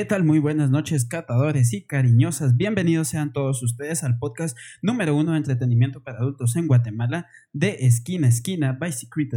¿Qué 0.00 0.06
tal? 0.06 0.24
Muy 0.24 0.38
buenas 0.38 0.70
noches, 0.70 1.04
catadores 1.04 1.74
y 1.74 1.84
cariñosas. 1.84 2.56
Bienvenidos 2.56 3.08
sean 3.08 3.34
todos 3.34 3.62
ustedes 3.62 4.02
al 4.02 4.18
podcast 4.18 4.56
número 4.80 5.14
uno 5.14 5.32
de 5.32 5.36
entretenimiento 5.36 6.02
para 6.02 6.20
adultos 6.20 6.56
en 6.56 6.68
Guatemala 6.68 7.26
de 7.52 7.76
Esquina 7.80 8.26
a 8.26 8.30
Esquina 8.30 8.72
by 8.72 8.92
Secret 8.92 9.28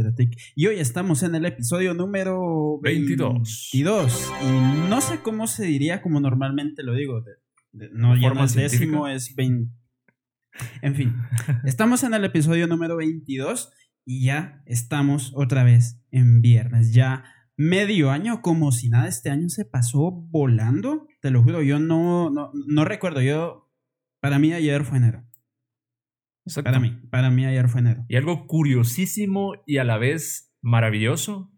Y 0.54 0.66
hoy 0.66 0.76
estamos 0.76 1.22
en 1.22 1.34
el 1.34 1.44
episodio 1.44 1.92
número 1.92 2.80
22. 2.80 3.72
22. 3.74 4.32
Y 4.42 4.88
no 4.88 5.02
sé 5.02 5.20
cómo 5.20 5.48
se 5.48 5.66
diría 5.66 6.00
como 6.00 6.18
normalmente 6.18 6.82
lo 6.82 6.94
digo. 6.94 7.22
no, 7.74 8.16
ya 8.16 8.32
no 8.32 8.42
es 8.42 8.54
décimo, 8.54 9.06
es 9.06 9.36
20. 9.36 9.70
En 10.80 10.94
fin, 10.94 11.14
estamos 11.64 12.04
en 12.04 12.14
el 12.14 12.24
episodio 12.24 12.66
número 12.66 12.96
22 12.96 13.70
y 14.06 14.24
ya 14.24 14.62
estamos 14.64 15.30
otra 15.34 15.62
vez 15.62 16.00
en 16.10 16.40
viernes. 16.40 16.94
Ya 16.94 17.33
medio 17.56 18.10
año 18.10 18.42
como 18.42 18.72
si 18.72 18.88
nada, 18.88 19.08
este 19.08 19.30
año 19.30 19.48
se 19.48 19.64
pasó 19.64 20.10
volando, 20.10 21.06
te 21.20 21.30
lo 21.30 21.42
juro, 21.42 21.62
yo 21.62 21.78
no, 21.78 22.30
no, 22.30 22.84
recuerdo, 22.84 23.22
yo, 23.22 23.70
para 24.20 24.38
mí 24.38 24.52
ayer 24.52 24.84
fue 24.84 24.98
enero. 24.98 25.24
Para 26.62 26.78
mí, 26.78 26.90
para 27.10 27.30
mí 27.30 27.46
ayer 27.46 27.68
fue 27.68 27.80
enero. 27.80 28.04
Y 28.08 28.16
algo 28.16 28.46
curiosísimo 28.46 29.54
y 29.66 29.78
a 29.78 29.84
la 29.84 29.96
vez 29.96 30.54
maravilloso 30.60 31.50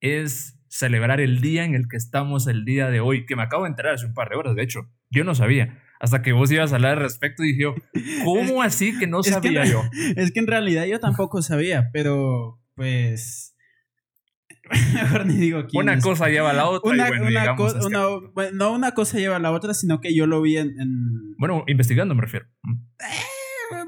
es 0.00 0.58
celebrar 0.68 1.20
el 1.20 1.40
día 1.40 1.64
en 1.64 1.74
el 1.74 1.86
que 1.86 1.96
estamos 1.96 2.46
el 2.48 2.64
día 2.64 2.88
de 2.88 3.00
hoy, 3.00 3.26
que 3.26 3.36
me 3.36 3.42
acabo 3.42 3.64
de 3.64 3.70
enterar 3.70 3.94
hace 3.94 4.06
un 4.06 4.14
par 4.14 4.30
de 4.30 4.36
horas, 4.36 4.56
de 4.56 4.62
hecho, 4.62 4.90
yo 5.10 5.22
no 5.22 5.34
sabía. 5.34 5.78
Hasta 6.00 6.22
que 6.22 6.32
vos 6.32 6.50
ibas 6.50 6.72
a 6.72 6.76
hablar 6.76 6.94
al 6.94 7.04
respecto 7.04 7.44
y 7.44 7.52
dije, 7.52 7.66
¿cómo 8.24 8.62
así 8.62 8.98
que 8.98 9.06
no 9.06 9.22
sabía 9.22 9.64
yo? 9.64 9.82
Es 10.16 10.32
que 10.32 10.40
en 10.40 10.48
realidad 10.48 10.86
yo 10.86 10.98
tampoco 10.98 11.42
sabía, 11.42 11.90
pero 11.92 12.60
pues 12.74 13.51
Mejor 14.94 15.26
ni 15.26 15.34
digo 15.34 15.66
quién 15.66 15.82
Una 15.82 16.00
cosa 16.00 16.28
lleva 16.28 16.50
a 16.50 16.54
la 16.54 16.68
otra. 16.68 16.90
Una, 16.90 17.10
no 18.52 18.72
una 18.72 18.92
cosa 18.92 19.18
lleva 19.18 19.36
a 19.36 19.40
la 19.40 19.50
otra, 19.50 19.74
sino 19.74 20.00
que 20.00 20.14
yo 20.14 20.26
lo 20.26 20.40
vi 20.42 20.56
en. 20.56 20.74
Bueno, 21.38 21.64
investigando 21.66 22.14
me 22.14 22.22
refiero. 22.22 22.46
Eh, 23.00 23.84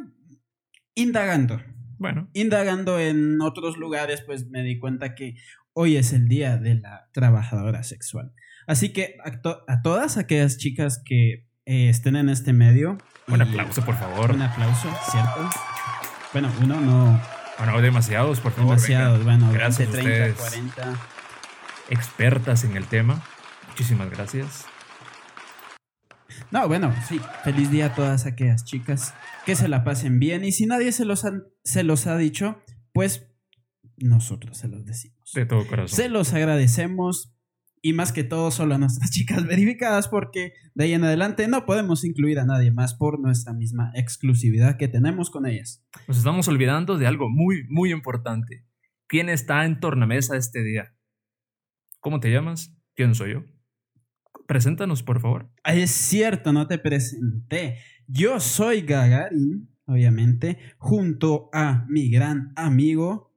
indagando. 0.94 1.60
Bueno. 1.98 2.28
Indagando 2.34 2.98
en 2.98 3.40
otros 3.40 3.76
lugares, 3.76 4.22
pues 4.26 4.48
me 4.48 4.62
di 4.62 4.78
cuenta 4.78 5.14
que 5.14 5.36
hoy 5.72 5.96
es 5.96 6.12
el 6.12 6.28
día 6.28 6.58
de 6.58 6.74
la 6.76 7.08
trabajadora 7.12 7.82
sexual. 7.82 8.32
Así 8.66 8.92
que 8.92 9.16
a, 9.24 9.82
todas 9.82 10.16
aquellas 10.16 10.56
chicas 10.58 11.02
que 11.04 11.46
eh, 11.66 11.88
estén 11.88 12.16
en 12.16 12.28
este 12.28 12.52
medio. 12.52 12.98
Un 13.28 13.42
aplauso, 13.42 13.84
por 13.84 13.94
favor. 13.96 14.32
Un 14.32 14.42
aplauso, 14.42 14.88
¿cierto? 15.10 15.48
Bueno, 16.32 16.52
uno 16.60 16.80
no 16.80 17.20
bueno, 17.58 17.80
demasiados, 17.80 18.40
por 18.40 18.52
favor. 18.52 18.76
Demasiados, 18.76 19.24
bueno, 19.24 19.50
gracias 19.52 19.90
30, 19.90 20.34
40. 20.34 21.00
Expertas 21.90 22.64
en 22.64 22.76
el 22.76 22.86
tema. 22.86 23.22
Muchísimas 23.68 24.10
gracias. 24.10 24.66
No, 26.50 26.68
bueno, 26.68 26.94
sí. 27.08 27.20
Feliz 27.42 27.70
día 27.70 27.86
a 27.86 27.94
todas 27.94 28.26
aquellas 28.26 28.64
chicas. 28.64 29.14
Que 29.44 29.56
se 29.56 29.68
la 29.68 29.84
pasen 29.84 30.18
bien. 30.18 30.44
Y 30.44 30.52
si 30.52 30.66
nadie 30.66 30.92
se 30.92 31.04
los, 31.04 31.24
se 31.64 31.82
los 31.82 32.06
ha 32.06 32.16
dicho, 32.16 32.62
pues 32.92 33.26
nosotros 33.96 34.56
se 34.56 34.68
los 34.68 34.84
decimos. 34.84 35.32
De 35.32 35.46
todo 35.46 35.66
corazón. 35.66 35.96
Se 35.96 36.08
los 36.08 36.32
agradecemos 36.32 37.34
y 37.84 37.92
más 37.92 38.12
que 38.12 38.24
todo 38.24 38.50
solo 38.50 38.74
a 38.74 38.78
nuestras 38.78 39.10
chicas 39.12 39.46
verificadas 39.46 40.08
porque 40.08 40.54
de 40.74 40.84
ahí 40.84 40.94
en 40.94 41.04
adelante 41.04 41.46
no 41.48 41.66
podemos 41.66 42.02
incluir 42.04 42.40
a 42.40 42.46
nadie 42.46 42.70
más 42.70 42.94
por 42.94 43.20
nuestra 43.20 43.52
misma 43.52 43.92
exclusividad 43.94 44.78
que 44.78 44.88
tenemos 44.88 45.28
con 45.28 45.44
ellas. 45.44 45.86
Nos 46.08 46.16
estamos 46.16 46.48
olvidando 46.48 46.96
de 46.96 47.06
algo 47.06 47.28
muy, 47.28 47.66
muy 47.68 47.92
importante. 47.92 48.64
¿Quién 49.06 49.28
está 49.28 49.66
en 49.66 49.80
tornamesa 49.80 50.34
este 50.38 50.62
día? 50.62 50.96
¿Cómo 52.00 52.20
te 52.20 52.32
llamas? 52.32 52.74
¿Quién 52.94 53.14
soy 53.14 53.34
yo? 53.34 53.44
Preséntanos, 54.46 55.02
por 55.02 55.20
favor. 55.20 55.52
Es 55.62 55.90
cierto, 55.90 56.54
no 56.54 56.66
te 56.66 56.78
presenté. 56.78 57.80
Yo 58.06 58.40
soy 58.40 58.80
Gagarin, 58.80 59.68
obviamente, 59.84 60.58
junto 60.78 61.50
a 61.52 61.84
mi 61.90 62.08
gran 62.08 62.54
amigo 62.56 63.34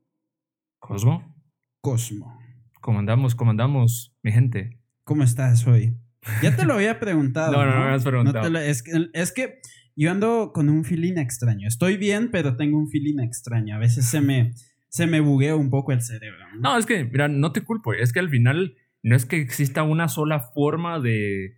Cosmo. 0.79 1.35
Cosmo. 1.81 2.39
Comandamos, 2.79 3.35
comandamos, 3.35 4.16
mi 4.27 4.33
gente. 4.33 4.77
¿Cómo 5.05 5.23
estás 5.23 5.65
hoy? 5.67 5.95
Ya 6.43 6.53
te 6.53 6.65
lo 6.65 6.73
había 6.73 6.99
preguntado. 6.99 7.53
no, 7.53 7.65
no, 7.65 7.79
no, 7.79 7.85
me 7.85 7.93
has 7.93 8.03
preguntado. 8.03 8.57
es, 8.57 8.83
que, 8.83 9.09
es 9.13 9.31
que 9.31 9.61
yo 9.95 10.11
ando 10.11 10.51
con 10.53 10.67
un 10.67 10.83
feeling 10.83 11.17
extraño. 11.17 11.65
Estoy 11.65 11.95
bien, 11.95 12.29
pero 12.29 12.57
tengo 12.57 12.77
un 12.77 12.89
feeling 12.89 13.19
extraño. 13.19 13.75
A 13.75 13.79
veces 13.79 14.05
se 14.05 14.19
me, 14.19 14.53
se 14.89 15.07
me 15.07 15.21
buguea 15.21 15.55
un 15.55 15.69
poco 15.69 15.93
el 15.93 16.01
cerebro. 16.01 16.43
¿no? 16.59 16.77
es 16.77 16.85
que, 16.85 17.05
mira, 17.05 17.29
no 17.29 17.53
te 17.53 17.61
culpo. 17.61 17.93
Es 17.93 18.11
que 18.11 18.19
al 18.19 18.29
final 18.29 18.75
no 19.01 19.15
es 19.15 19.25
que 19.25 19.38
exista 19.38 19.83
una 19.83 20.09
sola 20.09 20.41
forma 20.41 20.99
de, 20.99 21.55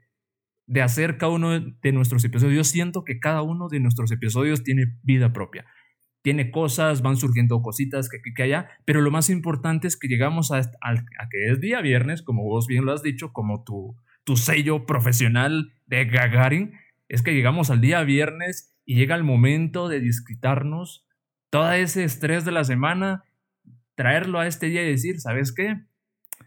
de 0.67 0.81
hacer 0.83 1.17
cada 1.17 1.31
uno 1.31 1.59
de 1.59 1.91
nuestros 1.91 2.23
episodios. 2.23 2.55
Yo 2.55 2.63
siento 2.63 3.03
que 3.03 3.19
cada 3.19 3.41
uno 3.41 3.67
de 3.67 3.79
nuestros 3.79 4.11
episodios 4.11 4.63
tiene 4.63 4.95
vida 5.01 5.33
propia 5.33 5.65
tiene 6.21 6.51
cosas, 6.51 7.01
van 7.01 7.17
surgiendo 7.17 7.61
cositas 7.61 8.09
que 8.09 8.17
aquí 8.17 8.33
que 8.33 8.43
allá, 8.43 8.69
pero 8.85 9.01
lo 9.01 9.11
más 9.11 9.29
importante 9.29 9.87
es 9.87 9.97
que 9.97 10.07
llegamos 10.07 10.51
a, 10.51 10.57
a, 10.57 11.29
que 11.29 11.51
es 11.51 11.61
día 11.61 11.81
viernes, 11.81 12.21
como 12.21 12.43
vos 12.43 12.67
bien 12.67 12.85
lo 12.85 12.91
has 12.91 13.03
dicho, 13.03 13.31
como 13.31 13.63
tu, 13.63 13.95
tu 14.23 14.35
sello 14.35 14.85
profesional 14.85 15.73
de 15.87 16.05
Gagarin, 16.05 16.73
es 17.07 17.21
que 17.21 17.33
llegamos 17.33 17.69
al 17.69 17.81
día 17.81 18.03
viernes 18.03 18.75
y 18.85 18.95
llega 18.95 19.15
el 19.15 19.23
momento 19.23 19.87
de 19.87 19.99
disfrutarnos 19.99 21.05
todo 21.49 21.71
ese 21.71 22.03
estrés 22.03 22.45
de 22.45 22.51
la 22.51 22.63
semana, 22.63 23.23
traerlo 23.95 24.39
a 24.39 24.47
este 24.47 24.67
día 24.67 24.83
y 24.83 24.91
decir, 24.91 25.19
¿sabes 25.19 25.51
qué? 25.51 25.81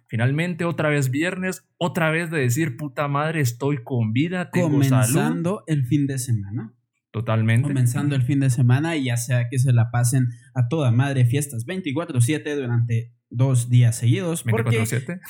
Finalmente, 0.07 0.65
otra 0.65 0.91
vez 0.91 1.11
viernes, 1.11 1.67
otra 1.79 2.11
vez 2.11 2.31
de 2.31 2.39
decir, 2.39 2.77
puta 2.77 3.09
madre, 3.09 3.41
estoy 3.41 3.83
con 3.83 4.13
vida, 4.13 4.51
tengo 4.51 4.71
Comenzando 4.71 5.65
el 5.67 5.87
fin 5.87 6.07
de 6.07 6.19
semana. 6.19 6.73
Totalmente. 7.13 7.69
Comenzando 7.69 8.17
el 8.17 8.23
fin 8.23 8.41
de 8.41 8.49
semana 8.49 8.97
y 8.97 9.05
ya 9.05 9.19
sea 9.19 9.49
que 9.51 9.59
se 9.59 9.73
la 9.73 9.91
pasen 9.91 10.31
a 10.55 10.69
toda 10.69 10.91
madre 10.91 11.27
fiestas 11.27 11.67
24/7 11.67 12.57
durante 12.57 13.15
dos 13.29 13.69
días 13.69 13.97
seguidos. 13.97 14.45
24/7. 14.47 15.21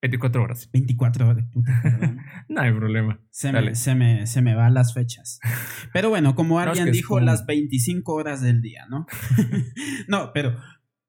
24 0.00 0.42
horas. 0.42 0.68
24 0.72 1.28
horas, 1.28 1.44
puta, 1.52 1.72
no 2.48 2.60
hay 2.60 2.72
problema. 2.72 3.20
Se 3.30 3.52
me, 3.52 3.74
se, 3.74 3.94
me, 3.94 4.26
se 4.26 4.42
me, 4.42 4.54
van 4.54 4.74
las 4.74 4.94
fechas. 4.94 5.40
Pero 5.92 6.08
bueno, 6.08 6.34
como 6.34 6.60
alguien 6.60 6.92
dijo, 6.92 7.20
las 7.20 7.46
25 7.46 8.12
horas 8.12 8.40
del 8.40 8.60
día, 8.62 8.86
¿no? 8.88 9.06
no, 10.08 10.32
pero 10.32 10.56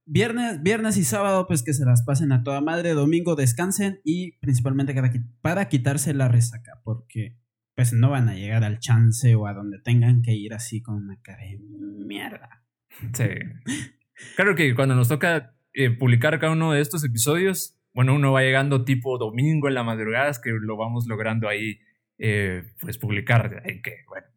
viernes, 0.05 0.63
viernes 0.63 0.97
y 0.97 1.03
sábado, 1.03 1.45
pues 1.47 1.61
que 1.61 1.73
se 1.73 1.85
las 1.85 2.03
pasen 2.03 2.31
a 2.31 2.43
toda 2.43 2.61
madre. 2.61 2.93
Domingo 2.93 3.35
descansen 3.35 3.99
y 4.03 4.37
principalmente 4.39 4.95
para 5.41 5.69
quitarse 5.69 6.13
la 6.13 6.27
resaca, 6.27 6.81
porque 6.83 7.37
pues 7.79 7.93
no 7.93 8.09
van 8.09 8.27
a 8.27 8.35
llegar 8.35 8.65
al 8.65 8.79
chance 8.79 9.35
o 9.35 9.47
a 9.47 9.53
donde 9.53 9.79
tengan 9.79 10.21
que 10.21 10.33
ir 10.33 10.53
así 10.53 10.81
con 10.81 10.95
una 10.95 11.17
cara 11.21 11.43
de 11.45 11.59
mierda. 12.05 12.61
Sí. 13.13 13.29
Claro 14.35 14.53
que 14.53 14.75
cuando 14.75 14.95
nos 14.95 15.07
toca 15.07 15.55
eh, 15.71 15.89
publicar 15.89 16.37
cada 16.41 16.51
uno 16.51 16.73
de 16.73 16.81
estos 16.81 17.05
episodios, 17.05 17.79
bueno, 17.93 18.15
uno 18.15 18.33
va 18.33 18.41
llegando 18.41 18.83
tipo 18.83 19.17
domingo 19.17 19.69
en 19.69 19.75
la 19.75 19.83
madrugada, 19.83 20.27
es 20.27 20.39
que 20.39 20.49
lo 20.49 20.75
vamos 20.75 21.07
logrando 21.07 21.47
ahí, 21.47 21.79
eh, 22.17 22.63
pues 22.81 22.97
publicar. 22.97 23.63
Que, 23.63 24.03
bueno, 24.09 24.27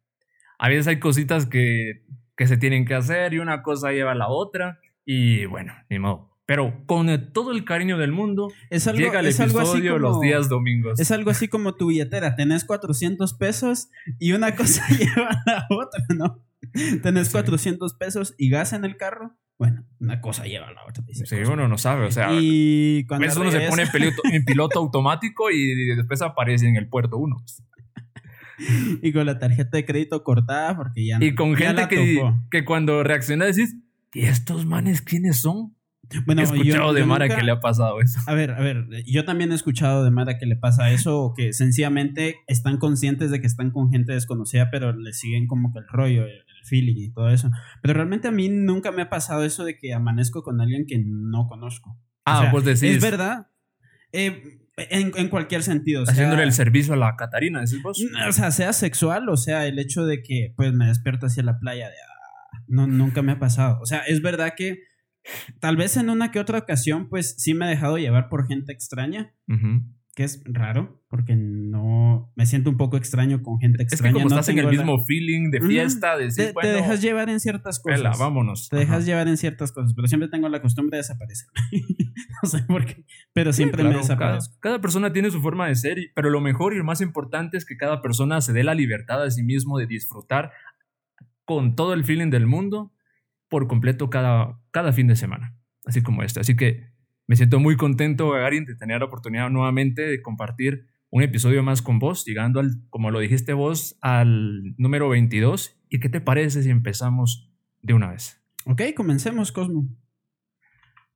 a 0.57 0.69
veces 0.69 0.87
hay 0.87 0.99
cositas 0.99 1.45
que, 1.45 2.05
que 2.37 2.47
se 2.47 2.55
tienen 2.55 2.85
que 2.85 2.93
hacer 2.93 3.33
y 3.33 3.39
una 3.39 3.61
cosa 3.61 3.91
lleva 3.91 4.13
a 4.13 4.15
la 4.15 4.29
otra 4.29 4.79
y 5.03 5.47
bueno, 5.47 5.73
ni 5.89 5.99
modo. 5.99 6.32
Pero 6.45 6.83
con 6.85 7.31
todo 7.31 7.51
el 7.51 7.63
cariño 7.63 7.97
del 7.97 8.11
mundo, 8.11 8.51
es 8.69 8.87
algo, 8.87 8.99
llega 8.99 9.21
el 9.21 9.27
episodio 9.27 9.97
los 9.97 10.19
días 10.19 10.49
domingos. 10.49 10.99
Es 10.99 11.11
algo 11.11 11.31
así 11.31 11.47
como 11.47 11.75
tu 11.75 11.87
billetera. 11.87 12.35
Tenés 12.35 12.65
400 12.65 13.33
pesos 13.35 13.89
y 14.19 14.33
una 14.33 14.55
cosa 14.55 14.85
lleva 14.89 15.29
a 15.29 15.43
la 15.45 15.67
otra, 15.69 16.05
¿no? 16.15 16.43
Tenés 17.01 17.29
400 17.29 17.93
pesos 17.93 18.35
y 18.37 18.49
gas 18.49 18.73
en 18.73 18.83
el 18.83 18.97
carro. 18.97 19.37
Bueno, 19.57 19.85
una 19.99 20.19
cosa 20.19 20.43
lleva 20.43 20.67
a 20.67 20.73
la 20.73 20.81
otra. 20.85 21.03
Sí, 21.13 21.35
uno 21.49 21.67
no 21.69 21.77
sabe. 21.77 22.07
O 22.07 22.11
sea, 22.11 22.29
y 22.33 23.05
cuando 23.05 23.27
uno 23.39 23.51
se 23.51 23.61
pone 23.69 23.83
en 24.31 24.43
piloto, 24.43 24.79
automático 24.79 25.49
y 25.49 25.95
después 25.95 26.21
aparece 26.21 26.67
en 26.67 26.75
el 26.75 26.89
puerto 26.89 27.17
uno. 27.17 27.41
y 29.01 29.13
con 29.13 29.25
la 29.25 29.39
tarjeta 29.39 29.77
de 29.77 29.85
crédito 29.85 30.23
cortada 30.23 30.75
porque 30.75 31.05
ya 31.05 31.19
no. 31.19 31.25
Y 31.25 31.35
con 31.35 31.55
gente 31.55 31.87
que, 31.87 32.21
que 32.51 32.65
cuando 32.65 33.01
reacciona 33.03 33.45
decís, 33.45 33.77
¿y 34.13 34.25
estos 34.25 34.65
manes 34.65 35.01
quiénes 35.01 35.39
son? 35.39 35.73
Bueno, 36.25 36.41
he 36.41 36.45
escuchado 36.45 36.93
de 36.93 37.05
Mara 37.05 37.27
que 37.29 37.41
le 37.41 37.51
ha 37.51 37.59
pasado 37.59 38.01
eso. 38.01 38.19
A 38.27 38.33
ver, 38.33 38.51
a 38.51 38.59
ver, 38.59 38.87
yo 39.05 39.25
también 39.25 39.51
he 39.51 39.55
escuchado 39.55 40.03
de 40.03 40.11
Mara 40.11 40.37
que 40.37 40.45
le 40.45 40.55
pasa 40.55 40.91
eso, 40.91 41.19
o 41.19 41.33
que 41.33 41.53
sencillamente 41.53 42.37
están 42.47 42.77
conscientes 42.77 43.31
de 43.31 43.41
que 43.41 43.47
están 43.47 43.71
con 43.71 43.91
gente 43.91 44.13
desconocida, 44.13 44.69
pero 44.71 44.93
le 44.93 45.13
siguen 45.13 45.47
como 45.47 45.71
que 45.73 45.79
el 45.79 45.87
rollo, 45.87 46.25
el, 46.25 46.43
feeling 46.65 46.95
y 46.95 47.11
todo 47.11 47.29
eso. 47.29 47.51
Pero 47.81 47.93
realmente 47.93 48.29
a 48.29 48.31
mí 48.31 48.47
nunca 48.47 48.93
me 48.93 49.01
ha 49.01 49.09
pasado 49.09 49.43
eso 49.43 49.65
de 49.65 49.77
que 49.77 49.93
amanezco 49.93 50.43
con 50.43 50.61
alguien 50.61 50.85
que 50.87 50.97
no 51.05 51.47
conozco. 51.47 51.99
Ah, 52.23 52.47
pues 52.51 52.63
decís. 52.63 52.83
Es 52.83 53.01
verdad. 53.01 53.47
Eh, 54.13 54.61
en, 54.77 55.29
cualquier 55.29 55.63
sentido. 55.63 56.03
Haciéndole 56.07 56.43
el 56.43 56.53
servicio 56.53 56.93
a 56.93 56.97
la 56.97 57.15
Catarina, 57.15 57.59
decís 57.59 57.81
vos. 57.81 58.01
O 58.27 58.31
sea, 58.31 58.51
sea 58.51 58.73
sexual, 58.73 59.29
o 59.29 59.37
sea, 59.37 59.67
el 59.67 59.77
hecho 59.79 60.05
de 60.05 60.23
que 60.23 60.53
pues 60.55 60.73
me 60.73 60.87
despierto 60.87 61.27
hacia 61.27 61.43
la 61.43 61.59
playa 61.59 61.89
de... 61.89 61.95
Ah, 61.95 62.63
no, 62.67 62.87
nunca 62.87 63.21
me 63.21 63.33
ha 63.33 63.39
pasado. 63.39 63.79
O 63.81 63.85
sea, 63.85 63.99
es 63.99 64.21
verdad 64.21 64.53
que 64.55 64.79
Tal 65.59 65.77
vez 65.77 65.95
en 65.97 66.09
una 66.09 66.31
que 66.31 66.39
otra 66.39 66.59
ocasión, 66.59 67.07
pues 67.09 67.35
sí 67.37 67.53
me 67.53 67.65
he 67.65 67.69
dejado 67.69 67.97
llevar 67.97 68.29
por 68.29 68.47
gente 68.47 68.73
extraña. 68.73 69.33
que 70.15 70.23
es 70.23 70.43
raro, 70.45 71.03
porque 71.09 71.35
no 71.35 72.31
me 72.35 72.45
siento 72.45 72.69
un 72.69 72.77
poco 72.77 72.97
extraño 72.97 73.41
con 73.41 73.57
gente 73.59 73.81
extraña. 73.81 74.09
Es 74.09 74.13
que 74.13 74.13
como 74.13 74.29
no 74.29 74.35
estás 74.35 74.49
en 74.49 74.59
el 74.59 74.65
la- 74.65 74.71
mismo 74.71 75.03
feeling 75.07 75.49
de 75.49 75.59
fiesta, 75.61 76.17
de 76.17 76.25
decir, 76.25 76.43
te, 76.43 76.47
te 76.49 76.53
bueno, 76.53 76.69
dejas 76.69 77.01
llevar 77.01 77.29
en 77.31 77.39
ciertas 77.39 77.79
cosas. 77.79 78.19
vámonos. 78.19 78.69
Te 78.69 78.77
dejas 78.77 79.07
llevar 79.07 79.27
en 79.27 79.37
ciertas 79.37 79.71
cosas, 79.71 79.93
pero 79.95 80.07
siempre 80.07 80.29
tengo 80.29 80.49
la 80.49 80.61
costumbre 80.61 80.97
de 80.97 80.99
desaparecer. 81.01 81.47
no 82.43 82.47
sé 82.49 82.59
por 82.67 82.85
qué, 82.85 83.03
pero 83.33 83.51
Sí, 83.53 83.57
siempre 83.57 83.81
claro, 83.81 83.95
me 83.95 84.01
desaparezco. 84.01 84.53
Cada, 84.59 84.75
cada 84.75 84.81
persona 84.81 85.11
tiene 85.13 85.31
su 85.31 85.41
forma 85.41 85.67
de 85.67 85.73
ser, 85.75 85.97
pero 86.13 86.29
lo 86.29 86.41
mejor 86.41 86.73
y 86.73 86.77
lo 86.77 86.83
más 86.83 87.01
importante 87.01 87.57
es 87.57 87.65
que 87.65 87.75
cada 87.75 88.01
persona 88.03 88.39
se 88.41 88.53
dé 88.53 88.63
la 88.63 88.75
libertad 88.75 89.23
a 89.23 89.31
sí 89.31 89.41
mismo 89.41 89.79
de 89.79 89.87
disfrutar 89.87 90.51
con 91.45 91.75
todo 91.75 91.93
el 91.93 92.03
feeling 92.05 92.29
del 92.29 92.45
mundo 92.45 92.91
por 93.53 93.67
completo 93.67 94.09
cada, 94.09 94.59
cada 94.71 94.93
fin 94.93 95.05
de 95.05 95.15
semana, 95.15 95.55
así 95.85 96.01
como 96.01 96.23
este. 96.23 96.39
Así 96.39 96.55
que 96.55 96.87
me 97.27 97.35
siento 97.35 97.59
muy 97.59 97.77
contento, 97.77 98.31
Gagarin, 98.31 98.65
de 98.65 98.73
tener 98.73 98.97
la 98.97 99.05
oportunidad 99.05 99.51
nuevamente 99.51 100.01
de 100.01 100.23
compartir 100.23 100.87
un 101.11 101.21
episodio 101.21 101.61
más 101.61 101.83
con 101.83 101.99
vos, 101.99 102.25
llegando 102.25 102.59
al, 102.59 102.71
como 102.89 103.11
lo 103.11 103.19
dijiste 103.19 103.53
vos, 103.53 103.95
al 104.01 104.73
número 104.79 105.07
22. 105.07 105.79
¿Y 105.87 105.99
qué 105.99 106.09
te 106.09 106.19
parece 106.19 106.63
si 106.63 106.71
empezamos 106.71 107.53
de 107.83 107.93
una 107.93 108.09
vez? 108.09 108.41
Ok, 108.65 108.81
comencemos, 108.97 109.51
Cosmo. 109.51 109.87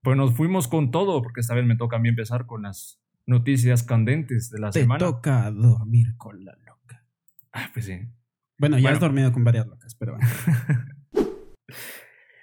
Pues 0.04 0.16
nos 0.16 0.36
fuimos 0.36 0.68
con 0.68 0.92
todo, 0.92 1.24
porque 1.24 1.40
esta 1.42 1.56
vez 1.56 1.66
me 1.66 1.76
toca 1.76 1.96
a 1.98 2.00
mí 2.00 2.10
empezar 2.10 2.46
con 2.46 2.62
las 2.62 3.02
noticias 3.26 3.82
candentes 3.82 4.52
de 4.52 4.60
la 4.60 4.70
Te 4.70 4.82
semana. 4.82 5.00
toca 5.00 5.50
dormir 5.50 6.16
con 6.18 6.46
la 6.46 6.56
loca. 6.68 7.04
Ah, 7.52 7.72
pues 7.74 7.88
sí. 7.88 7.98
Bueno, 8.60 8.78
ya 8.78 8.84
Bueno. 8.84 8.96
has 8.96 9.02
dormido 9.02 9.32
con 9.34 9.44
varias 9.44 9.66
locas, 9.66 9.96
pero 9.96 10.18
bueno. 10.18 10.28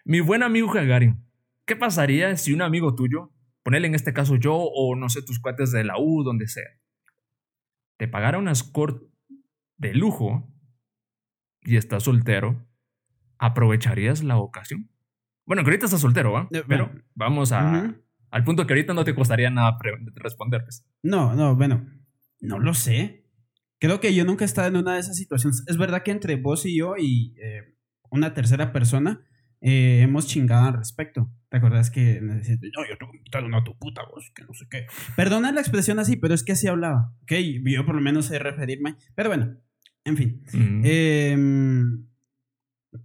Mi 0.05 0.21
buen 0.21 0.43
amigo 0.43 0.71
Gagarin, 0.73 1.25
¿qué 1.67 1.77
pasaría 1.77 2.37
si 2.37 2.53
un 2.53 2.63
amigo 2.63 2.95
tuyo, 2.95 3.33
ponele 3.63 3.87
en 3.87 3.95
este 3.95 4.13
caso 4.13 4.37
yo 4.37 4.55
o 4.55 4.95
no 4.97 5.09
sé, 5.09 5.23
tus 5.23 5.41
cuates 5.41 5.73
de 5.73 5.85
la 5.85 5.95
U, 5.99 6.23
donde 6.23 6.47
sea, 6.49 6.69
te 7.97 8.07
pagara 8.09 8.39
una 8.39 8.53
escort 8.53 9.03
de 9.79 9.95
lujo 9.95 10.51
y 11.63 11.77
estás 11.77 12.03
soltero, 12.03 12.67
¿aprovecharías 13.39 14.23
la 14.23 14.37
ocasión? 14.37 14.91
Bueno, 15.47 15.63
que 15.63 15.71
ahorita 15.71 15.87
estás 15.87 16.01
soltero, 16.01 16.33
¿va? 16.33 16.49
Eh, 16.53 16.63
Pero 16.69 16.91
vamos 17.15 17.53
a, 17.53 17.95
al 18.31 18.45
punto 18.45 18.67
que 18.67 18.75
ahorita 18.75 18.93
no 18.95 19.05
te 19.05 19.15
costaría 19.15 19.51
nada 19.51 19.79
pre- 19.79 19.99
responder. 20.17 20.63
pues. 20.65 20.87
No, 21.03 21.35
no, 21.35 21.57
bueno, 21.57 21.87
no 22.41 22.59
lo 22.59 22.75
sé. 22.75 23.27
Creo 23.79 24.01
que 24.01 24.15
yo 24.15 24.25
nunca 24.25 24.45
he 24.45 24.47
estado 24.47 24.69
en 24.69 24.77
una 24.77 24.95
de 24.95 25.01
esas 25.01 25.17
situaciones. 25.17 25.65
Es 25.67 25.77
verdad 25.77 26.03
que 26.03 26.11
entre 26.11 26.37
vos 26.37 26.65
y 26.67 26.77
yo 26.79 26.95
y 26.99 27.35
eh, 27.43 27.77
una 28.11 28.33
tercera 28.35 28.73
persona 28.73 29.27
eh, 29.67 30.03
hemos 30.03 30.27
chingado 30.27 30.67
al 30.67 30.75
respecto. 30.75 31.33
¿Te 31.49 31.57
acuerdas 31.57 31.91
que 31.91 32.21
no, 32.21 32.35
yo 32.35 32.59
te 32.99 33.05
voy 33.07 33.15
a 33.15 33.17
invitar 33.17 33.45
una 33.45 33.65
tu 33.65 33.75
puta 33.79 34.03
voz, 34.05 34.31
que 34.35 34.45
no 34.45 34.53
sé 34.53 34.67
qué? 34.71 34.87
Perdona 35.17 35.53
la 35.53 35.61
expresión 35.61 35.99
así, 35.99 36.17
pero 36.17 36.35
es 36.35 36.45
que 36.45 36.53
así 36.53 36.67
hablaba. 36.67 37.15
Ok, 37.23 37.33
yo 37.65 37.87
por 37.87 37.95
lo 37.95 38.03
menos 38.03 38.27
sé 38.27 38.39
referirme. 38.39 38.97
Pero 39.15 39.31
bueno, 39.31 39.57
en 40.05 40.17
fin. 40.19 40.43
Em, 40.53 42.07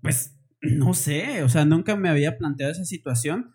pues 0.02 0.38
no 0.60 0.94
sé, 0.94 1.44
o 1.44 1.50
sea, 1.50 1.64
nunca 1.64 1.96
me 1.96 2.10
había 2.10 2.38
planteado 2.38 2.74
esa 2.74 2.84
situación. 2.84 3.54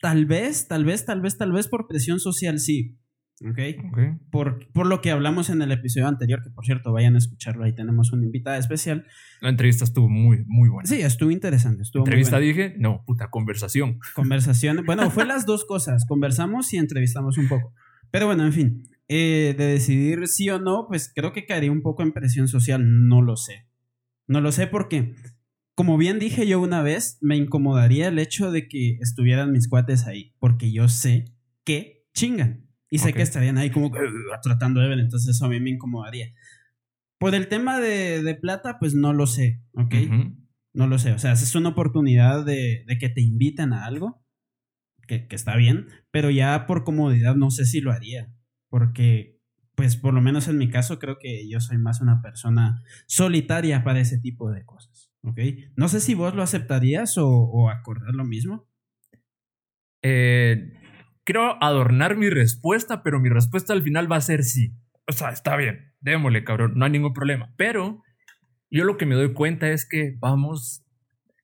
Tal 0.00 0.24
vez, 0.24 0.68
tal 0.68 0.84
vez, 0.84 1.04
tal 1.04 1.20
vez, 1.20 1.36
tal 1.36 1.50
vez 1.50 1.66
por 1.66 1.88
presión 1.88 2.20
social 2.20 2.60
sí. 2.60 2.96
¿Ok? 3.42 3.58
Ok. 3.88 3.98
Por, 4.30 4.66
por 4.72 4.86
lo 4.86 5.00
que 5.00 5.10
hablamos 5.10 5.50
en 5.50 5.60
el 5.60 5.70
episodio 5.70 6.08
anterior, 6.08 6.42
que 6.42 6.50
por 6.50 6.64
cierto 6.64 6.92
vayan 6.92 7.16
a 7.16 7.18
escucharlo, 7.18 7.64
ahí 7.64 7.74
tenemos 7.74 8.12
una 8.12 8.24
invitada 8.24 8.56
especial. 8.56 9.06
La 9.40 9.50
entrevista 9.50 9.84
estuvo 9.84 10.08
muy, 10.08 10.44
muy 10.46 10.70
buena. 10.70 10.88
Sí, 10.88 11.00
estuvo 11.02 11.30
interesante, 11.30 11.82
estuvo 11.82 12.04
entrevista 12.04 12.38
dije, 12.38 12.74
no, 12.78 13.04
puta, 13.06 13.28
conversación. 13.28 13.98
Conversación, 14.14 14.84
bueno, 14.86 15.10
fue 15.10 15.26
las 15.26 15.44
dos 15.44 15.66
cosas, 15.66 16.06
conversamos 16.06 16.72
y 16.72 16.78
entrevistamos 16.78 17.36
un 17.36 17.48
poco. 17.48 17.74
Pero 18.10 18.26
bueno, 18.26 18.46
en 18.46 18.52
fin, 18.52 18.82
eh, 19.08 19.54
de 19.56 19.66
decidir 19.66 20.26
sí 20.26 20.48
o 20.48 20.58
no, 20.58 20.86
pues 20.88 21.12
creo 21.14 21.32
que 21.32 21.44
caería 21.44 21.72
un 21.72 21.82
poco 21.82 22.02
en 22.02 22.12
presión 22.12 22.48
social, 22.48 22.82
no 23.06 23.20
lo 23.20 23.36
sé. 23.36 23.66
No 24.26 24.40
lo 24.40 24.50
sé 24.50 24.66
porque, 24.66 25.14
como 25.74 25.98
bien 25.98 26.18
dije 26.18 26.46
yo 26.46 26.60
una 26.60 26.82
vez, 26.82 27.18
me 27.20 27.36
incomodaría 27.36 28.08
el 28.08 28.18
hecho 28.18 28.50
de 28.50 28.66
que 28.66 28.96
estuvieran 29.00 29.52
mis 29.52 29.68
cuates 29.68 30.06
ahí, 30.06 30.34
porque 30.38 30.72
yo 30.72 30.88
sé 30.88 31.26
que 31.64 32.06
chingan. 32.14 32.65
Y 32.90 32.98
sé 32.98 33.12
que 33.12 33.22
estarían 33.22 33.58
ahí 33.58 33.70
como 33.70 33.86
"Ugh", 33.86 34.40
tratando 34.42 34.80
de 34.80 34.88
ver, 34.88 34.98
entonces 35.00 35.34
eso 35.36 35.44
a 35.46 35.48
mí 35.48 35.58
me 35.60 35.70
incomodaría. 35.70 36.32
Por 37.18 37.34
el 37.34 37.48
tema 37.48 37.80
de, 37.80 38.22
de 38.22 38.34
plata, 38.34 38.78
pues 38.78 38.94
no 38.94 39.12
lo 39.12 39.26
sé, 39.26 39.62
¿ok? 39.72 39.94
No 40.74 40.86
lo 40.86 40.98
sé, 40.98 41.12
o 41.12 41.18
sea, 41.18 41.32
es 41.32 41.54
una 41.54 41.70
oportunidad 41.70 42.44
de, 42.44 42.84
de 42.86 42.98
que 42.98 43.08
te 43.08 43.22
inviten 43.22 43.72
a 43.72 43.86
algo, 43.86 44.22
que, 45.08 45.26
que 45.26 45.36
está 45.36 45.56
bien, 45.56 45.86
pero 46.10 46.30
ya 46.30 46.66
por 46.66 46.84
comodidad 46.84 47.34
no 47.36 47.50
sé 47.50 47.64
si 47.64 47.80
lo 47.80 47.92
haría, 47.92 48.30
porque, 48.68 49.38
pues 49.74 49.96
por 49.96 50.12
lo 50.14 50.20
menos 50.20 50.48
en 50.48 50.58
mi 50.58 50.68
caso 50.68 50.98
creo 50.98 51.18
que 51.18 51.48
yo 51.48 51.60
soy 51.60 51.78
más 51.78 52.00
una 52.00 52.20
persona 52.22 52.82
solitaria 53.06 53.82
para 53.84 54.00
ese 54.00 54.18
tipo 54.18 54.50
de 54.50 54.64
cosas, 54.64 55.10
¿ok? 55.22 55.38
No 55.76 55.88
sé 55.88 56.00
si 56.00 56.14
vos 56.14 56.34
lo 56.34 56.42
aceptarías 56.42 57.16
o, 57.18 57.26
o 57.28 57.70
acordar 57.70 58.14
lo 58.14 58.24
mismo. 58.24 58.68
Eh, 60.02 60.72
quiero 61.26 61.62
adornar 61.62 62.16
mi 62.16 62.30
respuesta, 62.30 63.02
pero 63.02 63.20
mi 63.20 63.28
respuesta 63.28 63.74
al 63.74 63.82
final 63.82 64.10
va 64.10 64.16
a 64.16 64.22
ser 64.22 64.44
sí. 64.44 64.72
O 65.06 65.12
sea, 65.12 65.30
está 65.30 65.56
bien, 65.56 65.92
démosle, 66.00 66.44
cabrón, 66.44 66.72
no 66.76 66.84
hay 66.86 66.92
ningún 66.92 67.12
problema. 67.12 67.52
Pero 67.58 68.02
yo 68.70 68.84
lo 68.84 68.96
que 68.96 69.06
me 69.06 69.16
doy 69.16 69.34
cuenta 69.34 69.68
es 69.68 69.86
que 69.86 70.14
vamos, 70.18 70.86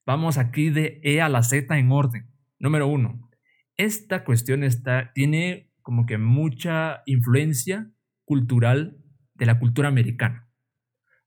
vamos 0.05 0.37
aquí 0.37 0.69
de 0.69 0.99
E 1.03 1.21
a 1.21 1.29
la 1.29 1.43
Z 1.43 1.77
en 1.77 1.91
orden. 1.91 2.31
Número 2.59 2.87
uno, 2.87 3.29
esta 3.77 4.23
cuestión 4.23 4.63
está, 4.63 5.11
tiene 5.13 5.69
como 5.81 6.05
que 6.05 6.17
mucha 6.17 7.03
influencia 7.05 7.91
cultural 8.23 8.97
de 9.33 9.45
la 9.45 9.59
cultura 9.59 9.89
americana. 9.89 10.49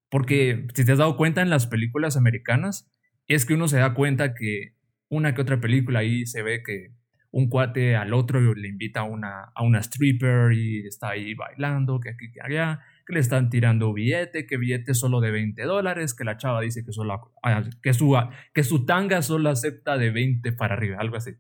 Porque 0.09 0.67
si 0.75 0.85
te 0.85 0.93
has 0.93 0.99
dado 0.99 1.17
cuenta 1.19 1.43
en 1.43 1.51
las 1.51 1.67
películas 1.67 2.17
americanas, 2.17 2.91
es 3.27 3.45
que 3.45 3.55
uno 3.55 3.69
se 3.69 3.79
da 3.79 3.93
cuenta 3.93 4.35
que 4.35 4.75
una 5.09 5.35
que 5.35 5.43
otra 5.43 5.61
película 5.61 5.99
ahí 5.99 6.25
se 6.25 6.43
ve 6.43 6.63
que 6.63 6.96
un 7.37 7.51
cuate 7.51 7.97
al 7.97 8.15
otro 8.15 8.55
le 8.55 8.67
invita 8.67 9.01
a 9.01 9.03
una, 9.03 9.53
a 9.55 9.63
una 9.63 9.81
stripper 9.81 10.53
y 10.53 10.87
está 10.87 11.11
ahí 11.11 11.35
bailando, 11.35 12.01
que 12.01 12.09
aquí, 12.09 12.31
que 12.31 12.41
allá, 12.41 12.81
que 13.07 13.13
le 13.13 13.21
están 13.21 13.51
tirando 13.51 13.93
billete, 13.93 14.47
que 14.47 14.57
billete 14.57 14.95
solo 14.95 15.21
de 15.21 15.33
20 15.33 15.63
dólares, 15.65 16.15
que 16.15 16.25
la 16.25 16.39
chava 16.39 16.63
dice 16.63 16.83
que, 16.83 16.93
solo, 16.93 17.35
ah, 17.43 17.63
que, 17.83 17.93
su, 17.93 18.17
que 18.55 18.65
su 18.65 18.87
tanga 18.87 19.21
solo 19.21 19.51
acepta 19.51 19.99
de 19.99 20.11
20 20.13 20.51
para 20.53 20.77
arriba, 20.77 20.97
algo 20.99 21.17
así. 21.17 21.33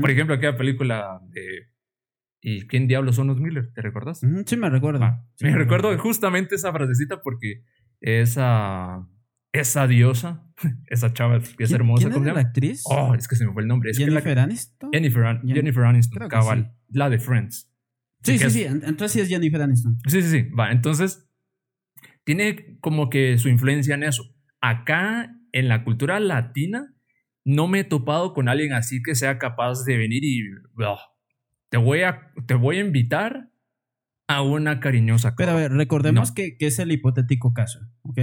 Por 0.00 0.10
ejemplo, 0.10 0.34
aquella 0.34 0.56
película 0.56 1.20
de... 1.28 1.68
¿Y 2.40 2.66
quién 2.66 2.88
diablos 2.88 3.14
son 3.14 3.28
los 3.28 3.38
Miller? 3.38 3.72
¿Te 3.72 3.80
recuerdas? 3.80 4.22
Sí, 4.46 4.56
me 4.56 4.68
recuerdo. 4.70 5.04
Ah, 5.04 5.24
Sí, 5.36 5.44
me 5.44 5.54
recuerdo 5.54 5.96
justamente 5.98 6.56
esa 6.56 6.72
frasecita 6.72 7.22
porque 7.22 7.62
esa, 8.00 9.06
esa 9.54 9.86
diosa, 9.86 10.46
esa 10.88 11.12
chava 11.14 11.38
que 11.40 11.44
es 11.46 11.54
¿Quién- 11.56 11.74
hermosa, 11.80 12.02
¿Quién 12.02 12.12
¿cómo 12.12 12.24
se 12.24 12.30
era 12.30 12.40
la 12.42 12.46
actriz? 12.48 12.82
Oh, 12.86 13.14
es 13.14 13.26
que 13.28 13.36
se 13.36 13.46
me 13.46 13.52
fue 13.52 13.62
el 13.62 13.68
nombre. 13.68 13.90
Es 13.90 13.98
que 13.98 14.04
la- 14.06 14.10
Jennifer 14.20 14.38
Aniston. 14.38 14.90
Jennifer, 14.92 15.24
An- 15.24 15.42
Jennifer 15.46 15.84
Aniston, 15.84 16.28
cabal, 16.28 16.74
la 16.88 17.08
de 17.08 17.18
Friends. 17.18 17.70
sí, 18.22 18.38
sí, 18.38 18.44
es- 18.44 18.52
sí, 18.52 18.64
en- 18.64 18.82
entonces 18.84 19.12
sí 19.12 19.20
es 19.20 19.28
Jennifer 19.28 19.62
Aniston. 19.62 19.96
Sí, 20.06 20.20
sí, 20.22 20.28
sí. 20.28 20.42
Va, 20.50 20.70
entonces 20.72 21.28
tiene 22.24 22.78
como 22.80 23.10
que 23.10 23.38
su 23.38 23.48
influencia 23.48 23.94
en 23.94 24.02
eso. 24.02 24.24
Acá, 24.60 25.36
en 25.52 25.68
la 25.68 25.84
cultura 25.84 26.18
latina, 26.20 26.94
no 27.44 27.68
me 27.68 27.80
he 27.80 27.84
topado 27.84 28.32
con 28.32 28.48
alguien 28.48 28.72
así 28.72 29.02
que 29.02 29.14
sea 29.14 29.38
capaz 29.38 29.84
de 29.84 29.98
venir 29.98 30.24
y 30.24 30.40
"Ugh, 30.76 30.98
te 31.68 31.76
voy 31.76 32.00
a, 32.02 32.32
te 32.46 32.54
voy 32.54 32.78
a 32.78 32.80
invitar 32.80 33.50
a 34.26 34.40
una 34.42 34.80
cariñosa. 34.80 35.34
Pero 35.36 35.50
a 35.50 35.52
copa". 35.54 35.60
ver, 35.62 35.72
recordemos 35.72 36.30
No. 36.30 36.34
que, 36.34 36.56
que 36.56 36.66
es 36.66 36.78
el 36.78 36.90
hipotético 36.92 37.52
caso, 37.52 37.80
¿ok? 38.02 38.18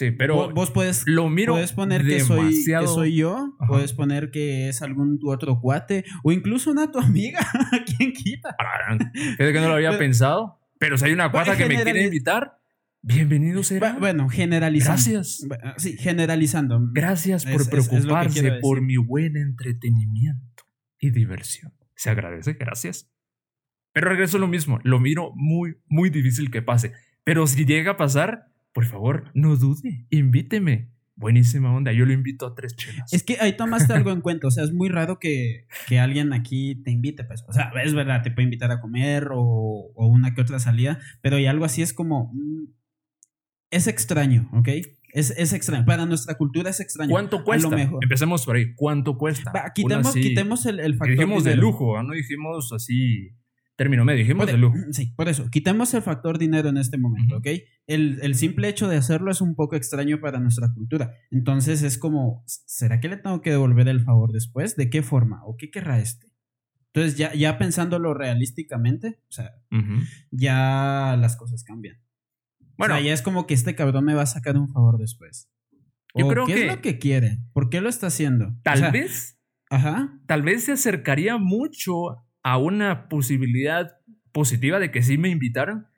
Sí, 0.00 0.12
pero 0.12 0.50
vos, 0.52 0.70
puedes, 0.70 1.02
lo 1.06 1.28
miro 1.28 1.52
puedes 1.52 1.72
poner 1.74 2.06
que 2.06 2.20
soy, 2.20 2.54
que 2.64 2.86
soy 2.86 3.16
yo, 3.16 3.36
Ajá. 3.60 3.68
puedes 3.68 3.92
poner 3.92 4.30
que 4.30 4.70
es 4.70 4.80
algún 4.80 5.18
tu 5.18 5.30
otro 5.30 5.60
cuate, 5.60 6.04
o 6.24 6.32
incluso 6.32 6.70
una 6.70 6.90
tu 6.90 6.98
amiga, 7.10 7.40
¿quién 7.98 8.14
quita? 8.14 8.56
Es 9.38 9.52
que 9.52 9.60
no 9.60 9.68
lo 9.68 9.74
había 9.74 9.90
Pero- 9.90 9.98
pensado. 9.98 10.58
Pero 10.78 10.96
si 10.96 11.04
hay 11.04 11.12
una 11.12 11.30
cuata 11.30 11.54
que 11.54 11.66
me 11.66 11.82
quiere 11.82 12.04
invitar, 12.04 12.56
bienvenido 13.02 13.62
será. 13.62 13.94
Bu- 13.94 13.98
Bueno, 13.98 14.30
generalizando. 14.30 14.96
Gracias. 14.96 15.46
Sí, 15.76 15.98
generalizando. 15.98 16.80
Gracias 16.94 17.44
por 17.44 17.60
Es- 17.60 17.60
es- 17.60 17.66
es 17.66 17.68
que 17.68 17.90
preocuparse 17.90 18.40
quiero 18.40 18.60
por 18.62 18.80
mi 18.80 18.96
buen 18.96 19.36
entretenimiento 19.36 20.64
y 20.98 21.10
diversión. 21.10 21.74
Se 21.94 22.08
agradece, 22.08 22.54
gracias. 22.54 23.10
Pero 23.92 24.08
regreso 24.08 24.38
a 24.38 24.40
lo 24.40 24.48
mismo, 24.48 24.78
lo 24.82 24.98
miro 24.98 25.32
muy, 25.34 25.76
muy 25.88 26.08
difícil 26.08 26.50
que 26.50 26.62
pase. 26.62 26.92
Pero 27.22 27.46
si 27.46 27.66
llega 27.66 27.92
a 27.92 27.96
pasar, 27.98 28.46
por 28.72 28.86
favor, 28.86 29.30
no 29.34 29.56
dude, 29.56 30.06
invíteme. 30.10 30.90
Buenísima 31.16 31.70
onda, 31.74 31.92
yo 31.92 32.06
lo 32.06 32.14
invito 32.14 32.46
a 32.46 32.54
tres 32.54 32.74
chelas. 32.76 33.12
Es 33.12 33.22
que 33.22 33.36
ahí 33.40 33.54
tomaste 33.54 33.92
algo 33.92 34.10
en 34.10 34.22
cuenta, 34.22 34.46
o 34.46 34.50
sea, 34.50 34.64
es 34.64 34.72
muy 34.72 34.88
raro 34.88 35.18
que, 35.18 35.66
que 35.86 35.98
alguien 36.00 36.32
aquí 36.32 36.76
te 36.82 36.90
invite, 36.90 37.24
pues. 37.24 37.44
O 37.46 37.52
sea, 37.52 37.70
es 37.84 37.92
verdad, 37.92 38.22
te 38.22 38.30
puede 38.30 38.44
invitar 38.44 38.70
a 38.70 38.80
comer 38.80 39.28
o, 39.32 39.38
o 39.94 40.06
una 40.06 40.32
que 40.34 40.40
otra 40.40 40.58
salida, 40.58 40.98
pero 41.20 41.38
y 41.38 41.44
algo 41.46 41.66
así 41.66 41.82
es 41.82 41.92
como... 41.92 42.32
mm, 42.32 42.72
Es 43.70 43.86
extraño, 43.86 44.48
¿ok? 44.54 44.68
Es, 45.12 45.30
es 45.32 45.52
extraño. 45.52 45.84
Para 45.84 46.06
nuestra 46.06 46.36
cultura 46.38 46.70
es 46.70 46.80
extraño. 46.80 47.10
¿Cuánto 47.10 47.44
cuesta? 47.44 47.68
mejor. 47.68 48.02
Empecemos 48.02 48.46
por 48.46 48.56
ahí. 48.56 48.74
¿Cuánto 48.74 49.18
cuesta? 49.18 49.52
Va, 49.52 49.72
quitemos, 49.74 50.14
quitemos 50.14 50.64
el, 50.66 50.80
el 50.80 50.94
factor 50.94 51.16
Dijimos 51.16 51.44
de 51.44 51.56
lujo, 51.56 52.02
no 52.02 52.14
dijimos 52.14 52.72
así 52.72 53.30
término 53.80 54.04
medio, 54.04 54.18
dijimos 54.18 54.46
de 54.46 54.58
lujo. 54.58 54.76
Sí, 54.92 55.14
por 55.16 55.30
eso, 55.30 55.48
quitemos 55.48 55.94
el 55.94 56.02
factor 56.02 56.36
dinero 56.36 56.68
en 56.68 56.76
este 56.76 56.98
momento, 56.98 57.38
¿ok? 57.38 57.46
El, 57.86 58.18
el, 58.20 58.34
simple 58.34 58.68
hecho 58.68 58.88
de 58.88 58.98
hacerlo 58.98 59.30
es 59.30 59.40
un 59.40 59.54
poco 59.54 59.74
extraño 59.74 60.20
para 60.20 60.38
nuestra 60.38 60.70
cultura. 60.74 61.14
Entonces 61.30 61.82
es 61.82 61.96
como, 61.96 62.44
¿será 62.46 63.00
que 63.00 63.08
le 63.08 63.16
tengo 63.16 63.40
que 63.40 63.48
devolver 63.48 63.88
el 63.88 64.02
favor 64.02 64.32
después? 64.32 64.76
¿De 64.76 64.90
qué 64.90 65.02
forma? 65.02 65.40
¿O 65.46 65.56
qué 65.56 65.70
querrá 65.70 65.98
este? 65.98 66.26
Entonces 66.92 67.16
ya, 67.16 67.32
ya 67.32 67.56
pensándolo 67.56 68.12
realísticamente, 68.12 69.18
o 69.30 69.32
sea, 69.32 69.50
ya 70.30 71.16
las 71.18 71.38
cosas 71.38 71.64
cambian. 71.64 71.96
Bueno, 72.76 72.96
o 72.96 72.96
sea, 72.98 73.06
ya 73.06 73.14
es 73.14 73.22
como 73.22 73.46
que 73.46 73.54
este 73.54 73.74
cabrón 73.74 74.04
me 74.04 74.12
va 74.12 74.24
a 74.24 74.26
sacar 74.26 74.58
un 74.58 74.68
favor 74.68 74.98
después. 74.98 75.48
Yo 76.14 76.28
creo 76.28 76.44
¿Qué 76.44 76.66
es 76.66 76.66
lo 76.66 76.82
que 76.82 76.98
quiere? 76.98 77.38
¿Por 77.54 77.70
qué 77.70 77.80
lo 77.80 77.88
está 77.88 78.08
haciendo? 78.08 78.54
Tal 78.62 78.92
vez. 78.92 79.40
Ajá. 79.70 80.20
Tal 80.26 80.42
vez 80.42 80.64
se 80.64 80.72
acercaría 80.72 81.38
mucho 81.38 82.26
a 82.42 82.58
una 82.58 83.08
posibilidad 83.08 83.98
positiva 84.32 84.78
de 84.78 84.90
que 84.90 85.02
sí 85.02 85.18
me 85.18 85.28
invitaran. 85.28 85.88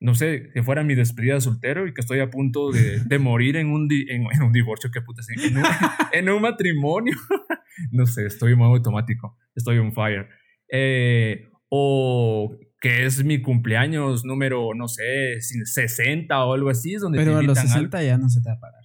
No 0.00 0.16
sé, 0.16 0.50
que 0.52 0.64
fuera 0.64 0.82
mi 0.82 0.96
despedida 0.96 1.34
de 1.34 1.40
soltero 1.40 1.86
y 1.86 1.94
que 1.94 2.00
estoy 2.00 2.18
a 2.18 2.30
punto 2.30 2.70
de, 2.72 3.18
morir 3.20 3.56
en 3.56 3.68
un, 3.68 3.88
en, 3.90 4.42
un 4.42 4.52
divorcio, 4.52 4.90
qué 4.92 5.00
puta, 5.00 5.22
en 5.28 5.56
un, 5.58 5.64
en 6.12 6.28
un 6.28 6.42
matrimonio. 6.42 7.16
no 7.92 8.06
sé, 8.06 8.26
estoy 8.26 8.52
en 8.52 8.58
modo 8.58 8.74
automático, 8.74 9.38
estoy 9.54 9.78
on 9.78 9.92
fire. 9.92 10.28
Eh, 10.68 11.48
o 11.68 12.58
que 12.80 13.06
es 13.06 13.24
mi 13.24 13.40
cumpleaños 13.40 14.24
número, 14.24 14.74
no 14.74 14.88
sé, 14.88 15.40
60 15.40 16.44
o 16.44 16.52
algo 16.52 16.68
así. 16.68 16.94
Donde 16.94 17.18
Pero 17.18 17.38
a 17.38 17.42
los 17.42 17.58
60 17.58 18.02
ya 18.02 18.18
no 18.18 18.28
se 18.28 18.40
te 18.42 18.48
va 18.48 18.56
a 18.56 18.60
parar. 18.60 18.82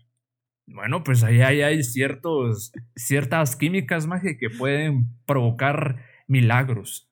Bueno, 0.68 1.04
pues 1.04 1.24
ahí 1.24 1.42
hay, 1.42 1.62
hay 1.62 1.84
ciertos, 1.84 2.72
ciertas 2.96 3.56
químicas, 3.56 4.06
magia, 4.06 4.38
que 4.38 4.50
pueden 4.50 5.18
provocar 5.26 6.04
milagros. 6.28 7.07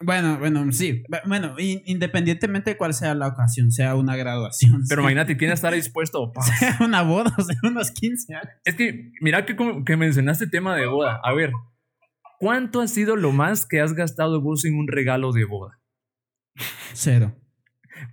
Bueno, 0.00 0.38
bueno, 0.38 0.70
sí. 0.72 1.02
Bueno, 1.26 1.54
independientemente 1.58 2.70
de 2.70 2.76
cuál 2.76 2.94
sea 2.94 3.14
la 3.14 3.28
ocasión, 3.28 3.70
sea 3.70 3.94
una 3.94 4.16
graduación. 4.16 4.82
Pero 4.88 5.02
imagínate, 5.02 5.34
tiene 5.34 5.52
que 5.52 5.54
estar 5.54 5.72
dispuesto. 5.72 6.32
Sea 6.58 6.78
una 6.80 7.02
boda, 7.02 7.32
o 7.38 7.42
sea, 7.42 7.56
unos 7.62 7.90
15 7.90 8.34
años. 8.34 8.48
Es 8.64 8.74
que, 8.74 9.12
mira 9.20 9.46
que, 9.46 9.56
que 9.86 9.96
mencionaste 9.96 10.44
el 10.44 10.50
tema 10.50 10.76
de 10.76 10.86
boda. 10.86 11.20
A 11.22 11.32
ver, 11.32 11.52
¿cuánto 12.38 12.80
ha 12.80 12.88
sido 12.88 13.16
lo 13.16 13.32
más 13.32 13.66
que 13.66 13.80
has 13.80 13.94
gastado 13.94 14.40
vos 14.42 14.64
en 14.64 14.76
un 14.76 14.88
regalo 14.88 15.32
de 15.32 15.44
boda? 15.44 15.80
Cero. 16.92 17.36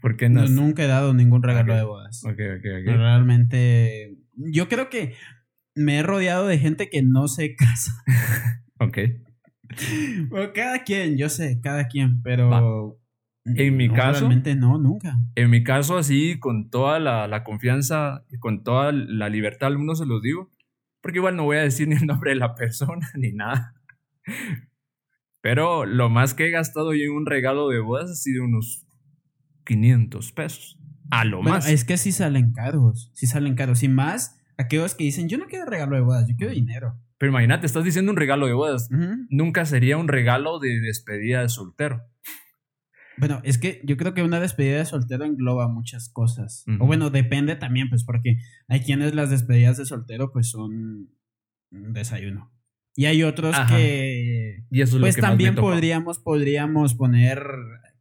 ¿Por 0.01 0.15
qué 0.17 0.29
no? 0.29 0.47
Nunca 0.47 0.83
he 0.83 0.88
dado 0.88 1.13
ningún 1.13 1.43
regalo 1.43 1.75
de 1.75 1.83
bodas. 1.83 2.23
Ok, 2.23 2.33
ok, 2.33 2.65
ok. 2.81 2.85
Realmente, 2.85 4.17
yo 4.35 4.69
creo 4.69 4.89
que 4.89 5.15
me 5.75 5.97
he 5.97 6.03
rodeado 6.03 6.47
de 6.47 6.59
gente 6.59 6.89
que 6.89 7.01
no 7.01 7.27
se 7.27 7.55
casa. 7.55 7.91
ok. 8.79 8.97
Bueno, 10.29 10.51
cada 10.53 10.83
quien, 10.83 11.17
yo 11.17 11.29
sé, 11.29 11.59
cada 11.61 11.87
quien, 11.87 12.21
pero... 12.21 12.97
En 13.43 13.75
mi 13.75 13.89
caso... 13.89 14.19
Realmente 14.19 14.55
no, 14.55 14.77
nunca. 14.77 15.17
En 15.35 15.49
mi 15.49 15.63
caso, 15.63 15.97
así, 15.97 16.39
con 16.39 16.69
toda 16.69 16.99
la, 16.99 17.27
la 17.27 17.43
confianza 17.43 18.23
y 18.29 18.37
con 18.37 18.63
toda 18.63 18.91
la 18.91 19.29
libertad 19.29 19.67
al 19.67 19.79
mundo 19.79 19.95
se 19.95 20.05
los 20.05 20.21
digo, 20.21 20.51
porque 21.01 21.17
igual 21.17 21.35
no 21.35 21.43
voy 21.43 21.57
a 21.57 21.61
decir 21.61 21.87
ni 21.89 21.95
el 21.95 22.05
nombre 22.05 22.31
de 22.31 22.37
la 22.37 22.55
persona 22.55 23.09
ni 23.15 23.31
nada. 23.31 23.73
Pero 25.41 25.85
lo 25.85 26.09
más 26.09 26.33
que 26.33 26.47
he 26.47 26.51
gastado 26.51 26.93
yo 26.93 27.03
en 27.03 27.11
un 27.11 27.25
regalo 27.25 27.67
de 27.69 27.79
bodas 27.79 28.11
ha 28.11 28.15
sido 28.15 28.45
unos 28.45 28.85
500 29.65 30.31
pesos. 30.33 30.77
A 31.09 31.25
lo 31.25 31.41
más. 31.41 31.67
Es 31.67 31.83
que 31.83 31.97
sí 31.97 32.11
salen 32.11 32.53
caros. 32.53 33.11
Sí 33.13 33.27
salen 33.27 33.55
caros. 33.55 33.83
Y 33.83 33.89
más 33.89 34.39
aquellos 34.57 34.95
que 34.95 35.03
dicen, 35.03 35.27
yo 35.27 35.37
no 35.37 35.45
quiero 35.47 35.65
regalo 35.65 35.95
de 35.95 36.03
bodas, 36.03 36.27
yo 36.27 36.35
quiero 36.37 36.53
dinero. 36.53 36.95
Pero 37.21 37.33
imagínate, 37.33 37.67
estás 37.67 37.83
diciendo 37.83 38.11
un 38.11 38.17
regalo 38.17 38.47
de 38.47 38.53
bodas. 38.53 38.89
Nunca 39.29 39.67
sería 39.67 39.95
un 39.95 40.07
regalo 40.07 40.57
de 40.57 40.81
despedida 40.81 41.43
de 41.43 41.49
soltero. 41.49 42.01
Bueno, 43.15 43.41
es 43.43 43.59
que 43.59 43.79
yo 43.83 43.95
creo 43.95 44.15
que 44.15 44.23
una 44.23 44.39
despedida 44.39 44.79
de 44.79 44.85
soltero 44.85 45.23
engloba 45.23 45.67
muchas 45.67 46.09
cosas. 46.09 46.65
O 46.79 46.87
bueno, 46.87 47.11
depende 47.11 47.55
también, 47.55 47.89
pues, 47.89 48.05
porque 48.05 48.37
hay 48.67 48.79
quienes 48.79 49.13
las 49.13 49.29
despedidas 49.29 49.77
de 49.77 49.85
soltero, 49.85 50.31
pues, 50.31 50.49
son 50.49 51.11
un 51.69 51.93
desayuno. 51.93 52.51
Y 52.95 53.05
hay 53.05 53.21
otros 53.21 53.55
que. 53.69 54.63
Y 54.71 54.81
eso 54.81 54.99
pues 54.99 55.15
también 55.15 55.53
podríamos, 55.53 56.17
podríamos 56.17 56.95
poner. 56.95 57.43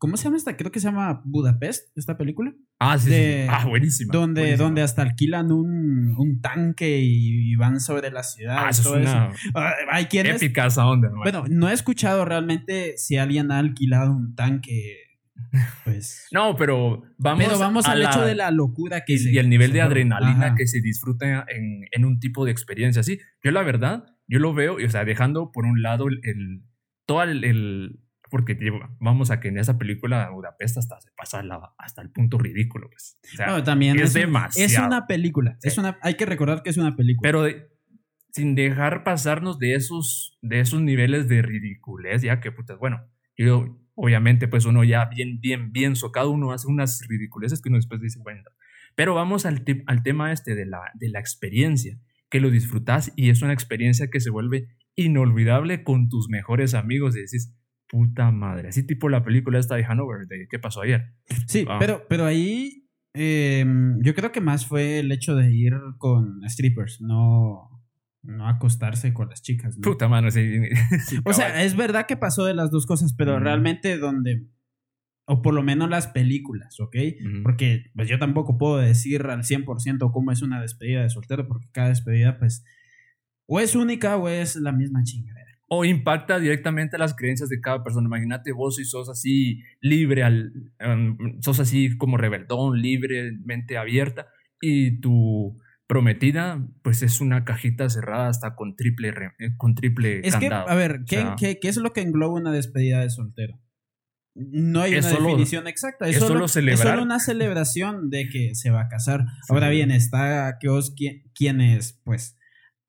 ¿Cómo 0.01 0.17
se 0.17 0.25
llama 0.25 0.39
esta? 0.39 0.57
Creo 0.57 0.73
que 0.73 0.81
se 0.81 0.89
llama 0.89 1.21
Budapest, 1.27 1.95
esta 1.95 2.17
película. 2.17 2.55
Ah, 2.79 2.97
sí. 2.97 3.45
Ah, 3.47 3.67
buenísima. 3.67 4.11
Donde, 4.11 4.57
donde 4.57 4.81
hasta 4.81 5.03
alquilan 5.03 5.53
un, 5.53 6.17
un 6.17 6.41
tanque 6.41 7.01
y, 7.03 7.55
van 7.57 7.81
sobre 7.81 8.11
la 8.11 8.23
ciudad. 8.23 8.57
Ah, 8.59 8.71
eso 8.71 8.97
es 8.97 9.07
una 9.07 9.31
ah, 9.55 9.73
hay 9.91 10.07
quienes, 10.07 10.37
épica 10.37 10.65
esa 10.65 10.87
onda. 10.87 11.11
Bueno, 11.15 11.45
no 11.51 11.69
he 11.69 11.75
escuchado 11.75 12.25
realmente 12.25 12.97
si 12.97 13.19
alguien 13.19 13.53
ha 13.53 13.59
alquilado 13.59 14.13
un 14.13 14.35
tanque. 14.35 14.97
Pues. 15.85 16.29
no, 16.33 16.57
pero 16.57 17.03
vamos. 17.19 17.45
Pero 17.45 17.59
vamos 17.59 17.85
al 17.85 18.01
hecho 18.01 18.23
de 18.23 18.35
la 18.35 18.51
locura 18.51 19.05
que 19.05 19.17
y, 19.17 19.35
y 19.35 19.37
el 19.37 19.51
nivel 19.51 19.75
de 19.75 19.83
adrenalina 19.83 20.55
que 20.55 20.67
se 20.67 20.81
disfruta 20.81 21.45
en, 21.47 21.85
en 21.93 22.05
un 22.07 22.21
tipo 22.21 22.47
de 22.47 22.53
experiencia 22.53 23.01
así. 23.01 23.19
Yo, 23.45 23.51
la 23.51 23.63
verdad, 23.63 24.07
yo 24.27 24.39
lo 24.39 24.55
veo, 24.55 24.77
o 24.83 24.89
sea, 24.89 25.05
dejando 25.05 25.53
por 25.53 25.67
un 25.67 25.83
lado 25.83 26.07
el, 26.09 26.63
todo 27.05 27.23
el, 27.25 28.01
porque 28.31 28.59
vamos 29.01 29.31
a 29.31 29.41
que 29.41 29.49
en 29.49 29.59
esa 29.59 29.77
película 29.77 30.31
Budapest 30.31 30.79
hasta 30.79 31.01
se 31.01 31.11
pasa 31.17 31.43
hasta 31.79 32.03
el 32.03 32.11
punto 32.11 32.39
ridículo, 32.39 32.89
pues. 32.91 33.19
O 33.33 33.37
sea, 33.37 33.65
también 33.65 33.99
es, 33.99 34.13
demasiado. 34.13 34.67
Es 34.67 34.79
una 34.79 35.07
película, 35.07 35.59
es 35.63 35.79
una, 35.79 35.99
hay 36.03 36.15
que 36.15 36.27
recordar 36.27 36.63
que 36.63 36.71
es 36.71 36.77
una 36.77 36.97
película. 36.97 37.29
Pero 37.29 37.47
sin 38.33 38.55
dejar 38.55 39.05
pasarnos 39.05 39.59
de 39.59 39.75
esos, 39.75 40.39
de 40.41 40.61
esos 40.61 40.81
niveles 40.81 41.29
de 41.29 41.43
ridiculez, 41.43 42.23
ya 42.23 42.41
que, 42.41 42.53
putas, 42.53 42.79
bueno, 42.79 43.03
yo, 43.37 43.79
obviamente, 43.95 44.49
pues 44.49 44.65
uno 44.65 44.85
ya 44.85 45.07
bien, 45.07 45.41
bien, 45.41 45.73
bien 45.73 45.97
socado, 45.97 46.31
uno 46.31 46.53
hace 46.53 46.69
unas 46.69 47.03
ridiculeces 47.09 47.61
que 47.61 47.69
uno 47.69 47.79
después 47.79 48.01
dice, 48.01 48.21
bueno, 48.23 48.43
pero 48.95 49.15
vamos 49.15 49.47
al, 49.47 49.65
al 49.87 50.03
tema 50.03 50.33
este 50.33 50.55
de 50.55 50.67
la, 50.67 50.81
de 50.95 51.09
la 51.09 51.21
experiencia 51.21 51.99
que 52.29 52.41
lo 52.41 52.51
disfrutas 52.51 53.13
y 53.17 53.31
es 53.31 53.43
una 53.43 53.53
experiencia 53.53 54.09
que 54.09 54.21
se 54.21 54.31
vuelve 54.31 54.69
inolvidable 54.95 55.83
con 55.83 56.09
tus 56.09 56.29
mejores 56.29 56.75
amigos 56.75 57.17
y 57.17 57.21
decís, 57.21 57.55
puta 57.91 58.31
madre, 58.31 58.69
así 58.69 58.87
tipo 58.87 59.09
la 59.09 59.25
película 59.25 59.59
esta 59.59 59.75
de 59.75 59.85
Hanover, 59.85 60.27
de 60.27 60.47
qué 60.49 60.59
pasó 60.59 60.83
ayer. 60.83 61.13
Sí, 61.47 61.65
ah. 61.69 61.77
pero, 61.81 62.07
pero 62.09 62.25
ahí 62.25 62.89
em, 63.15 64.01
yo 64.01 64.15
creo 64.15 64.31
que 64.31 64.41
más 64.41 64.65
fue 64.65 65.01
el 65.01 65.11
hecho 65.11 65.35
de 65.35 65.53
ir 65.53 65.75
con 65.99 66.41
strippers, 66.49 67.01
no, 67.01 67.83
no 68.23 68.49
acostarse 68.49 69.13
con 69.13 69.29
las 69.29 69.43
chicas. 69.43 69.77
Puta 69.83 70.09
madre, 70.09 70.29
o 71.25 71.33
sea, 71.33 71.65
es 71.65 71.77
verdad 71.77 72.07
que 72.07 72.17
pasó 72.17 72.45
de 72.45 72.55
las 72.55 72.71
dos 72.71 72.87
cosas, 72.87 73.13
pero 73.13 73.41
realmente 73.41 73.99
donde 73.99 74.47
o 75.27 75.43
por 75.43 75.55
lo 75.55 75.63
menos 75.63 75.89
las 75.89 76.09
películas, 76.09 76.81
¿ok? 76.81 76.97
Porque 77.45 77.85
pues 77.95 78.09
yo 78.09 78.19
tampoco 78.19 78.59
puedo 78.59 78.79
decir 78.79 79.23
al 79.27 79.43
100% 79.43 80.11
cómo 80.13 80.33
es 80.33 80.43
una 80.43 80.61
despedida 80.61 81.03
de 81.03 81.11
soltero, 81.11 81.47
porque 81.47 81.69
cada 81.71 81.89
despedida 81.89 82.37
pues 82.39 82.65
o 83.47 83.61
es 83.61 83.77
única 83.77 84.17
o 84.17 84.29
es 84.29 84.57
la 84.57 84.73
misma 84.73 85.05
chingadera. 85.05 85.50
O 85.73 85.85
impacta 85.85 86.41
directamente 86.41 86.99
las 86.99 87.15
creencias 87.15 87.49
de 87.49 87.61
cada 87.61 87.85
persona. 87.85 88.07
Imagínate 88.07 88.53
vos 88.53 88.77
si 88.77 88.85
sos 88.85 89.09
así 89.09 89.63
libre, 89.81 90.25
al, 90.25 90.53
em, 90.81 91.17
sos 91.41 91.61
así 91.61 91.97
como 91.97 92.17
rebeldón, 92.17 92.81
libremente 92.81 93.79
abierta, 93.79 94.27
y 94.61 95.01
tu 95.01 95.57
prometida, 95.87 96.65
pues 96.83 97.03
es 97.03 97.21
una 97.21 97.45
cajita 97.45 97.89
cerrada 97.89 98.29
hasta 98.29 98.55
con 98.55 98.77
triple, 98.77 99.13
con 99.57 99.75
triple 99.75 100.21
es 100.23 100.37
Que, 100.37 100.47
a 100.47 100.75
ver, 100.75 101.01
¿qué, 101.07 101.27
¿qué, 101.37 101.59
¿qué 101.59 101.69
es 101.69 101.77
lo 101.79 101.93
que 101.93 102.01
engloba 102.01 102.35
una 102.35 102.53
despedida 102.53 103.01
de 103.01 103.11
soltero? 103.11 103.61
No 104.35 104.83
hay 104.83 104.95
una 104.95 105.09
definición 105.09 105.67
exacta. 105.67 106.09
Es, 106.09 106.19
solo, 106.19 106.47
una 107.03 107.19
celebración 107.19 108.09
de 108.11 108.29
que 108.29 108.55
se 108.55 108.71
va 108.71 108.83
a 108.83 108.89
casar. 108.89 109.25
Ahora 109.49 109.69
bien, 109.69 109.91
está 109.91 110.47
aquellos 110.47 110.95
quienes, 111.35 112.01
pues, 112.05 112.39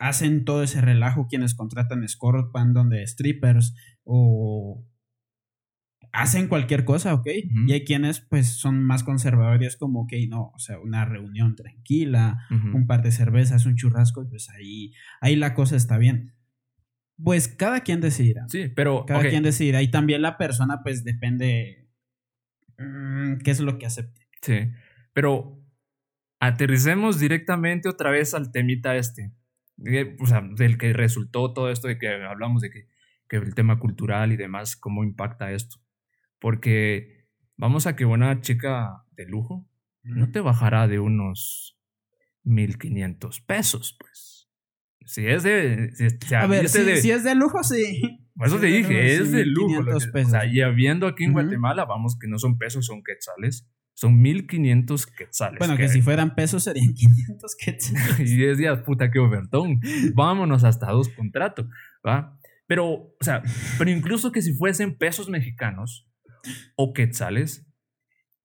hacen 0.01 0.45
todo 0.45 0.63
ese 0.63 0.81
relajo, 0.81 1.27
quienes 1.27 1.53
contratan 1.53 2.03
escort 2.03 2.51
donde 2.73 3.05
strippers 3.05 3.75
o 4.03 4.83
hacen 6.11 6.47
cualquier 6.47 6.83
cosa, 6.85 7.13
¿ok? 7.13 7.27
Y 7.67 7.71
hay 7.71 7.85
quienes, 7.85 8.19
pues, 8.19 8.47
son 8.47 8.83
más 8.83 9.03
conservadores, 9.03 9.77
como, 9.77 10.01
ok, 10.01 10.13
no, 10.27 10.51
o 10.55 10.59
sea, 10.59 10.79
una 10.79 11.05
reunión 11.05 11.55
tranquila, 11.55 12.39
un 12.49 12.87
par 12.87 13.03
de 13.03 13.11
cervezas, 13.11 13.65
un 13.67 13.75
churrasco, 13.75 14.27
pues 14.27 14.49
ahí, 14.49 14.91
ahí 15.21 15.35
la 15.35 15.53
cosa 15.53 15.75
está 15.75 15.99
bien. 15.99 16.33
Pues 17.23 17.47
cada 17.47 17.81
quien 17.81 18.01
decidirá. 18.01 18.45
Sí, 18.49 18.69
pero. 18.75 19.05
Cada 19.05 19.29
quien 19.29 19.43
decidirá. 19.43 19.83
Y 19.83 19.91
también 19.91 20.23
la 20.23 20.39
persona, 20.39 20.81
pues 20.81 21.03
depende. 21.03 21.87
Mm, 22.79 23.37
¿Qué 23.43 23.51
es 23.51 23.59
lo 23.59 23.77
que 23.77 23.85
acepte? 23.85 24.27
Sí. 24.41 24.71
Pero 25.13 25.63
aterricemos 26.39 27.19
directamente 27.19 27.87
otra 27.87 28.09
vez 28.09 28.33
al 28.33 28.51
temita 28.51 28.95
este. 28.95 29.31
O 30.19 30.25
sea, 30.25 30.41
del 30.41 30.77
que 30.77 30.93
resultó 30.93 31.53
todo 31.53 31.71
esto 31.71 31.87
de 31.87 31.97
que 31.97 32.07
hablamos 32.07 32.61
de 32.61 32.69
que, 32.69 32.87
que 33.27 33.37
el 33.37 33.55
tema 33.55 33.79
cultural 33.79 34.31
y 34.31 34.37
demás, 34.37 34.75
cómo 34.75 35.03
impacta 35.03 35.51
esto. 35.51 35.77
Porque 36.39 37.27
vamos 37.57 37.87
a 37.87 37.95
que 37.95 38.05
una 38.05 38.41
chica 38.41 39.03
de 39.11 39.25
lujo 39.25 39.67
no 40.03 40.31
te 40.31 40.39
bajará 40.39 40.87
de 40.87 40.99
unos 40.99 41.77
1500 42.43 43.41
pesos, 43.41 43.97
pues. 43.99 44.49
Si 45.05 45.25
es 45.27 45.43
de. 45.43 45.91
Si, 45.95 46.35
a 46.35 46.47
ver, 46.47 46.69
si, 46.69 47.11
es 47.11 47.23
de 47.23 47.35
lujo, 47.35 47.63
sí. 47.63 48.19
Por 48.35 48.47
eso 48.47 48.59
te 48.59 48.67
dije, 48.67 49.15
es 49.15 49.31
de 49.31 49.45
lujo. 49.45 49.83
o 49.91 49.99
sea, 49.99 50.45
y 50.45 50.61
habiendo 50.61 51.07
aquí 51.07 51.23
en 51.23 51.33
Guatemala, 51.33 51.85
vamos, 51.85 52.17
que 52.19 52.27
no 52.27 52.37
son 52.37 52.57
pesos, 52.57 52.85
son 52.85 53.03
quetzales. 53.03 53.67
Son 53.93 54.19
1500 54.21 55.05
quetzales. 55.05 55.59
Bueno, 55.59 55.77
que, 55.77 55.87
si 55.87 56.01
fueran 56.01 56.35
pesos 56.35 56.63
serían 56.63 56.93
500 56.93 57.55
quetzales. 57.55 58.19
y 58.31 58.35
10 58.35 58.57
días, 58.57 58.79
puta, 58.79 59.11
qué 59.11 59.19
ofertón. 59.19 59.79
Vámonos 60.13 60.63
hasta 60.63 60.91
dos 60.91 61.09
contratos, 61.09 61.67
¿va? 62.05 62.37
Pero, 62.67 62.87
o 62.87 63.17
sea, 63.19 63.43
pero 63.77 63.91
incluso 63.91 64.31
que 64.31 64.41
si 64.41 64.53
fuesen 64.53 64.97
pesos 64.97 65.29
mexicanos 65.29 66.07
o 66.75 66.93
quetzales, 66.93 67.67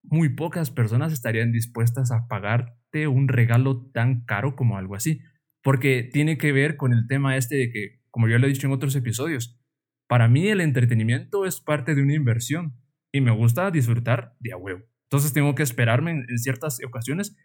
muy 0.03 0.31
pocas 0.31 0.71
personas 0.71 1.13
estarían 1.13 1.53
dispuestas 1.53 2.11
a 2.11 2.27
pagarte 2.29 3.07
un 3.07 3.29
regalo 3.29 3.89
tan 3.93 4.25
caro 4.25 4.57
como 4.57 4.79
algo 4.79 4.95
así. 4.95 5.21
Porque 5.63 6.09
tiene 6.13 6.39
que 6.39 6.53
ver 6.53 6.77
con 6.77 6.93
el 6.93 7.07
tema 7.09 7.37
este 7.37 7.57
de 7.57 7.71
que, 7.71 8.01
como 8.11 8.29
yo 8.29 8.39
lo 8.39 8.47
he 8.47 8.51
dicho 8.51 8.67
en 8.67 8.73
otros 8.73 8.95
episodios, 8.95 9.61
para 10.09 10.29
mí 10.29 10.49
el 10.49 10.61
entretenimiento 10.61 11.45
es 11.45 11.61
parte 11.61 11.95
de 11.95 12.03
una 12.03 12.15
inversión 12.15 12.77
y 13.13 13.21
me 13.21 13.33
gusta 13.33 13.71
disfrutar 13.71 14.35
de 14.39 14.53
a 14.53 14.57
huevo. 14.57 14.85
Entonces 15.07 15.33
tengo 15.33 15.55
que 15.55 15.63
esperarme 15.63 16.11
en, 16.11 16.39
ciertas 16.39 16.79
ocasiones 16.85 17.37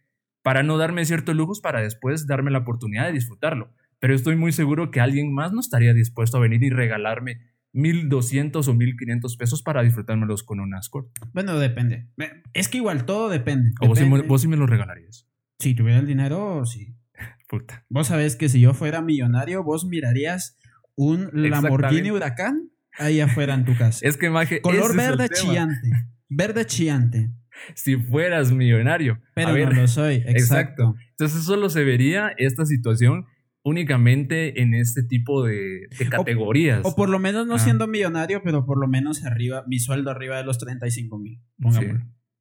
para 0.44 0.64
no 0.64 0.78
darme 0.78 1.06
ciertos 1.06 1.36
lujos 1.36 1.62
para 1.62 1.82
después 1.82 2.26
darme 2.28 2.52
la 2.52 2.60
oportunidad 2.60 3.06
de 3.06 3.14
disfrutarlo. 3.14 3.72
Pero 4.00 4.16
estoy 4.16 4.36
muy 4.36 4.52
seguro 4.52 4.90
que 4.90 5.00
alguien 5.00 5.32
más 5.32 5.54
no 5.54 5.60
estaría 5.60 5.94
dispuesto 5.94 6.38
a 6.38 6.40
venir 6.40 6.64
y 6.64 6.72
regalarme 6.72 7.40
1200 7.74 8.68
o 8.68 8.74
1500 8.74 9.38
pesos 9.38 9.62
para 9.62 9.84
disfrutármelos 9.84 10.44
con 10.44 10.60
un 10.60 10.74
Ascor. 10.74 11.10
Bueno, 11.34 11.58
depende. 11.60 12.08
Es 12.54 12.68
que 12.68 12.78
igual 12.78 13.06
todo 13.06 13.30
depende. 13.30 13.72
¿O 13.80 13.88
Vos, 13.88 14.42
sí, 14.42 14.48
me 14.48 14.58
lo 14.58 14.66
regalarías? 14.66 15.28
Si 15.60 15.76
tuviera 15.76 16.00
el 16.00 16.08
dinero, 16.08 16.66
sí. 16.66 16.96
Puta. 17.48 17.86
Vos 17.90 18.08
sabés 18.08 18.36
que 18.36 18.50
si 18.50 18.60
yo 18.60 18.74
fuera 18.74 19.02
millonario, 19.02 19.64
vos 19.64 19.86
mirarías 19.86 20.58
un 20.96 21.30
Lamborghini 21.32 22.12
Huracán 22.12 22.72
ahí 22.98 23.20
afuera 23.20 23.54
en 23.54 23.66
tu 23.66 23.78
casa. 23.78 24.00
es 24.08 24.18
que, 24.18 24.30
Maje, 24.30 24.62
Color 24.62 24.96
verde 24.96 25.30
chillante. 25.30 25.90
Verde 26.28 26.66
chillante. 26.66 27.30
Si 27.74 27.96
fueras 27.98 28.52
millonario. 28.52 29.22
Pero 29.36 29.56
no 29.56 29.72
lo 29.72 29.88
soy, 29.88 30.16
exacto. 30.26 30.34
exacto. 30.34 30.96
Entonces 31.12 31.44
solo 31.44 31.70
se 31.70 31.84
vería 31.84 32.34
esta 32.38 32.66
situación 32.66 33.26
únicamente 33.64 34.62
en 34.62 34.74
este 34.74 35.04
tipo 35.04 35.44
de, 35.44 35.88
categorías. 36.10 36.82
O, 36.84 36.96
por 36.96 37.10
lo 37.10 37.20
menos 37.20 37.48
no 37.48 37.60
siendo 37.60 37.88
millonario, 37.88 38.42
pero 38.44 38.66
por 38.66 38.80
lo 38.80 38.88
menos 38.88 39.24
arriba, 39.24 39.64
mi 39.68 39.80
sueldo 39.80 40.10
arriba 40.10 40.38
de 40.38 40.44
los 40.44 40.58
35 40.58 41.18
mil. 41.18 41.42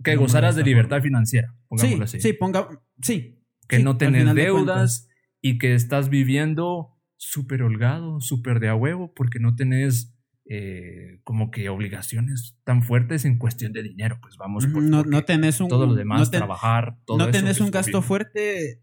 Que 0.03 0.17
gozaras 0.17 0.57
de 0.57 0.63
libertad 0.63 1.03
financiera, 1.03 1.55
pongámoslo 1.69 2.07
sí, 2.07 2.17
así. 2.17 2.29
Sí, 2.29 2.33
ponga, 2.33 2.69
sí. 3.03 3.45
Que 3.69 3.81
no 3.81 3.97
tenés 3.99 4.35
deudas 4.35 5.09
y 5.43 5.59
que 5.59 5.75
estás 5.75 6.09
viviendo 6.09 6.97
súper 7.17 7.63
holgado, 7.63 8.21
súper 8.21 8.61
de 8.61 8.69
a 8.69 8.75
huevo, 8.75 9.13
porque 9.15 9.39
no 9.39 9.55
tenés 9.55 10.17
eh, 10.53 11.21
como 11.23 11.53
que 11.53 11.69
obligaciones 11.69 12.57
tan 12.65 12.83
fuertes 12.83 13.25
en 13.25 13.39
cuestión 13.39 13.73
de 13.73 13.85
dinero. 13.85 14.19
Pues 14.21 14.37
vamos 14.37 14.67
por 14.67 14.83
no, 14.83 15.05
no 15.05 15.23
tenés 15.23 15.61
un. 15.61 15.69
Todo 15.69 15.87
lo 15.87 15.95
demás, 15.95 16.29
trabajar, 16.33 16.97
todo 17.05 17.19
No 17.19 17.31
tenés 17.31 17.61
un 17.61 17.71
gasto 17.71 18.03
fuerte 18.03 18.83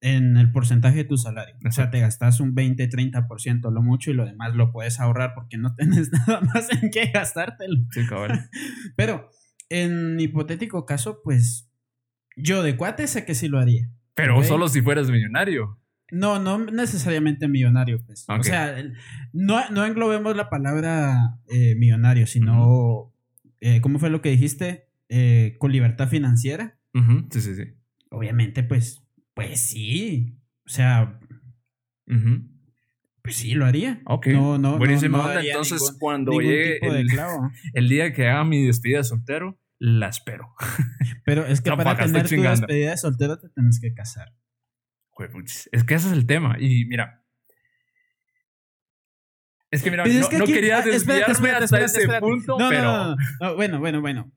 en 0.00 0.36
el 0.36 0.50
porcentaje 0.50 0.96
de 0.96 1.04
tu 1.04 1.16
salario. 1.16 1.54
O 1.64 1.70
sea, 1.70 1.90
te 1.90 2.00
gastas 2.00 2.40
un 2.40 2.56
20, 2.56 2.90
30% 2.90 3.70
lo 3.70 3.82
mucho 3.82 4.10
y 4.10 4.14
lo 4.14 4.26
demás 4.26 4.56
lo 4.56 4.72
puedes 4.72 4.98
ahorrar 4.98 5.32
porque 5.36 5.58
no 5.58 5.74
tienes 5.76 6.10
nada 6.10 6.40
más 6.40 6.68
en 6.72 6.90
qué 6.90 7.06
gastártelo. 7.14 7.76
Sí, 7.92 8.04
cabrón. 8.08 8.40
Pero 8.96 9.30
en 9.68 10.18
hipotético 10.18 10.86
caso, 10.86 11.20
pues 11.22 11.70
yo 12.34 12.64
de 12.64 12.76
cuate 12.76 13.06
sé 13.06 13.24
que 13.24 13.36
sí 13.36 13.46
lo 13.46 13.60
haría. 13.60 13.88
Pero 14.14 14.42
solo 14.42 14.66
si 14.68 14.82
fueras 14.82 15.08
millonario. 15.08 15.78
No, 16.10 16.38
no 16.38 16.58
necesariamente 16.58 17.48
millonario, 17.48 18.02
pues. 18.04 18.26
O 18.28 18.42
sea, 18.42 18.76
no, 19.32 19.68
no 19.70 19.84
englobemos 19.84 20.36
la 20.36 20.48
palabra 20.48 21.38
eh, 21.48 21.74
millonario, 21.74 22.26
sino, 22.26 23.12
eh, 23.60 23.80
¿cómo 23.80 23.98
fue 23.98 24.10
lo 24.10 24.22
que 24.22 24.30
dijiste? 24.30 24.88
Eh, 25.08 25.56
con 25.58 25.72
libertad 25.72 26.08
financiera. 26.08 26.78
Sí, 27.30 27.40
sí, 27.40 27.54
sí. 27.54 27.64
Obviamente, 28.10 28.62
pues 28.62 29.06
pues 29.36 29.60
sí. 29.60 30.34
O 30.64 30.70
sea. 30.70 31.20
Pues 33.22 33.36
sí, 33.36 33.54
lo 33.54 33.66
haría. 33.66 34.00
Ok. 34.06 34.28
No, 34.28 34.56
no, 34.56 34.78
Buenísimo. 34.78 35.22
Entonces, 35.30 35.94
cuando 36.00 36.32
llegue 36.40 36.78
el, 37.74 37.88
día 37.88 38.12
que 38.14 38.28
haga 38.28 38.44
mi 38.44 38.64
despedida 38.64 38.98
de 38.98 39.04
soltero, 39.04 39.60
la 39.78 40.08
espero. 40.08 40.54
Pero 41.24 41.44
es 41.44 41.60
que 41.60 41.70
para 41.70 41.96
tener 41.96 42.28
tu 42.28 42.40
despedida 42.40 42.90
de 42.90 42.96
soltero 42.96 43.38
te 43.38 43.50
tienes 43.50 43.78
que 43.78 43.92
casar. 43.92 44.32
Es 45.72 45.84
que 45.84 45.94
ese 45.94 46.08
es 46.08 46.12
el 46.12 46.26
tema. 46.26 46.56
Y 46.58 46.84
mira, 46.86 47.26
es 49.70 49.82
que 49.82 49.90
mira, 49.90 50.04
no, 50.04 50.46
quería 50.46 50.80
desviarme 50.80 51.50
hasta 51.50 51.80
ese 51.80 52.08
punto, 52.20 52.56
pero... 52.68 53.16
bueno, 53.56 53.80
bueno, 53.80 54.00
bueno. 54.00 54.32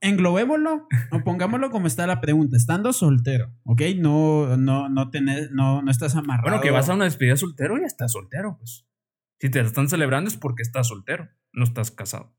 englobémoslo 0.00 0.86
o 1.12 1.24
pongámoslo 1.24 1.70
como 1.70 1.86
está 1.86 2.06
la 2.06 2.20
pregunta. 2.20 2.56
Estando 2.56 2.92
soltero, 2.92 3.54
¿ok? 3.64 3.82
No, 3.96 4.56
no, 4.56 4.88
no, 4.88 5.10
tenés, 5.10 5.50
no, 5.50 5.80
no 5.82 5.90
estás 5.90 6.14
amarrado. 6.14 6.48
Bueno, 6.50 6.60
que 6.60 6.70
vas 6.70 6.88
a 6.88 6.94
una 6.94 7.04
despedida 7.04 7.36
soltero 7.36 7.78
y 7.78 7.84
estás 7.84 8.12
soltero, 8.12 8.58
pues. 8.58 8.86
Si 9.40 9.50
te 9.50 9.60
están 9.60 9.88
celebrando 9.88 10.28
es 10.28 10.36
porque 10.36 10.62
estás 10.62 10.88
soltero, 10.88 11.28
no 11.52 11.64
estás 11.64 11.90
casado. 11.90 12.36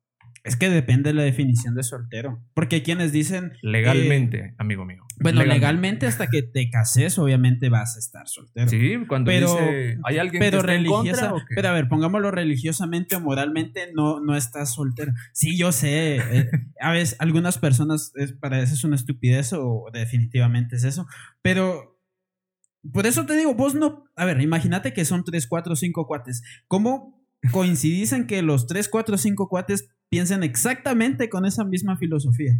Es 0.47 0.55
que 0.55 0.69
depende 0.69 1.09
de 1.09 1.13
la 1.13 1.23
definición 1.23 1.75
de 1.75 1.83
soltero. 1.83 2.41
Porque 2.53 2.77
hay 2.77 2.81
quienes 2.81 3.11
dicen. 3.11 3.51
Legalmente, 3.61 4.55
amigo 4.57 4.85
mío. 4.85 5.03
Bueno, 5.19 5.43
legalmente. 5.43 6.07
hasta 6.07 6.27
que 6.27 6.41
te 6.41 6.69
cases, 6.69 7.19
obviamente 7.19 7.67
vas 7.67 7.97
a 7.97 7.99
estar 7.99 8.27
soltero. 8.29 8.69
Sí, 8.69 8.95
cuando 9.09 9.29
dice. 9.29 9.97
¿Hay 10.05 10.19
alguien 10.19 10.39
pero 10.39 10.61
que 10.61 10.67
religiosa, 10.67 11.33
Pero 11.53 11.67
a 11.67 11.73
ver, 11.73 11.89
pongámoslo 11.89 12.31
religiosamente 12.31 13.17
o 13.17 13.19
moralmente, 13.19 13.91
no, 13.93 14.21
no 14.21 14.37
estás 14.37 14.73
soltero. 14.73 15.11
Sí, 15.33 15.57
yo 15.57 15.73
sé. 15.73 16.15
Eh, 16.17 16.49
a 16.79 16.91
veces, 16.93 17.17
algunas 17.19 17.57
personas 17.57 18.13
para 18.39 18.61
eso 18.61 18.73
es 18.73 18.83
una 18.85 18.95
estupidez 18.95 19.51
o 19.51 19.89
definitivamente 19.91 20.77
es 20.77 20.85
eso. 20.85 21.07
Pero. 21.41 21.95
Por 22.93 23.05
eso 23.05 23.25
te 23.25 23.35
digo, 23.35 23.53
vos 23.53 23.75
no. 23.75 24.05
A 24.15 24.23
ver, 24.23 24.39
imagínate 24.39 24.93
que 24.93 25.03
son 25.03 25.25
3, 25.25 25.45
4, 25.47 25.75
5 25.75 26.07
cuates. 26.07 26.41
¿Cómo 26.67 27.17
coincidís 27.51 28.13
en 28.13 28.27
que 28.27 28.41
los 28.41 28.67
3, 28.67 28.87
4, 28.87 29.17
5 29.17 29.49
cuates 29.49 29.89
piensen 30.09 30.43
exactamente 30.43 31.29
con 31.29 31.45
esa 31.45 31.63
misma 31.63 31.97
filosofía. 31.97 32.53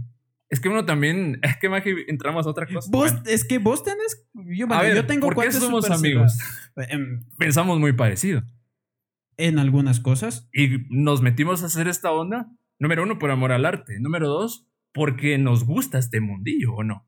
Es 0.49 0.60
que 0.60 0.69
uno 0.69 0.86
también, 0.86 1.39
es 1.43 1.57
que 1.57 2.05
entramos 2.07 2.45
a 2.45 2.49
otra 2.49 2.67
cosa. 2.67 2.89
Vos, 2.91 3.13
es 3.25 3.45
que 3.45 3.60
vos 3.60 3.83
tenés, 3.83 4.25
yo, 4.33 4.67
yo 4.67 5.05
tengo 5.05 5.29
¿por 5.29 5.43
qué 5.43 5.51
somos 5.51 5.89
amigos? 5.89 6.38
Em, 6.75 7.25
Pensamos 7.38 7.79
muy 7.79 7.93
parecido. 7.93 8.43
En 9.38 9.60
algunas 9.60 9.99
cosas. 9.99 10.49
Y 10.53 10.88
nos 10.89 11.21
metimos 11.21 11.62
a 11.63 11.67
hacer 11.67 11.88
esta 11.88 12.12
onda, 12.12 12.51
número 12.79 13.03
uno, 13.03 13.19
por 13.19 13.29
amor 13.29 13.51
al 13.51 13.65
arte. 13.65 13.99
Número 13.99 14.27
dos, 14.27 14.67
porque 14.93 15.38
nos 15.38 15.63
gusta 15.65 15.99
este 15.99 16.21
mundillo, 16.21 16.73
¿o 16.73 16.83
no? 16.83 17.07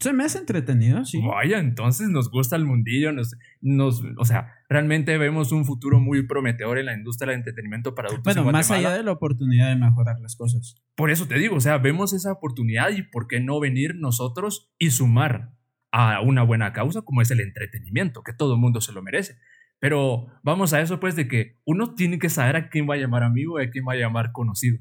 Se 0.00 0.14
me 0.14 0.24
hace 0.24 0.38
entretenido, 0.38 1.04
sí. 1.04 1.20
Vaya, 1.20 1.58
entonces 1.58 2.08
nos 2.08 2.30
gusta 2.30 2.56
el 2.56 2.64
mundillo, 2.64 3.12
nos, 3.12 3.36
nos, 3.60 4.02
o 4.16 4.24
sea, 4.24 4.54
realmente 4.68 5.18
vemos 5.18 5.52
un 5.52 5.66
futuro 5.66 6.00
muy 6.00 6.26
prometedor 6.26 6.78
en 6.78 6.86
la 6.86 6.94
industria 6.94 7.30
del 7.30 7.40
entretenimiento 7.40 7.94
para 7.94 8.08
adultos. 8.08 8.34
Bueno, 8.34 8.50
más 8.50 8.70
allá 8.70 8.92
de 8.92 9.02
la 9.02 9.12
oportunidad 9.12 9.68
de 9.68 9.76
mejorar 9.76 10.18
las 10.20 10.36
cosas. 10.36 10.76
Por 10.94 11.10
eso 11.10 11.28
te 11.28 11.38
digo, 11.38 11.56
o 11.56 11.60
sea, 11.60 11.76
vemos 11.76 12.14
esa 12.14 12.32
oportunidad 12.32 12.90
y 12.90 13.02
por 13.02 13.26
qué 13.26 13.40
no 13.40 13.60
venir 13.60 13.94
nosotros 13.94 14.72
y 14.78 14.90
sumar 14.90 15.52
a 15.92 16.20
una 16.22 16.42
buena 16.44 16.72
causa 16.72 17.02
como 17.02 17.20
es 17.20 17.30
el 17.30 17.40
entretenimiento, 17.40 18.22
que 18.22 18.32
todo 18.32 18.54
el 18.54 18.60
mundo 18.60 18.80
se 18.80 18.92
lo 18.92 19.02
merece. 19.02 19.36
Pero 19.80 20.28
vamos 20.42 20.72
a 20.72 20.80
eso 20.80 21.00
pues 21.00 21.16
de 21.16 21.28
que 21.28 21.58
uno 21.64 21.94
tiene 21.94 22.18
que 22.18 22.28
saber 22.28 22.56
a 22.56 22.68
quién 22.68 22.88
va 22.88 22.94
a 22.94 22.98
llamar 22.98 23.22
amigo 23.22 23.60
y 23.60 23.64
a 23.64 23.70
quién 23.70 23.84
va 23.86 23.94
a 23.94 23.96
llamar 23.96 24.32
conocido. 24.32 24.78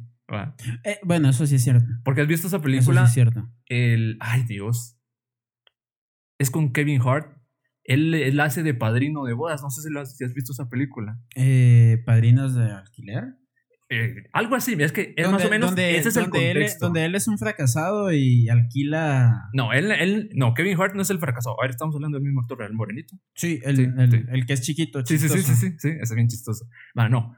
Eh, 0.83 0.99
bueno, 1.03 1.29
eso 1.29 1.47
sí 1.47 1.55
es 1.55 1.63
cierto. 1.63 1.85
Porque 2.03 2.21
has 2.21 2.27
visto 2.27 2.47
esa 2.47 2.61
película. 2.61 3.01
Eso 3.01 3.07
sí 3.07 3.09
es 3.09 3.13
cierto. 3.13 3.49
El, 3.65 4.17
ay 4.19 4.43
Dios, 4.43 4.98
es 6.39 6.49
con 6.49 6.71
Kevin 6.73 7.01
Hart. 7.01 7.37
Él, 7.83 8.39
hace 8.39 8.63
de 8.63 8.73
padrino 8.73 9.25
de 9.25 9.33
bodas. 9.33 9.61
No 9.61 9.69
sé 9.69 9.81
si, 9.81 10.23
has, 10.23 10.33
visto 10.33 10.53
esa 10.53 10.69
película. 10.69 11.19
Eh, 11.35 12.01
¿Padrinos 12.05 12.55
de 12.55 12.71
alquiler? 12.71 13.35
Eh, 13.91 14.13
algo 14.33 14.55
así, 14.55 14.75
es 14.77 14.91
que 14.91 15.15
es 15.17 15.31
más 15.31 15.43
o 15.43 15.49
menos 15.49 15.71
donde, 15.71 15.97
ese 15.97 16.09
es 16.09 16.17
el 16.17 16.29
Él, 16.35 16.69
donde 16.79 17.05
él 17.05 17.15
es 17.15 17.27
un 17.27 17.39
fracasado 17.39 18.13
y 18.13 18.47
alquila. 18.47 19.49
No, 19.51 19.73
él, 19.73 19.91
él, 19.91 20.29
no, 20.35 20.53
Kevin 20.53 20.79
Hart 20.79 20.93
no 20.93 21.01
es 21.01 21.09
el 21.09 21.17
fracasado. 21.17 21.59
A 21.59 21.63
ver, 21.63 21.71
estamos 21.71 21.95
hablando 21.95 22.17
del 22.19 22.25
mismo 22.25 22.41
actor, 22.41 22.61
el 22.61 22.73
morenito. 22.73 23.15
Sí, 23.33 23.59
el, 23.63 23.79
el, 24.29 24.45
que 24.45 24.53
es 24.53 24.61
chiquito. 24.61 25.03
Sí, 25.03 25.17
sí, 25.17 25.27
sí, 25.27 25.41
sí, 25.41 25.55
sí, 25.55 25.75
sí, 25.79 25.89
es 25.99 26.13
bien 26.13 26.27
chistoso. 26.27 26.67
Bueno, 26.93 27.09
no. 27.09 27.35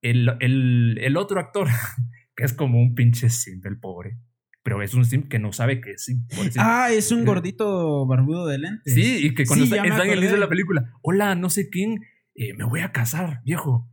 El, 0.00 0.28
el, 0.38 1.16
otro 1.16 1.40
actor, 1.40 1.66
que 2.36 2.44
es 2.44 2.52
como 2.52 2.80
un 2.80 2.94
pinche 2.94 3.28
simple, 3.28 3.68
el 3.68 3.80
pobre 3.80 4.18
pero 4.68 4.82
es 4.82 4.92
un 4.92 5.06
sim 5.06 5.22
que 5.22 5.38
no 5.38 5.50
sabe 5.50 5.80
que 5.80 5.92
es 5.92 6.04
sim. 6.04 6.26
Ah, 6.58 6.90
es 6.92 7.10
un 7.10 7.24
gordito 7.24 8.04
barbudo 8.06 8.46
de 8.46 8.58
lentes. 8.58 8.92
Sí, 8.92 9.26
y 9.26 9.34
que 9.34 9.46
cuando 9.46 9.64
está, 9.64 9.78
en 9.78 10.10
el 10.10 10.18
inicio 10.18 10.34
de 10.34 10.40
la 10.40 10.48
película, 10.50 10.92
hola, 11.00 11.34
no 11.34 11.48
sé 11.48 11.70
quién, 11.70 12.04
eh, 12.34 12.52
me 12.52 12.64
voy 12.64 12.80
a 12.80 12.92
casar, 12.92 13.40
viejo. 13.46 13.90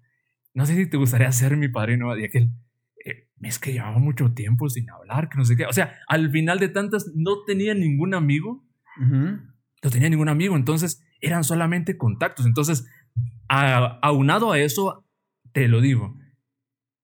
No 0.53 0.65
sé 0.65 0.75
si 0.75 0.85
te 0.89 0.97
gustaría 0.97 1.31
ser 1.31 1.55
mi 1.55 1.69
padrino. 1.69 2.17
Y 2.17 2.25
aquel, 2.25 2.51
eh, 3.05 3.29
es 3.41 3.57
que 3.57 3.71
llevaba 3.71 3.99
mucho 3.99 4.33
tiempo 4.33 4.67
sin 4.67 4.89
hablar, 4.89 5.29
que 5.29 5.38
no 5.38 5.45
sé 5.45 5.55
qué. 5.55 5.65
O 5.65 5.71
sea, 5.71 5.97
al 6.09 6.29
final 6.29 6.59
de 6.59 6.67
tantas 6.67 7.09
no 7.15 7.45
tenía 7.45 7.73
ningún 7.73 8.13
amigo. 8.13 8.67
No 8.99 9.89
tenía 9.89 10.09
ningún 10.09 10.27
amigo, 10.27 10.57
entonces 10.57 11.01
eran 11.21 11.45
solamente 11.45 11.95
contactos. 11.95 12.45
Entonces, 12.45 12.85
aunado 13.47 14.51
a 14.51 14.59
eso, 14.59 15.05
te 15.53 15.69
lo 15.69 15.79
digo, 15.79 16.19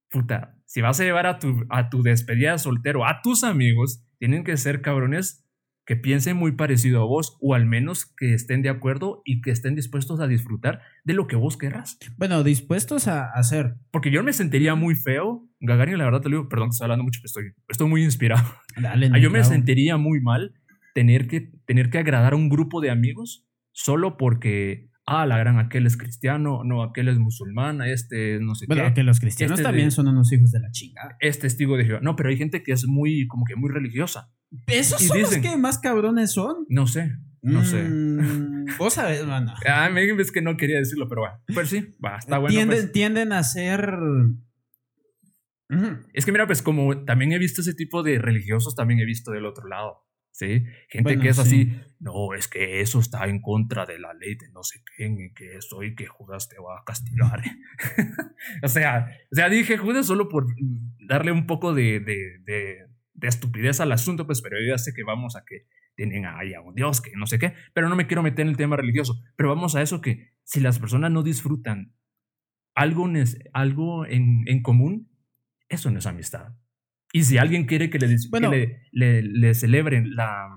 puta, 0.10 0.57
si 0.71 0.79
vas 0.79 0.97
a 1.01 1.03
llevar 1.03 1.27
a 1.27 1.38
tu, 1.38 1.65
a 1.69 1.89
tu 1.89 2.01
despedida 2.01 2.53
de 2.53 2.57
soltero 2.57 3.05
a 3.05 3.21
tus 3.21 3.43
amigos, 3.43 4.05
tienen 4.19 4.45
que 4.45 4.55
ser 4.55 4.81
cabrones 4.81 5.45
que 5.86 5.97
piensen 5.97 6.38
muy 6.38 6.53
parecido 6.53 7.01
a 7.01 7.05
vos 7.05 7.38
o 7.41 7.55
al 7.55 7.65
menos 7.65 8.05
que 8.05 8.34
estén 8.34 8.62
de 8.62 8.69
acuerdo 8.69 9.21
y 9.25 9.41
que 9.41 9.51
estén 9.51 9.75
dispuestos 9.75 10.21
a 10.21 10.27
disfrutar 10.27 10.79
de 11.03 11.13
lo 11.13 11.27
que 11.27 11.36
vos 11.36 11.57
querrás. 11.57 11.97
Bueno, 12.15 12.41
dispuestos 12.45 13.10
a 13.10 13.25
hacer. 13.34 13.75
Porque 13.91 14.12
yo 14.12 14.23
me 14.23 14.31
sentiría 14.31 14.75
muy 14.75 14.95
feo, 14.95 15.45
Gagarin, 15.60 15.97
la 15.97 16.05
verdad 16.05 16.21
te 16.21 16.29
lo 16.29 16.38
digo, 16.38 16.47
perdón, 16.47 16.69
estoy 16.69 16.86
hablando 16.86 17.03
mucho, 17.03 17.19
pero 17.21 17.25
estoy, 17.25 17.63
estoy 17.67 17.89
muy 17.89 18.05
inspirado. 18.05 18.47
Dale, 18.81 19.10
ah, 19.12 19.17
yo 19.17 19.29
me 19.29 19.43
sentiría 19.43 19.97
muy 19.97 20.21
mal 20.21 20.53
tener 20.93 21.27
que, 21.27 21.51
tener 21.65 21.89
que 21.89 21.97
agradar 21.97 22.31
a 22.31 22.38
un 22.38 22.47
grupo 22.47 22.79
de 22.79 22.91
amigos 22.91 23.45
solo 23.73 24.15
porque 24.15 24.89
ah, 25.06 25.26
la 25.26 25.38
gran, 25.38 25.60
aquel 25.60 25.86
es 25.86 25.98
cristiano, 25.98 26.64
no, 26.64 26.84
aquel 26.84 27.08
es 27.08 27.18
musulmán, 27.18 27.82
este 27.82 28.40
no 28.40 28.56
sé 28.56 28.66
bueno, 28.68 28.94
que 28.94 29.04
los 29.04 29.20
cristianos 29.20 29.60
este 29.60 29.64
también 29.64 29.92
son 29.92 30.08
unos 30.08 30.32
hijos 30.32 30.52
de 30.52 30.60
la 30.60 30.72
chingada. 30.72 31.16
Es 31.20 31.40
testigo 31.40 31.78
de 31.78 31.86
Jehová. 31.86 32.00
No, 32.02 32.16
pero 32.16 32.30
hay 32.30 32.38
gente 32.38 32.64
que 32.64 32.72
es 32.72 32.86
muy, 32.86 33.28
como 33.28 33.46
que 33.46 33.56
muy 33.56 33.70
religiosa. 33.70 34.32
¿Esos 34.68 35.02
son 35.02 35.22
los 35.22 35.38
que 35.38 35.56
más 35.58 35.80
cabrones 35.80 36.34
son? 36.34 36.66
No 36.70 36.88
sé, 36.88 37.12
no 37.42 37.64
sé. 37.64 37.84
Mm, 37.84 38.78
vos 38.78 38.94
sabés, 38.94 39.26
mano. 39.26 39.54
ah, 39.68 39.90
me 39.90 40.04
es 40.04 40.32
que 40.32 40.42
no 40.42 40.58
quería 40.58 40.78
decirlo, 40.78 41.08
pero 41.08 41.22
bueno. 41.22 41.40
Pues 41.54 41.70
sí, 41.70 41.96
va, 42.04 42.18
está 42.18 42.38
bueno. 42.38 42.54
Tienden, 42.54 42.80
pues. 42.80 42.92
tienden 42.92 43.34
a 43.34 43.44
ser... 43.44 43.90
Es 46.14 46.26
que 46.26 46.34
mira, 46.34 46.46
pues 46.48 46.62
como 46.62 47.06
también 47.06 47.32
he 47.32 47.40
visto 47.40 47.62
ese 47.62 47.74
tipo 47.74 48.04
de 48.04 48.20
religiosos, 48.20 48.76
también 48.76 49.00
he 49.00 49.06
visto 49.06 49.32
del 49.32 49.46
otro 49.46 49.70
lado. 49.70 50.04
¿Sí? 50.32 50.65
Gente 50.89 51.20
que 51.20 51.30
es 51.30 51.39
así, 51.39 51.72
no, 52.00 52.34
es 52.34 52.48
que 52.48 52.82
eso 52.82 53.00
está 53.00 53.28
en 53.28 53.41
contra 53.41 53.86
de 53.86 54.00
la 54.00 54.13
ley 54.13 54.36
de 54.36 54.50
no 54.52 54.63
sé 54.63 54.82
quién 54.96 55.20
y 55.20 55.34
que 55.34 55.58
eso 55.58 55.84
y 55.84 55.96
que 55.96 56.08
Judas 56.08 56.50
te 56.50 56.58
va 56.60 56.80
a 56.80 56.84
castigar. 56.86 57.41
o, 58.63 58.67
sea, 58.67 59.08
o 59.32 59.36
sea, 59.36 59.50
dije 59.50 59.78
Judas 59.78 60.08
solo 60.08 60.30
por 60.30 60.48
darle 61.08 61.32
un 61.32 61.46
poco 61.46 61.74
de, 61.74 62.00
de, 62.00 62.39
de, 62.44 63.28
estupidez 63.28 63.80
al 63.80 63.91
asunto, 63.91 64.26
pues, 64.26 64.41
pero 64.41 64.58
yo 64.60 64.72
ya 64.72 64.78
sé 64.78 64.94
que 64.96 65.04
vamos 65.04 65.36
a 65.36 65.44
que 65.46 65.67
tienen 65.96 66.26
ahí 66.26 66.54
a 66.54 66.62
un 66.62 66.74
Dios, 66.74 67.02
que 67.02 67.12
no 67.15 67.28
sé 67.28 67.38
qué, 67.38 67.54
pero 67.74 67.88
no 67.88 67.96
me 67.96 68.08
quiero 68.08 68.24
meter 68.24 68.44
en 68.44 68.50
el 68.50 68.58
tema 68.58 68.78
religioso, 68.78 69.22
pero 69.36 69.50
vamos 69.50 69.76
a 69.76 69.82
eso 69.82 70.02
que 70.02 70.32
si 70.44 70.60
las 70.60 70.80
personas 70.80 71.12
no 71.12 71.22
disfrutan 71.22 71.94
algo, 72.74 73.08
algo 73.54 74.06
en, 74.08 74.44
en 74.48 74.63
común, 74.63 75.12
eso 75.70 75.91
no 75.91 76.00
es 76.00 76.06
amistad. 76.08 76.54
Y 77.13 77.24
si 77.24 77.38
alguien 77.38 77.65
quiere 77.65 77.89
que 77.89 78.00
le, 78.00 78.82
le, 78.91 79.21
le, 79.21 79.54
celebren 79.54 80.15
la... 80.15 80.47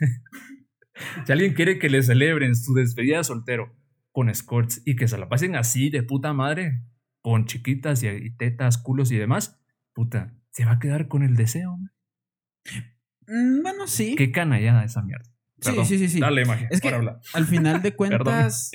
si 1.26 1.32
alguien 1.32 1.54
quiere 1.54 1.78
que 1.78 1.90
le 1.90 2.02
celebren 2.02 2.54
su 2.56 2.74
despedida 2.74 3.18
de 3.18 3.24
soltero 3.24 3.76
con 4.12 4.30
escorts 4.30 4.82
y 4.84 4.96
que 4.96 5.06
se 5.06 5.18
la 5.18 5.28
pasen 5.28 5.54
así 5.54 5.90
de 5.90 6.02
puta 6.02 6.32
madre, 6.32 6.82
con 7.20 7.44
chiquitas 7.44 8.02
y, 8.02 8.30
tetas, 8.36 8.78
culos 8.78 9.12
y 9.12 9.16
demás, 9.16 9.60
puta, 9.92 10.34
se 10.50 10.64
va 10.64 10.72
a 10.72 10.78
quedar 10.78 11.08
con 11.08 11.22
el 11.22 11.36
deseo. 11.36 11.78
Mm, 13.26 13.62
bueno, 13.62 13.86
sí. 13.86 14.16
Qué 14.16 14.32
canallada 14.32 14.84
esa 14.84 15.02
mierda. 15.02 15.30
sí, 15.60 15.72
sí, 15.84 15.98
sí, 15.98 16.08
sí. 16.08 16.20
Dale 16.20 16.42
imagen. 16.42 16.68
Es 16.70 16.80
que 16.80 16.88
al 16.88 17.46
final 17.46 17.82
de 17.82 17.92
cuentas, 17.96 18.70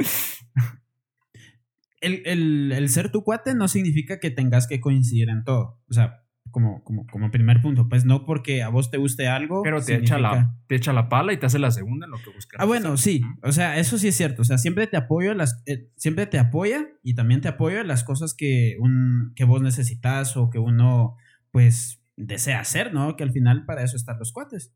el, 2.00 2.22
el, 2.26 2.72
el, 2.72 2.90
ser 2.90 3.12
tu 3.12 3.24
cuate 3.24 3.56
no 3.56 3.68
significa 3.68 4.20
que 4.20 4.30
tengas 4.30 4.68
que 4.68 4.80
coincidir 4.80 5.30
en 5.30 5.44
todo. 5.44 5.82
O 5.88 5.94
sea, 5.94 6.23
como, 6.54 6.84
como, 6.84 7.06
como 7.08 7.32
primer 7.32 7.62
punto. 7.62 7.90
Pues 7.90 8.06
no 8.06 8.26
porque 8.26 8.64
a 8.64 8.70
vos 8.70 8.92
te 8.92 8.98
guste 8.98 9.28
algo. 9.28 9.64
Pero 9.64 9.84
te, 9.84 9.96
echa 9.96 10.18
la, 10.18 10.56
te 10.68 10.76
echa 10.76 10.94
la 10.94 11.10
pala 11.10 11.34
y 11.34 11.38
te 11.38 11.48
hace 11.48 11.60
la 11.60 11.72
segunda 11.72 12.06
en 12.06 12.12
lo 12.12 12.18
que 12.20 12.30
buscas. 12.30 12.62
Ah, 12.62 12.66
bueno, 12.66 12.96
sí. 12.96 13.22
O 13.42 13.52
sea, 13.52 13.78
eso 13.78 13.98
sí 13.98 14.08
es 14.08 14.16
cierto. 14.16 14.44
O 14.44 14.46
sea, 14.46 14.58
siempre 14.58 14.88
te 14.88 14.96
apoyo 14.96 15.34
las, 15.34 15.62
eh, 15.66 15.90
siempre 15.98 16.28
te 16.28 16.40
apoya 16.40 16.88
y 17.02 17.16
también 17.16 17.42
te 17.42 17.50
apoyo 17.50 17.82
en 17.82 17.88
las 17.88 18.06
cosas 18.06 18.34
que, 18.34 18.78
un, 18.80 19.34
que 19.36 19.44
vos 19.44 19.62
necesitas 19.62 20.38
o 20.38 20.50
que 20.50 20.60
uno, 20.60 21.18
pues, 21.52 22.02
desea 22.16 22.60
hacer, 22.60 22.94
¿no? 22.94 23.18
Que 23.18 23.24
al 23.24 23.32
final 23.32 23.66
para 23.66 23.84
eso 23.84 23.98
están 23.98 24.20
los 24.20 24.32
cuates. 24.32 24.74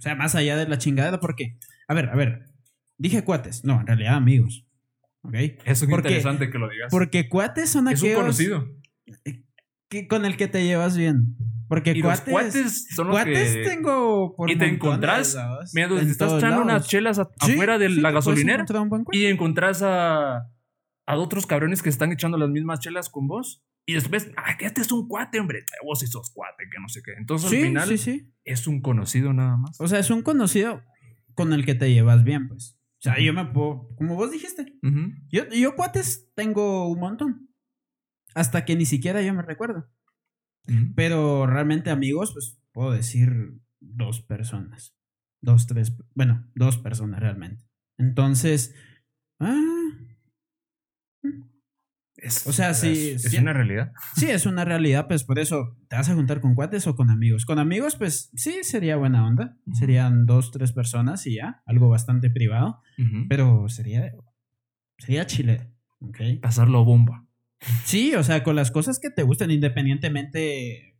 O 0.00 0.02
sea, 0.02 0.16
más 0.16 0.34
allá 0.34 0.56
de 0.56 0.66
la 0.66 0.78
chingada, 0.78 1.20
porque, 1.20 1.58
a 1.86 1.94
ver, 1.94 2.08
a 2.08 2.16
ver, 2.16 2.46
dije 2.98 3.22
cuates, 3.22 3.64
no, 3.64 3.80
en 3.80 3.86
realidad 3.86 4.14
amigos. 4.14 4.66
¿Ok? 5.22 5.34
Eso 5.64 5.84
es 5.84 5.90
interesante 5.90 6.50
que 6.50 6.58
lo 6.58 6.68
digas. 6.68 6.88
Porque 6.90 7.28
cuates 7.28 7.70
son 7.70 7.88
aquellos. 7.88 8.04
Es 8.04 8.10
un 8.10 8.20
conocido. 8.20 8.68
Con 10.08 10.24
el 10.24 10.36
que 10.36 10.48
te 10.48 10.64
llevas 10.64 10.96
bien. 10.96 11.36
Porque 11.68 12.00
cuates, 12.00 12.30
cuates 12.30 12.88
son 12.94 13.08
los 13.08 13.16
cuates 13.16 13.66
tengo 13.66 14.34
por 14.36 14.50
Y 14.50 14.56
te 14.56 14.66
encontrás, 14.66 15.36
mira, 15.72 15.88
estás 16.00 16.34
echando 16.34 16.62
unas 16.62 16.86
chelas 16.86 17.18
afuera 17.18 17.78
de 17.78 17.88
la 17.88 18.10
gasolinera 18.10 18.64
y 19.12 19.24
encontrás 19.24 19.82
a, 19.82 20.50
a 21.06 21.16
otros 21.16 21.46
cabrones 21.46 21.82
que 21.82 21.88
están 21.88 22.12
echando 22.12 22.36
las 22.36 22.50
mismas 22.50 22.80
chelas 22.80 23.08
con 23.08 23.26
vos. 23.26 23.64
Y 23.86 23.94
después, 23.94 24.30
ay, 24.36 24.56
que 24.58 24.66
este 24.66 24.80
es 24.80 24.92
un 24.92 25.08
cuate, 25.08 25.40
hombre. 25.40 25.64
Vos 25.84 26.00
sí 26.00 26.06
sos 26.06 26.30
cuate, 26.32 26.64
que 26.70 26.80
no 26.80 26.88
sé 26.88 27.02
qué. 27.04 27.12
Entonces 27.18 27.50
al 27.50 27.58
final 27.58 28.20
es 28.44 28.66
un 28.66 28.80
conocido 28.80 29.32
nada 29.32 29.56
más. 29.56 29.80
O 29.80 29.88
sea, 29.88 29.98
es 29.98 30.10
un 30.10 30.22
conocido 30.22 30.82
con 31.34 31.52
el 31.52 31.64
que 31.66 31.74
te 31.74 31.92
llevas 31.92 32.24
bien, 32.24 32.48
pues. 32.48 32.78
O 32.98 33.02
sea, 33.04 33.20
yo 33.20 33.34
me 33.34 33.44
puedo, 33.44 33.88
como 33.96 34.14
vos 34.14 34.30
dijiste, 34.30 34.78
yo, 35.28 35.48
yo 35.50 35.74
cuates 35.76 36.30
tengo 36.34 36.88
un 36.88 37.00
montón. 37.00 37.48
Hasta 38.34 38.64
que 38.64 38.76
ni 38.76 38.86
siquiera 38.86 39.22
yo 39.22 39.32
me 39.34 39.42
recuerdo. 39.42 39.88
Pero 40.94 41.46
realmente 41.46 41.90
amigos, 41.90 42.32
pues 42.32 42.58
puedo 42.72 42.90
decir 42.90 43.60
dos 43.80 44.22
personas. 44.22 44.96
Dos, 45.40 45.66
tres, 45.66 45.96
bueno, 46.14 46.46
dos 46.54 46.78
personas 46.78 47.20
realmente. 47.20 47.64
Entonces, 47.98 48.74
ah, 49.40 49.60
o 52.46 52.52
sea, 52.52 52.74
sí. 52.74 53.10
Es, 53.10 53.34
una 53.34 53.52
realidad. 53.52 53.92
Sí, 54.16 54.26
es 54.26 54.46
una 54.46 54.64
realidad, 54.64 55.06
pues 55.08 55.24
por 55.24 55.38
eso 55.38 55.76
te 55.88 55.96
vas 55.96 56.08
a 56.08 56.14
juntar 56.14 56.40
con 56.40 56.54
cuates 56.54 56.86
o 56.86 56.96
con 56.96 57.10
amigos. 57.10 57.44
Con 57.44 57.58
amigos, 57.58 57.96
pues 57.96 58.30
sí, 58.34 58.58
sería 58.62 58.96
buena 58.96 59.26
onda. 59.26 59.56
Serían 59.72 60.24
dos, 60.24 60.50
tres 60.50 60.72
personas 60.72 61.26
y 61.26 61.34
ya, 61.36 61.62
algo 61.66 61.88
bastante 61.88 62.30
privado. 62.30 62.80
Pero 63.28 63.68
sería, 63.68 64.12
sería 64.98 65.26
chile. 65.26 65.70
Okay. 66.00 66.36
Pasarlo 66.36 66.84
bomba. 66.84 67.23
Sí, 67.84 68.14
o 68.14 68.22
sea, 68.22 68.42
con 68.42 68.56
las 68.56 68.70
cosas 68.70 68.98
que 68.98 69.10
te 69.10 69.22
gustan, 69.22 69.50
independientemente 69.50 70.98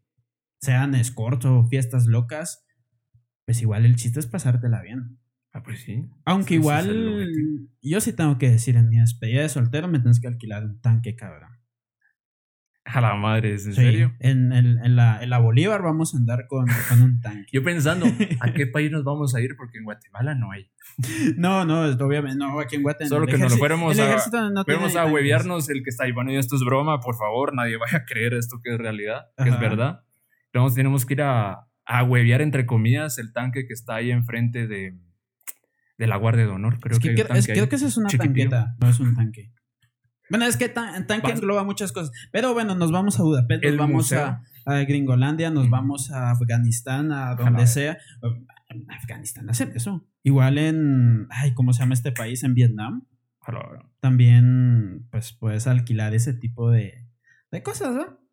sean 0.60 0.94
escorts 0.94 1.44
o 1.44 1.66
fiestas 1.66 2.06
locas, 2.06 2.64
pues 3.44 3.60
igual 3.60 3.84
el 3.84 3.96
chiste 3.96 4.20
es 4.20 4.26
pasártela 4.26 4.82
bien. 4.82 5.18
Ah, 5.52 5.62
pues 5.62 5.82
sí. 5.82 6.08
Aunque 6.24 6.54
igual, 6.54 7.28
yo 7.80 8.00
sí 8.00 8.12
tengo 8.12 8.38
que 8.38 8.50
decir, 8.50 8.76
en 8.76 8.88
mi 8.88 8.98
despedida 8.98 9.42
de 9.42 9.48
soltero 9.48 9.88
me 9.88 10.00
tienes 10.00 10.20
que 10.20 10.26
alquilar 10.26 10.64
un 10.64 10.80
tanque, 10.80 11.14
cabrón. 11.14 11.50
A 12.86 13.00
la 13.00 13.14
madre, 13.14 13.52
¿en 13.52 13.74
serio? 13.74 14.14
En, 14.20 14.52
en, 14.52 14.94
la, 14.94 15.22
en, 15.22 15.30
la, 15.30 15.38
Bolívar 15.38 15.82
vamos 15.82 16.14
a 16.14 16.18
andar 16.18 16.46
con, 16.46 16.66
con, 16.88 17.00
un 17.00 17.20
tanque. 17.20 17.48
Yo 17.50 17.64
pensando, 17.64 18.06
¿a 18.40 18.52
qué 18.52 18.66
país 18.72 18.90
nos 18.90 19.04
vamos 19.04 19.34
a 19.34 19.40
ir? 19.40 19.56
Porque 19.56 19.78
en 19.78 19.84
Guatemala 19.84 20.34
no 20.34 20.52
hay. 20.52 20.70
No, 21.38 21.64
no, 21.64 21.80
obviamente, 22.04 22.36
no, 22.36 22.60
aquí 22.60 22.76
en 22.76 22.82
Guatemala. 22.82 23.08
Solo 23.08 23.26
que 23.26 23.38
nos 23.38 23.56
fuéramos 23.58 23.98
a, 23.98 24.50
no 24.50 24.64
fuéramos 24.64 24.96
a 24.96 25.06
huevearnos 25.06 25.70
el 25.70 25.82
que 25.82 25.88
está 25.88 26.04
ahí. 26.04 26.12
Bueno, 26.12 26.30
y 26.30 26.36
esto 26.36 26.56
es 26.56 26.62
broma, 26.62 27.00
por 27.00 27.16
favor, 27.16 27.54
nadie 27.54 27.78
vaya 27.78 27.98
a 27.98 28.04
creer 28.04 28.34
esto 28.34 28.58
que 28.62 28.74
es 28.74 28.78
realidad, 28.78 29.28
que 29.42 29.48
es 29.48 29.58
verdad. 29.58 30.02
Entonces 30.52 30.76
tenemos 30.76 31.06
que 31.06 31.14
ir 31.14 31.22
a, 31.22 31.66
a 31.86 32.04
huevear, 32.04 32.42
entre 32.42 32.66
comillas, 32.66 33.18
el 33.18 33.32
tanque 33.32 33.66
que 33.66 33.72
está 33.72 33.96
ahí 33.96 34.10
enfrente 34.10 34.66
de, 34.66 34.98
de 35.96 36.06
la 36.06 36.16
Guardia 36.16 36.44
de 36.44 36.50
Honor. 36.50 36.78
Creo 36.80 36.98
que, 36.98 37.14
es, 37.14 37.46
creo 37.46 37.68
que 37.68 37.76
esa 37.76 37.86
es 37.86 37.96
una 37.96 38.08
tanqueta, 38.10 38.76
no 38.78 38.90
es 38.90 39.00
un 39.00 39.14
tanque. 39.14 39.52
Bueno, 40.30 40.46
es 40.46 40.56
que 40.56 40.68
tan, 40.68 41.06
tanque 41.06 41.32
engloba 41.32 41.64
muchas 41.64 41.92
cosas. 41.92 42.10
Pero 42.32 42.54
bueno, 42.54 42.74
nos 42.74 42.90
vamos 42.90 43.18
a 43.20 43.22
Budapest, 43.22 43.64
nos 43.64 43.76
vamos 43.76 44.12
a, 44.12 44.42
Gringolandia, 44.86 45.50
nos 45.50 45.68
vamos 45.68 46.10
a 46.10 46.30
Afganistán, 46.30 47.12
a 47.12 47.34
donde 47.34 47.66
sea. 47.66 47.98
Afganistán, 48.88 49.48
hacer 49.50 49.72
eso. 49.74 50.06
Igual 50.22 50.58
en. 50.58 51.26
Ay, 51.30 51.52
¿cómo 51.54 51.72
se 51.72 51.80
llama 51.80 51.94
este 51.94 52.12
país? 52.12 52.42
En 52.44 52.54
Vietnam. 52.54 53.06
También, 54.00 55.06
pues 55.10 55.32
puedes 55.32 55.66
alquilar 55.66 56.14
ese 56.14 56.32
tipo 56.32 56.70
de, 56.70 57.06
de 57.50 57.62
cosas, 57.62 57.94
¿no? 57.94 58.24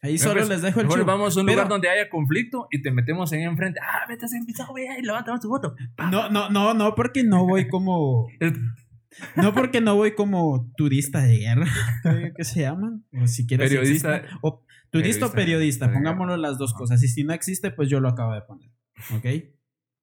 Ahí 0.00 0.16
solo 0.16 0.44
les 0.44 0.62
dejo 0.62 0.80
el 0.80 0.86
Bueno, 0.86 1.04
vamos 1.04 1.36
a 1.36 1.40
un 1.40 1.46
lugar 1.46 1.68
donde 1.68 1.88
haya 1.88 2.08
conflicto 2.08 2.68
y 2.70 2.82
te 2.82 2.92
metemos 2.92 3.32
ahí 3.32 3.42
enfrente. 3.42 3.80
Ah, 3.82 4.04
vete 4.08 4.26
a 4.26 4.38
empezado, 4.38 4.70
güey, 4.70 4.86
y 4.98 5.02
levantamos 5.02 5.40
tu 5.40 5.48
voto. 5.48 5.74
No, 6.10 6.30
no, 6.30 6.50
no, 6.50 6.74
no, 6.74 6.94
porque 6.94 7.24
no 7.24 7.46
voy 7.46 7.68
como. 7.68 8.28
No 9.36 9.54
porque 9.54 9.80
no 9.80 9.96
voy 9.96 10.14
como 10.14 10.70
turista 10.76 11.22
de 11.22 11.38
guerra, 11.38 11.66
que 12.36 12.44
se 12.44 12.60
llaman. 12.60 13.04
O 13.20 13.26
si 13.26 13.46
quieres 13.46 13.70
periodista. 13.70 14.22
o, 14.42 14.64
turista 14.90 15.26
o 15.26 15.32
periodista, 15.32 15.92
pongámoslo 15.92 16.36
las 16.36 16.58
dos 16.58 16.74
cosas. 16.74 17.02
Y 17.02 17.08
si 17.08 17.24
no 17.24 17.32
existe, 17.32 17.70
pues 17.70 17.88
yo 17.88 18.00
lo 18.00 18.08
acabo 18.08 18.34
de 18.34 18.42
poner. 18.42 18.70
¿Ok? 19.16 19.26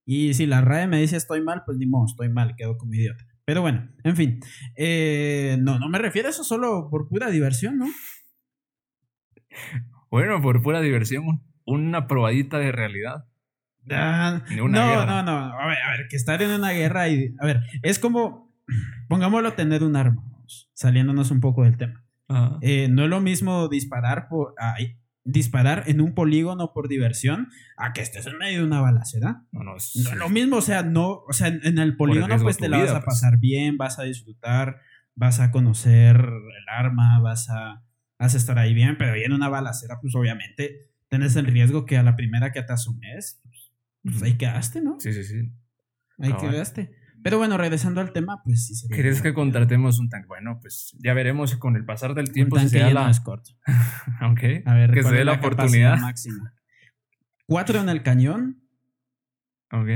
Y 0.05 0.33
si 0.33 0.45
la 0.45 0.61
RAE 0.61 0.87
me 0.87 0.99
dice 0.99 1.17
estoy 1.17 1.41
mal, 1.41 1.63
pues 1.65 1.77
ni 1.77 1.85
modo, 1.85 2.05
estoy 2.05 2.29
mal, 2.29 2.55
quedo 2.55 2.77
como 2.77 2.93
idiota. 2.93 3.25
Pero 3.45 3.61
bueno, 3.61 3.89
en 4.03 4.15
fin. 4.15 4.39
Eh, 4.75 5.57
no, 5.59 5.79
no 5.79 5.89
me 5.89 5.99
refiero 5.99 6.27
a 6.27 6.31
eso 6.31 6.43
solo 6.43 6.89
por 6.89 7.07
pura 7.07 7.29
diversión, 7.29 7.77
¿no? 7.77 7.87
Bueno, 10.09 10.41
por 10.41 10.61
pura 10.61 10.81
diversión, 10.81 11.43
una 11.65 12.07
probadita 12.07 12.59
de 12.59 12.71
realidad. 12.71 13.25
Ah, 13.89 14.41
no, 14.51 14.67
no, 14.67 15.23
no. 15.23 15.31
A 15.31 15.67
ver, 15.67 15.77
a 15.77 15.91
ver, 15.91 16.07
que 16.09 16.15
estar 16.15 16.41
en 16.41 16.51
una 16.51 16.71
guerra 16.71 17.07
y. 17.07 17.35
A 17.39 17.45
ver, 17.45 17.61
es 17.83 17.99
como 17.99 18.44
pongámoslo 19.07 19.53
tener 19.53 19.83
un 19.83 19.95
arma, 19.95 20.23
saliéndonos 20.73 21.31
un 21.31 21.39
poco 21.39 21.63
del 21.63 21.77
tema. 21.77 22.05
Eh, 22.61 22.87
no 22.89 23.03
es 23.03 23.09
lo 23.09 23.21
mismo 23.21 23.67
disparar 23.67 24.27
por 24.27 24.55
disparar 25.25 25.83
en 25.87 26.01
un 26.01 26.13
polígono 26.13 26.71
por 26.71 26.87
diversión 26.87 27.49
a 27.77 27.93
que 27.93 28.01
estés 28.01 28.27
en 28.27 28.37
medio 28.37 28.59
de 28.59 28.65
una 28.65 28.79
balacera. 28.79 29.43
No, 29.51 29.63
no, 29.63 29.75
es, 29.75 29.95
lo 30.15 30.29
mismo, 30.29 30.57
o 30.57 30.61
sea, 30.61 30.83
no, 30.83 31.23
o 31.27 31.33
sea, 31.33 31.47
en, 31.47 31.79
el 31.79 31.97
polígono 31.97 32.37
pues 32.37 32.57
te 32.57 32.69
la 32.69 32.77
vas 32.77 32.91
a 32.91 32.93
pues. 32.93 33.05
pasar 33.05 33.39
bien, 33.39 33.77
vas 33.77 33.97
a 33.97 34.03
disfrutar, 34.03 34.81
vas 35.15 35.39
a 35.39 35.51
conocer 35.51 36.17
el 36.17 36.69
arma, 36.69 37.19
vas 37.21 37.49
a, 37.49 37.83
vas 38.19 38.35
a 38.35 38.37
estar 38.37 38.59
ahí 38.59 38.73
bien, 38.75 38.97
pero 38.97 39.13
ahí 39.13 39.23
en 39.23 39.33
una 39.33 39.49
balacera 39.49 39.99
pues 39.99 40.13
obviamente 40.15 40.91
tienes 41.09 41.35
el 41.35 41.47
riesgo 41.47 41.85
que 41.85 41.97
a 41.97 42.03
la 42.03 42.15
primera 42.15 42.51
que 42.51 42.61
te 42.61 42.73
asumes, 42.73 43.41
pues, 43.41 43.71
pues 44.03 44.23
ahí 44.23 44.37
quedaste, 44.37 44.81
¿no? 44.81 44.99
Sí, 44.99 45.11
sí, 45.11 45.23
sí. 45.23 45.51
Ahí 46.19 46.33
quedaste. 46.33 46.95
Pero 47.25 47.39
bueno, 47.39 47.57
regresando 47.57 48.01
al 48.01 48.13
tema, 48.13 48.43
pues 48.43 48.67
sí 48.67 48.75
sería. 48.75 48.97
¿Crees 48.97 49.23
que 49.23 49.33
contratemos 49.33 49.97
un 49.97 50.09
tanque? 50.09 50.27
Bueno, 50.27 50.59
pues 50.61 50.95
ya 51.03 51.15
veremos 51.15 51.55
con 51.55 51.75
el 51.75 51.83
pasar 51.83 52.13
del 52.13 52.31
tiempo. 52.31 52.55
Un 52.55 52.61
tanque 52.61 52.85
si 52.85 52.93
la... 52.93 53.09
es 53.09 53.19
corto. 53.19 53.49
ok. 54.31 54.39
A 54.63 54.75
ver, 54.75 54.91
que 54.91 55.01
se 55.01 55.11
dé 55.11 55.25
la, 55.25 55.31
oportunidad. 55.31 55.97
Máxima. 55.97 56.53
Cuatro 57.47 57.79
en 57.79 57.89
el 57.89 58.03
cañón. 58.03 58.61
Ok. 59.71 59.89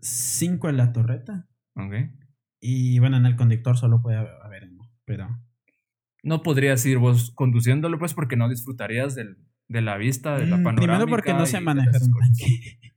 Cinco 0.00 0.70
en 0.70 0.78
la 0.78 0.94
torreta. 0.94 1.46
Ok. 1.74 1.92
Y 2.58 3.00
bueno, 3.00 3.18
en 3.18 3.26
el 3.26 3.36
conductor 3.36 3.76
solo 3.76 4.00
puede 4.00 4.16
haber 4.16 4.70
uno, 4.70 4.90
pero. 5.04 5.28
No 6.22 6.42
podrías 6.42 6.86
ir 6.86 6.96
vos 6.96 7.32
conduciéndolo, 7.34 7.98
pues, 7.98 8.14
porque 8.14 8.36
no 8.36 8.48
disfrutarías 8.48 9.14
del, 9.14 9.36
de 9.68 9.82
la 9.82 9.98
vista, 9.98 10.38
de 10.38 10.46
la 10.46 10.56
panorámica. 10.56 10.80
Mm, 10.80 10.86
primero 10.86 11.06
porque 11.06 11.34
no 11.34 11.44
sé 11.44 11.60
manejar 11.60 12.02
un 12.02 12.14
tanque. 12.14 12.94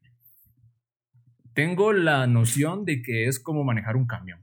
Tengo 1.60 1.92
la 1.92 2.26
noción 2.26 2.86
de 2.86 3.02
que 3.02 3.26
es 3.26 3.38
como 3.38 3.66
manejar 3.66 3.98
un 3.98 4.08
camión. 4.08 4.40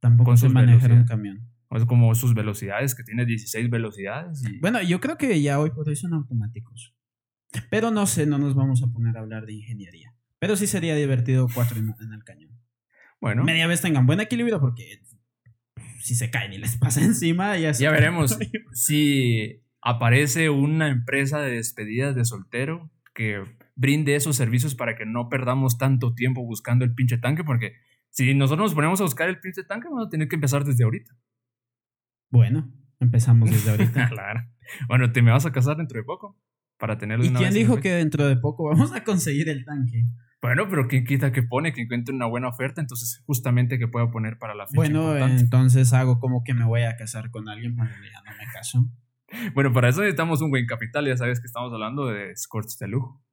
Tampoco 0.00 0.38
sé 0.38 0.48
manejar 0.48 0.90
un 0.92 1.04
camión. 1.04 1.50
Es 1.70 1.84
como 1.84 2.14
sus 2.14 2.32
velocidades, 2.32 2.94
que 2.94 3.02
tiene 3.02 3.26
16 3.26 3.68
velocidades. 3.68 4.42
Bueno, 4.62 4.80
yo 4.80 5.00
creo 5.00 5.18
que 5.18 5.42
ya 5.42 5.60
hoy 5.60 5.68
por 5.68 5.86
hoy 5.86 5.96
son 5.96 6.14
automáticos. 6.14 6.94
Pero 7.70 7.90
no 7.90 8.06
sé, 8.06 8.24
no 8.24 8.38
nos 8.38 8.54
vamos 8.54 8.82
a 8.82 8.86
poner 8.86 9.18
a 9.18 9.20
hablar 9.20 9.44
de 9.44 9.52
ingeniería. 9.52 10.14
Pero 10.38 10.56
sí 10.56 10.66
sería 10.66 10.94
divertido 10.94 11.46
cuatro 11.54 11.78
en, 11.78 11.92
el 12.10 12.24
cañón. 12.24 12.58
Bueno. 13.20 13.44
Media 13.44 13.66
vez 13.66 13.82
tengan 13.82 14.06
buen 14.06 14.20
equilibrio 14.20 14.60
porque 14.60 15.02
si 16.00 16.14
se 16.14 16.30
caen 16.30 16.54
y 16.54 16.58
les 16.58 16.76
pasa 16.78 17.04
encima, 17.04 17.58
ya 17.58 17.72
Ya 17.72 17.90
veremos 17.90 18.38
si 18.72 19.62
aparece 19.82 20.48
una 20.48 20.88
empresa 20.88 21.42
de 21.42 21.56
despedidas 21.56 22.16
de 22.16 22.24
soltero 22.24 22.90
que 23.14 23.44
brinde 23.76 24.16
esos 24.16 24.36
servicios 24.36 24.74
para 24.74 24.96
que 24.96 25.06
no 25.06 25.28
perdamos 25.28 25.78
tanto 25.78 26.14
tiempo 26.14 26.44
buscando 26.44 26.84
el 26.84 26.94
pinche 26.94 27.18
tanque, 27.18 27.44
porque 27.44 27.74
si 28.10 28.34
nosotros 28.34 28.66
nos 28.66 28.74
ponemos 28.74 29.00
a 29.00 29.04
buscar 29.04 29.28
el 29.28 29.40
pinche 29.40 29.64
tanque, 29.64 29.88
vamos 29.88 30.06
a 30.06 30.10
tener 30.10 30.28
que 30.28 30.34
empezar 30.34 30.64
desde 30.64 30.84
ahorita. 30.84 31.16
Bueno, 32.30 32.72
empezamos 33.00 33.50
desde 33.50 33.70
ahorita. 33.70 34.08
claro. 34.10 34.40
Bueno, 34.88 35.12
te 35.12 35.22
me 35.22 35.30
vas 35.30 35.46
a 35.46 35.52
casar 35.52 35.76
dentro 35.76 35.98
de 35.98 36.04
poco 36.04 36.38
para 36.78 36.98
tenerlo 36.98 37.24
¿Y 37.24 37.30
quién 37.30 37.54
dijo 37.54 37.80
que 37.80 37.92
dentro 37.92 38.26
de 38.26 38.36
poco 38.36 38.64
vamos 38.64 38.92
a 38.92 39.04
conseguir 39.04 39.48
el 39.48 39.64
tanque? 39.64 40.04
Bueno, 40.42 40.68
pero 40.68 40.88
quien 40.88 41.04
quita 41.04 41.32
que 41.32 41.42
pone, 41.42 41.72
que 41.72 41.80
encuentre 41.80 42.14
una 42.14 42.26
buena 42.26 42.48
oferta, 42.48 42.80
entonces 42.80 43.22
justamente 43.24 43.78
que 43.78 43.88
pueda 43.88 44.10
poner 44.10 44.38
para 44.38 44.54
la 44.54 44.66
fecha. 44.66 44.76
Bueno, 44.76 45.16
entonces 45.16 45.92
hago 45.94 46.20
como 46.20 46.44
que 46.44 46.52
me 46.52 46.66
voy 46.66 46.82
a 46.82 46.96
casar 46.96 47.30
con 47.30 47.48
alguien, 47.48 47.74
pero 47.76 47.88
ya 47.88 48.30
no 48.30 48.36
me 48.36 48.52
caso. 48.52 48.90
Bueno, 49.54 49.72
para 49.72 49.88
eso 49.88 50.00
necesitamos 50.00 50.40
un 50.42 50.50
buen 50.50 50.66
capital, 50.66 51.06
ya 51.06 51.16
sabes 51.16 51.40
que 51.40 51.46
estamos 51.46 51.72
hablando 51.72 52.06
de 52.06 52.32
escorts 52.32 52.78
de 52.78 52.88
lujo. 52.88 53.24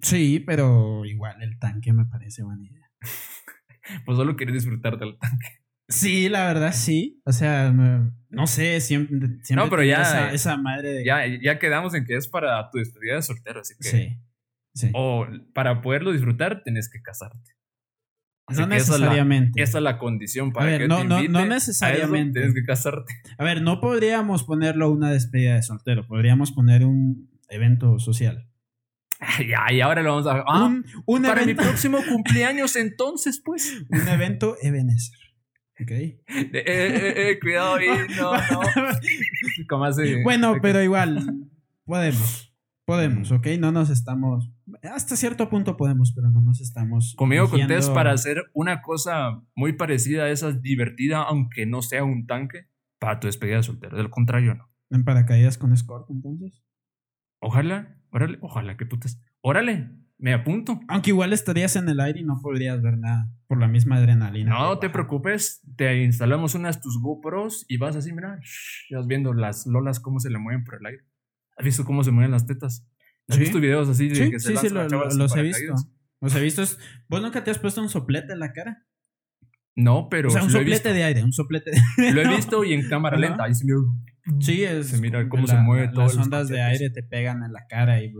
Sí, 0.00 0.40
pero 0.40 1.04
igual 1.04 1.42
el 1.42 1.58
tanque 1.58 1.92
me 1.92 2.06
parece 2.06 2.42
buena 2.42 2.66
idea. 2.66 2.90
pues 4.04 4.16
solo 4.16 4.36
quieres 4.36 4.54
disfrutar 4.54 4.98
del 4.98 5.18
tanque. 5.18 5.64
Sí, 5.88 6.28
la 6.28 6.46
verdad 6.46 6.72
sí. 6.72 7.20
O 7.24 7.32
sea, 7.32 7.72
no 7.72 8.46
sé, 8.46 8.80
siempre, 8.80 9.18
siempre 9.42 9.56
no, 9.56 9.70
pero 9.70 9.84
ya, 9.84 10.30
esa, 10.32 10.56
madre 10.56 10.92
de... 10.92 11.04
Ya, 11.04 11.22
ya 11.26 11.58
quedamos 11.58 11.94
en 11.94 12.04
que 12.04 12.16
es 12.16 12.26
para 12.28 12.70
tu 12.70 12.78
despedida 12.78 13.16
de 13.16 13.22
soltero, 13.22 13.60
así 13.60 13.74
que... 13.78 13.88
Sí, 13.88 14.18
sí. 14.74 14.90
O 14.94 15.26
para 15.52 15.82
poderlo 15.82 16.12
disfrutar 16.12 16.62
tienes 16.62 16.90
que 16.90 17.02
casarte. 17.02 17.53
No 18.48 18.66
necesariamente. 18.66 19.62
Esa 19.62 19.78
es, 19.78 19.84
la, 19.84 19.98
condición 19.98 20.52
para 20.52 20.66
a 20.66 20.70
ver, 20.70 20.88
no, 20.88 21.04
no, 21.04 21.22
no 21.22 21.46
necesariamente. 21.46 22.40
tienes 22.40 22.54
que 22.54 22.64
casarte. 22.64 23.14
A 23.38 23.44
ver, 23.44 23.62
no 23.62 23.80
podríamos 23.80 24.44
ponerlo 24.44 24.90
una 24.90 25.10
despedida 25.10 25.54
de 25.54 25.62
soltero. 25.62 26.06
Podríamos 26.06 26.52
poner 26.52 26.84
un 26.84 27.30
evento 27.48 27.98
social. 27.98 28.48
Ya, 29.48 29.72
y 29.72 29.80
ahora 29.80 30.02
lo 30.02 30.10
vamos 30.10 30.26
a. 30.26 30.44
Ah, 30.46 30.66
un, 30.66 30.84
un 31.06 31.22
para 31.22 31.46
mi 31.46 31.54
próximo 31.54 31.98
cumpleaños, 32.06 32.76
entonces, 32.76 33.40
pues. 33.44 33.84
Un 33.88 34.08
evento 34.08 34.56
Ebenezer. 34.60 35.18
Ok. 35.80 35.90
Eh, 35.90 36.18
eh, 36.28 37.14
eh, 37.16 37.38
cuidado 37.40 37.74
ahí, 37.78 37.88
no, 38.16 38.32
no. 38.32 40.22
bueno, 40.24 40.56
pero 40.62 40.82
igual, 40.82 41.48
podemos. 41.84 42.52
Podemos, 42.84 43.32
¿ok? 43.32 43.46
No 43.58 43.72
nos 43.72 43.90
estamos. 43.90 44.50
Hasta 44.82 45.16
cierto 45.16 45.48
punto 45.48 45.76
podemos, 45.76 46.12
pero 46.14 46.30
no 46.30 46.40
nos 46.40 46.60
estamos. 46.60 47.14
Conmigo 47.16 47.50
contés 47.50 47.90
para 47.90 48.12
hacer 48.12 48.44
una 48.52 48.82
cosa 48.82 49.42
muy 49.54 49.74
parecida 49.74 50.24
a 50.24 50.30
esa 50.30 50.52
divertida, 50.52 51.22
aunque 51.22 51.66
no 51.66 51.82
sea 51.82 52.04
un 52.04 52.26
tanque, 52.26 52.68
para 52.98 53.20
tu 53.20 53.26
despedida 53.26 53.56
de 53.56 53.62
soltero. 53.62 53.96
Del 53.96 54.10
contrario, 54.10 54.54
no. 54.54 54.70
¿En 54.90 55.04
paracaídas 55.04 55.58
con 55.58 55.72
escort, 55.72 56.08
entonces? 56.10 56.64
Ojalá. 57.40 57.98
Órale, 58.10 58.38
ojalá 58.40 58.76
que 58.76 58.86
putas. 58.86 59.20
Órale, 59.40 59.90
me 60.18 60.32
apunto. 60.32 60.80
Aunque 60.88 61.10
igual 61.10 61.32
estarías 61.32 61.76
en 61.76 61.88
el 61.88 62.00
aire 62.00 62.20
y 62.20 62.24
no 62.24 62.40
podrías 62.40 62.80
ver 62.80 62.96
nada 62.96 63.28
por 63.46 63.58
la 63.58 63.68
misma 63.68 63.96
adrenalina. 63.96 64.58
No 64.58 64.78
te 64.78 64.88
preocupes, 64.88 65.60
te 65.76 66.02
instalamos 66.02 66.54
unas 66.54 66.80
tus 66.80 67.00
GoPros 67.00 67.66
y 67.68 67.76
vas 67.76 67.96
así, 67.96 68.12
mira, 68.12 68.40
ya 68.88 68.98
vas 68.98 69.06
viendo 69.06 69.34
las 69.34 69.66
lolas 69.66 70.00
cómo 70.00 70.20
se 70.20 70.30
le 70.30 70.38
mueven 70.38 70.64
por 70.64 70.76
el 70.76 70.86
aire. 70.86 71.04
¿Has 71.56 71.64
visto 71.64 71.84
cómo 71.84 72.02
se 72.04 72.10
mueven 72.10 72.30
las 72.30 72.46
tetas? 72.46 72.86
¿Has 73.28 73.38
visto 73.38 73.60
videos 73.60 73.88
así 73.88 74.08
de 74.08 74.14
sí, 74.14 74.30
que 74.30 74.38
se 74.38 74.56
sí, 74.56 74.68
sí, 74.68 74.68
lo, 74.68 74.86
los 74.88 75.36
he 75.36 75.42
visto. 75.42 75.74
Los 76.20 76.34
he 76.34 76.40
visto. 76.40 76.62
¿Vos 77.08 77.22
nunca 77.22 77.42
te 77.42 77.50
has 77.50 77.58
puesto 77.58 77.80
un 77.80 77.88
soplete 77.88 78.32
en 78.32 78.38
la 78.38 78.52
cara? 78.52 78.86
No, 79.76 80.08
pero. 80.08 80.28
O 80.28 80.30
sea, 80.30 80.44
un 80.44 80.50
soplete 80.50 80.92
de 80.92 81.04
aire, 81.04 81.24
un 81.24 81.32
soplete 81.32 81.70
de 81.70 82.12
Lo 82.12 82.22
he 82.22 82.28
visto 82.36 82.64
y 82.64 82.74
en 82.74 82.88
cámara 82.88 83.16
lenta. 83.18 83.44
Ahí 83.44 83.54
se 83.54 83.66
Sí, 84.40 84.64
es. 84.64 84.88
Se 84.88 84.98
mira 84.98 85.28
cómo 85.28 85.46
se 85.46 85.56
mueve 85.56 85.88
todo. 85.88 86.04
Las 86.04 86.16
ondas 86.16 86.48
de 86.48 86.62
aire 86.62 86.90
te 86.90 87.02
pegan 87.02 87.42
en 87.42 87.52
la 87.52 87.66
cara 87.66 88.02
y 88.02 88.12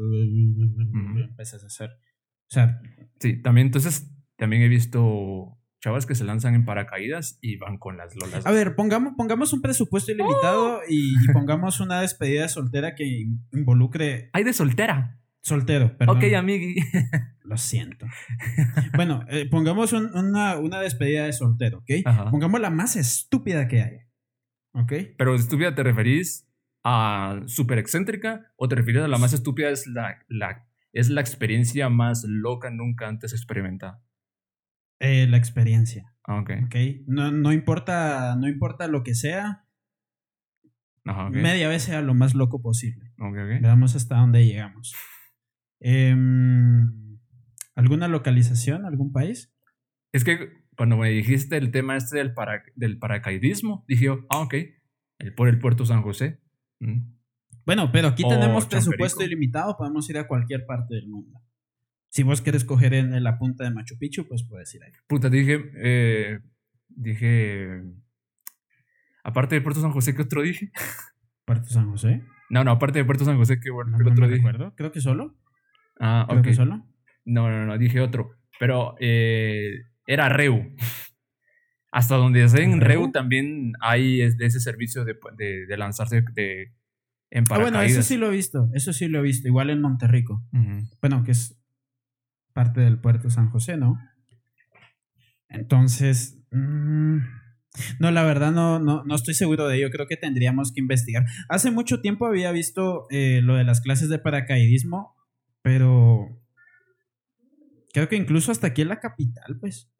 empiezas 1.17 1.63
a 1.63 1.67
hacer. 1.67 1.91
O 1.91 2.51
sea. 2.51 2.81
Sí, 3.21 3.41
también, 3.41 3.69
entonces, 3.69 4.11
también 4.37 4.63
he 4.63 4.69
visto 4.69 5.54
chavas 5.85 6.07
que 6.07 6.15
se 6.15 6.25
lanzan 6.25 6.55
en 6.55 6.65
paracaídas 6.65 7.39
y 7.43 7.57
van 7.57 7.77
con 7.77 7.99
las 7.99 8.17
lolas. 8.17 8.47
A 8.47 8.51
ver, 8.51 8.75
pongamos, 8.75 9.13
pongamos 9.19 9.53
un 9.53 9.61
presupuesto 9.61 10.13
ilimitado 10.13 10.79
¡Oh! 10.79 10.81
y, 10.89 11.15
pongamos 11.35 11.79
una 11.79 12.01
despedida 12.01 12.49
soltera 12.49 12.95
que 12.95 13.27
involucre. 13.53 14.31
¡Ay, 14.33 14.45
de 14.45 14.55
soltera! 14.55 15.21
Soltero, 15.43 15.95
perdón. 15.99 16.17
Ok, 16.17 16.25
amigui. 16.33 16.77
Lo 17.43 17.59
siento. 17.59 18.07
bueno, 18.97 19.27
eh, 19.29 19.47
pongamos 19.51 19.93
una, 19.93 20.57
una, 20.57 20.81
despedida 20.81 21.27
de 21.27 21.35
soltero, 21.35 21.81
¿ok? 21.81 22.31
Pongamos 22.31 22.63
la 22.63 22.71
más 22.71 22.97
estúpida 22.97 23.69
que 23.69 23.83
hay. 23.83 23.99
¿Ok? 24.73 24.93
Pero 25.19 25.35
estúpida 25.35 25.75
te 25.75 25.83
referís 25.83 26.49
a 26.83 27.43
súper 27.45 27.79
excéntrica 27.79 28.51
o 28.57 28.69
te 28.69 28.77
refieres 28.77 29.05
a 29.05 29.09
la 29.09 29.19
más 29.19 29.35
estúpida 29.35 29.69
es 29.69 29.87
la, 29.87 30.19
la, 30.29 30.67
es 30.95 31.11
la 31.11 31.21
experiencia 31.21 31.91
más 31.91 32.25
loca 32.27 32.71
nunca 32.71 33.07
antes 33.07 33.35
experimentada? 33.35 34.03
Eh, 35.05 35.27
la 35.27 35.37
experiencia. 35.37 36.15
Ok. 36.27 36.51
okay. 36.67 37.05
No, 37.07 37.31
no, 37.31 37.53
importa, 37.53 38.37
no 38.37 38.49
importa 38.49 38.89
lo 38.89 39.03
que 39.03 39.15
sea. 39.15 39.67
Ajá, 41.05 41.29
Media 41.29 41.69
vez 41.69 41.83
sea 41.83 42.01
lo 42.01 42.15
más 42.15 42.35
loco 42.35 42.63
posible. 42.63 43.13
Veamos 43.61 43.95
hasta 43.95 44.17
dónde 44.17 44.47
llegamos. 44.47 44.95
Em, 45.81 47.19
¿Alguna 47.75 48.09
localización? 48.09 48.87
¿Algún 48.87 49.13
país? 49.13 49.55
Es 50.13 50.25
que 50.25 50.65
cuando 50.75 50.97
me 50.97 51.11
dijiste 51.11 51.59
el 51.59 51.71
tema 51.71 51.97
este 51.97 52.17
del, 52.17 52.33
del 52.75 52.99
paracaidismo, 52.99 53.85
dije 53.87 54.07
yo, 54.07 54.27
ah, 54.31 54.39
ok, 54.39 54.55
por 55.37 55.49
el 55.49 55.59
puerto 55.59 55.85
San 55.85 56.01
José. 56.01 56.41
Mm. 56.81 57.13
Bueno, 57.67 57.93
pero 57.93 58.09
aquí 58.09 58.23
tenemos 58.27 58.67
presupuesto 58.67 59.23
ilimitado, 59.23 59.77
podemos 59.77 60.09
ir 60.09 60.17
a 60.17 60.27
cualquier 60.27 60.65
parte 60.65 60.95
del 60.95 61.09
mundo. 61.09 61.43
Si 62.15 62.23
vos 62.23 62.43
quieres 62.43 62.65
coger 62.65 62.95
en 62.95 63.25
la 63.25 63.39
punta 63.39 63.65
de 63.65 63.73
Machu 63.73 63.99
Picchu, 63.99 64.29
pues 64.29 64.45
puedes 64.45 64.73
ir 64.73 64.85
ahí. 64.85 64.93
Puta, 65.09 65.29
dije, 65.29 65.73
eh, 65.79 66.39
dije, 66.87 67.83
aparte 69.25 69.57
de 69.57 69.61
Puerto 69.61 69.81
San 69.81 69.91
José, 69.91 70.15
¿qué 70.15 70.23
otro 70.23 70.43
dije? 70.43 70.71
¿Puerto 71.45 71.69
San 71.71 71.91
José? 71.91 72.23
No, 72.51 72.63
no, 72.63 72.71
aparte 72.71 73.01
de 73.01 73.05
Puerto 73.05 73.25
San 73.25 73.37
José, 73.37 73.59
¿qué, 73.59 73.69
bueno, 73.71 73.99
no, 73.99 74.09
otro 74.09 74.29
dije? 74.29 74.49
Creo 74.77 74.93
que 74.93 75.01
solo. 75.01 75.37
Ah, 75.99 76.25
Creo 76.31 76.43
que 76.43 76.55
solo. 76.55 76.87
No, 77.25 77.51
no, 77.51 77.67
no, 77.67 77.79
dije 77.79 78.01
otro. 78.01 78.31
Pero 78.61 78.95
eh, 79.01 79.73
era 80.07 80.29
Reu. 80.29 80.73
Hasta 81.91 82.15
donde 82.15 82.49
sé, 82.49 82.63
en 82.63 82.81
Reu 82.81 83.11
también 83.11 83.73
hay 83.81 84.19
de 84.19 84.47
ese 84.47 84.61
servicio 84.61 85.05
de, 85.05 85.17
de, 85.37 85.77
lanzarse 85.77 86.23
de, 86.33 86.73
en 87.31 87.43
paracaídas. 87.43 87.75
Ah, 87.75 87.79
bueno, 87.79 87.83
eso 87.83 88.03
sí 88.03 88.17
lo 88.17 88.29
he 88.29 88.31
visto. 88.31 88.71
Eso 88.73 88.93
sí 88.93 89.09
lo 89.09 89.19
he 89.19 89.23
visto. 89.23 89.49
Igual 89.49 89.71
en 89.71 89.81
Monterrico. 89.81 90.45
Bueno, 91.01 91.25
que 91.25 91.33
es 91.33 91.61
parte 92.55 92.81
del 92.81 92.99
puerto 92.99 93.29
San 93.29 93.51
José, 93.51 93.77
¿no? 93.77 93.99
Entonces, 95.49 96.39
mm, 96.51 97.19
No, 97.99 98.11
la 98.13 98.23
verdad 98.25 98.53
no, 98.53 98.79
no, 98.79 99.03
no 99.05 99.15
estoy 99.17 99.35
seguro 99.35 99.67
de 99.69 99.79
ello. 99.79 99.91
Creo 99.91 100.07
que 100.07 100.17
tendríamos 100.17 100.73
que 100.73 100.81
investigar. 100.81 101.25
Hace 101.49 101.71
mucho 101.73 102.01
tiempo 102.01 102.27
había 102.27 102.53
visto 102.53 103.07
eh, 103.11 103.41
lo 103.43 103.57
de 103.57 103.65
las 103.65 103.81
clases 103.81 104.09
de 104.09 104.19
paracaidismo, 104.21 105.17
pero 105.63 106.41
creo 107.93 108.09
que 108.09 108.17
incluso 108.17 108.53
hasta 108.53 108.69
aquí 108.69 108.83
en 108.83 108.89
la 108.89 109.01
capital, 109.01 109.59
pues. 109.61 109.91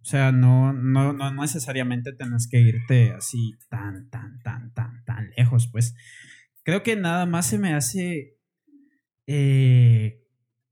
O 0.00 0.04
sea, 0.04 0.32
no, 0.32 0.72
no, 0.72 1.12
no 1.12 1.32
necesariamente 1.32 2.12
tenés 2.12 2.48
que 2.48 2.60
irte 2.60 3.12
así 3.12 3.54
tan, 3.68 4.10
tan, 4.10 4.40
tan, 4.40 4.72
tan, 4.74 5.04
tan 5.04 5.30
lejos, 5.36 5.68
pues. 5.70 5.94
Creo 6.64 6.82
que 6.82 6.96
nada 6.96 7.26
más 7.26 7.46
se 7.46 7.58
me 7.58 7.74
hace 7.74 8.36
eh, 9.26 10.22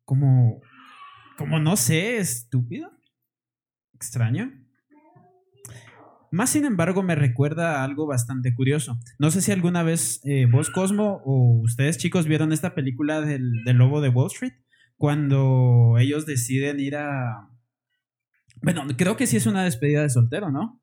como, 0.04 0.60
como 1.40 1.58
no 1.58 1.74
sé, 1.78 2.18
estúpido, 2.18 2.90
extraño. 3.94 4.52
Más 6.30 6.50
sin 6.50 6.66
embargo, 6.66 7.02
me 7.02 7.14
recuerda 7.14 7.80
a 7.80 7.84
algo 7.84 8.06
bastante 8.06 8.54
curioso. 8.54 8.98
No 9.18 9.30
sé 9.30 9.40
si 9.40 9.50
alguna 9.50 9.82
vez 9.82 10.20
eh, 10.24 10.44
vos, 10.44 10.68
Cosmo, 10.68 11.22
o 11.24 11.62
ustedes 11.62 11.96
chicos 11.96 12.26
vieron 12.26 12.52
esta 12.52 12.74
película 12.74 13.22
del, 13.22 13.64
del 13.64 13.78
lobo 13.78 14.02
de 14.02 14.10
Wall 14.10 14.26
Street, 14.26 14.52
cuando 14.98 15.96
ellos 15.98 16.26
deciden 16.26 16.78
ir 16.78 16.96
a... 16.96 17.48
Bueno, 18.60 18.84
creo 18.98 19.16
que 19.16 19.26
sí 19.26 19.38
es 19.38 19.46
una 19.46 19.64
despedida 19.64 20.02
de 20.02 20.10
soltero, 20.10 20.50
¿no? 20.50 20.82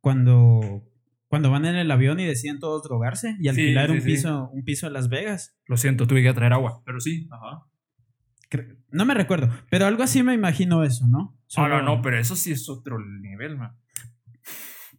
Cuando, 0.00 0.84
cuando 1.26 1.50
van 1.50 1.64
en 1.64 1.74
el 1.74 1.90
avión 1.90 2.20
y 2.20 2.26
deciden 2.26 2.60
todos 2.60 2.84
drogarse 2.84 3.36
y 3.40 3.48
alquilar 3.48 3.90
un, 3.90 4.00
Piso, 4.00 4.50
un 4.52 4.62
piso 4.62 4.86
en 4.86 4.92
Las 4.92 5.08
Vegas. 5.08 5.58
Lo 5.66 5.76
siento, 5.76 6.06
tuve 6.06 6.22
que 6.22 6.32
traer 6.32 6.52
agua, 6.52 6.80
pero 6.86 7.00
sí. 7.00 7.28
Ajá. 7.32 7.66
No 8.90 9.04
me 9.04 9.14
recuerdo, 9.14 9.50
pero 9.70 9.86
algo 9.86 10.02
así 10.02 10.22
me 10.22 10.34
imagino 10.34 10.84
eso, 10.84 11.06
¿no? 11.06 11.36
No, 11.56 11.68
no, 11.68 11.82
no, 11.82 12.02
pero 12.02 12.18
eso 12.18 12.36
sí 12.36 12.52
es 12.52 12.68
otro 12.68 12.98
nivel, 12.98 13.56
man. 13.56 13.76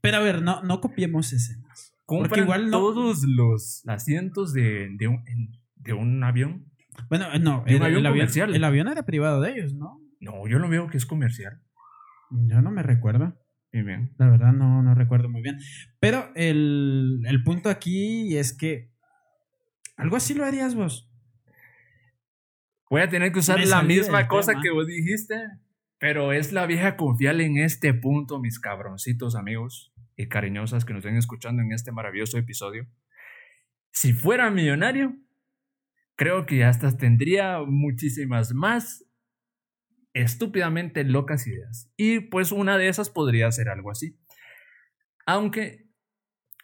Pero 0.01 0.17
a 0.17 0.21
ver, 0.21 0.41
no, 0.41 0.62
no 0.63 0.81
copiemos 0.81 1.33
escenas. 1.33 1.93
Porque 2.05 2.39
igual 2.39 2.71
todos 2.71 3.23
los 3.23 3.83
asientos 3.88 4.53
de, 4.53 4.89
de, 4.97 5.07
un, 5.07 5.23
de 5.75 5.93
un 5.93 6.23
avión. 6.23 6.71
Bueno, 7.10 7.25
eh, 7.33 7.39
no, 7.39 7.63
el, 7.67 7.81
avión 7.83 8.03
comercial. 8.03 8.55
el 8.55 8.63
avión 8.63 8.88
era 8.88 9.03
privado 9.03 9.41
de 9.41 9.51
ellos, 9.51 9.73
¿no? 9.73 10.01
No, 10.19 10.47
yo 10.47 10.60
lo 10.60 10.69
veo 10.69 10.88
que 10.88 10.97
es 10.97 11.05
comercial. 11.05 11.62
Yo 12.31 12.62
no 12.62 12.71
me 12.71 12.83
recuerdo. 12.83 13.38
Muy 13.73 13.83
bien. 13.83 14.13
La 14.17 14.29
verdad 14.29 14.53
no, 14.53 14.81
no 14.81 14.95
recuerdo 14.95 15.29
muy 15.29 15.41
bien. 15.41 15.60
Pero 15.99 16.31
el, 16.36 17.21
el 17.25 17.43
punto 17.43 17.69
aquí 17.69 18.38
es 18.38 18.55
que 18.57 18.89
algo 19.97 20.15
así 20.15 20.33
lo 20.33 20.45
harías 20.45 20.75
vos. 20.75 21.12
Voy 22.89 23.02
a 23.02 23.10
tener 23.10 23.32
que 23.32 23.39
usar 23.39 23.60
la 23.65 23.82
misma 23.82 24.28
cosa 24.28 24.54
que 24.62 24.71
vos 24.71 24.88
dijiste. 24.88 25.36
Pero 26.00 26.32
es 26.32 26.52
la 26.52 26.67
vieja 26.67 26.95
confiable 26.95 27.45
en 27.45 27.58
este 27.58 27.93
punto, 27.93 28.39
mis 28.39 28.60
cabroncitos 28.60 29.36
amigos 29.36 29.93
y 30.15 30.28
cariñosas 30.28 30.86
que 30.86 30.93
nos 30.93 31.04
estén 31.04 31.17
escuchando 31.17 31.63
en 31.63 31.71
este 31.71 31.91
maravilloso 31.91 32.38
episodio. 32.38 32.88
Si 33.91 34.13
fuera 34.13 34.52
millonario, 34.52 35.15
creo 36.15 36.45
que 36.45 36.63
hasta 36.63 36.95
tendría 36.95 37.62
muchísimas 37.65 38.54
más 38.54 39.06
estúpidamente 40.13 41.04
locas 41.04 41.47
ideas. 41.47 41.91
Y 41.97 42.19
pues 42.19 42.52
una 42.52 42.78
de 42.78 42.89
esas 42.89 43.10
podría 43.10 43.52
ser 43.52 43.69
algo 43.69 43.89
así. 43.89 44.19
Aunque 45.26 45.88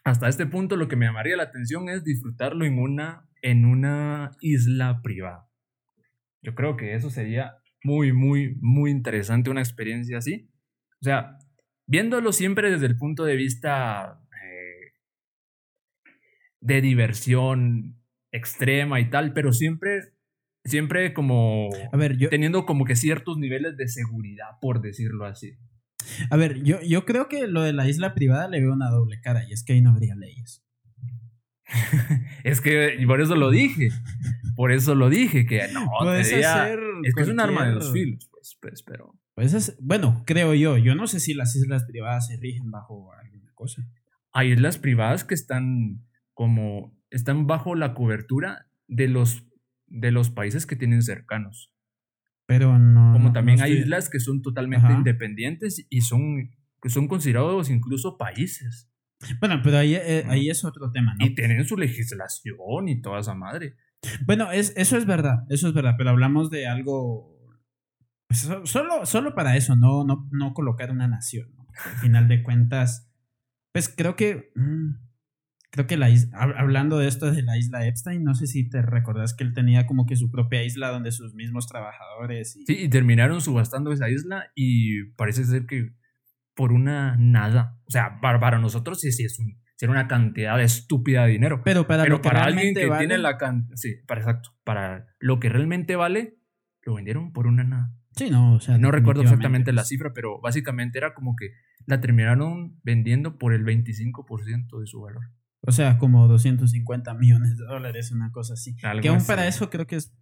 hasta 0.04 0.28
este 0.28 0.46
punto 0.46 0.76
lo 0.76 0.86
que 0.86 0.96
me 0.96 1.06
llamaría 1.06 1.36
la 1.36 1.44
atención 1.44 1.88
es 1.88 2.04
disfrutarlo 2.04 2.64
en 2.64 2.78
una, 2.78 3.28
en 3.42 3.64
una 3.64 4.32
isla 4.40 5.00
privada. 5.02 5.48
Yo 6.44 6.54
creo 6.54 6.76
que 6.76 6.94
eso 6.94 7.10
sería 7.10 7.56
muy, 7.82 8.12
muy, 8.12 8.56
muy 8.60 8.90
interesante 8.90 9.50
una 9.50 9.60
experiencia 9.60 10.18
así. 10.18 10.50
O 11.00 11.04
sea, 11.04 11.38
viéndolo 11.86 12.32
siempre 12.32 12.70
desde 12.70 12.86
el 12.86 12.96
punto 12.96 13.24
de 13.24 13.36
vista 13.36 14.20
eh, 14.42 14.92
de 16.60 16.80
diversión 16.80 18.00
extrema 18.30 19.00
y 19.00 19.10
tal, 19.10 19.32
pero 19.32 19.52
siempre, 19.52 20.12
siempre 20.64 21.14
como 21.14 21.70
a 21.92 21.96
ver, 21.96 22.16
yo, 22.16 22.28
teniendo 22.28 22.66
como 22.66 22.84
que 22.84 22.96
ciertos 22.96 23.38
niveles 23.38 23.76
de 23.76 23.88
seguridad, 23.88 24.58
por 24.60 24.80
decirlo 24.80 25.24
así. 25.24 25.56
A 26.30 26.36
ver, 26.36 26.62
yo, 26.62 26.80
yo 26.82 27.06
creo 27.06 27.28
que 27.28 27.46
lo 27.46 27.62
de 27.62 27.72
la 27.72 27.88
isla 27.88 28.14
privada 28.14 28.48
le 28.48 28.60
veo 28.60 28.72
una 28.72 28.90
doble 28.90 29.20
cara 29.20 29.44
y 29.48 29.52
es 29.52 29.64
que 29.64 29.74
ahí 29.74 29.80
no 29.80 29.90
habría 29.90 30.14
leyes. 30.14 30.63
es 32.44 32.60
que 32.60 32.96
por 33.06 33.20
eso 33.20 33.36
lo 33.36 33.50
dije. 33.50 33.90
Por 34.56 34.72
eso 34.72 34.94
lo 34.94 35.10
dije, 35.10 35.46
que 35.46 35.66
no, 35.72 35.88
es 36.14 36.30
que 36.30 37.22
es 37.22 37.28
un 37.28 37.40
arma 37.40 37.66
de 37.66 37.74
dos 37.74 37.92
filos, 37.92 38.28
pues, 38.30 38.56
pues 38.60 38.82
pero... 38.82 39.18
Pues 39.34 39.76
bueno, 39.80 40.22
creo 40.26 40.54
yo. 40.54 40.78
Yo 40.78 40.94
no 40.94 41.08
sé 41.08 41.18
si 41.18 41.34
las 41.34 41.56
islas 41.56 41.84
privadas 41.84 42.28
se 42.28 42.36
rigen 42.36 42.70
bajo 42.70 43.12
alguna 43.14 43.50
cosa. 43.54 43.82
Hay 44.32 44.52
islas 44.52 44.78
privadas 44.78 45.24
que 45.24 45.34
están 45.34 46.04
como... 46.32 46.96
Están 47.10 47.48
bajo 47.48 47.74
la 47.74 47.94
cobertura 47.94 48.68
de 48.86 49.08
los, 49.08 49.44
de 49.86 50.12
los 50.12 50.30
países 50.30 50.66
que 50.66 50.76
tienen 50.76 51.02
cercanos. 51.02 51.72
Pero 52.46 52.78
no... 52.78 53.12
Como 53.12 53.32
también 53.32 53.60
hay 53.60 53.72
islas 53.72 54.08
que 54.08 54.20
son 54.20 54.40
totalmente 54.40 54.92
independientes 54.92 55.84
y 55.90 56.02
son, 56.02 56.50
que 56.80 56.90
son 56.90 57.08
considerados 57.08 57.70
incluso 57.70 58.16
países. 58.16 58.88
Bueno, 59.40 59.60
pero 59.62 59.78
ahí, 59.78 59.94
eh, 59.94 60.24
ahí 60.28 60.50
es 60.50 60.64
otro 60.64 60.90
tema, 60.90 61.14
¿no? 61.18 61.26
Y 61.26 61.34
tienen 61.34 61.64
su 61.64 61.76
legislación 61.76 62.88
y 62.88 63.00
toda 63.00 63.20
esa 63.20 63.34
madre. 63.34 63.76
Bueno, 64.26 64.52
es, 64.52 64.72
eso 64.76 64.96
es 64.96 65.06
verdad, 65.06 65.44
eso 65.48 65.68
es 65.68 65.74
verdad, 65.74 65.94
pero 65.96 66.10
hablamos 66.10 66.50
de 66.50 66.66
algo. 66.66 67.38
Pues, 68.28 68.48
solo, 68.64 69.06
solo 69.06 69.34
para 69.34 69.56
eso, 69.56 69.76
no, 69.76 70.04
no, 70.04 70.28
no 70.30 70.54
colocar 70.54 70.90
una 70.90 71.08
nación. 71.08 71.48
Al 71.84 71.96
final 71.96 72.28
de 72.28 72.42
cuentas, 72.42 73.10
pues 73.72 73.88
creo 73.88 74.16
que. 74.16 74.52
Mm, 74.54 75.04
creo 75.74 75.88
que 75.88 75.96
la 75.96 76.08
isla, 76.08 76.38
hablando 76.56 76.98
de 76.98 77.08
esto 77.08 77.32
de 77.32 77.42
la 77.42 77.58
isla 77.58 77.84
Epstein, 77.84 78.22
no 78.22 78.36
sé 78.36 78.46
si 78.46 78.68
te 78.68 78.80
recordás 78.80 79.34
que 79.34 79.42
él 79.42 79.54
tenía 79.54 79.86
como 79.86 80.06
que 80.06 80.14
su 80.14 80.30
propia 80.30 80.62
isla 80.62 80.90
donde 80.90 81.10
sus 81.10 81.34
mismos 81.34 81.66
trabajadores. 81.66 82.54
Y... 82.54 82.64
Sí, 82.64 82.84
y 82.84 82.88
terminaron 82.88 83.40
subastando 83.40 83.90
esa 83.90 84.08
isla 84.08 84.52
y 84.54 85.02
parece 85.16 85.44
ser 85.44 85.66
que 85.66 85.96
por 86.54 86.72
una 86.72 87.16
nada. 87.16 87.78
O 87.86 87.90
sea, 87.90 88.20
para, 88.20 88.40
para 88.40 88.58
nosotros 88.58 89.00
sí, 89.00 89.12
sí 89.12 89.24
es 89.24 89.38
un 89.38 89.64
era 89.84 89.92
una 89.92 90.08
cantidad 90.08 90.60
estúpida 90.60 91.26
de 91.26 91.32
dinero. 91.32 91.62
Pero 91.62 91.86
para, 91.86 92.06
lo 92.06 92.20
que 92.20 92.28
para 92.28 92.44
alguien 92.44 92.74
que 92.74 92.90
tiene 92.98 93.18
la 93.18 93.36
cantidad. 93.36 93.76
Sí, 93.76 93.96
para 94.06 94.20
exacto. 94.20 94.50
Para 94.64 95.14
lo 95.18 95.38
que 95.40 95.48
realmente 95.48 95.94
vale, 95.96 96.38
lo 96.82 96.94
vendieron 96.94 97.32
por 97.32 97.46
una 97.46 97.64
nada. 97.64 97.94
Sí, 98.16 98.30
no, 98.30 98.54
o 98.54 98.60
sea. 98.60 98.78
No 98.78 98.90
recuerdo 98.90 99.22
exactamente 99.22 99.72
la 99.72 99.82
pues. 99.82 99.88
cifra, 99.88 100.12
pero 100.14 100.40
básicamente 100.40 100.98
era 100.98 101.14
como 101.14 101.36
que 101.36 101.50
la 101.86 102.00
terminaron 102.00 102.80
vendiendo 102.82 103.38
por 103.38 103.52
el 103.52 103.64
25% 103.64 104.80
de 104.80 104.86
su 104.86 105.00
valor. 105.00 105.24
O 105.60 105.72
sea, 105.72 105.98
como 105.98 106.28
250 106.28 107.14
millones 107.14 107.58
de 107.58 107.64
dólares, 107.64 108.10
una 108.10 108.30
cosa 108.32 108.54
así. 108.54 108.76
que 108.76 109.08
aún 109.08 109.24
para 109.26 109.46
eso 109.46 109.70
creo 109.70 109.86
que 109.86 109.96
es. 109.96 110.14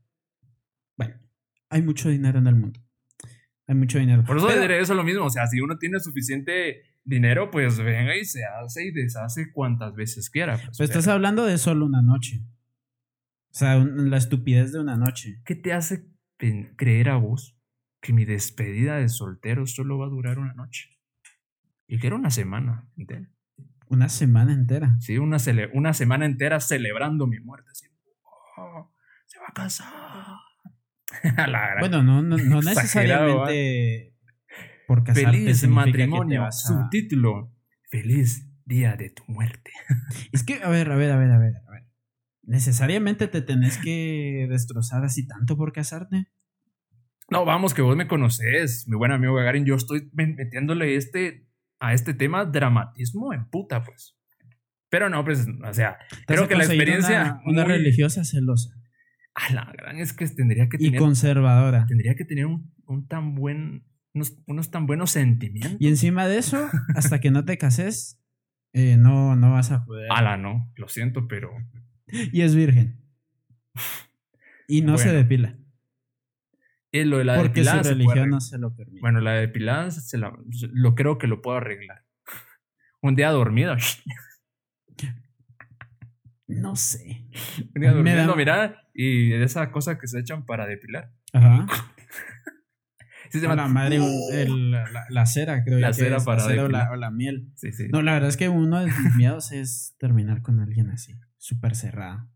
Bueno, 0.97 1.15
hay 1.69 1.83
mucho 1.83 2.09
dinero 2.09 2.39
en 2.39 2.47
el 2.47 2.57
mundo. 2.57 2.81
Hay 3.67 3.75
mucho 3.75 3.99
dinero. 3.99 4.25
Por 4.25 4.39
eso 4.39 4.49
diré 4.49 4.81
eso 4.81 4.95
lo 4.95 5.05
mismo. 5.05 5.25
O 5.25 5.31
sea, 5.31 5.47
si 5.47 5.61
uno 5.61 5.79
tiene 5.79 6.01
suficiente 6.01 6.83
dinero, 7.05 7.51
pues 7.51 7.79
venga 7.79 8.17
y 8.17 8.25
se 8.25 8.45
hace 8.45 8.87
y 8.87 8.91
deshace 8.91 9.53
cuantas 9.53 9.95
veces 9.95 10.31
quiera. 10.31 10.57
Pues, 10.57 10.79
pues 10.79 10.91
estás 10.91 11.09
hablando 11.09 11.45
de 11.45 11.59
solo 11.59 11.87
una 11.87 12.03
noche. 12.03 12.45
O 13.51 13.55
sea, 13.55 13.77
la 13.77 14.17
estupidez 14.17 14.73
de 14.73 14.81
una 14.81 14.97
noche. 14.97 15.41
¿Qué 15.45 15.55
te 15.55 15.73
hace 15.73 16.09
creer 16.77 17.11
a 17.11 17.17
vos 17.17 17.57
que 18.01 18.13
mi 18.13 18.25
despedida 18.25 18.97
de 18.97 19.09
soltero 19.09 19.67
solo 19.67 19.99
va 19.99 20.07
a 20.07 20.11
durar 20.11 20.39
una 20.39 20.55
noche? 20.55 20.99
Y 21.87 21.99
que 21.99 22.09
era 22.09 22.17
una 22.17 22.31
semana 22.31 22.89
entera. 22.97 23.31
¿Una 23.89 24.09
semana 24.09 24.55
entera? 24.55 24.97
Sí, 25.01 25.19
una, 25.19 25.37
una 25.75 25.93
semana 25.93 26.25
entera 26.25 26.61
celebrando 26.61 27.27
mi 27.27 27.39
muerte. 27.41 27.71
Oh, 28.57 28.91
se 29.27 29.39
va 29.39 29.47
a 29.49 29.53
casar. 29.53 30.37
bueno, 31.81 32.03
no, 32.03 32.23
no, 32.23 32.37
no 32.37 32.63
necesariamente 32.63 34.15
por 34.87 35.05
Feliz 35.15 35.67
matrimonio. 35.69 36.51
Subtítulo. 36.51 37.55
Feliz 37.91 38.49
día 38.65 38.97
de 38.97 39.11
tu 39.11 39.23
muerte. 39.27 39.71
Es 40.33 40.43
que, 40.45 40.63
a 40.63 40.69
ver, 40.69 40.91
a 40.91 40.97
ver, 40.97 41.11
a 41.11 41.19
ver, 41.19 41.31
a 41.31 41.39
ver, 41.39 41.55
a 41.57 41.71
ver. 41.71 41.83
¿Necesariamente 42.43 43.29
te 43.29 43.41
tenés 43.43 43.79
que 43.79 44.47
destrozar 44.51 45.05
así 45.05 45.27
tanto 45.27 45.57
por 45.57 45.73
casarte? 45.73 46.27
No, 47.31 47.45
vamos, 47.45 47.73
que 47.73 47.83
vos 47.83 47.97
me 47.97 48.09
conoces, 48.09 48.87
mi 48.89 48.97
buen 48.97 49.13
amigo 49.13 49.35
Gagarin. 49.35 49.65
Yo 49.65 49.77
estoy 49.77 50.11
metiéndole 50.13 50.97
este, 50.97 51.49
a 51.79 51.95
este 51.95 52.15
tema 52.15 52.45
dramatismo 52.45 53.33
en 53.33 53.49
puta, 53.49 53.83
pues. 53.85 54.19
Pero 54.91 55.09
no, 55.09 55.25
pues, 55.25 55.47
o 55.49 55.73
sea, 55.73 55.99
creo 56.27 56.49
que 56.49 56.57
la 56.57 56.65
experiencia. 56.65 57.41
Una, 57.47 57.65
religiosa 57.65 58.25
celosa. 58.25 58.75
A 59.35 59.53
la 59.53 59.73
gran 59.77 59.99
es 59.99 60.13
que 60.13 60.27
tendría 60.29 60.69
que 60.69 60.79
tener. 60.79 60.95
Y 60.95 60.99
conservadora. 60.99 61.87
Tendría 61.87 62.15
que 62.15 62.25
tener 62.25 62.47
un, 62.47 62.73
un 62.87 63.07
tan 63.09 63.35
buen 63.35 63.85
unos, 64.15 64.71
tan 64.71 64.87
buenos 64.87 65.11
sentimientos. 65.11 65.77
Y 65.81 65.89
encima 65.89 66.27
de 66.27 66.39
eso, 66.39 66.69
hasta 66.95 67.21
que 67.21 67.31
no 67.31 67.45
te 67.45 67.59
cases, 67.59 68.21
eh, 68.73 68.97
no, 68.99 69.37
no 69.37 69.53
vas 69.53 69.71
a 69.71 69.85
poder. 69.85 70.11
Ala, 70.11 70.37
no, 70.37 70.71
lo 70.77 70.89
siento, 70.89 71.29
pero. 71.29 71.51
Y 72.07 72.43
es 72.43 72.55
virgen. 72.55 73.01
Y 74.69 74.83
no 74.83 74.99
se 74.99 75.13
depila. 75.13 75.57
Y 76.91 77.05
lo 77.05 77.19
de 77.19 77.25
la 77.25 77.37
Porque 77.37 77.65
su 77.65 77.79
religión 77.83 78.29
no 78.29 78.41
se 78.41 78.59
lo 78.59 78.77
permite. 78.77 79.01
Bueno, 79.01 79.21
la 79.21 79.33
depilada 79.33 79.91
se 79.91 80.19
la, 80.19 80.37
lo 80.73 80.95
creo 80.95 81.17
que 81.17 81.27
lo 81.27 81.41
puedo 81.41 81.57
arreglar. 81.57 82.05
Un 83.01 83.15
día 83.17 83.31
dormido. 83.31 83.75
No 86.61 86.77
sé. 86.77 87.27
Día 87.75 87.93
durmiendo, 87.93 88.37
mira, 88.37 88.89
y 88.95 89.33
esa 89.33 89.71
cosa 89.71 89.99
que 89.99 90.07
se 90.07 90.21
echan 90.21 90.45
para 90.45 90.67
depilar. 90.67 91.13
Ajá. 91.33 91.67
la 93.41 93.69
madre, 93.69 93.99
la, 95.09 95.27
cera, 95.27 95.65
creo. 95.65 95.79
La 95.79 95.93
cera 95.93 96.19
para 96.21 96.47
la 96.47 96.91
o, 96.91 96.97
la, 96.97 97.11
miel. 97.11 97.51
Sí, 97.57 97.73
sí. 97.73 97.89
No, 97.91 98.03
la 98.03 98.13
verdad 98.13 98.29
es 98.29 98.37
que 98.37 98.49
uno 98.49 98.81
de 98.81 98.87
mis 98.87 99.17
miedos 99.17 99.53
es 99.53 99.97
terminar 99.99 100.43
con 100.43 100.61
alguien 100.61 100.91
así, 100.91 101.15
súper 101.39 101.75
cerrado. 101.75 102.29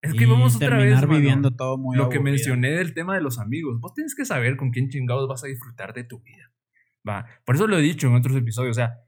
Es 0.00 0.14
que 0.14 0.26
vamos 0.26 0.56
otra 0.56 0.78
vez. 0.78 1.06
viviendo 1.08 1.52
todo 1.52 1.78
muy 1.78 1.96
Lo 1.96 2.08
que 2.08 2.18
mencioné 2.18 2.72
del 2.72 2.92
tema 2.92 3.14
de 3.14 3.20
los 3.20 3.38
amigos. 3.38 3.78
Vos 3.80 3.94
tienes 3.94 4.16
que 4.16 4.24
saber 4.24 4.56
con 4.56 4.70
quién 4.70 4.88
chingados 4.88 5.28
vas 5.28 5.44
a 5.44 5.46
disfrutar 5.46 5.94
de 5.94 6.02
tu 6.02 6.20
vida. 6.20 6.50
Va. 7.08 7.26
Por 7.44 7.54
eso 7.54 7.68
lo 7.68 7.78
he 7.78 7.82
dicho 7.82 8.08
en 8.08 8.16
otros 8.16 8.36
episodios. 8.36 8.72
O 8.72 8.80
sea, 8.80 8.98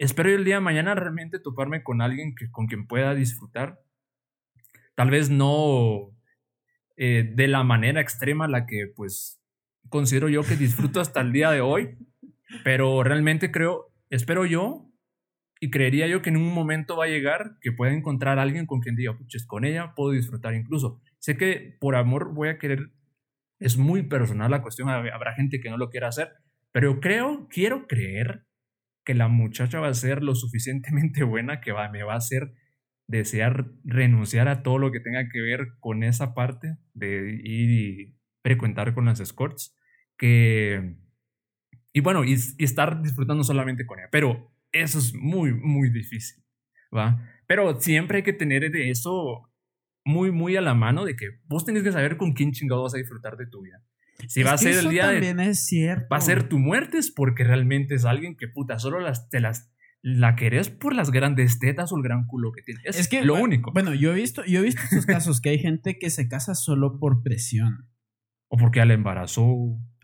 espero 0.00 0.30
el 0.30 0.44
día 0.44 0.56
de 0.56 0.60
mañana 0.62 0.94
realmente 0.94 1.38
toparme 1.38 1.82
con 1.82 2.00
alguien 2.00 2.34
que, 2.34 2.50
con 2.50 2.66
quien 2.66 2.86
pueda 2.86 3.14
disfrutar. 3.14 3.80
Tal 4.94 5.10
vez 5.10 5.28
no 5.28 6.16
eh, 6.96 7.30
de 7.34 7.48
la 7.48 7.62
manera 7.64 8.00
extrema 8.00 8.48
la 8.48 8.64
que 8.64 8.86
pues 8.96 9.42
considero 9.90 10.30
yo 10.30 10.42
que 10.42 10.56
disfruto 10.56 11.00
hasta 11.00 11.20
el 11.20 11.32
día 11.32 11.50
de 11.50 11.60
hoy. 11.60 11.98
Pero 12.64 13.04
realmente 13.04 13.52
creo, 13.52 13.92
espero 14.08 14.46
yo 14.46 14.90
y 15.60 15.70
creería 15.70 16.06
yo 16.06 16.22
que 16.22 16.30
en 16.30 16.38
un 16.38 16.52
momento 16.54 16.96
va 16.96 17.04
a 17.04 17.08
llegar 17.08 17.58
que 17.60 17.70
pueda 17.70 17.92
encontrar 17.92 18.38
a 18.38 18.42
alguien 18.42 18.64
con 18.64 18.80
quien 18.80 18.96
diga, 18.96 19.16
puches, 19.18 19.46
con 19.46 19.66
ella 19.66 19.92
puedo 19.94 20.12
disfrutar 20.12 20.54
incluso. 20.54 20.98
Sé 21.18 21.36
que 21.36 21.76
por 21.78 21.94
amor 21.94 22.32
voy 22.32 22.48
a 22.48 22.58
querer, 22.58 22.90
es 23.58 23.76
muy 23.76 24.02
personal 24.02 24.50
la 24.50 24.62
cuestión, 24.62 24.88
habrá 24.88 25.34
gente 25.34 25.60
que 25.60 25.68
no 25.68 25.76
lo 25.76 25.90
quiera 25.90 26.08
hacer, 26.08 26.32
pero 26.72 27.00
creo, 27.00 27.46
quiero 27.50 27.86
creer 27.86 28.46
que 29.10 29.14
la 29.16 29.26
muchacha 29.26 29.80
va 29.80 29.88
a 29.88 29.94
ser 29.94 30.22
lo 30.22 30.36
suficientemente 30.36 31.24
buena 31.24 31.60
que 31.60 31.72
va, 31.72 31.88
me 31.88 32.04
va 32.04 32.14
a 32.14 32.18
hacer 32.18 32.54
desear 33.08 33.66
renunciar 33.82 34.46
a 34.46 34.62
todo 34.62 34.78
lo 34.78 34.92
que 34.92 35.00
tenga 35.00 35.28
que 35.28 35.40
ver 35.40 35.70
con 35.80 36.04
esa 36.04 36.32
parte 36.32 36.76
de 36.94 37.40
ir 37.42 37.70
y 37.70 38.16
frecuentar 38.44 38.94
con 38.94 39.06
las 39.06 39.18
escorts, 39.18 39.76
que... 40.16 40.96
Y 41.92 42.00
bueno, 42.02 42.24
y 42.24 42.34
estar 42.34 43.02
disfrutando 43.02 43.42
solamente 43.42 43.84
con 43.84 43.98
ella. 43.98 44.08
Pero 44.12 44.54
eso 44.70 45.00
es 45.00 45.12
muy, 45.12 45.52
muy 45.52 45.90
difícil, 45.90 46.44
¿va? 46.96 47.28
Pero 47.48 47.80
siempre 47.80 48.18
hay 48.18 48.22
que 48.22 48.32
tener 48.32 48.70
de 48.70 48.90
eso 48.90 49.50
muy, 50.04 50.30
muy 50.30 50.54
a 50.54 50.60
la 50.60 50.74
mano 50.74 51.04
de 51.04 51.16
que 51.16 51.40
vos 51.46 51.64
tenés 51.64 51.82
que 51.82 51.90
saber 51.90 52.16
con 52.16 52.32
quién 52.32 52.52
chingado 52.52 52.84
vas 52.84 52.94
a 52.94 52.98
disfrutar 52.98 53.36
de 53.36 53.48
tu 53.48 53.62
vida. 53.62 53.82
Si 54.28 54.42
va 54.42 54.52
a 54.52 54.58
ser 54.58 54.74
el 54.74 54.90
día 54.90 55.08
de... 55.08 55.30
Es 55.50 55.66
cierto. 55.66 56.06
Va 56.12 56.18
a 56.18 56.20
ser 56.20 56.48
tu 56.48 56.58
muerte 56.58 56.98
es 56.98 57.10
porque 57.10 57.44
realmente 57.44 57.94
es 57.94 58.04
alguien 58.04 58.36
que 58.36 58.48
puta, 58.48 58.78
solo 58.78 59.00
las, 59.00 59.28
te 59.28 59.40
las... 59.40 59.70
La 60.02 60.34
querés 60.34 60.70
por 60.70 60.94
las 60.94 61.10
grandes 61.10 61.58
tetas 61.58 61.92
o 61.92 61.96
el 61.96 62.02
gran 62.02 62.26
culo 62.26 62.52
que 62.52 62.62
tiene. 62.62 62.80
Es, 62.84 63.06
que 63.06 63.22
lo 63.22 63.34
único. 63.34 63.70
Bueno, 63.72 63.92
yo 63.92 64.12
he 64.12 64.14
visto, 64.14 64.42
yo 64.46 64.60
he 64.60 64.62
visto 64.62 64.80
esos 64.90 65.04
casos 65.04 65.42
que 65.42 65.50
hay 65.50 65.58
gente 65.58 65.98
que 65.98 66.08
se 66.08 66.26
casa 66.26 66.54
solo 66.54 66.98
por 66.98 67.22
presión. 67.22 67.90
O 68.48 68.56
porque 68.56 68.78
ya 68.78 68.86
la 68.86 68.94
embarazó. 68.94 69.44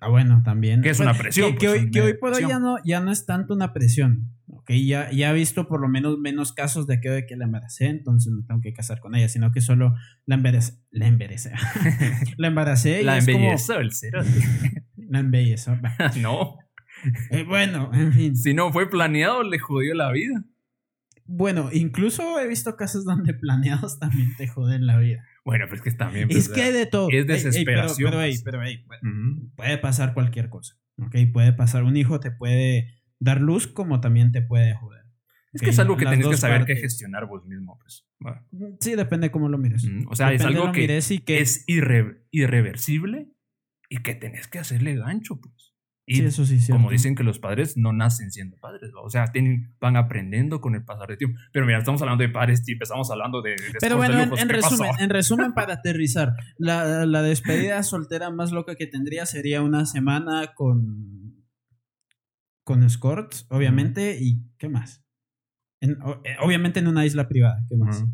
Ah, 0.06 0.08
bueno, 0.08 0.42
también. 0.44 0.82
Que 0.82 0.90
es 0.90 1.00
una 1.00 1.14
presión. 1.14 1.56
Que, 1.56 1.66
pues, 1.66 1.82
hoy, 1.82 1.90
que 1.90 2.00
hoy 2.00 2.14
por 2.14 2.32
hoy 2.32 2.46
ya 2.46 2.60
no, 2.60 2.76
ya 2.84 3.00
no 3.00 3.10
es 3.10 3.26
tanto 3.26 3.54
una 3.54 3.72
presión. 3.72 4.32
Ok, 4.46 4.70
ya, 4.70 5.10
ya 5.10 5.30
he 5.30 5.34
visto 5.34 5.66
por 5.66 5.80
lo 5.80 5.88
menos 5.88 6.16
menos 6.18 6.52
casos 6.52 6.86
de 6.86 7.00
que, 7.00 7.10
de 7.10 7.26
que 7.26 7.34
la 7.34 7.46
embaracé, 7.46 7.86
entonces 7.86 8.32
me 8.32 8.44
tengo 8.44 8.60
que 8.60 8.72
casar 8.72 9.00
con 9.00 9.16
ella, 9.16 9.28
sino 9.28 9.50
que 9.50 9.60
solo 9.60 9.94
la 10.24 10.36
embaracé. 10.36 10.78
La 10.92 11.08
embaracé. 11.08 11.50
la 12.36 12.46
embaracé. 12.46 13.02
la 13.02 13.18
embellezó 13.18 13.80
el 13.80 13.92
cero. 13.92 14.22
la 14.96 15.18
embellezó. 15.18 15.76
no. 16.20 16.56
Eh, 17.30 17.42
bueno, 17.42 17.90
en 17.92 18.12
fin. 18.12 18.36
Si 18.36 18.54
no 18.54 18.72
fue 18.72 18.88
planeado, 18.88 19.42
le 19.42 19.58
jodió 19.58 19.94
la 19.94 20.12
vida. 20.12 20.44
Bueno, 21.24 21.70
incluso 21.72 22.38
he 22.38 22.46
visto 22.46 22.76
casos 22.76 23.04
donde 23.04 23.34
planeados 23.40 23.98
también 23.98 24.36
te 24.36 24.46
joden 24.46 24.86
la 24.86 24.98
vida. 24.98 25.24
Bueno, 25.46 25.66
pues 25.68 25.80
que 25.80 25.92
también. 25.92 26.28
es 26.28 26.48
que 26.48 26.60
hay 26.60 26.72
de 26.72 26.86
todo. 26.86 27.08
Es 27.08 27.24
desesperación. 27.24 28.10
pero, 28.10 28.20
pero, 28.44 28.58
pues. 28.84 29.00
puede 29.54 29.78
pasar 29.78 30.12
cualquier 30.12 30.48
cosa. 30.48 30.76
¿Ok? 30.98 31.14
Puede 31.32 31.52
pasar. 31.52 31.84
Un 31.84 31.96
hijo 31.96 32.18
te 32.18 32.32
puede 32.32 33.00
dar 33.20 33.40
luz 33.40 33.68
como 33.68 34.00
también 34.00 34.32
te 34.32 34.42
puede 34.42 34.74
joder. 34.74 35.04
Es 35.52 35.62
que 35.62 35.70
es 35.70 35.78
algo 35.78 35.96
que 35.96 36.04
tienes 36.04 36.26
que 36.26 36.36
saber 36.36 36.64
que 36.64 36.74
gestionar 36.74 37.26
vos 37.26 37.46
mismo. 37.46 37.78
Pues. 37.78 38.04
Sí, 38.80 38.96
depende 38.96 39.30
cómo 39.30 39.48
lo 39.48 39.56
mires. 39.56 39.88
o 40.08 40.16
sea, 40.16 40.32
es 40.32 40.42
algo 40.42 40.72
que, 40.72 40.96
es 40.96 41.64
irreversible 41.68 43.30
y 43.88 43.98
que 43.98 44.16
tenés 44.16 44.48
que 44.48 44.58
hacerle 44.58 44.96
gancho, 44.96 45.40
pues. 45.40 45.65
Y 46.08 46.24
eso 46.24 46.46
sí, 46.46 46.60
como 46.70 46.90
dicen 46.90 47.16
que 47.16 47.24
los 47.24 47.40
padres 47.40 47.76
no 47.76 47.92
nacen 47.92 48.30
siendo 48.30 48.56
padres, 48.58 48.92
o 49.02 49.10
sea, 49.10 49.26
tienen, 49.32 49.74
van 49.80 49.96
aprendiendo 49.96 50.60
con 50.60 50.76
el 50.76 50.84
pasar 50.84 51.08
del 51.08 51.18
tiempo. 51.18 51.36
Pero 51.52 51.66
mira, 51.66 51.78
estamos 51.78 52.00
hablando 52.00 52.22
de 52.22 52.28
padres 52.28 52.62
y 52.68 52.72
empezamos 52.74 53.10
hablando 53.10 53.42
de... 53.42 53.56
Pero 53.80 53.96
bueno, 53.96 54.20
en, 54.22 54.48
resumen, 54.48 54.90
en, 55.00 55.10
resumen, 55.10 55.52
para 55.54 55.74
aterrizar, 55.74 56.34
la, 56.58 57.06
la 57.06 57.22
despedida 57.22 57.82
soltera 57.82 58.30
más 58.30 58.52
loca 58.52 58.76
que 58.76 58.86
tendría 58.86 59.26
sería 59.26 59.62
una 59.62 59.84
semana 59.84 60.54
con... 60.54 61.44
Con 62.62 62.84
escorts, 62.84 63.46
obviamente, 63.50 64.16
y 64.20 64.42
¿qué 64.58 64.68
más? 64.68 65.04
Eh, 65.80 65.96
obviamente 66.40 66.80
en 66.80 66.86
una 66.86 67.04
isla 67.04 67.28
privada, 67.28 67.64
¿qué 67.68 67.76
más? 67.76 68.04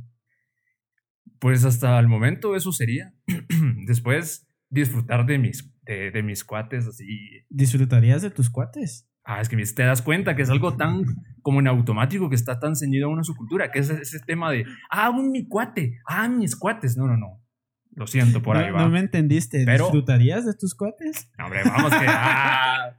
Pues 1.38 1.64
hasta 1.64 1.98
el 1.98 2.08
momento 2.08 2.56
eso 2.56 2.72
sería. 2.72 3.14
Después 3.86 4.46
disfrutar 4.68 5.26
de 5.26 5.38
mis 5.38 5.71
de, 5.84 6.22
mis 6.22 6.44
cuates, 6.44 6.86
así. 6.86 7.44
¿Disfrutarías 7.48 8.22
de 8.22 8.30
tus 8.30 8.50
cuates? 8.50 9.08
Ah, 9.24 9.40
es 9.40 9.48
que 9.48 9.56
te 9.56 9.82
das 9.82 10.02
cuenta 10.02 10.34
que 10.34 10.42
es 10.42 10.50
algo 10.50 10.76
tan 10.76 11.04
como 11.42 11.60
en 11.60 11.68
automático 11.68 12.28
que 12.28 12.34
está 12.34 12.58
tan 12.58 12.74
ceñido 12.74 13.06
a 13.06 13.12
una 13.12 13.22
su 13.22 13.36
cultura, 13.36 13.70
que 13.70 13.78
es 13.78 13.90
ese 13.90 14.18
tema 14.20 14.50
de, 14.50 14.64
ah, 14.90 15.10
un 15.10 15.30
mi 15.30 15.46
cuate, 15.46 16.00
ah, 16.06 16.28
mis 16.28 16.56
cuates. 16.56 16.96
No, 16.96 17.06
no, 17.06 17.16
no. 17.16 17.40
Lo 17.94 18.06
siento, 18.06 18.42
por 18.42 18.56
ahí 18.56 18.70
va. 18.70 18.82
No 18.82 18.88
me 18.88 19.00
entendiste. 19.00 19.66
¿Disfrutarías 19.66 20.46
de 20.46 20.54
tus 20.54 20.74
cuates? 20.74 21.30
hombre, 21.38 21.60
vamos 21.64 21.90
que. 21.90 22.06
Ah. 22.08 22.98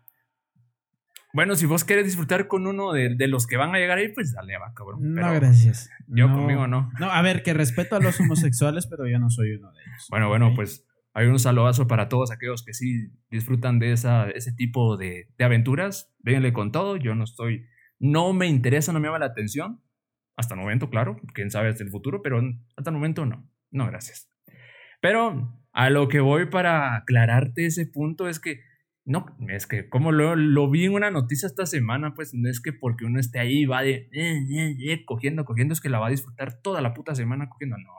Bueno, 1.34 1.55
si 1.55 1.65
vos 1.65 1.84
querés 1.84 2.05
disfrutar 2.05 2.47
con 2.47 2.67
uno 2.67 2.93
de, 2.93 3.15
de, 3.15 3.27
los 3.27 3.47
que 3.47 3.57
van 3.57 3.73
a 3.73 3.79
llegar 3.79 3.97
ahí, 3.97 4.09
pues 4.09 4.34
dale, 4.34 4.55
va, 4.59 4.71
cabrón. 4.75 5.15
no, 5.15 5.34
gracias. 5.34 5.89
Yo 6.07 6.31
conmigo 6.31 6.67
no. 6.67 6.91
No, 6.99 7.11
a 7.11 7.23
ver, 7.23 7.41
que 7.41 7.55
respeto 7.55 7.95
a 7.95 7.99
los 7.99 8.19
homosexuales, 8.19 8.86
pero 8.86 9.07
yo 9.07 9.17
no 9.17 9.31
soy 9.31 9.53
uno 9.55 9.71
de 9.71 9.81
ellos. 9.81 10.07
Bueno, 10.11 10.27
bueno, 10.27 10.53
pues 10.55 10.86
hay 11.14 11.28
un 11.28 11.38
saludazo 11.38 11.88
para 11.88 12.09
todos 12.09 12.32
aquellos 12.32 12.64
que 12.64 12.74
sí 12.74 13.11
disfrutan 13.30 13.78
de 13.78 13.91
esa, 13.91 14.30
ese 14.32 14.51
tipo 14.51 14.97
de, 14.97 15.28
aventuras. 15.39 16.11
Vénganle 16.20 16.53
con 16.53 16.72
todo. 16.72 16.97
Yo 16.97 17.14
no 17.14 17.24
estoy. 17.24 17.68
No 17.99 18.34
me 18.34 18.47
interesa, 18.47 18.91
no 18.91 18.99
me 18.99 19.07
llama 19.07 19.20
la 19.20 19.28
atención. 19.28 19.82
Hasta 20.36 20.55
el 20.55 20.61
momento, 20.61 20.89
claro. 20.89 21.18
Quién 21.34 21.51
sabe 21.51 21.70
hasta 21.70 21.84
el 21.84 21.91
futuro, 21.91 22.24
pero 22.24 22.41
hasta 22.76 22.89
el 22.89 22.95
momento 22.95 23.28
no. 23.28 23.47
No, 23.70 23.86
gracias. 23.86 24.28
Pero 25.01 25.55
a 25.72 25.89
lo 25.91 26.07
que 26.07 26.20
voy 26.20 26.47
para 26.47 26.95
aclararte 26.95 27.68
ese 27.68 27.86
punto 27.86 28.28
es 28.28 28.39
que. 28.39 28.61
No, 29.05 29.26
es 29.49 29.68
que 29.68 29.89
como 29.89 30.14
lo, 30.14 30.36
lo 30.38 30.70
vi 30.70 30.86
en 30.86 30.93
una 30.93 31.11
noticia 31.11 31.45
esta 31.45 31.66
semana, 31.66 32.16
pues 32.16 32.34
no 32.34 32.49
es 32.49 32.61
que 32.61 32.72
porque 32.72 33.05
uno 33.05 33.20
esté 33.20 33.38
ahí 33.38 33.66
va 33.66 33.84
de 33.84 34.09
eh, 34.14 34.45
eh, 34.49 34.76
eh, 34.80 35.05
cogiendo, 35.05 35.43
cogiendo, 35.43 35.74
es 35.74 35.82
que 35.82 35.89
la 35.89 35.99
va 35.99 36.07
a 36.07 36.11
disfrutar 36.11 36.61
toda 36.61 36.80
la 36.82 36.93
puta 36.93 37.14
semana 37.14 37.49
cogiendo. 37.49 37.78
No, 37.78 37.91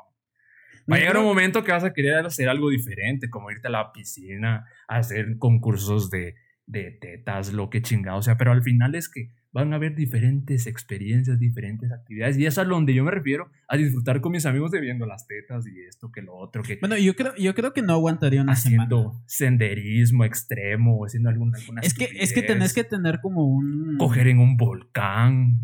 Va 0.90 0.96
a 0.96 0.98
llegar 0.98 1.16
un 1.16 1.24
momento 1.24 1.64
que 1.64 1.72
vas 1.72 1.84
a 1.84 1.92
querer 1.92 2.26
hacer 2.26 2.48
algo 2.48 2.70
diferente, 2.70 3.30
como 3.30 3.50
irte 3.50 3.68
a 3.68 3.70
la 3.70 3.92
piscina, 3.92 4.66
hacer 4.86 5.38
concursos 5.38 6.10
de, 6.10 6.34
de 6.66 6.90
tetas, 6.90 7.52
lo 7.52 7.70
que 7.70 7.82
chingado 7.82 8.18
o 8.18 8.22
sea, 8.22 8.36
pero 8.36 8.52
al 8.52 8.62
final 8.62 8.94
es 8.94 9.08
que 9.08 9.30
van 9.52 9.72
a 9.72 9.76
haber 9.76 9.94
diferentes 9.94 10.66
experiencias, 10.66 11.38
diferentes 11.38 11.92
actividades, 11.92 12.36
y 12.36 12.44
es 12.44 12.58
a 12.58 12.64
donde 12.64 12.92
yo 12.92 13.04
me 13.04 13.12
refiero, 13.12 13.50
a 13.68 13.76
disfrutar 13.76 14.20
con 14.20 14.32
mis 14.32 14.46
amigos 14.46 14.72
de 14.72 14.80
viendo 14.80 15.06
las 15.06 15.28
tetas 15.28 15.64
y 15.68 15.80
esto 15.82 16.10
que 16.10 16.22
lo 16.22 16.34
otro. 16.34 16.64
Que 16.64 16.76
bueno, 16.80 16.96
yo 16.98 17.14
creo, 17.14 17.34
yo 17.36 17.54
creo 17.54 17.72
que 17.72 17.82
no 17.82 17.92
aguantaría 17.92 18.42
una 18.42 18.54
haciendo 18.54 19.22
senderismo 19.26 20.24
extremo, 20.24 21.04
haciendo 21.04 21.28
alguna, 21.28 21.56
alguna 21.58 21.82
Es 21.82 21.94
que, 21.94 22.08
es 22.18 22.32
que 22.32 22.42
tenés 22.42 22.74
que 22.74 22.82
tener 22.82 23.20
como 23.20 23.44
un... 23.44 23.96
Coger 23.96 24.26
en 24.26 24.40
un 24.40 24.56
volcán. 24.56 25.60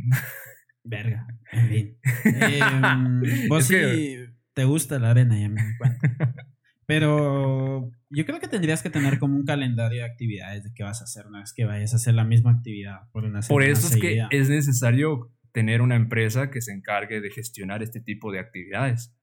Verga. 0.85 1.27
En 1.51 1.69
fin. 1.69 1.97
Vos 3.49 3.65
sí 3.67 4.30
te 4.55 4.65
gusta 4.65 4.99
la 4.99 5.11
arena, 5.11 5.39
ya 5.39 5.49
me 5.49 5.63
cuenta. 5.79 6.01
Pero 6.87 7.93
yo 8.09 8.27
creo 8.27 8.41
que 8.41 8.49
tendrías 8.49 8.83
que 8.83 8.91
tener 8.91 9.21
como 9.21 9.37
un 9.37 9.45
calendario 9.45 10.01
de 10.01 10.11
actividades 10.11 10.65
de 10.65 10.73
qué 10.75 10.83
vas 10.83 11.01
a 11.01 11.05
hacer 11.05 11.25
una 11.29 11.39
vez 11.39 11.53
que 11.53 11.65
vayas 11.65 11.93
a 11.93 11.97
hacer 11.97 12.15
la 12.15 12.25
misma 12.25 12.51
actividad 12.51 13.09
por 13.13 13.25
una 13.25 13.43
Por 13.43 13.63
eso 13.63 13.87
es 13.87 13.97
que 13.97 14.27
es 14.31 14.49
necesario 14.49 15.33
tener 15.53 15.83
una 15.83 15.95
empresa 15.95 16.51
que 16.51 16.61
se 16.61 16.73
encargue 16.73 17.21
de 17.21 17.31
gestionar 17.31 17.85
este 17.85 18.01
tipo 18.01 18.33
de 18.33 18.41
actividades. 18.41 19.17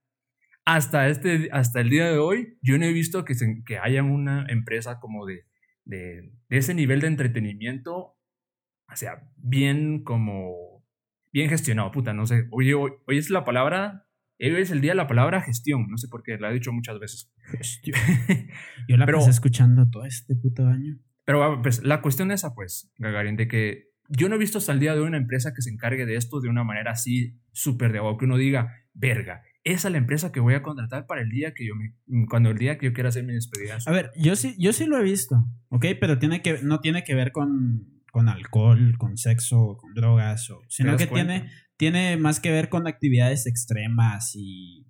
Hasta, 0.64 1.10
este, 1.10 1.50
hasta 1.52 1.82
el 1.82 1.90
día 1.90 2.10
de 2.10 2.18
hoy, 2.18 2.58
yo 2.62 2.78
no 2.78 2.86
he 2.86 2.94
visto 2.94 3.26
que, 3.26 3.36
que 3.66 3.80
haya 3.80 4.02
una 4.02 4.46
empresa 4.48 5.02
como 5.02 5.26
de, 5.26 5.46
de, 5.84 6.32
ese 6.50 6.74
nivel 6.74 7.02
de 7.02 7.08
entretenimiento, 7.08 7.96
o 7.96 8.96
sea, 8.96 9.30
bien 9.36 10.04
como, 10.04 10.86
bien 11.34 11.50
gestionado, 11.50 11.92
puta, 11.92 12.14
no 12.14 12.26
sé, 12.26 12.48
oye, 12.52 12.74
hoy, 12.74 12.92
hoy 13.08 13.18
es 13.18 13.30
la 13.30 13.44
palabra 13.44 14.07
Hoy 14.40 14.62
es 14.62 14.72
el 14.72 14.82
día 14.82 14.92
de 14.92 14.96
la 14.98 15.08
palabra 15.08 15.42
gestión. 15.42 15.88
No 15.90 15.98
sé 15.98 16.08
por 16.08 16.24
qué, 16.24 16.38
la 16.38 16.52
he 16.52 16.54
dicho 16.54 16.72
muchas 16.72 17.00
veces. 17.00 17.32
Gestión. 17.58 17.98
Yo 18.88 18.98
la 18.98 19.06
pero, 19.06 19.20
escuchando 19.28 19.90
todo 19.90 20.06
este 20.06 20.36
puto 20.36 20.68
año. 20.68 21.00
Pero 21.26 21.62
pues, 21.62 21.84
la 21.84 22.02
cuestión 22.02 22.32
esa, 22.32 22.54
pues, 22.54 22.92
Gagarin, 22.98 23.36
de 23.36 23.48
que 23.48 23.88
yo 24.10 24.30
no 24.30 24.36
he 24.36 24.38
visto 24.38 24.60
hasta 24.60 24.72
el 24.72 24.80
día 24.80 24.94
de 24.94 25.02
hoy 25.02 25.08
una 25.08 25.18
empresa 25.18 25.54
que 25.54 25.62
se 25.62 25.70
encargue 25.70 26.06
de 26.06 26.16
esto 26.16 26.40
de 26.40 26.48
una 26.48 26.64
manera 26.64 26.92
así 26.92 27.38
súper 27.52 27.92
de 27.92 27.98
agua, 27.98 28.18
que 28.18 28.24
uno 28.24 28.38
diga, 28.38 28.86
verga, 28.94 29.42
esa 29.66 29.90
es 29.90 29.92
la 29.92 29.98
empresa 29.98 30.32
que 30.32 30.40
voy 30.40 30.54
a 30.54 30.64
contratar 30.64 31.06
para 31.08 31.22
el 31.22 31.30
día 31.30 31.54
que 31.54 31.68
yo 31.68 31.74
me, 31.76 31.94
cuando 32.30 32.52
el 32.52 32.58
día 32.58 32.78
que 32.78 32.86
yo 32.86 32.94
quiera 32.94 33.10
hacer 33.10 33.26
mi 33.26 33.34
despedida. 33.34 33.78
A 33.86 33.92
ver, 33.92 34.12
yo 34.16 34.38
sí, 34.38 34.56
yo 34.58 34.72
sí 34.72 34.86
lo 34.86 34.98
he 34.98 35.04
visto, 35.04 35.46
¿ok? 35.68 35.88
Pero 36.00 36.20
tiene 36.20 36.42
que, 36.42 36.60
no 36.64 36.80
tiene 36.80 37.04
que 37.04 37.16
ver 37.16 37.34
con, 37.34 37.97
con 38.18 38.30
alcohol, 38.30 38.96
con 38.98 39.16
sexo, 39.16 39.78
con 39.78 39.94
drogas, 39.94 40.50
o, 40.50 40.64
sino 40.70 40.98
que 40.98 41.06
tiene, 41.06 41.52
tiene 41.78 42.18
más 42.18 42.40
que 42.40 42.50
ver 42.50 42.68
con 42.68 42.88
actividades 42.88 43.46
extremas 43.46 44.32
y, 44.34 44.88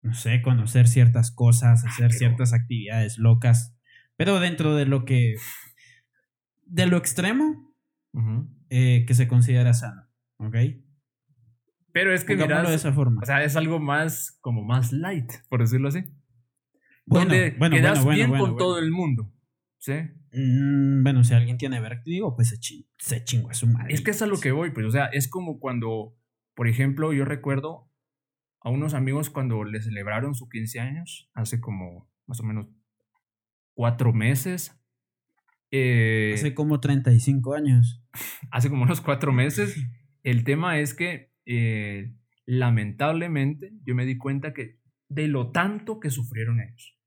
no 0.00 0.14
sé, 0.14 0.42
conocer 0.42 0.86
ciertas 0.86 1.32
cosas, 1.32 1.82
ah, 1.84 1.88
hacer 1.88 2.12
ciertas 2.12 2.52
actividades 2.52 3.18
locas, 3.18 3.76
pero 4.14 4.38
dentro 4.38 4.76
de 4.76 4.86
lo 4.86 5.04
que, 5.04 5.34
de 6.66 6.86
lo 6.86 6.98
extremo, 6.98 7.74
eh, 8.70 9.04
que 9.08 9.14
se 9.14 9.26
considera 9.26 9.74
sano, 9.74 10.06
¿ok? 10.36 10.54
Pero 11.90 12.14
es 12.14 12.22
que 12.22 12.36
de 12.36 12.74
esa 12.76 12.92
forma. 12.92 13.22
O 13.22 13.26
sea, 13.26 13.42
es 13.42 13.56
algo 13.56 13.80
más, 13.80 14.38
como 14.40 14.62
más 14.62 14.92
light, 14.92 15.32
por 15.48 15.62
decirlo 15.62 15.88
así. 15.88 16.04
Bueno, 17.06 17.30
donde 17.30 17.56
bueno, 17.58 17.74
quedas 17.74 18.06
bien 18.06 18.30
con 18.30 18.56
todo 18.56 18.78
el 18.78 18.92
mundo. 18.92 19.32
¿Sí? 19.86 19.92
Mm, 20.32 21.04
bueno, 21.04 21.22
si 21.22 21.32
alguien 21.32 21.58
tiene 21.58 21.80
vértigo, 21.80 22.34
pues 22.34 22.48
se, 22.48 22.58
se 22.98 23.22
chingó 23.22 23.50
a 23.50 23.54
su 23.54 23.68
madre. 23.68 23.94
Es 23.94 24.00
que 24.00 24.10
es 24.10 24.20
a 24.20 24.26
lo 24.26 24.40
que 24.40 24.50
voy, 24.50 24.72
pues, 24.72 24.84
o 24.84 24.90
sea, 24.90 25.06
es 25.06 25.28
como 25.28 25.60
cuando, 25.60 26.16
por 26.56 26.66
ejemplo, 26.66 27.12
yo 27.12 27.24
recuerdo 27.24 27.88
a 28.62 28.70
unos 28.70 28.94
amigos 28.94 29.30
cuando 29.30 29.62
le 29.62 29.80
celebraron 29.80 30.34
su 30.34 30.48
15 30.48 30.80
años, 30.80 31.30
hace 31.34 31.60
como 31.60 32.10
más 32.26 32.40
o 32.40 32.42
menos 32.42 32.66
cuatro 33.74 34.12
meses. 34.12 34.76
Eh, 35.70 36.32
hace 36.34 36.52
como 36.52 36.80
35 36.80 37.54
años. 37.54 38.02
Hace 38.50 38.68
como 38.70 38.82
unos 38.82 39.00
cuatro 39.00 39.32
meses. 39.32 39.76
El 40.24 40.42
tema 40.42 40.80
es 40.80 40.94
que 40.94 41.32
eh, 41.44 42.12
lamentablemente 42.44 43.72
yo 43.84 43.94
me 43.94 44.04
di 44.04 44.18
cuenta 44.18 44.52
que 44.52 44.80
de 45.08 45.28
lo 45.28 45.52
tanto 45.52 46.00
que 46.00 46.10
sufrieron 46.10 46.60
ellos, 46.60 46.98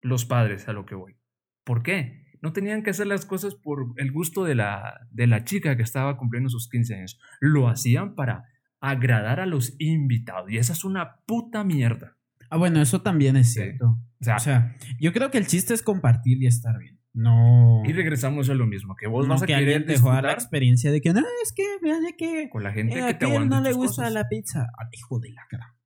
los 0.00 0.24
padres 0.24 0.68
a 0.68 0.72
lo 0.72 0.86
que 0.86 0.94
voy. 0.94 1.21
¿Por 1.64 1.82
qué? 1.82 2.22
No 2.40 2.52
tenían 2.52 2.82
que 2.82 2.90
hacer 2.90 3.06
las 3.06 3.24
cosas 3.24 3.54
por 3.54 3.94
el 3.96 4.10
gusto 4.10 4.44
de 4.44 4.54
la, 4.54 5.06
de 5.10 5.26
la 5.26 5.44
chica 5.44 5.76
que 5.76 5.82
estaba 5.82 6.16
cumpliendo 6.16 6.48
sus 6.48 6.68
15 6.68 6.94
años. 6.94 7.20
Lo 7.40 7.68
hacían 7.68 8.14
para 8.14 8.46
agradar 8.80 9.38
a 9.38 9.46
los 9.46 9.76
invitados. 9.78 10.50
Y 10.50 10.58
esa 10.58 10.72
es 10.72 10.84
una 10.84 11.20
puta 11.24 11.62
mierda. 11.62 12.16
Ah, 12.50 12.56
bueno, 12.56 12.82
eso 12.82 13.00
también 13.00 13.36
es 13.36 13.52
cierto. 13.52 13.96
O, 14.20 14.38
sea, 14.40 14.76
yo 15.00 15.12
creo 15.12 15.30
que 15.30 15.38
el 15.38 15.46
chiste 15.46 15.72
es 15.72 15.82
compartir 15.82 16.42
y 16.42 16.46
estar 16.46 16.78
bien. 16.78 16.98
No. 17.14 17.82
Y 17.84 17.92
regresamos 17.92 18.50
a 18.50 18.54
lo 18.54 18.66
mismo, 18.66 18.96
que 18.96 19.06
vos 19.06 19.26
no 19.26 19.34
vas 19.34 19.42
a 19.42 19.46
querer 19.46 19.86
dejar 19.86 20.24
la 20.24 20.32
experiencia 20.32 20.90
de 20.90 21.00
que 21.00 21.12
no, 21.12 21.20
es 21.42 21.52
que, 21.52 21.62
de 21.62 22.16
que. 22.16 22.48
Con 22.50 22.62
la 22.62 22.72
gente 22.72 22.98
eh, 22.98 23.06
que 23.08 23.14
te 23.14 23.26
no 23.46 23.60
le 23.60 23.72
gusta 23.72 24.10
la 24.10 24.28
pizza. 24.28 24.68
Al 24.76 24.88
hijo 24.92 25.18
de 25.20 25.30
la 25.30 25.46
cara. 25.48 25.76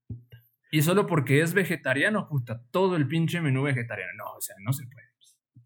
Y 0.70 0.83
solo 0.83 1.07
porque 1.07 1.41
es 1.41 1.55
vegetariano, 1.55 2.29
puta, 2.29 2.62
todo 2.70 2.97
el 2.97 3.07
pinche 3.07 3.41
menú 3.41 3.62
vegetariano. 3.62 4.12
No, 4.16 4.24
o 4.37 4.41
sea, 4.41 4.57
no 4.64 4.72
se 4.72 4.87
puede. 4.87 5.05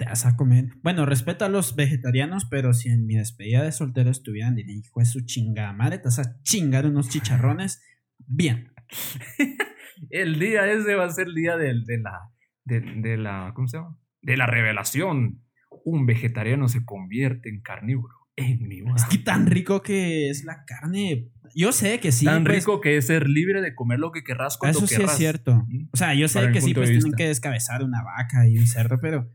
Te 0.00 0.06
vas 0.06 0.24
a 0.24 0.34
comer. 0.34 0.70
Bueno, 0.82 1.04
respeto 1.04 1.44
a 1.44 1.50
los 1.50 1.76
vegetarianos, 1.76 2.46
pero 2.46 2.72
si 2.72 2.88
en 2.88 3.04
mi 3.04 3.16
despedida 3.16 3.62
de 3.62 3.70
soltero 3.70 4.10
estuvieran, 4.10 4.54
diría, 4.54 4.74
hijo 4.74 5.00
de 5.00 5.04
su 5.04 5.26
chingada 5.26 5.74
madre, 5.74 5.98
te 5.98 6.04
vas 6.04 6.18
a 6.20 6.42
chingar 6.42 6.86
unos 6.86 7.10
chicharrones. 7.10 7.82
Bien. 8.18 8.72
el 10.10 10.38
día 10.38 10.72
ese 10.72 10.94
va 10.94 11.04
a 11.04 11.10
ser 11.10 11.26
el 11.26 11.34
día 11.34 11.58
de, 11.58 11.74
de 11.84 11.98
la. 11.98 12.32
De, 12.64 12.80
de 12.80 13.18
la. 13.18 13.52
¿Cómo 13.54 13.68
se 13.68 13.76
llama? 13.76 13.98
De 14.22 14.38
la 14.38 14.46
revelación 14.46 15.42
un 15.84 16.06
vegetariano 16.06 16.66
se 16.68 16.82
convierte 16.84 17.50
en 17.50 17.60
carnívoro. 17.60 18.14
En 18.36 18.66
mi 18.68 18.78
Es 18.96 19.04
que 19.04 19.18
tan 19.18 19.46
rico 19.46 19.82
que 19.82 20.30
es 20.30 20.44
la 20.44 20.64
carne. 20.64 21.28
Yo 21.54 21.72
sé 21.72 22.00
que 22.00 22.10
sí. 22.10 22.24
Tan 22.24 22.44
pues 22.44 22.56
rico 22.56 22.80
que 22.80 22.96
es 22.96 23.06
ser 23.06 23.28
libre 23.28 23.60
de 23.60 23.74
comer 23.74 23.98
lo 23.98 24.12
que 24.12 24.24
querrás 24.24 24.56
cuando 24.56 24.78
Eso 24.78 24.86
sí 24.86 25.02
es 25.02 25.10
cierto. 25.10 25.66
O 25.92 25.96
sea, 25.96 26.14
yo 26.14 26.26
sé 26.26 26.50
que 26.50 26.62
sí, 26.62 26.72
pues 26.72 26.88
tienen 26.88 27.12
que 27.12 27.26
descabezar 27.26 27.82
una 27.82 28.02
vaca 28.02 28.46
y 28.48 28.56
un 28.56 28.66
cerdo, 28.66 28.98
pero. 28.98 29.30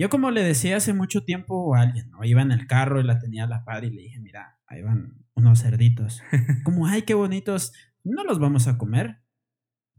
Yo, 0.00 0.08
como 0.08 0.30
le 0.30 0.42
decía 0.42 0.78
hace 0.78 0.94
mucho 0.94 1.24
tiempo 1.24 1.76
a 1.76 1.82
alguien, 1.82 2.08
¿no? 2.10 2.24
Iba 2.24 2.40
en 2.40 2.52
el 2.52 2.66
carro 2.66 3.02
y 3.02 3.04
la 3.04 3.18
tenía 3.18 3.44
a 3.44 3.46
la 3.46 3.66
par 3.66 3.84
y 3.84 3.90
le 3.90 4.00
dije, 4.00 4.18
mira, 4.18 4.58
ahí 4.66 4.80
van 4.80 5.26
unos 5.34 5.60
cerditos. 5.60 6.22
como, 6.64 6.86
ay, 6.86 7.02
qué 7.02 7.12
bonitos. 7.12 7.74
¿No 8.02 8.24
los 8.24 8.38
vamos 8.38 8.66
a 8.66 8.78
comer? 8.78 9.18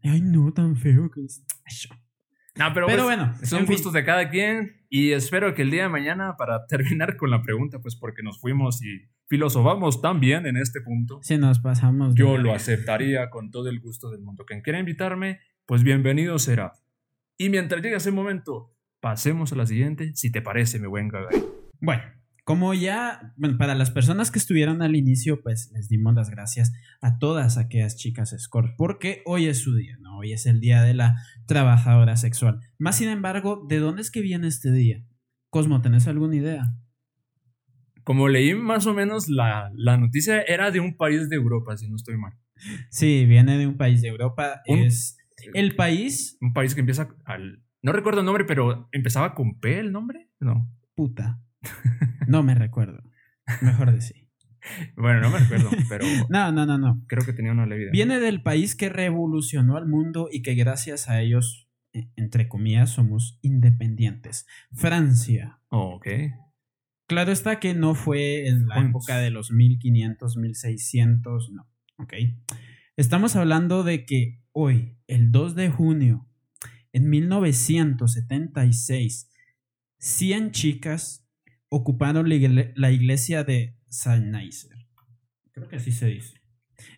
Ay, 0.01 0.21
no, 0.21 0.51
tan 0.53 0.75
feo 0.75 1.11
que 1.11 1.21
es. 1.23 1.45
No, 2.55 2.73
pero, 2.73 2.87
pues, 2.87 3.03
bueno, 3.03 3.31
son 3.43 3.67
gustos 3.67 3.93
de 3.93 4.03
cada 4.03 4.31
quien 4.31 4.87
y 4.89 5.11
espero 5.11 5.53
que 5.53 5.61
el 5.61 5.69
día 5.69 5.83
de 5.83 5.89
mañana, 5.89 6.35
para 6.35 6.65
terminar 6.67 7.15
con 7.15 7.29
la 7.29 7.43
pregunta, 7.43 7.77
pues 7.77 7.95
porque 7.95 8.23
nos 8.23 8.41
fuimos 8.41 8.83
y 8.83 9.07
filosofamos 9.27 10.01
tan 10.01 10.19
bien 10.19 10.47
en 10.47 10.57
este 10.57 10.81
punto. 10.81 11.19
Si 11.21 11.37
nos 11.37 11.59
pasamos. 11.59 12.15
Yo 12.15 12.39
lo 12.39 12.55
aceptaría 12.55 13.29
con 13.29 13.51
todo 13.51 13.69
el 13.69 13.79
gusto 13.79 14.09
del 14.09 14.23
mundo. 14.23 14.45
Quien 14.45 14.61
quiera 14.61 14.79
invitarme, 14.79 15.41
pues 15.67 15.83
bienvenido 15.83 16.39
será. 16.39 16.73
Y 17.37 17.49
mientras 17.49 17.83
llegue 17.83 17.97
ese 17.97 18.11
momento, 18.11 18.70
pasemos 19.01 19.51
a 19.51 19.55
la 19.55 19.65
siguiente, 19.65 20.11
si 20.15 20.31
te 20.31 20.41
parece, 20.41 20.79
mi 20.79 20.87
buen 20.87 21.09
Gagay. 21.09 21.43
Bueno, 21.81 22.03
como 22.43 22.73
ya, 22.73 23.33
bueno, 23.35 23.57
para 23.57 23.75
las 23.75 23.91
personas 23.91 24.31
que 24.31 24.39
estuvieron 24.39 24.81
al 24.81 24.95
inicio, 24.95 25.41
pues 25.41 25.71
les 25.73 25.89
dimos 25.89 26.13
las 26.13 26.29
gracias 26.29 26.71
a 27.01 27.17
todas 27.17 27.57
aquellas 27.57 27.97
chicas 27.97 28.33
escort, 28.33 28.75
porque 28.77 29.21
hoy 29.25 29.47
es 29.47 29.59
su 29.59 29.75
día, 29.75 29.97
¿no? 29.99 30.19
Hoy 30.19 30.33
es 30.33 30.45
el 30.45 30.59
día 30.59 30.81
de 30.81 30.93
la 30.93 31.15
trabajadora 31.45 32.15
sexual. 32.17 32.59
Más 32.77 32.97
sin 32.97 33.09
embargo, 33.09 33.65
¿de 33.67 33.79
dónde 33.79 34.01
es 34.01 34.11
que 34.11 34.21
viene 34.21 34.47
este 34.47 34.71
día? 34.71 35.03
Cosmo, 35.49 35.81
¿tenés 35.81 36.07
alguna 36.07 36.35
idea? 36.35 36.73
Como 38.03 38.27
leí 38.27 38.55
más 38.55 38.87
o 38.87 38.93
menos, 38.93 39.29
la, 39.29 39.71
noticia 39.75 40.41
era 40.41 40.71
de 40.71 40.79
un 40.79 40.97
país 40.97 41.29
de 41.29 41.35
Europa, 41.35 41.77
si 41.77 41.89
no 41.89 41.95
estoy 41.95 42.17
mal. 42.17 42.33
Sí, 42.89 43.25
viene 43.25 43.57
de 43.57 43.67
un 43.67 43.77
país 43.77 44.01
de 44.01 44.07
Europa. 44.07 44.61
es 44.65 45.17
el 45.53 45.75
país. 45.75 46.37
Un 46.41 46.53
país 46.53 46.73
que 46.73 46.81
empieza 46.81 47.09
al. 47.25 47.63
No 47.83 47.91
recuerdo 47.91 48.19
el 48.19 48.25
nombre, 48.25 48.45
pero 48.45 48.87
empezaba 48.91 49.33
con 49.33 49.59
P 49.59 49.79
el 49.79 49.91
nombre. 49.91 50.29
No. 50.39 50.69
Puta. 50.95 51.41
No 52.27 52.43
me 52.43 52.55
recuerdo. 52.55 53.03
Mejor 53.61 53.91
decir. 53.91 54.29
Bueno, 54.95 55.21
no 55.21 55.31
me 55.31 55.39
recuerdo, 55.39 55.69
pero. 55.89 56.05
no, 56.29 56.51
no, 56.51 56.65
no, 56.65 56.77
no. 56.77 57.03
Creo 57.07 57.25
que 57.25 57.33
tenía 57.33 57.51
una 57.51 57.65
ley. 57.65 57.89
Viene 57.91 58.19
del 58.19 58.43
país 58.43 58.75
que 58.75 58.89
revolucionó 58.89 59.77
al 59.77 59.87
mundo 59.87 60.29
y 60.31 60.41
que 60.41 60.53
gracias 60.53 61.09
a 61.09 61.21
ellos, 61.21 61.67
e, 61.93 62.09
entre 62.15 62.47
comillas, 62.47 62.91
somos 62.91 63.39
independientes. 63.41 64.45
Francia. 64.71 65.59
Oh, 65.69 65.95
ok. 65.95 66.07
Claro 67.07 67.31
está 67.31 67.59
que 67.59 67.73
no 67.73 67.95
fue 67.95 68.47
en 68.47 68.67
la 68.67 68.79
época 68.79 69.17
de 69.17 69.31
los 69.31 69.51
1500, 69.51 70.37
1600, 70.37 71.51
no. 71.51 71.67
Ok. 71.97 72.13
Estamos 72.95 73.35
hablando 73.35 73.83
de 73.83 74.05
que 74.05 74.41
hoy, 74.53 74.97
el 75.07 75.31
2 75.31 75.55
de 75.55 75.69
junio, 75.69 76.30
en 76.93 77.09
1976, 77.09 79.29
100 79.99 80.51
chicas 80.51 81.27
ocuparon 81.69 82.27
la 82.27 82.91
iglesia 82.91 83.43
de 83.43 83.77
Saint 83.87 84.35
Creo 85.51 85.67
que 85.67 85.77
así 85.77 85.91
se 85.91 86.07
dice. 86.07 86.41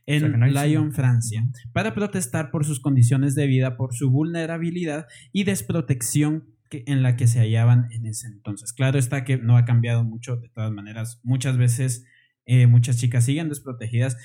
En 0.06 0.40
Lyon, 0.54 0.94
Francia, 0.94 1.44
para 1.74 1.94
protestar 1.94 2.52
por 2.52 2.66
sus 2.66 2.80
condiciones 2.80 3.36
de 3.36 3.48
vida, 3.48 3.78
por 3.78 3.94
su 3.94 4.10
vulnerabilidad 4.10 5.08
y 5.32 5.44
desprotección 5.44 6.54
en 6.72 7.04
la 7.04 7.16
que 7.16 7.28
se 7.28 7.40
hallaban 7.40 7.88
en 7.92 8.06
ese 8.06 8.28
entonces. 8.28 8.74
Claro 8.74 8.98
está 8.98 9.24
que 9.24 9.38
no 9.38 9.58
ha 9.58 9.66
cambiado 9.66 10.04
mucho, 10.04 10.38
de 10.38 10.50
todas 10.50 10.72
maneras, 10.72 11.20
muchas 11.24 11.58
veces 11.58 12.06
eh, 12.46 12.68
muchas 12.68 12.98
chicas 12.98 13.26
siguen 13.26 13.50
desprotegidas. 13.50 14.18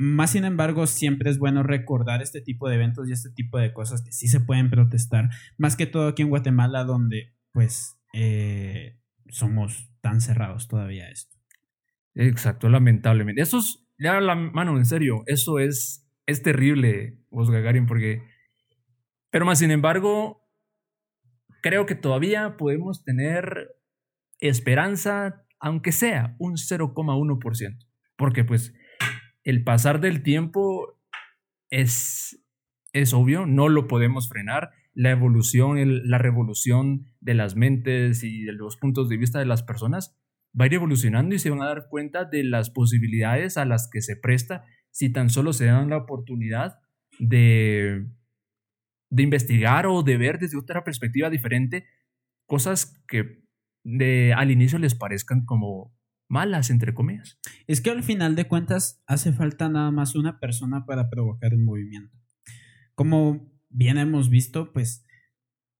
Más 0.00 0.30
sin 0.30 0.44
embargo, 0.44 0.86
siempre 0.86 1.28
es 1.28 1.40
bueno 1.40 1.64
recordar 1.64 2.22
este 2.22 2.40
tipo 2.40 2.68
de 2.68 2.76
eventos 2.76 3.08
y 3.08 3.12
este 3.12 3.30
tipo 3.30 3.58
de 3.58 3.72
cosas 3.72 4.00
que 4.00 4.12
sí 4.12 4.28
se 4.28 4.38
pueden 4.38 4.70
protestar, 4.70 5.28
más 5.56 5.74
que 5.74 5.86
todo 5.86 6.06
aquí 6.06 6.22
en 6.22 6.28
Guatemala, 6.28 6.84
donde 6.84 7.34
pues 7.50 7.98
eh, 8.14 8.96
somos 9.28 9.90
tan 10.00 10.20
cerrados 10.20 10.68
todavía 10.68 11.10
esto. 11.10 11.36
Exacto, 12.14 12.68
lamentablemente. 12.68 13.42
Eso 13.42 13.58
es, 13.58 13.88
ya 13.98 14.20
la 14.20 14.36
mano, 14.36 14.78
en 14.78 14.86
serio, 14.86 15.24
eso 15.26 15.58
es, 15.58 16.08
es 16.26 16.44
terrible, 16.44 17.18
vos 17.30 17.50
Gagarin, 17.50 17.86
porque... 17.86 18.22
Pero 19.30 19.46
más 19.46 19.58
sin 19.58 19.72
embargo, 19.72 20.48
creo 21.60 21.86
que 21.86 21.96
todavía 21.96 22.56
podemos 22.56 23.02
tener 23.02 23.74
esperanza, 24.38 25.44
aunque 25.58 25.90
sea 25.90 26.36
un 26.38 26.52
0,1%. 26.52 27.84
Porque 28.16 28.44
pues 28.44 28.74
el 29.48 29.64
pasar 29.64 30.02
del 30.02 30.22
tiempo 30.22 31.00
es, 31.70 32.38
es 32.92 33.14
obvio, 33.14 33.46
no 33.46 33.70
lo 33.70 33.88
podemos 33.88 34.28
frenar. 34.28 34.72
La 34.92 35.10
evolución, 35.10 36.06
la 36.06 36.18
revolución 36.18 37.06
de 37.20 37.32
las 37.32 37.56
mentes 37.56 38.22
y 38.24 38.42
de 38.42 38.52
los 38.52 38.76
puntos 38.76 39.08
de 39.08 39.16
vista 39.16 39.38
de 39.38 39.46
las 39.46 39.62
personas 39.62 40.14
va 40.48 40.64
a 40.64 40.66
ir 40.66 40.74
evolucionando 40.74 41.34
y 41.34 41.38
se 41.38 41.48
van 41.48 41.62
a 41.62 41.68
dar 41.68 41.88
cuenta 41.88 42.26
de 42.26 42.44
las 42.44 42.68
posibilidades 42.68 43.56
a 43.56 43.64
las 43.64 43.88
que 43.90 44.02
se 44.02 44.16
presta 44.16 44.66
si 44.90 45.10
tan 45.10 45.30
solo 45.30 45.54
se 45.54 45.64
dan 45.64 45.88
la 45.88 45.96
oportunidad 45.96 46.80
de, 47.18 48.06
de 49.08 49.22
investigar 49.22 49.86
o 49.86 50.02
de 50.02 50.18
ver 50.18 50.38
desde 50.38 50.58
otra 50.58 50.84
perspectiva 50.84 51.30
diferente 51.30 51.86
cosas 52.44 53.02
que 53.08 53.44
al 54.34 54.50
inicio 54.50 54.78
les 54.78 54.94
parezcan 54.94 55.46
como 55.46 55.97
malas, 56.28 56.70
entre 56.70 56.94
comillas. 56.94 57.38
Es 57.66 57.80
que 57.80 57.90
al 57.90 58.02
final 58.02 58.36
de 58.36 58.46
cuentas 58.46 59.02
hace 59.06 59.32
falta 59.32 59.68
nada 59.68 59.90
más 59.90 60.14
una 60.14 60.38
persona 60.38 60.86
para 60.86 61.10
provocar 61.10 61.54
un 61.54 61.64
movimiento. 61.64 62.16
Como 62.94 63.50
bien 63.70 63.98
hemos 63.98 64.28
visto, 64.30 64.72
pues 64.72 65.06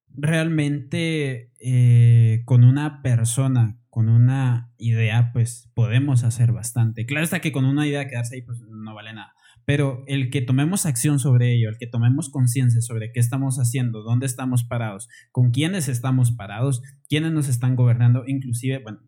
realmente 0.08 1.52
eh, 1.60 2.42
con 2.44 2.64
una 2.64 3.02
persona, 3.02 3.78
con 3.90 4.08
una 4.08 4.72
idea, 4.78 5.30
pues 5.32 5.70
podemos 5.74 6.24
hacer 6.24 6.52
bastante. 6.52 7.06
Claro 7.06 7.24
está 7.24 7.40
que 7.40 7.52
con 7.52 7.64
una 7.64 7.86
idea 7.86 8.08
quedarse 8.08 8.36
ahí, 8.36 8.42
pues 8.42 8.60
no 8.60 8.94
vale 8.94 9.12
nada. 9.12 9.32
Pero 9.64 10.02
el 10.06 10.30
que 10.30 10.40
tomemos 10.40 10.86
acción 10.86 11.18
sobre 11.18 11.52
ello, 11.52 11.68
el 11.68 11.76
que 11.76 11.86
tomemos 11.86 12.30
conciencia 12.30 12.80
sobre 12.80 13.12
qué 13.12 13.20
estamos 13.20 13.58
haciendo, 13.58 14.02
dónde 14.02 14.24
estamos 14.24 14.64
parados, 14.64 15.08
con 15.30 15.50
quiénes 15.50 15.88
estamos 15.88 16.32
parados, 16.32 16.80
quiénes 17.06 17.32
nos 17.32 17.48
están 17.48 17.76
gobernando, 17.76 18.24
inclusive, 18.26 18.78
bueno, 18.78 19.00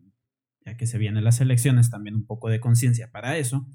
ya 0.65 0.77
que 0.77 0.85
se 0.85 0.97
vienen 0.97 1.23
las 1.23 1.41
elecciones, 1.41 1.89
también 1.89 2.15
un 2.15 2.25
poco 2.25 2.49
de 2.49 2.59
conciencia 2.59 3.11
para 3.11 3.37
eso, 3.37 3.67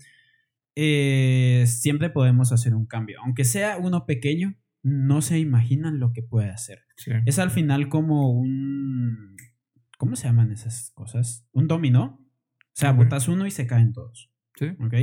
eh, 0.74 1.64
siempre 1.66 2.10
podemos 2.10 2.52
hacer 2.52 2.74
un 2.74 2.86
cambio. 2.86 3.18
Aunque 3.22 3.44
sea 3.44 3.78
uno 3.78 4.06
pequeño, 4.06 4.54
no 4.82 5.22
se 5.22 5.38
imaginan 5.38 5.98
lo 5.98 6.12
que 6.12 6.22
puede 6.22 6.50
hacer. 6.50 6.84
Es 7.24 7.38
al 7.38 7.50
final 7.50 7.88
como 7.88 8.30
un... 8.30 9.36
¿Cómo 9.98 10.14
se 10.14 10.28
llaman 10.28 10.52
esas 10.52 10.92
cosas? 10.94 11.48
Un 11.52 11.66
dominó. 11.66 12.20
O 12.60 12.78
sea, 12.78 12.92
botas 12.92 13.26
uno 13.28 13.46
y 13.46 13.50
se 13.50 13.66
caen 13.66 13.92
todos. 13.92 14.30
Sí. 14.54 14.66
¿Ok? 14.78 14.94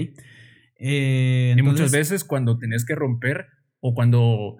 Eh, 0.75 1.55
y 1.57 1.61
muchas 1.63 1.91
veces 1.91 2.23
cuando 2.23 2.59
tenés 2.59 2.85
que 2.85 2.95
romper 2.95 3.47
o 3.79 3.93
cuando 3.93 4.57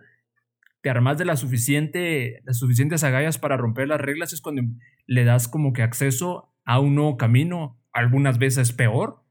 te 0.82 0.90
armas 0.90 1.18
de 1.18 1.26
la 1.26 1.38
suficiente, 1.38 2.42
las 2.44 2.58
suficientes 2.58 3.04
agallas 3.04 3.38
para 3.38 3.56
romper 3.56 3.88
las 3.88 4.02
reglas 4.02 4.34
es 4.34 4.42
cuando 4.42 4.64
le 5.06 5.24
das 5.24 5.48
como 5.48 5.74
que 5.74 5.84
acceso 5.84 6.53
a 6.66 6.80
un 6.80 6.95
nuevo 6.95 7.18
camino, 7.18 7.82
algunas 7.91 8.38
veces 8.38 8.72
peor 8.74 9.26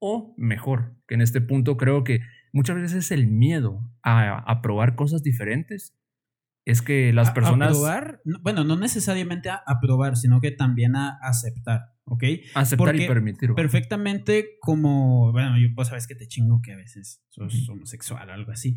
o 0.00 0.34
mejor. 0.36 0.96
Que 1.06 1.14
en 1.14 1.22
este 1.22 1.40
punto 1.40 1.76
creo 1.76 2.04
que 2.04 2.20
muchas 2.52 2.76
veces 2.76 3.10
el 3.10 3.26
miedo 3.26 3.90
a, 4.02 4.60
probar 4.62 4.94
cosas 4.94 5.22
diferentes 5.22 5.94
es 6.64 6.82
que 6.82 7.12
las 7.12 7.30
personas... 7.30 7.70
A, 7.70 7.72
probar, 7.72 8.20
bueno, 8.42 8.64
no 8.64 8.76
necesariamente 8.76 9.48
a, 9.50 9.62
probar, 9.80 10.16
sino 10.16 10.40
que 10.40 10.50
también 10.50 10.96
a 10.96 11.18
aceptar, 11.22 11.94
¿ok? 12.04 12.24
Aceptar 12.54 12.96
y 12.96 13.06
permitir. 13.06 13.54
Perfectamente 13.54 14.58
como, 14.60 15.32
bueno, 15.32 15.58
yo 15.58 15.68
pues 15.74 15.88
sabes 15.88 16.06
que 16.06 16.14
te 16.14 16.28
chingo 16.28 16.60
que 16.62 16.72
a 16.72 16.76
veces 16.76 17.22
sos 17.28 17.68
homosexual 17.68 18.28
o 18.28 18.32
algo 18.32 18.52
así. 18.52 18.76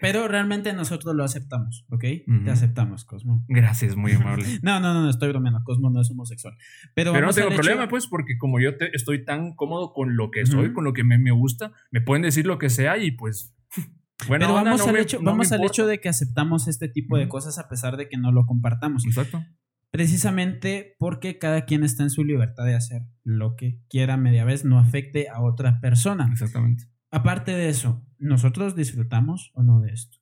Pero 0.00 0.28
realmente 0.28 0.72
nosotros 0.72 1.14
lo 1.14 1.24
aceptamos, 1.24 1.86
¿ok? 1.90 2.04
Te 2.44 2.50
aceptamos, 2.50 3.04
Cosmo. 3.04 3.44
Gracias, 3.48 3.96
muy 3.96 4.12
amable. 4.20 4.44
no, 4.62 4.80
no, 4.80 4.94
no, 4.94 5.08
estoy 5.08 5.28
bromeando. 5.30 5.62
Cosmo 5.64 5.90
no 5.90 6.00
es 6.00 6.10
homosexual. 6.10 6.56
Pero, 6.94 7.18
no 7.18 7.32
tengo 7.32 7.50
problema, 7.50 7.88
pues, 7.88 8.06
porque 8.06 8.36
como 8.38 8.60
yo 8.60 8.70
estoy 8.92 9.24
tan 9.24 9.54
cómodo 9.54 9.92
con 9.92 10.16
lo 10.16 10.30
que 10.30 10.46
soy, 10.46 10.72
con 10.72 10.84
lo 10.84 10.92
que 10.92 11.04
me, 11.04 11.30
gusta, 11.30 11.72
me 11.90 12.00
pueden 12.00 12.22
decir 12.22 12.46
lo 12.46 12.58
que 12.58 12.70
sea 12.70 12.98
y 12.98 13.12
pues. 13.12 13.54
Bueno, 14.26 14.46
Pero 14.46 14.54
vamos, 14.54 14.84
al, 14.84 14.96
hecho, 14.96 15.20
vamos 15.22 15.52
al 15.52 15.62
hecho 15.62 15.86
de 15.86 16.00
que 16.00 16.08
aceptamos 16.08 16.66
este 16.66 16.88
tipo 16.88 17.16
de 17.16 17.28
cosas 17.28 17.56
a 17.60 17.68
pesar 17.68 17.96
de 17.96 18.08
que 18.08 18.16
no 18.16 18.32
lo 18.32 18.46
compartamos. 18.46 19.06
Exacto. 19.06 19.44
Precisamente 19.92 20.96
porque 20.98 21.38
cada 21.38 21.66
quien 21.66 21.84
está 21.84 22.02
en 22.02 22.10
su 22.10 22.24
libertad 22.24 22.64
de 22.64 22.74
hacer 22.74 23.02
lo 23.22 23.54
que 23.54 23.80
quiera 23.88 24.16
media 24.16 24.44
vez, 24.44 24.64
no 24.64 24.80
afecte 24.80 25.28
a 25.28 25.40
otra 25.40 25.80
persona. 25.80 26.28
Exactamente. 26.32 26.90
Aparte 27.12 27.52
de 27.52 27.68
eso, 27.68 28.04
¿nosotros 28.18 28.76
disfrutamos 28.76 29.50
o 29.54 29.62
no 29.62 29.80
de 29.80 29.92
esto? 29.92 30.18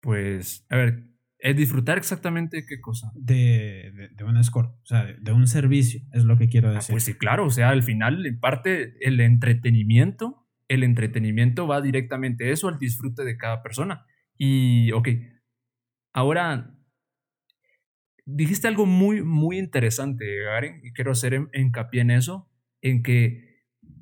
Pues, 0.00 0.66
a 0.70 0.76
ver, 0.76 1.04
¿es 1.38 1.56
disfrutar 1.56 1.98
exactamente 1.98 2.64
qué 2.66 2.80
cosa? 2.80 3.12
De, 3.14 4.10
de, 4.14 4.24
un 4.24 4.42
score, 4.42 4.66
o 4.66 4.86
sea, 4.86 5.04
de, 5.04 5.32
un 5.32 5.46
servicio, 5.46 6.00
es 6.12 6.24
lo 6.24 6.38
que 6.38 6.48
quiero 6.48 6.70
ah, 6.70 6.74
decir. 6.74 6.94
pues 6.94 7.04
sí, 7.04 7.14
claro, 7.14 7.46
o 7.46 7.50
sea, 7.50 7.70
al 7.70 7.82
final, 7.82 8.24
en 8.24 8.40
parte, 8.40 8.94
el 9.00 9.20
entretenimiento, 9.20 10.46
el 10.68 10.84
entretenimiento 10.84 11.66
va 11.66 11.80
directamente 11.80 12.50
eso, 12.50 12.68
al 12.68 12.78
disfrute 12.78 13.24
de 13.24 13.36
cada 13.36 13.62
persona. 13.62 14.06
Y, 14.38 14.92
ok, 14.92 15.08
ahora, 16.12 16.74
dijiste 18.24 18.68
algo 18.68 18.86
muy, 18.86 19.22
muy 19.22 19.58
interesante, 19.58 20.44
Garen, 20.44 20.80
y 20.82 20.92
quiero 20.92 21.12
hacer 21.12 21.48
hincapié 21.52 22.00
en 22.00 22.10
eso, 22.10 22.48
en 22.80 23.02
que 23.02 23.49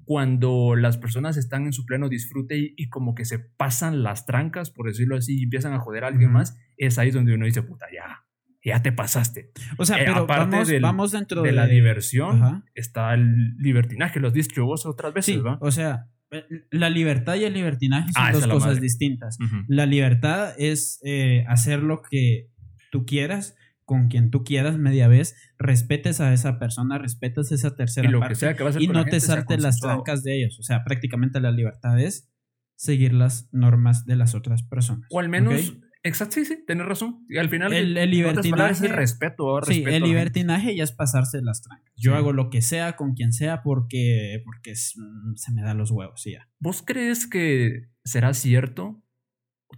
cuando 0.08 0.74
las 0.74 0.96
personas 0.96 1.36
están 1.36 1.66
en 1.66 1.74
su 1.74 1.84
pleno 1.84 2.08
disfrute 2.08 2.72
y, 2.74 2.88
como 2.88 3.14
que 3.14 3.26
se 3.26 3.40
pasan 3.40 4.02
las 4.02 4.24
trancas, 4.24 4.70
por 4.70 4.86
decirlo 4.86 5.18
así, 5.18 5.38
y 5.38 5.42
empiezan 5.42 5.74
a 5.74 5.80
joder 5.80 6.04
a 6.04 6.06
alguien 6.06 6.32
más, 6.32 6.56
es 6.78 6.98
ahí 6.98 7.10
donde 7.10 7.34
uno 7.34 7.44
dice, 7.44 7.62
puta, 7.62 7.84
ya, 7.94 8.24
ya 8.64 8.82
te 8.82 8.90
pasaste. 8.90 9.50
O 9.76 9.84
sea, 9.84 9.98
eh, 9.98 10.04
pero 10.06 10.20
aparte 10.20 10.80
vamos, 10.80 11.12
dentro 11.12 11.42
de, 11.42 11.52
la 11.52 11.66
diversión, 11.66 12.64
está 12.74 13.12
el 13.12 13.58
libertinaje, 13.58 14.18
lo 14.18 14.28
has 14.28 14.32
dicho 14.32 14.64
vos 14.64 14.86
otras 14.86 15.12
veces, 15.12 15.34
sí, 15.34 15.42
O 15.60 15.70
sea, 15.70 16.06
eh, 16.30 16.46
la 16.70 16.88
libertad 16.88 17.34
y 17.34 17.44
el 17.44 17.52
libertinaje 17.52 18.10
son 18.10 18.22
ah, 18.24 18.32
dos 18.32 18.46
cosas 18.46 18.80
distintas. 18.80 19.36
La 19.66 19.84
libertad 19.84 20.54
es 20.56 21.02
eh, 21.04 21.44
hacer 21.48 21.82
lo 21.82 22.00
que 22.00 22.48
tú 22.90 23.04
quieras 23.04 23.56
con 23.88 24.08
quien 24.08 24.30
tú 24.30 24.44
quieras 24.44 24.76
media 24.76 25.08
vez, 25.08 25.34
respetes 25.58 26.20
a 26.20 26.34
esa 26.34 26.58
persona, 26.58 26.98
respetes 26.98 27.50
a 27.50 27.54
esa 27.54 27.74
tercera 27.74 28.10
parte 28.20 28.54
y 28.80 28.88
no 28.88 29.06
te 29.06 29.18
saltes 29.18 29.62
las 29.62 29.80
trancas 29.80 30.22
de 30.22 30.36
ellos. 30.36 30.60
O 30.60 30.62
sea, 30.62 30.84
prácticamente 30.84 31.40
la 31.40 31.52
libertad 31.52 31.98
es 31.98 32.30
seguir 32.76 33.14
las 33.14 33.48
normas 33.50 34.04
de 34.04 34.16
las 34.16 34.34
otras 34.34 34.62
personas. 34.62 35.08
O 35.10 35.20
al 35.20 35.30
menos, 35.30 35.78
exacto, 36.02 36.34
sí, 36.34 36.44
sí, 36.44 36.62
tienes 36.66 36.84
razón. 36.84 37.24
Y 37.30 37.38
al 37.38 37.48
final, 37.48 37.72
el, 37.72 37.94
libertinaje 38.10 38.72
es 38.72 38.82
el 38.82 38.90
respeto, 38.90 39.58
Sí, 39.62 39.82
el 39.86 40.02
libertinaje 40.02 40.76
ya 40.76 40.84
es 40.84 40.92
pasarse 40.92 41.40
las 41.40 41.62
trancas. 41.62 41.90
Yo 41.96 42.14
hago 42.14 42.34
lo 42.34 42.50
que 42.50 42.60
sea 42.60 42.94
con 42.94 43.14
quien 43.14 43.32
sea 43.32 43.62
porque, 43.62 44.42
porque 44.44 44.72
mm, 44.72 45.36
se 45.36 45.52
me 45.52 45.62
da 45.62 45.72
los 45.72 45.90
huevos, 45.90 46.22
ya. 46.26 46.46
¿Vos 46.58 46.82
crees 46.84 47.26
que 47.26 47.88
será 48.04 48.34
cierto 48.34 49.02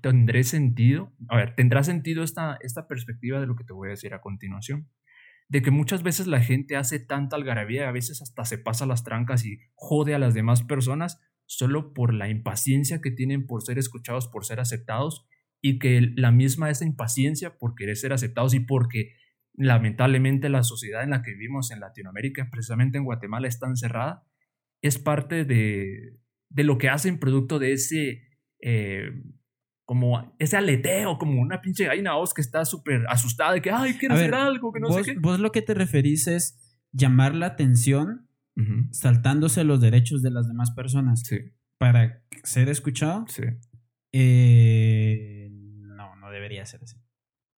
tendré 0.01 0.45
sentido, 0.45 1.13
a 1.29 1.37
ver, 1.37 1.55
tendrá 1.55 1.83
sentido 1.83 2.23
esta, 2.23 2.59
esta 2.61 2.87
perspectiva 2.87 3.41
de 3.41 3.47
lo 3.47 3.57
que 3.57 3.65
te 3.65 3.73
voy 3.73 3.89
a 3.89 3.91
decir 3.91 4.15
a 4.15 4.21
continuación. 4.21 4.89
De 5.49 5.63
que 5.63 5.71
muchas 5.71 6.03
veces 6.03 6.27
la 6.27 6.41
gente 6.41 6.77
hace 6.77 7.01
tanta 7.01 7.37
algarabía, 7.37 7.89
a 7.89 7.93
veces 7.93 8.23
hasta 8.23 8.45
se 8.45 8.59
pasa 8.59 8.87
las 8.87 9.05
trancas 9.05 9.45
y 9.45 9.59
jode 9.75 10.15
a 10.15 10.19
las 10.19 10.35
demás 10.35 10.63
personas 10.63 11.21
solo 11.47 11.93
por 11.93 12.15
la 12.15 12.29
impaciencia 12.29 13.01
que 13.01 13.11
tienen 13.11 13.47
por 13.47 13.63
ser 13.63 13.79
escuchados, 13.79 14.29
por 14.29 14.45
ser 14.45 14.61
aceptados 14.61 15.27
y 15.61 15.79
que 15.79 16.01
la 16.15 16.31
misma 16.31 16.71
esa 16.71 16.85
impaciencia 16.85 17.59
por 17.59 17.75
querer 17.75 17.97
ser 17.97 18.13
aceptados 18.13 18.55
y 18.55 18.61
porque 18.61 19.17
lamentablemente 19.55 20.49
la 20.49 20.63
sociedad 20.63 21.03
en 21.03 21.11
la 21.11 21.23
que 21.23 21.33
vivimos 21.33 21.73
en 21.73 21.81
Latinoamérica, 21.81 22.49
precisamente 22.51 22.99
en 22.99 23.05
Guatemala, 23.05 23.49
es 23.49 23.59
tan 23.59 23.77
cerrada, 23.77 24.25
es 24.81 24.99
parte 24.99 25.45
de, 25.45 26.21
de 26.49 26.65
lo 26.65 26.79
que 26.79 26.89
hacen 26.89 27.19
producto 27.19 27.59
de 27.59 27.73
ese 27.73 28.23
eh, 28.63 29.11
como 29.91 30.37
ese 30.39 30.57
aleteo, 30.57 31.19
como 31.19 31.43
una 31.43 31.61
pinche 31.61 31.85
gallina 31.85 32.15
voz 32.15 32.33
que 32.33 32.43
está 32.43 32.65
súper 32.65 33.05
asustada 33.09 33.55
de 33.55 33.61
que, 33.61 33.73
ay, 33.73 33.95
quiero 33.95 34.15
hacer 34.15 34.35
algo, 34.37 34.73
que 34.73 34.79
no 34.79 34.93
sé 34.93 35.03
qué. 35.03 35.19
Vos 35.19 35.41
lo 35.41 35.51
que 35.51 35.63
te 35.63 35.75
referís 35.75 36.29
es 36.29 36.79
llamar 36.93 37.35
la 37.35 37.47
atención 37.47 38.29
saltándose 38.93 39.65
los 39.65 39.81
derechos 39.81 40.23
de 40.23 40.31
las 40.31 40.47
demás 40.47 40.71
personas. 40.71 41.25
Sí. 41.25 41.39
Para 41.77 42.23
ser 42.45 42.69
escuchado. 42.69 43.25
Sí. 43.27 43.43
Eh, 44.13 45.49
no, 45.51 46.15
no 46.15 46.31
debería 46.31 46.65
ser 46.67 46.85
así. 46.85 46.97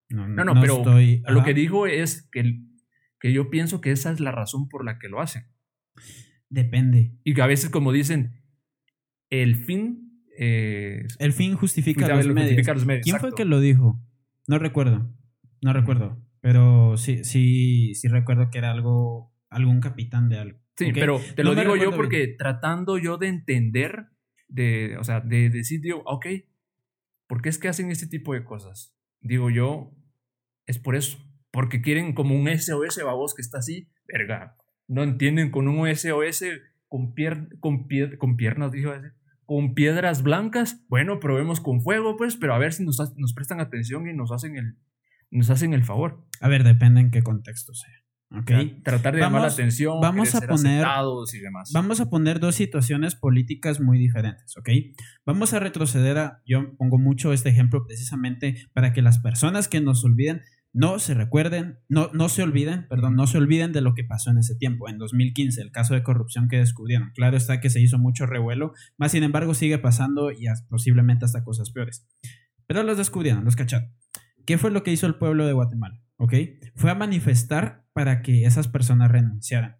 No, 0.09 0.27
no, 0.27 0.59
pero 0.59 0.83
lo 1.29 1.45
que 1.45 1.53
digo 1.53 1.87
es 1.87 2.31
que, 2.33 2.63
que 3.21 3.35
yo 3.35 3.51
pienso 3.51 3.83
que 3.83 3.91
esa 3.91 4.11
es 4.11 4.21
la 4.21 4.33
razón 4.33 4.71
por 4.71 4.87
la 4.87 4.99
que 4.99 5.11
lo 5.11 5.21
hacen. 5.21 5.49
Depende. 6.49 7.15
Y 7.25 7.35
que 7.35 7.43
a 7.43 7.47
veces, 7.47 7.69
como 7.69 7.93
dicen, 7.93 8.43
el 9.29 9.55
fin 9.55 10.12
eh, 10.39 11.07
el 11.19 11.33
fin 11.33 11.57
justifica, 11.57 12.09
los, 12.09 12.27
medios. 12.29 13.03
¿Quién 13.03 13.19
fue 13.19 13.35
que 13.35 13.45
lo 13.45 13.61
dijo? 13.61 14.01
No 14.47 14.59
recuerdo. 14.59 15.11
No 15.61 15.73
recuerdo. 15.73 16.21
Pero 16.41 16.97
sí, 16.97 17.25
sí, 17.25 17.95
sí 17.95 18.09
recuerdo 18.09 18.51
que 18.51 18.59
era 18.59 18.71
algo, 18.71 19.33
algún 19.49 19.81
capitán 19.81 20.29
de 20.29 20.39
algo. 20.39 20.59
Sí, 20.77 20.93
pero 20.93 21.21
te 21.37 21.45
lo 21.45 21.55
digo 21.55 21.77
yo 21.77 21.95
porque 21.95 22.27
tratando 22.27 22.99
yo 22.99 23.19
de 23.19 23.29
entender, 23.29 24.07
de, 24.49 24.97
o 24.99 25.05
sea, 25.05 25.21
de 25.21 25.51
decir, 25.51 25.81
digo, 25.81 26.03
ok, 26.07 26.27
¿por 27.29 27.43
qué 27.43 27.49
es 27.49 27.59
que 27.59 27.69
hacen 27.69 27.91
este 27.91 28.07
tipo 28.07 28.35
de 28.35 28.43
cosas? 28.43 28.97
Digo 29.21 29.51
yo, 29.51 29.95
es 30.67 30.79
por 30.79 30.97
eso. 30.97 31.19
Porque 31.51 31.83
quieren 31.83 32.15
como 32.15 32.35
un 32.35 32.49
SOS 32.49 33.05
babos 33.05 33.35
que 33.35 33.43
está 33.43 33.59
así, 33.59 33.91
verga. 34.07 34.57
No 34.89 35.03
entienden 35.03 35.51
con 35.51 35.69
un 35.69 35.95
SOS 35.95 36.45
con, 36.89 37.15
pier, 37.15 37.49
con, 37.61 37.87
con 38.19 38.37
piernas, 38.37 38.73
dijo 38.73 38.93
con 39.47 39.75
piedras 39.75 40.23
blancas, 40.23 40.85
bueno, 40.89 41.21
probemos 41.21 41.61
con 41.61 41.81
fuego, 41.81 42.17
pues, 42.17 42.37
pero 42.37 42.55
a 42.55 42.59
ver 42.59 42.73
si 42.73 42.85
nos, 42.85 42.99
nos 43.17 43.35
prestan 43.35 43.61
atención 43.61 44.09
y 44.09 44.15
nos 44.15 44.33
hacen, 44.33 44.57
el, 44.57 44.77
nos 45.31 45.51
hacen 45.51 45.75
el 45.75 45.85
favor. 45.85 46.27
A 46.41 46.49
ver, 46.49 46.65
depende 46.65 47.01
en 47.01 47.11
qué 47.11 47.23
contexto 47.23 47.75
sea. 47.75 48.03
Okay. 48.41 48.81
tratar 48.83 49.15
de 49.15 49.21
llamar 49.21 49.43
la 49.43 49.49
atención, 49.49 50.01
vamos 50.01 50.35
a 50.35 50.41
poner, 50.41 50.87
y 51.35 51.39
demás. 51.39 51.71
Vamos 51.75 52.01
a 52.01 52.09
poner 52.09 52.41
dos 52.41 52.55
situaciones 52.55 53.15
políticas 53.15 53.79
muy 53.79 53.99
diferentes, 53.99 54.57
¿ok? 54.57 54.71
Vamos 55.27 55.53
a 55.53 55.61
retroceder 55.61 56.17
a, 56.17 56.41
yo 56.47 56.75
pongo 56.79 56.99
mucho 56.99 57.35
este 57.35 57.51
ejemplo 57.51 57.85
precisamente 57.87 58.57
para 58.73 58.95
que 58.95 59.03
las 59.03 59.19
personas 59.19 59.69
que 59.69 59.83
nos 59.83 60.03
olviden 60.03 60.41
no 60.73 60.99
se 60.99 61.15
recuerden, 61.15 61.79
no, 61.89 62.11
no 62.15 62.29
se 62.29 62.43
olviden, 62.43 62.87
perdón, 62.89 63.15
no 63.15 63.27
se 63.27 63.39
olviden 63.39 63.73
de 63.73 63.83
lo 63.83 63.95
que 63.95 64.05
pasó 64.05 64.31
en 64.31 64.39
ese 64.39 64.55
tiempo, 64.55 64.89
en 64.89 64.99
2015, 64.99 65.61
el 65.61 65.71
caso 65.71 65.95
de 65.95 66.03
corrupción 66.03 66.49
que 66.49 66.59
descubrieron. 66.59 67.11
Claro 67.15 67.37
está 67.37 67.61
que 67.61 67.71
se 67.71 67.81
hizo 67.81 67.99
mucho 67.99 68.27
revuelo, 68.27 68.73
más 68.97 69.13
sin 69.13 69.23
embargo 69.23 69.55
sigue 69.55 69.79
pasando 69.79 70.31
y 70.31 70.47
posiblemente 70.69 71.27
hasta 71.27 71.45
cosas 71.45 71.71
peores. 71.71 72.07
Pero 72.67 72.83
los 72.83 72.97
descubrieron, 72.97 73.45
los 73.45 73.57
cacharon. 73.57 73.93
¿Qué 74.47 74.59
fue 74.59 74.71
lo 74.71 74.83
que 74.83 74.93
hizo 74.93 75.07
el 75.07 75.17
pueblo 75.17 75.47
de 75.47 75.53
Guatemala? 75.53 76.01
¿Ok? 76.17 76.35
Fue 76.75 76.91
a 76.91 76.95
manifestar 76.95 77.85
para 77.93 78.23
que 78.23 78.45
esas 78.45 78.69
personas 78.69 79.11
renunciaran. 79.11 79.77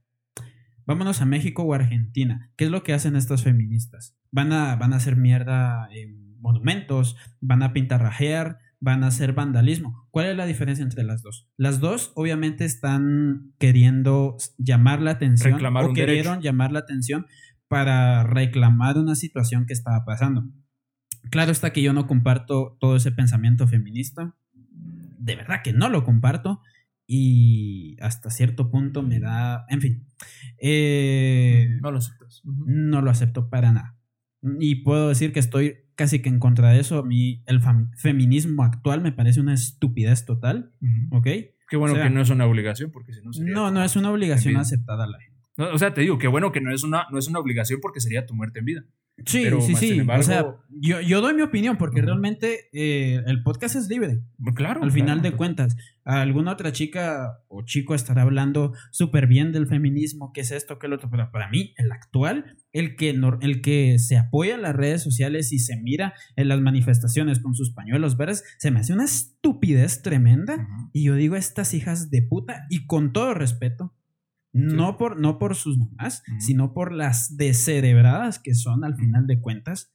Vámonos 0.85 1.23
a 1.23 1.27
México 1.27 1.63
o 1.63 1.75
Argentina. 1.75 2.51
¿Qué 2.57 2.65
es 2.65 2.71
lo 2.71 2.83
que 2.83 2.93
hacen 2.93 3.17
estas 3.17 3.43
feministas? 3.43 4.17
Van 4.31 4.53
a, 4.53 4.77
van 4.77 4.93
a 4.93 4.97
hacer 4.97 5.17
mierda 5.17 5.89
en 5.93 6.39
monumentos, 6.41 7.17
van 7.41 7.63
a 7.63 7.73
pintarrajear, 7.73 8.59
van 8.83 9.05
a 9.05 9.07
hacer 9.07 9.33
vandalismo. 9.33 10.09
¿Cuál 10.11 10.27
es 10.27 10.37
la 10.37 10.45
diferencia 10.45 10.83
entre 10.83 11.05
las 11.05 11.23
dos? 11.23 11.49
Las 11.57 11.79
dos 11.79 12.11
obviamente 12.17 12.65
están 12.65 13.55
queriendo 13.59 14.37
llamar 14.59 15.01
la 15.01 15.13
atención 15.13 15.53
reclamar 15.53 15.85
o 15.85 15.93
querieron 15.93 16.43
llamar 16.43 16.73
la 16.73 16.81
atención 16.81 17.27
para 17.69 18.25
reclamar 18.25 18.99
una 18.99 19.15
situación 19.15 19.67
que 19.67 19.73
estaba 19.73 20.05
pasando. 20.05 20.49
Claro 21.31 21.53
está 21.53 21.73
que 21.73 21.81
yo 21.81 21.93
no 21.93 22.09
comparto 22.09 22.77
todo 22.81 22.97
ese 22.97 23.13
pensamiento 23.13 23.69
feminista. 23.69 24.35
De 25.17 25.37
verdad 25.37 25.61
que 25.63 25.73
no 25.73 25.89
lo 25.89 26.05
comparto. 26.05 26.61
Y 27.07 27.97
hasta 28.01 28.31
cierto 28.31 28.69
punto 28.69 29.03
me 29.05 29.21
da. 29.21 29.65
En 29.69 29.81
fin. 29.81 30.09
Eh, 30.59 31.79
no 31.81 31.93
lo 31.93 31.99
aceptas. 31.99 32.43
No 32.45 33.01
lo 33.01 33.11
acepto 33.13 33.49
para 33.49 33.73
nada. 33.73 33.97
Y 34.43 34.77
puedo 34.77 35.09
decir 35.09 35.33
que 35.33 35.41
estoy 35.41 35.77
casi 35.95 36.21
que 36.21 36.29
en 36.29 36.39
contra 36.39 36.71
de 36.71 36.81
eso. 36.81 36.99
A 36.99 37.05
mí 37.05 37.43
el 37.47 37.61
feminismo 37.97 38.65
actual 38.65 39.01
me 39.01 39.13
parece 39.13 39.41
una 39.41 39.55
estupidez 39.55 40.25
total. 40.25 40.73
¿Ok? 41.11 41.27
Qué 41.69 41.77
bueno 41.77 41.95
que 41.95 42.11
no 42.11 42.21
es 42.21 42.31
una 42.31 42.47
obligación, 42.47 42.91
porque 42.91 43.15
si 43.15 43.23
no 43.23 43.33
sería 43.33 43.55
No, 43.55 43.71
no 43.71 43.83
es 43.83 43.97
una 43.97 44.11
obligación 44.11 44.57
aceptada 44.57 45.07
la 45.07 45.19
gente. 45.19 45.41
o 45.57 45.79
sea, 45.79 45.95
te 45.95 46.03
digo, 46.03 46.19
qué 46.19 46.29
bueno 46.29 46.53
que 46.53 46.61
no 46.61 46.73
es, 46.75 46.83
una, 46.83 47.07
no 47.11 47.19
es 47.19 47.29
una 47.29 47.39
obligación 47.39 47.81
porque 47.81 48.01
sería 48.01 48.27
tu 48.27 48.35
muerte 48.35 48.59
en 48.59 48.65
vida. 48.65 48.85
Sí, 49.27 49.45
sí, 49.61 49.75
sí. 49.77 50.01
o 50.01 50.23
sea, 50.23 50.57
yo, 50.71 51.01
yo, 51.01 51.21
doy 51.21 51.35
mi 51.35 51.43
opinión 51.43 51.77
porque 51.77 52.01
realmente 52.01 52.69
eh, 52.73 53.23
el 53.27 53.43
podcast 53.43 53.77
es 53.77 53.89
libre. 53.89 54.23
Claro. 54.55 54.83
Al 54.83 54.91
final 54.91 55.23
de 55.23 55.33
cuentas, 55.33 55.77
alguna 56.05 56.53
otra 56.53 56.73
chica 56.73 57.39
o 57.49 57.63
chico 57.63 57.95
estará 57.95 58.23
hablando 58.23 58.73
súper 58.91 59.27
bien 59.27 59.53
del 59.53 59.67
feminismo, 59.67 60.33
qué 60.33 60.41
es 60.41 60.51
esto, 60.51 60.79
qué 60.79 60.87
es 60.87 60.91
lo 60.91 60.97
otro. 60.97 61.11
Pero 61.11 61.31
para 61.31 61.49
mí, 61.51 61.75
el 61.77 61.93
actual, 61.93 62.57
el 62.73 62.97
que, 62.97 63.11
el 63.41 63.61
que 63.61 63.99
se 63.99 64.17
apoya 64.17 64.55
en 64.55 64.63
las 64.63 64.75
redes 64.75 65.03
sociales 65.03 65.53
y 65.53 65.59
se 65.59 65.77
mira 65.77 66.15
en 66.37 66.49
las 66.49 66.61
manifestaciones 66.61 67.39
con 67.39 67.55
sus 67.55 67.73
pañuelos 67.73 68.17
verdes, 68.17 68.45
se 68.59 68.71
me 68.71 68.81
hace 68.81 68.95
una 68.95 69.05
estupidez 69.05 70.03
tremenda. 70.03 70.67
Y 70.93 71.05
yo 71.05 71.15
digo, 71.15 71.37
estas 71.37 71.75
hijas 71.75 72.11
de 72.11 72.23
puta, 72.23 72.67
y 72.71 72.87
con 72.87 73.13
todo 73.13 73.35
respeto, 73.35 73.95
no, 74.53 74.97
por, 74.99 75.19
no 75.19 75.39
por 75.39 75.55
sus 75.57 75.79
mamás, 75.79 76.23
sino 76.39 76.75
por 76.75 76.93
las 76.93 77.37
descerebradas 77.37 78.39
que 78.39 78.55
son 78.55 78.85
al 78.85 78.97
final 78.97 79.27
de 79.27 79.41
cuentas 79.41 79.93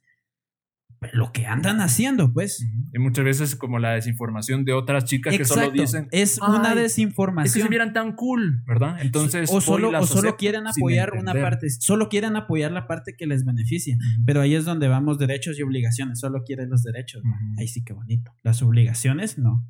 lo 1.13 1.31
que 1.31 1.45
andan 1.45 1.79
haciendo, 1.79 2.33
pues. 2.33 2.65
Y 2.93 2.99
muchas 2.99 3.23
veces 3.23 3.55
como 3.55 3.77
la 3.77 3.91
desinformación 3.91 4.65
de 4.65 4.73
otras 4.73 5.05
chicas 5.05 5.37
que 5.37 5.45
solo 5.45 5.69
dicen... 5.69 6.07
Es 6.11 6.39
una 6.39 6.73
desinformación. 6.73 7.47
Es 7.47 7.53
que 7.53 7.61
se 7.61 7.69
vieran 7.69 7.93
tan 7.93 8.15
cool, 8.15 8.63
¿verdad? 8.65 8.97
Entonces... 8.99 9.49
O 9.53 9.61
solo, 9.61 9.89
o 9.89 10.07
solo 10.07 10.37
quieren 10.37 10.65
apoyar 10.65 11.13
una 11.13 11.33
parte, 11.33 11.69
solo 11.69 12.09
quieren 12.09 12.35
apoyar 12.35 12.71
la 12.71 12.87
parte 12.87 13.15
que 13.15 13.27
les 13.27 13.45
beneficia. 13.45 13.97
Pero 14.25 14.41
ahí 14.41 14.55
es 14.55 14.65
donde 14.65 14.87
vamos 14.87 15.19
derechos 15.19 15.59
y 15.59 15.63
obligaciones, 15.63 16.19
solo 16.19 16.43
quieren 16.43 16.69
los 16.69 16.83
derechos. 16.83 17.21
Ahí 17.57 17.67
sí 17.67 17.83
que 17.83 17.93
bonito. 17.93 18.33
Las 18.41 18.61
obligaciones, 18.63 19.37
no. 19.37 19.67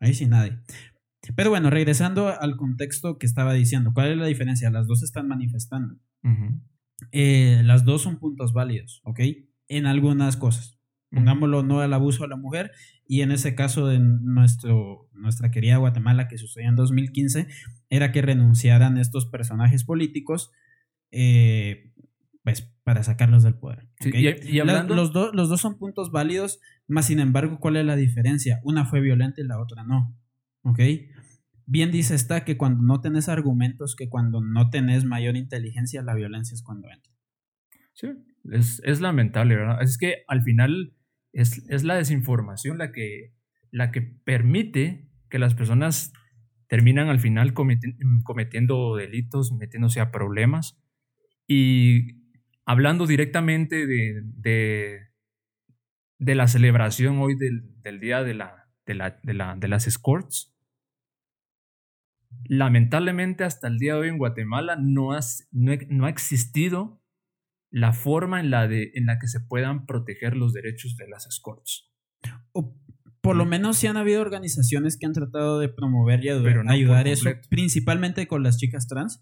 Ahí 0.00 0.14
sí 0.14 0.26
nadie. 0.26 0.58
Pero 1.34 1.50
bueno, 1.50 1.70
regresando 1.70 2.28
al 2.28 2.56
contexto 2.56 3.18
que 3.18 3.26
estaba 3.26 3.52
diciendo, 3.54 3.92
¿cuál 3.94 4.12
es 4.12 4.18
la 4.18 4.26
diferencia? 4.26 4.70
Las 4.70 4.86
dos 4.86 5.02
están 5.02 5.28
manifestando. 5.28 5.96
Eh, 7.12 7.62
las 7.64 7.84
dos 7.84 8.02
son 8.02 8.18
puntos 8.18 8.52
válidos, 8.52 9.00
¿ok? 9.04 9.20
En 9.68 9.86
algunas 9.86 10.36
cosas. 10.36 10.78
Pongámoslo 11.10 11.62
no 11.62 11.80
al 11.80 11.92
abuso 11.92 12.24
a 12.24 12.28
la 12.28 12.36
mujer 12.36 12.72
y 13.06 13.22
en 13.22 13.30
ese 13.30 13.54
caso 13.54 13.86
de 13.86 14.00
nuestro, 14.00 15.08
nuestra 15.12 15.50
querida 15.50 15.76
Guatemala 15.76 16.28
que 16.28 16.36
sucedió 16.36 16.68
en 16.68 16.76
2015 16.76 17.46
era 17.88 18.12
que 18.12 18.22
renunciaran 18.22 18.98
estos 18.98 19.26
personajes 19.26 19.84
políticos 19.84 20.50
eh, 21.12 21.92
pues 22.42 22.62
para 22.84 23.02
sacarlos 23.02 23.42
del 23.42 23.54
poder. 23.54 23.88
y, 24.00 24.60
hablando... 24.60 24.94
los, 24.94 25.12
los 25.12 25.48
dos 25.48 25.60
son 25.60 25.78
puntos 25.78 26.12
válidos, 26.12 26.60
más 26.86 27.06
sin 27.06 27.18
embargo, 27.18 27.58
¿cuál 27.60 27.76
es 27.76 27.84
la 27.84 27.96
diferencia? 27.96 28.60
Una 28.62 28.84
fue 28.84 29.00
violenta 29.00 29.40
y 29.40 29.44
la 29.44 29.60
otra 29.60 29.84
no. 29.84 30.16
¿Ok? 30.62 30.78
Bien 31.66 31.90
dice 31.90 32.14
está 32.14 32.44
que 32.44 32.56
cuando 32.56 32.82
no 32.82 33.00
tenés 33.00 33.28
argumentos, 33.28 33.96
que 33.96 34.08
cuando 34.08 34.40
no 34.40 34.70
tenés 34.70 35.04
mayor 35.04 35.36
inteligencia, 35.36 36.00
la 36.02 36.14
violencia 36.14 36.54
es 36.54 36.62
cuando 36.62 36.88
entra. 36.88 37.12
Sí, 37.92 38.08
es, 38.52 39.00
lamentable, 39.00 39.56
¿verdad? 39.56 39.82
Es 39.82 39.98
que 39.98 40.22
al 40.28 40.42
final 40.42 40.94
es, 41.32 41.64
es, 41.68 41.82
la 41.82 41.96
desinformación 41.96 42.78
la 42.78 42.92
que, 42.92 43.32
la 43.70 43.90
que 43.90 44.00
permite 44.02 45.08
que 45.28 45.38
las 45.38 45.54
personas 45.54 46.12
terminan 46.68 47.08
al 47.08 47.18
final 47.18 47.52
cometiendo 47.52 48.96
delitos, 48.96 49.52
metiéndose 49.52 50.00
a 50.00 50.10
problemas. 50.12 50.78
Y 51.48 52.22
hablando 52.64 53.06
directamente 53.06 53.86
de, 53.86 54.22
de, 54.24 55.00
de 56.18 56.34
la 56.34 56.48
celebración 56.48 57.18
hoy 57.18 57.36
del, 57.36 57.62
del 57.82 58.00
día 58.00 58.22
de, 58.22 58.34
la, 58.34 58.68
de, 58.84 58.94
la, 58.94 59.18
de, 59.22 59.34
la, 59.34 59.56
de 59.56 59.68
las 59.68 59.86
escorts, 59.86 60.55
lamentablemente 62.44 63.44
hasta 63.44 63.68
el 63.68 63.78
día 63.78 63.94
de 63.94 64.00
hoy 64.00 64.08
en 64.08 64.18
Guatemala 64.18 64.76
no, 64.76 65.10
no, 65.50 66.06
ha 66.06 66.10
existido 66.10 67.02
la 67.70 67.92
forma 67.92 68.40
en 68.40 68.50
la, 68.50 68.68
de, 68.68 68.92
en 68.94 69.06
la 69.06 69.18
que 69.18 69.28
se 69.28 69.40
puedan 69.40 69.86
proteger 69.86 70.36
los 70.36 70.52
derechos 70.52 70.96
de 70.96 71.08
las 71.08 71.26
escorts. 71.26 71.90
O 72.52 72.78
por 73.20 73.34
lo 73.34 73.44
menos 73.44 73.78
sí 73.78 73.88
han 73.88 73.96
habido 73.96 74.20
organizaciones 74.20 74.96
que 74.96 75.06
han 75.06 75.12
tratado 75.12 75.58
de 75.58 75.68
promover 75.68 76.24
y 76.24 76.28
ayudar, 76.28 77.08
eso, 77.08 77.30
principalmente 77.50 78.28
con 78.28 78.44
las 78.44 78.56
chicas 78.56 78.86
trans, 78.86 79.20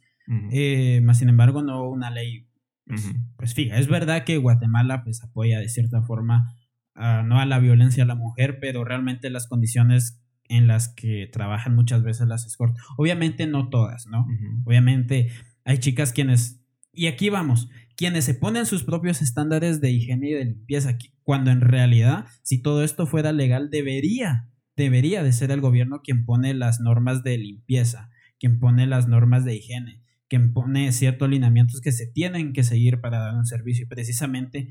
eh, 0.52 1.00
más 1.02 1.18
sin 1.18 1.30
embargo 1.30 1.62
no 1.62 1.88
una 1.88 2.10
ley. 2.10 2.46
Pues, 2.86 3.14
pues, 3.38 3.54
fija, 3.54 3.78
es 3.78 3.88
verdad 3.88 4.24
que 4.24 4.36
Guatemala 4.36 5.04
pues 5.04 5.22
apoya 5.22 5.58
de 5.58 5.70
cierta 5.70 6.02
forma 6.02 6.54
no 6.94 7.40
a 7.40 7.46
la 7.46 7.58
violencia 7.58 8.04
a 8.04 8.06
la 8.06 8.14
mujer, 8.14 8.58
pero 8.60 8.84
realmente 8.84 9.30
las 9.30 9.48
condiciones 9.48 10.23
en 10.48 10.66
las 10.66 10.88
que 10.88 11.28
trabajan 11.32 11.74
muchas 11.74 12.02
veces 12.02 12.26
las 12.26 12.46
escorts. 12.46 12.80
Obviamente 12.96 13.46
no 13.46 13.68
todas, 13.68 14.06
¿no? 14.06 14.26
Obviamente 14.64 15.30
hay 15.64 15.78
chicas 15.78 16.12
quienes, 16.12 16.60
y 16.92 17.06
aquí 17.06 17.30
vamos, 17.30 17.68
quienes 17.96 18.24
se 18.24 18.34
ponen 18.34 18.66
sus 18.66 18.84
propios 18.84 19.22
estándares 19.22 19.80
de 19.80 19.90
higiene 19.90 20.30
y 20.30 20.32
de 20.34 20.44
limpieza, 20.44 20.98
cuando 21.22 21.50
en 21.50 21.60
realidad, 21.60 22.26
si 22.42 22.60
todo 22.60 22.84
esto 22.84 23.06
fuera 23.06 23.32
legal, 23.32 23.70
debería, 23.70 24.50
debería 24.76 25.22
de 25.22 25.32
ser 25.32 25.50
el 25.50 25.60
gobierno 25.60 26.00
quien 26.02 26.24
pone 26.24 26.52
las 26.54 26.80
normas 26.80 27.22
de 27.22 27.38
limpieza, 27.38 28.10
quien 28.38 28.58
pone 28.58 28.86
las 28.86 29.08
normas 29.08 29.44
de 29.44 29.56
higiene, 29.56 30.02
quien 30.28 30.52
pone 30.52 30.92
ciertos 30.92 31.30
lineamientos 31.30 31.80
que 31.80 31.92
se 31.92 32.06
tienen 32.06 32.52
que 32.52 32.64
seguir 32.64 33.00
para 33.00 33.18
dar 33.20 33.34
un 33.34 33.46
servicio. 33.46 33.84
Y 33.84 33.88
precisamente 33.88 34.68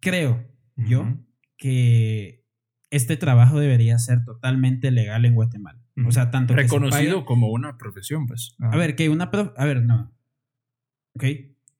creo 0.00 0.46
yo 0.76 1.18
que 1.56 2.37
este 2.90 3.16
trabajo 3.16 3.60
debería 3.60 3.98
ser 3.98 4.24
totalmente 4.24 4.90
legal 4.90 5.24
en 5.24 5.34
Guatemala. 5.34 5.80
O 6.06 6.12
sea, 6.12 6.30
tanto 6.30 6.54
reconocido 6.54 7.24
como 7.24 7.48
una 7.48 7.76
profesión, 7.76 8.26
pues. 8.26 8.56
A 8.60 8.76
ver, 8.76 8.94
que 8.94 9.08
una 9.08 9.30
a 9.56 9.64
ver, 9.64 9.82
no. 9.84 10.12
Ok, 11.14 11.24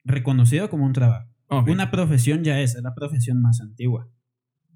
reconocido 0.04 0.68
como 0.68 0.84
un 0.84 0.92
trabajo. 0.92 1.28
Una 1.48 1.90
profesión 1.90 2.44
ya 2.44 2.60
es, 2.60 2.74
es 2.74 2.82
la 2.82 2.94
profesión 2.94 3.40
más 3.40 3.60
antigua. 3.60 4.10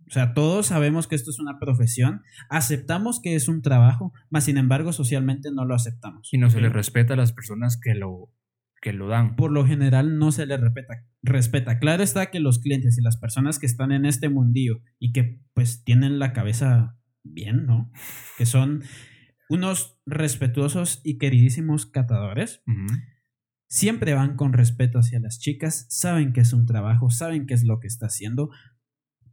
O 0.08 0.10
sea, 0.12 0.34
todos 0.34 0.66
sabemos 0.66 1.06
que 1.06 1.14
esto 1.14 1.30
es 1.30 1.38
una 1.38 1.58
profesión, 1.58 2.22
aceptamos 2.50 3.20
que 3.20 3.34
es 3.34 3.48
un 3.48 3.62
trabajo, 3.62 4.12
mas 4.28 4.44
sin 4.44 4.58
embargo 4.58 4.92
socialmente 4.92 5.50
no 5.52 5.64
lo 5.64 5.74
aceptamos. 5.74 6.28
Y 6.32 6.38
no 6.38 6.50
se 6.50 6.60
le 6.60 6.68
respeta 6.68 7.14
a 7.14 7.16
las 7.16 7.32
personas 7.32 7.78
que 7.80 7.94
lo 7.94 8.30
que 8.82 8.92
lo 8.92 9.06
dan. 9.06 9.36
Por 9.36 9.52
lo 9.52 9.64
general 9.64 10.18
no 10.18 10.32
se 10.32 10.44
les 10.44 10.60
respeta, 10.60 11.06
respeta. 11.22 11.78
Claro 11.78 12.02
está 12.02 12.30
que 12.30 12.40
los 12.40 12.58
clientes 12.58 12.98
y 12.98 13.00
las 13.00 13.16
personas 13.16 13.60
que 13.60 13.66
están 13.66 13.92
en 13.92 14.04
este 14.04 14.28
mundillo 14.28 14.82
y 14.98 15.12
que 15.12 15.40
pues 15.54 15.84
tienen 15.84 16.18
la 16.18 16.32
cabeza 16.32 16.98
bien, 17.22 17.64
¿no? 17.64 17.92
Que 18.36 18.44
son 18.44 18.82
unos 19.48 20.00
respetuosos 20.04 21.00
y 21.04 21.18
queridísimos 21.18 21.86
catadores. 21.86 22.62
Siempre 23.68 24.14
van 24.14 24.36
con 24.36 24.52
respeto 24.52 24.98
hacia 24.98 25.20
las 25.20 25.38
chicas, 25.38 25.86
saben 25.88 26.32
que 26.32 26.40
es 26.40 26.52
un 26.52 26.66
trabajo, 26.66 27.08
saben 27.08 27.46
qué 27.46 27.54
es 27.54 27.62
lo 27.62 27.78
que 27.78 27.86
está 27.86 28.06
haciendo, 28.06 28.50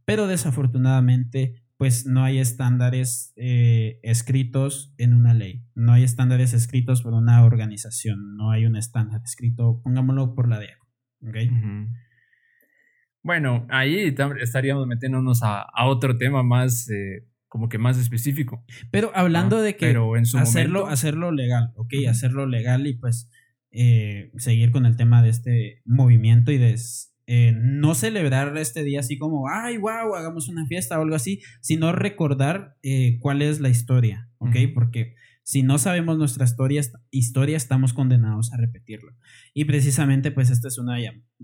pero 0.04 0.28
desafortunadamente 0.28 1.64
pues 1.80 2.04
no 2.04 2.22
hay 2.22 2.36
estándares 2.36 3.32
eh, 3.36 4.00
escritos 4.02 4.92
en 4.98 5.14
una 5.14 5.32
ley, 5.32 5.64
no 5.74 5.94
hay 5.94 6.02
estándares 6.02 6.52
escritos 6.52 7.00
por 7.00 7.14
una 7.14 7.42
organización, 7.42 8.36
no 8.36 8.50
hay 8.50 8.66
un 8.66 8.76
estándar 8.76 9.22
escrito, 9.24 9.80
pongámoslo 9.82 10.34
por 10.34 10.46
la 10.46 10.58
DEA. 10.58 10.76
¿okay? 11.26 11.50
Bueno, 13.22 13.66
ahí 13.70 14.14
estaríamos 14.42 14.86
metiéndonos 14.86 15.40
a, 15.42 15.68
otro 15.86 16.18
tema 16.18 16.42
más, 16.42 16.86
eh, 16.90 17.26
como 17.48 17.70
que 17.70 17.78
más 17.78 17.96
específico. 17.96 18.62
Pero 18.90 19.10
hablando 19.14 19.62
de 19.62 19.76
que 19.76 19.96
hacerlo, 20.38 20.86
hacerlo 20.86 21.32
legal, 21.32 21.72
ok, 21.76 21.94
hacerlo 22.10 22.44
legal 22.44 22.86
y 22.86 22.98
pues 22.98 23.30
eh, 23.70 24.30
seguir 24.36 24.70
con 24.70 24.84
el 24.84 24.98
tema 24.98 25.22
de 25.22 25.30
este 25.30 25.80
movimiento 25.86 26.52
y 26.52 26.58
de 26.58 26.74
eh, 27.32 27.52
no 27.54 27.94
celebrar 27.94 28.58
este 28.58 28.82
día 28.82 28.98
así 28.98 29.16
como, 29.16 29.48
ay, 29.48 29.76
wow, 29.76 30.16
hagamos 30.16 30.48
una 30.48 30.66
fiesta 30.66 30.98
o 30.98 31.02
algo 31.02 31.14
así, 31.14 31.40
sino 31.60 31.92
recordar 31.92 32.76
eh, 32.82 33.18
cuál 33.20 33.40
es 33.40 33.60
la 33.60 33.68
historia, 33.68 34.28
¿ok? 34.38 34.56
Porque 34.74 35.14
si 35.44 35.62
no 35.62 35.78
sabemos 35.78 36.18
nuestra 36.18 36.44
historia, 36.44 36.82
historia, 37.12 37.56
estamos 37.56 37.92
condenados 37.92 38.52
a 38.52 38.56
repetirlo. 38.56 39.12
Y 39.54 39.64
precisamente, 39.66 40.32
pues, 40.32 40.50
este 40.50 40.66
es 40.66 40.78
una, 40.78 40.96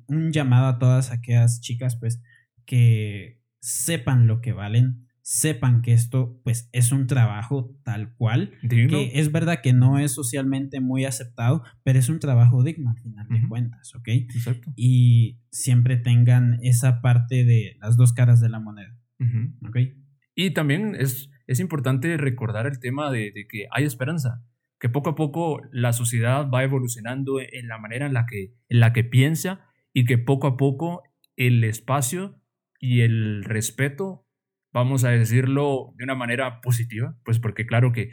un 0.09 0.32
llamado 0.32 0.66
a 0.66 0.78
todas 0.80 1.12
aquellas 1.12 1.61
chicas, 1.61 1.95
pues, 1.95 2.20
que 2.64 3.41
sepan 3.61 4.26
lo 4.26 4.41
que 4.41 4.53
valen, 4.53 5.05
sepan 5.29 5.83
que 5.83 5.93
esto, 5.93 6.41
pues, 6.45 6.68
es 6.72 6.93
un 6.93 7.07
trabajo 7.07 7.74
tal 7.83 8.14
cual, 8.14 8.53
que 8.68 9.11
es 9.14 9.33
verdad 9.33 9.61
que 9.61 9.72
no 9.72 9.99
es 9.99 10.12
socialmente 10.12 10.81
muy 10.81 11.05
aceptado, 11.05 11.64
pero 11.83 11.99
es 11.99 12.09
un 12.09 12.20
trabajo 12.20 12.62
digno 12.62 12.91
al 12.91 12.99
final 12.99 13.27
de 13.29 13.49
cuentas, 13.49 13.95
¿ok? 13.95 14.09
Exacto. 14.09 14.72
Y 14.77 15.41
siempre 15.51 15.97
tengan 15.97 16.59
esa 16.62 17.01
parte 17.01 17.45
de 17.45 17.77
las 17.81 17.97
dos 17.97 18.12
caras 18.12 18.41
de 18.41 18.49
la 18.49 18.61
moneda, 18.61 18.97
¿ok? 19.66 19.79
Y 20.35 20.51
también 20.53 20.95
es 20.97 21.29
es 21.47 21.61
importante 21.61 22.16
recordar 22.16 22.66
el 22.66 22.81
tema 22.81 23.11
de, 23.11 23.33
que 23.49 23.66
hay 23.70 23.85
esperanza, 23.85 24.45
que 24.81 24.89
poco 24.89 25.11
a 25.11 25.14
poco 25.14 25.62
la 25.70 25.93
sociedad 25.93 26.51
va 26.51 26.64
evolucionando 26.64 27.41
en 27.41 27.68
la 27.68 27.79
manera 27.79 28.07
en 28.07 28.14
la, 28.14 28.27
que, 28.27 28.55
en 28.68 28.81
la 28.81 28.93
que 28.93 29.05
piensa 29.05 29.66
y 29.93 30.05
que 30.05 30.18
poco 30.18 30.47
a 30.49 30.57
poco 30.57 31.03
el 31.37 31.64
espacio 31.64 32.41
y 32.79 33.01
el 33.01 33.45
respeto, 33.45 34.26
vamos 34.77 35.05
a 35.05 35.09
decirlo 35.09 35.95
de 35.97 36.05
una 36.05 36.14
manera 36.14 36.61
positiva, 36.61 37.16
pues 37.24 37.39
porque 37.39 37.64
claro 37.64 37.93
que 37.93 38.11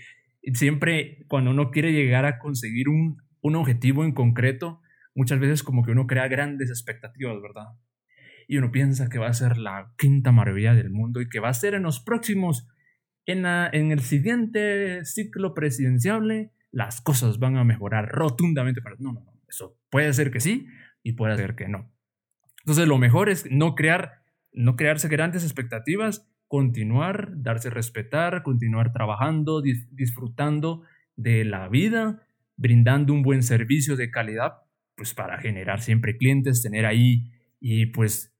siempre 0.53 1.25
cuando 1.27 1.51
uno 1.51 1.71
quiere 1.71 1.91
llegar 1.91 2.23
a 2.23 2.39
conseguir 2.39 2.87
un, 2.87 3.17
un 3.41 3.57
objetivo 3.57 4.05
en 4.05 4.13
concreto, 4.13 4.79
muchas 5.13 5.41
veces 5.41 5.61
como 5.61 5.83
que 5.83 5.91
uno 5.91 6.07
crea 6.07 6.29
grandes 6.29 6.69
expectativas, 6.69 7.35
¿verdad? 7.41 7.65
Y 8.47 8.59
uno 8.59 8.71
piensa 8.71 9.09
que 9.09 9.19
va 9.19 9.27
a 9.27 9.33
ser 9.33 9.57
la 9.57 9.91
quinta 9.97 10.31
maravilla 10.31 10.73
del 10.73 10.89
mundo 10.89 11.19
y 11.19 11.27
que 11.27 11.41
va 11.41 11.49
a 11.49 11.53
ser 11.53 11.73
en 11.73 11.83
los 11.83 11.99
próximos 11.99 12.65
en, 13.25 13.45
el 13.45 13.99
siguiente 13.99 15.03
ciclo 15.03 15.53
presidencial 15.53 16.49
las 16.71 17.01
cosas 17.01 17.39
van 17.39 17.57
a 17.57 17.65
mejorar 17.65 18.07
rotundamente. 18.07 18.81
Para... 18.81 18.95
No, 18.99 19.11
no, 19.11 19.19
no. 19.19 19.41
Eso 19.49 19.77
puede 19.89 20.13
ser 20.13 20.31
que 20.31 20.39
sí 20.39 20.67
y 21.03 21.11
puede 21.13 21.35
ser 21.35 21.55
que 21.55 21.67
no. 21.67 21.91
Entonces 22.59 22.87
lo 22.87 22.97
mejor 22.97 23.27
es 23.27 23.51
no 23.51 23.75
crear, 23.75 24.23
no 24.53 24.77
crearse 24.77 25.09
grandes 25.09 25.43
expectativas, 25.43 26.25
continuar, 26.53 27.31
darse 27.37 27.71
respetar, 27.71 28.43
continuar 28.43 28.93
trabajando, 28.93 29.63
disfrutando 29.63 30.83
de 31.15 31.45
la 31.45 31.67
vida, 31.67 32.27
brindando 32.57 33.11
un 33.11 33.23
buen 33.23 33.41
servicio 33.41 33.95
de 33.95 34.11
calidad, 34.11 34.57
pues 34.93 35.15
para 35.15 35.39
generar 35.39 35.81
siempre 35.81 36.15
clientes, 36.15 36.61
tener 36.61 36.85
ahí 36.85 37.31
y 37.59 37.87
pues 37.87 38.35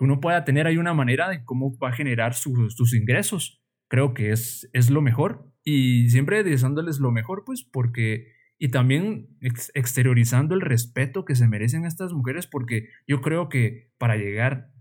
uno 0.00 0.18
pueda 0.18 0.44
tener 0.44 0.66
ahí 0.66 0.76
una 0.76 0.92
manera 0.92 1.28
de 1.28 1.44
cómo 1.44 1.78
va 1.78 1.90
a 1.90 1.92
generar 1.92 2.34
sus 2.34 2.94
ingresos. 2.94 3.62
Creo 3.86 4.12
que 4.12 4.32
es, 4.32 4.68
es 4.72 4.90
lo 4.90 5.00
mejor 5.00 5.48
y 5.62 6.10
siempre 6.10 6.42
deseándoles 6.42 6.98
lo 6.98 7.12
mejor, 7.12 7.44
pues 7.46 7.62
porque, 7.62 8.26
y 8.58 8.70
también 8.70 9.28
exteriorizando 9.40 10.56
el 10.56 10.62
respeto 10.62 11.24
que 11.24 11.36
se 11.36 11.46
merecen 11.46 11.84
estas 11.84 12.12
mujeres, 12.12 12.48
porque 12.48 12.88
yo 13.06 13.20
creo 13.20 13.48
que 13.48 13.92
para 13.98 14.16
llegar 14.16 14.72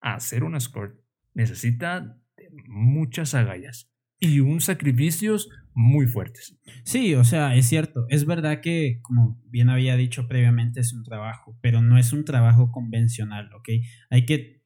a 0.00 0.20
ser 0.20 0.44
una 0.44 0.58
escort 0.58 1.03
necesita 1.34 2.18
muchas 2.66 3.34
agallas 3.34 3.90
y 4.20 4.40
un 4.40 4.60
sacrificios 4.60 5.48
muy 5.74 6.06
fuertes. 6.06 6.56
Sí, 6.84 7.14
o 7.14 7.24
sea, 7.24 7.56
es 7.56 7.66
cierto, 7.66 8.06
es 8.08 8.26
verdad 8.26 8.60
que, 8.60 9.00
como 9.02 9.42
bien 9.46 9.68
había 9.68 9.96
dicho 9.96 10.28
previamente, 10.28 10.80
es 10.80 10.92
un 10.92 11.02
trabajo, 11.02 11.58
pero 11.60 11.82
no 11.82 11.98
es 11.98 12.12
un 12.12 12.24
trabajo 12.24 12.70
convencional, 12.70 13.52
¿ok? 13.54 13.68
Hay 14.10 14.24
que 14.24 14.64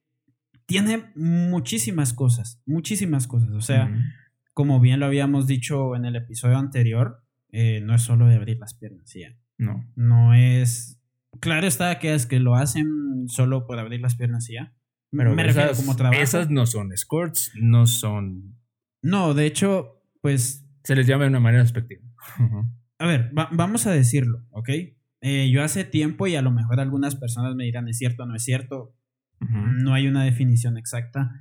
tiene 0.69 1.11
muchísimas 1.15 2.13
cosas, 2.13 2.61
muchísimas 2.67 3.25
cosas. 3.25 3.49
O 3.53 3.61
sea, 3.61 3.91
como 4.53 4.79
bien 4.79 4.99
lo 4.99 5.07
habíamos 5.07 5.47
dicho 5.47 5.95
en 5.95 6.05
el 6.05 6.15
episodio 6.15 6.59
anterior, 6.59 7.23
eh, 7.51 7.81
no 7.81 7.95
es 7.95 8.03
solo 8.03 8.27
de 8.27 8.35
abrir 8.35 8.59
las 8.59 8.75
piernas, 8.75 9.11
ya. 9.15 9.35
No. 9.57 9.91
No 9.95 10.35
es. 10.35 11.01
Claro 11.39 11.65
está 11.65 11.97
que 11.97 12.13
es 12.13 12.27
que 12.27 12.39
lo 12.39 12.53
hacen 12.53 13.27
solo 13.27 13.65
por 13.65 13.79
abrir 13.79 13.99
las 13.99 14.15
piernas 14.15 14.47
ya. 14.47 14.75
Pero 15.11 15.35
me 15.35 15.43
refiero 15.43 15.71
como 15.75 15.95
trabajo. 15.95 16.21
Esas 16.21 16.49
no 16.49 16.65
son 16.65 16.91
escorts, 16.93 17.51
no 17.59 17.87
son. 17.87 18.55
No, 19.01 19.33
de 19.33 19.45
hecho, 19.45 20.03
pues. 20.21 20.65
Se 20.83 20.95
les 20.95 21.07
llama 21.07 21.23
de 21.23 21.29
una 21.29 21.39
manera 21.39 21.63
despectiva. 21.63 22.01
A 22.99 23.07
ver, 23.07 23.31
vamos 23.33 23.87
a 23.87 23.91
decirlo, 23.91 24.45
¿ok? 24.51 24.69
Eh, 25.21 25.49
yo 25.51 25.63
hace 25.63 25.83
tiempo 25.83 26.27
y 26.27 26.35
a 26.35 26.41
lo 26.41 26.51
mejor 26.51 26.79
algunas 26.79 27.15
personas 27.15 27.55
me 27.55 27.65
dirán, 27.65 27.87
es 27.87 27.97
cierto, 27.97 28.25
no 28.25 28.35
es 28.35 28.43
cierto. 28.43 28.95
No 29.39 29.93
hay 29.93 30.07
una 30.07 30.25
definición 30.25 30.77
exacta, 30.77 31.31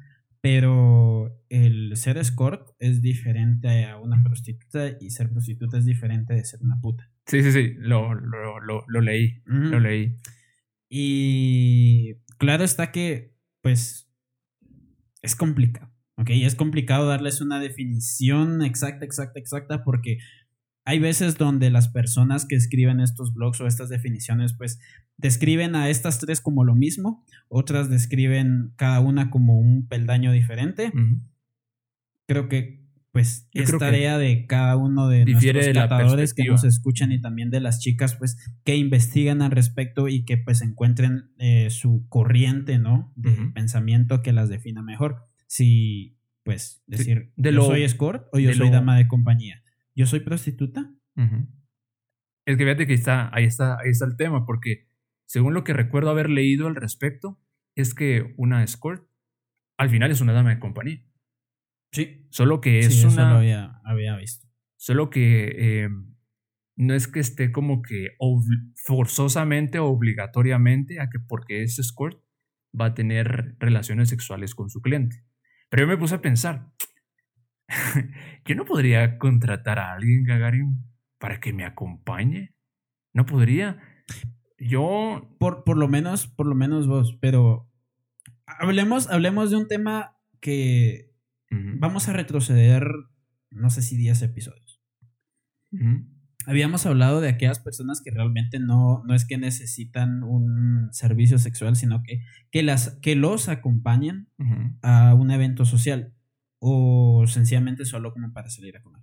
pero 0.40 1.36
el 1.48 1.96
ser 1.96 2.16
escort 2.16 2.70
es 2.78 3.02
diferente 3.02 3.86
a 3.86 3.98
una 3.98 4.22
prostituta 4.22 4.96
y 5.00 5.10
ser 5.10 5.30
prostituta 5.30 5.78
es 5.78 5.84
diferente 5.84 6.32
de 6.34 6.44
ser 6.44 6.60
una 6.62 6.80
puta. 6.80 7.10
Sí, 7.26 7.42
sí, 7.42 7.50
sí, 7.50 7.74
lo, 7.76 8.14
lo, 8.14 9.00
leí, 9.00 9.42
lo 9.46 9.80
leí. 9.80 10.16
Y 10.88 12.14
claro 12.38 12.62
está 12.62 12.92
que, 12.92 13.34
pues, 13.68 14.08
es 15.20 15.36
complicado, 15.36 15.92
¿ok? 16.16 16.30
Es 16.30 16.54
complicado 16.54 17.06
darles 17.06 17.42
una 17.42 17.60
definición 17.60 18.62
exacta, 18.62 19.04
exacta, 19.04 19.38
exacta, 19.38 19.84
porque 19.84 20.16
hay 20.86 21.00
veces 21.00 21.36
donde 21.36 21.68
las 21.68 21.88
personas 21.88 22.46
que 22.46 22.54
escriben 22.54 22.98
estos 22.98 23.34
blogs 23.34 23.60
o 23.60 23.66
estas 23.66 23.90
definiciones, 23.90 24.54
pues 24.54 24.80
describen 25.18 25.74
a 25.74 25.90
estas 25.90 26.18
tres 26.18 26.40
como 26.40 26.64
lo 26.64 26.74
mismo, 26.74 27.26
otras 27.48 27.90
describen 27.90 28.72
cada 28.76 29.00
una 29.00 29.28
como 29.28 29.58
un 29.58 29.86
peldaño 29.86 30.32
diferente. 30.32 30.90
Creo 32.26 32.48
que 32.48 32.87
pues 33.12 33.48
es 33.52 33.76
tarea 33.78 34.18
de 34.18 34.46
cada 34.46 34.76
uno 34.76 35.08
de 35.08 35.24
nuestros 35.24 35.68
catadores 35.68 36.34
que 36.34 36.44
nos 36.44 36.64
escuchan 36.64 37.10
y 37.10 37.20
también 37.20 37.50
de 37.50 37.60
las 37.60 37.80
chicas 37.80 38.16
pues 38.16 38.36
que 38.64 38.76
investigan 38.76 39.42
al 39.42 39.50
respecto 39.50 40.08
y 40.08 40.24
que 40.24 40.36
pues 40.36 40.62
encuentren 40.62 41.30
eh, 41.38 41.70
su 41.70 42.06
corriente, 42.08 42.78
¿no? 42.78 43.12
De 43.16 43.50
pensamiento 43.54 44.22
que 44.22 44.32
las 44.32 44.48
defina 44.48 44.82
mejor. 44.82 45.26
Si 45.46 46.18
pues 46.44 46.82
decir, 46.86 47.32
de 47.36 47.52
yo 47.52 47.62
soy 47.62 47.82
escort 47.82 48.26
o 48.32 48.38
yo 48.38 48.52
soy 48.54 48.70
dama 48.70 48.96
de 48.96 49.08
compañía. 49.08 49.62
¿Yo 49.94 50.06
soy 50.06 50.20
prostituta? 50.20 50.94
Es 52.46 52.56
que 52.56 52.64
fíjate 52.64 52.86
que 52.86 52.94
está, 52.94 53.30
ahí 53.34 53.44
está, 53.44 53.78
ahí 53.80 53.90
está 53.90 54.06
el 54.06 54.16
tema, 54.16 54.46
porque 54.46 54.88
según 55.26 55.52
lo 55.52 55.64
que 55.64 55.72
recuerdo 55.72 56.10
haber 56.10 56.30
leído 56.30 56.66
al 56.66 56.76
respecto, 56.76 57.38
es 57.74 57.94
que 57.94 58.32
una 58.36 58.62
escort 58.62 59.08
al 59.76 59.90
final 59.90 60.10
es 60.10 60.20
una 60.20 60.32
dama 60.32 60.50
de 60.50 60.58
compañía. 60.58 61.04
Sí. 61.92 62.26
Solo 62.30 62.60
que 62.60 62.80
es 62.80 63.04
una. 63.04 63.36
había, 63.36 63.80
había, 63.84 64.16
visto. 64.16 64.46
Solo 64.76 65.10
que 65.10 65.82
em, 65.84 66.14
no 66.76 66.94
es 66.94 67.08
que 67.08 67.20
esté 67.20 67.50
como 67.50 67.82
que 67.82 68.10
forzosamente 68.76 69.78
o 69.78 69.86
obligatoriamente 69.86 71.00
a 71.00 71.08
que 71.10 71.18
porque 71.18 71.62
es 71.62 71.78
escort 71.78 72.22
va 72.78 72.86
a 72.86 72.94
tener 72.94 73.56
relaciones 73.58 74.10
sexuales 74.10 74.54
con 74.54 74.70
su 74.70 74.80
cliente. 74.80 75.24
Pero 75.70 75.82
yo 75.82 75.88
me 75.88 75.96
puse 75.96 76.14
a 76.14 76.22
pensar, 76.22 76.70
yo 78.44 78.54
no 78.54 78.64
podría 78.64 79.18
contratar 79.18 79.78
a 79.78 79.92
alguien, 79.92 80.24
Gagarin, 80.24 80.84
para 81.18 81.40
que 81.40 81.52
me 81.52 81.64
acompañe. 81.64 82.54
No 83.12 83.26
podría. 83.26 83.78
Yo. 84.58 85.36
Por, 85.38 85.64
por 85.64 85.76
lo 85.76 85.88
menos, 85.88 86.26
por 86.26 86.46
lo 86.46 86.54
menos 86.54 86.86
vos, 86.86 87.16
pero 87.20 87.70
hablemos, 88.46 89.08
hablemos 89.08 89.50
de 89.50 89.56
un 89.56 89.68
tema 89.68 90.16
que 90.40 91.07
vamos 91.50 92.08
a 92.08 92.12
retroceder, 92.12 92.88
no 93.50 93.70
sé 93.70 93.82
si 93.82 93.96
10 93.96 94.22
episodios. 94.22 94.82
Habíamos 96.46 96.86
hablado 96.86 97.20
de 97.20 97.28
aquellas 97.28 97.58
personas 97.58 98.00
que 98.02 98.10
realmente 98.10 98.58
no, 98.58 99.02
no 99.04 99.14
es 99.14 99.26
que 99.26 99.36
necesitan 99.36 100.22
un 100.22 100.88
servicio 100.92 101.38
sexual, 101.38 101.76
sino 101.76 102.02
que, 102.02 102.22
que, 102.50 102.62
las, 102.62 102.98
que 103.02 103.16
los 103.16 103.48
acompañan 103.48 104.28
a 104.82 105.14
un 105.14 105.30
evento 105.30 105.64
social 105.64 106.14
o 106.58 107.24
sencillamente 107.26 107.84
solo 107.84 108.12
como 108.12 108.32
para 108.32 108.50
salir 108.50 108.76
a 108.76 108.82
comer. 108.82 109.02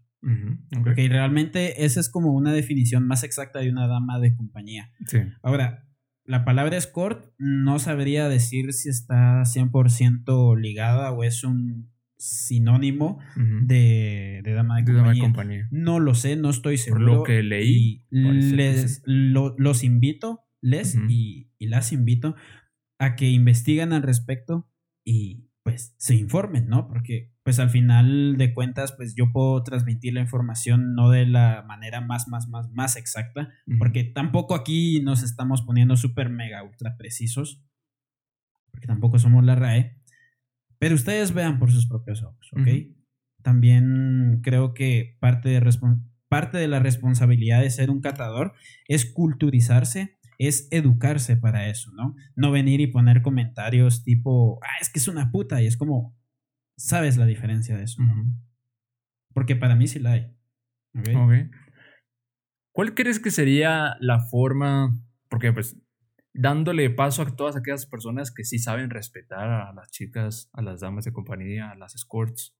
Porque 0.83 1.07
realmente 1.07 1.85
esa 1.85 1.99
es 1.99 2.09
como 2.09 2.33
una 2.33 2.51
definición 2.51 3.07
más 3.07 3.23
exacta 3.23 3.59
de 3.59 3.69
una 3.69 3.87
dama 3.87 4.19
de 4.19 4.35
compañía. 4.35 4.89
Sí. 5.05 5.19
Ahora, 5.43 5.87
la 6.23 6.43
palabra 6.43 6.77
escort 6.77 7.31
no 7.37 7.77
sabría 7.77 8.27
decir 8.27 8.73
si 8.73 8.89
está 8.89 9.43
100% 9.43 10.59
ligada 10.59 11.11
o 11.11 11.23
es 11.23 11.43
un 11.43 11.93
sinónimo 12.17 13.19
de, 13.35 14.41
dama 14.45 14.81
de, 14.81 15.19
compañía. 15.19 15.67
No 15.71 15.99
lo 15.99 16.15
sé, 16.15 16.35
no 16.35 16.49
estoy 16.49 16.77
seguro. 16.77 17.05
Por 17.05 17.15
lo 17.15 17.23
que 17.23 17.43
leí. 17.43 18.05
Les, 18.09 19.03
los 19.05 19.83
invito, 19.83 20.45
les 20.61 20.95
y, 21.09 21.51
y 21.57 21.67
las 21.67 21.91
invito 21.91 22.35
a 22.99 23.15
que 23.15 23.29
investiguen 23.29 23.93
al 23.93 24.03
respecto 24.03 24.69
y 25.05 25.49
pues 25.65 25.95
se 25.97 26.13
informen, 26.13 26.67
¿no? 26.67 26.87
Porque 26.87 27.33
pues 27.43 27.59
al 27.59 27.71
final 27.71 28.37
de 28.37 28.53
cuentas, 28.53 28.93
pues 28.95 29.15
yo 29.15 29.31
puedo 29.31 29.63
transmitir 29.63 30.13
la 30.13 30.21
información 30.21 30.93
no 30.93 31.09
de 31.09 31.25
la 31.25 31.63
manera 31.67 32.01
más, 32.01 32.27
más, 32.27 32.47
más, 32.47 32.69
más 32.71 32.95
exacta, 32.95 33.49
porque 33.79 34.03
tampoco 34.03 34.53
aquí 34.53 34.99
nos 35.01 35.23
estamos 35.23 35.63
poniendo 35.63 35.97
súper 35.97 36.29
mega 36.29 36.63
ultra 36.63 36.97
precisos, 36.97 37.63
porque 38.71 38.85
tampoco 38.87 39.17
somos 39.17 39.43
la 39.43 39.55
RAE, 39.55 40.01
pero 40.85 40.93
ustedes 40.93 41.33
vean 41.33 41.57
por 41.57 41.71
sus 41.71 41.87
propios 41.87 42.21
ojos, 42.21 42.47
¿ok? 42.53 42.67
También 43.41 44.41
creo 44.43 44.75
que 44.75 45.17
parte 45.19 45.49
de, 45.49 45.73
parte 46.27 46.59
de 46.59 46.67
la 46.67 46.77
responsabilidad 46.77 47.61
de 47.61 47.71
ser 47.71 47.89
un 47.89 48.01
catador 48.01 48.53
es 48.87 49.11
culturizarse, 49.11 50.19
es 50.37 50.67
educarse 50.69 51.37
para 51.37 51.69
eso, 51.69 51.91
¿no? 51.93 52.13
No 52.35 52.51
venir 52.51 52.81
y 52.81 52.85
poner 52.85 53.23
comentarios 53.23 54.03
tipo, 54.03 54.59
ah, 54.61 54.77
es 54.79 54.91
que 54.91 54.99
es 54.99 55.07
una 55.07 55.31
puta, 55.31 55.59
y 55.59 55.65
es 55.65 55.75
como, 55.75 56.15
sabes 56.77 57.17
la 57.17 57.25
diferencia 57.25 57.75
de 57.75 57.85
eso, 57.85 58.03
Porque 59.33 59.55
para 59.55 59.75
mí 59.75 59.87
sí 59.87 59.97
la 59.97 60.11
hay. 60.11 60.35
¿Cuál 62.71 62.93
crees 62.93 63.19
que 63.19 63.31
sería 63.31 63.95
la 64.01 64.19
forma? 64.19 64.95
Porque 65.29 65.51
pues 65.51 65.81
dándole 66.35 66.89
paso 66.89 67.21
a 67.21 67.35
todas 67.35 67.55
aquellas 67.55 67.85
personas 67.85 68.31
que 68.31 68.43
sí 68.43 68.59
saben 68.59 68.89
respetar 68.89 69.49
a 69.49 69.73
las 69.73 69.89
chicas, 69.91 70.49
a 70.53 70.61
las 70.61 70.81
damas 70.81 71.05
de 71.05 71.13
compañía, 71.13 71.71
a 71.71 71.75
las 71.75 71.95
escorts, 71.95 72.55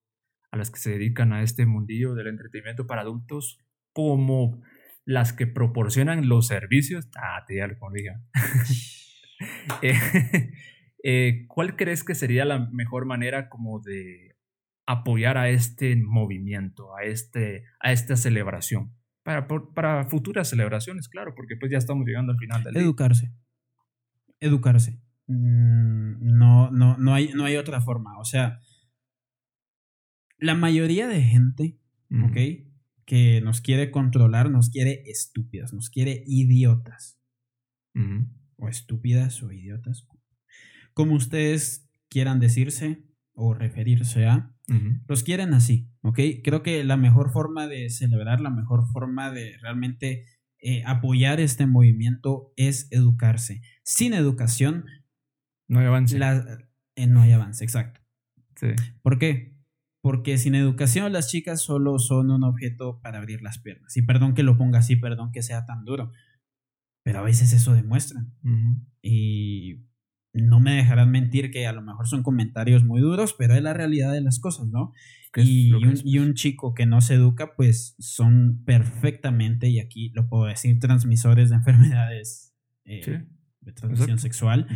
a 0.52 0.58
las 0.58 0.72
que 0.72 0.80
se 0.80 0.92
dedican 0.92 1.34
a 1.34 1.44
este 1.44 1.66
mundillo 1.66 2.16
del 2.16 2.28
entretenimiento 2.28 2.88
para 2.88 3.02
adultos, 3.02 3.60
como 3.92 4.62
las 5.04 5.34
que 5.34 5.46
proporcionan 5.46 6.30
los 6.30 6.48
servicios. 6.48 7.10
Ah, 7.18 7.44
te 7.46 7.58
ya 7.58 7.68
lo 7.68 7.78
diga. 7.94 8.22
Eh, 11.08 11.46
¿Cuál 11.50 11.76
crees 11.76 12.04
que 12.04 12.16
sería 12.16 12.46
la 12.46 12.58
mejor 12.72 13.06
manera 13.06 13.48
como 13.48 13.80
de 13.80 14.38
apoyar 14.88 15.38
a 15.38 15.50
este 15.50 15.96
movimiento, 15.96 16.96
a, 16.96 17.04
este, 17.04 17.64
a 17.80 17.92
esta 17.92 18.16
celebración? 18.16 18.92
Para, 19.22 19.48
para 19.48 20.06
futuras 20.06 20.50
celebraciones, 20.50 21.08
claro, 21.08 21.36
porque 21.36 21.58
pues 21.58 21.72
ya 21.72 21.78
estamos 21.78 22.08
llegando 22.08 22.32
al 22.32 22.40
final 22.40 22.64
del 22.64 22.74
día. 22.74 22.82
Educarse. 24.40 25.02
Mm, 25.28 26.38
no, 26.38 26.72
no, 26.72 26.98
no, 26.98 27.14
hay, 27.14 27.32
no 27.34 27.46
hay 27.46 27.58
otra 27.58 27.82
forma. 27.82 28.18
O 28.20 28.26
sea, 28.26 28.60
la 30.38 30.56
mayoría 30.56 31.08
de 31.08 31.22
gente, 31.22 31.80
¿ok? 32.12 32.38
Que 33.06 33.42
nos 33.42 33.62
quiere 33.62 33.92
controlar, 33.92 34.50
nos 34.50 34.70
quiere 34.70 35.04
estúpidas, 35.06 35.74
nos 35.74 35.90
quiere 35.90 36.24
idiotas. 36.26 37.20
O 38.58 38.68
estúpidas 38.68 39.42
o 39.42 39.52
idiotas, 39.52 40.06
como 40.94 41.16
ustedes 41.16 41.90
quieran 42.10 42.40
decirse 42.40 43.06
o 43.34 43.54
referirse 43.54 44.26
a, 44.26 44.54
los 45.08 45.24
quieren 45.24 45.54
así, 45.54 45.90
¿ok? 46.02 46.20
Creo 46.44 46.64
que 46.64 46.84
la 46.84 46.98
mejor 46.98 47.32
forma 47.32 47.68
de 47.68 47.90
celebrar, 47.90 48.42
la 48.42 48.50
mejor 48.50 48.88
forma 48.92 49.32
de 49.32 49.58
realmente 49.62 50.26
eh, 50.68 50.82
apoyar 50.88 51.40
este 51.40 51.68
movimiento 51.68 52.52
es 52.56 52.88
educarse. 52.92 53.62
Sin 53.84 54.16
educación... 54.16 54.86
No 55.68 55.80
hay 55.80 55.86
avance. 55.86 56.18
Eh, 56.96 57.06
no 57.06 57.22
hay 57.22 57.34
avance, 57.34 57.64
exacto. 57.64 58.02
Sí. 58.56 58.70
¿Por 59.04 59.20
qué? 59.20 59.56
Porque 60.02 60.40
sin 60.40 60.56
educación 60.56 61.14
las 61.14 61.30
chicas 61.30 61.62
solo 61.62 62.00
son 62.00 62.32
un 62.32 62.44
objeto 62.44 63.00
para 63.02 63.20
abrir 63.20 63.44
las 63.44 63.60
piernas. 63.60 63.96
Y 63.96 64.02
perdón 64.02 64.34
que 64.34 64.42
lo 64.42 64.58
ponga 64.58 64.80
así, 64.80 64.96
perdón 64.96 65.32
que 65.32 65.44
sea 65.44 65.68
tan 65.68 65.86
duro. 65.86 66.12
Pero 67.04 67.20
a 67.20 67.24
veces 67.24 67.54
eso 67.54 67.76
demuestran. 67.76 68.34
Y 69.04 69.86
no 70.36 70.60
me 70.60 70.76
dejarán 70.76 71.12
mentir 71.12 71.50
que 71.50 71.66
a 71.66 71.74
lo 71.74 71.82
mejor 71.82 72.08
son 72.08 72.24
comentarios 72.24 72.84
muy 72.84 73.02
duros, 73.02 73.34
pero 73.38 73.56
es 73.56 73.62
la 73.62 73.74
realidad 73.74 74.12
de 74.12 74.22
las 74.22 74.40
cosas, 74.40 74.68
¿no? 74.68 74.94
Y 75.38 75.74
un, 76.18 76.34
chico 76.34 76.74
que 76.74 76.86
no 76.86 77.02
se 77.02 77.16
educa, 77.16 77.56
pues 77.56 77.96
son 78.00 78.64
perfectamente, 78.66 79.68
y 79.68 79.80
aquí 79.80 80.12
lo 80.14 80.28
puedo 80.30 80.46
decir, 80.46 80.80
transmisores 80.80 81.50
de 81.50 81.56
enfermedades 81.58 82.54
eh, 82.86 83.26
de 83.62 83.72
transmisión 83.74 84.20
sexual. 84.20 84.68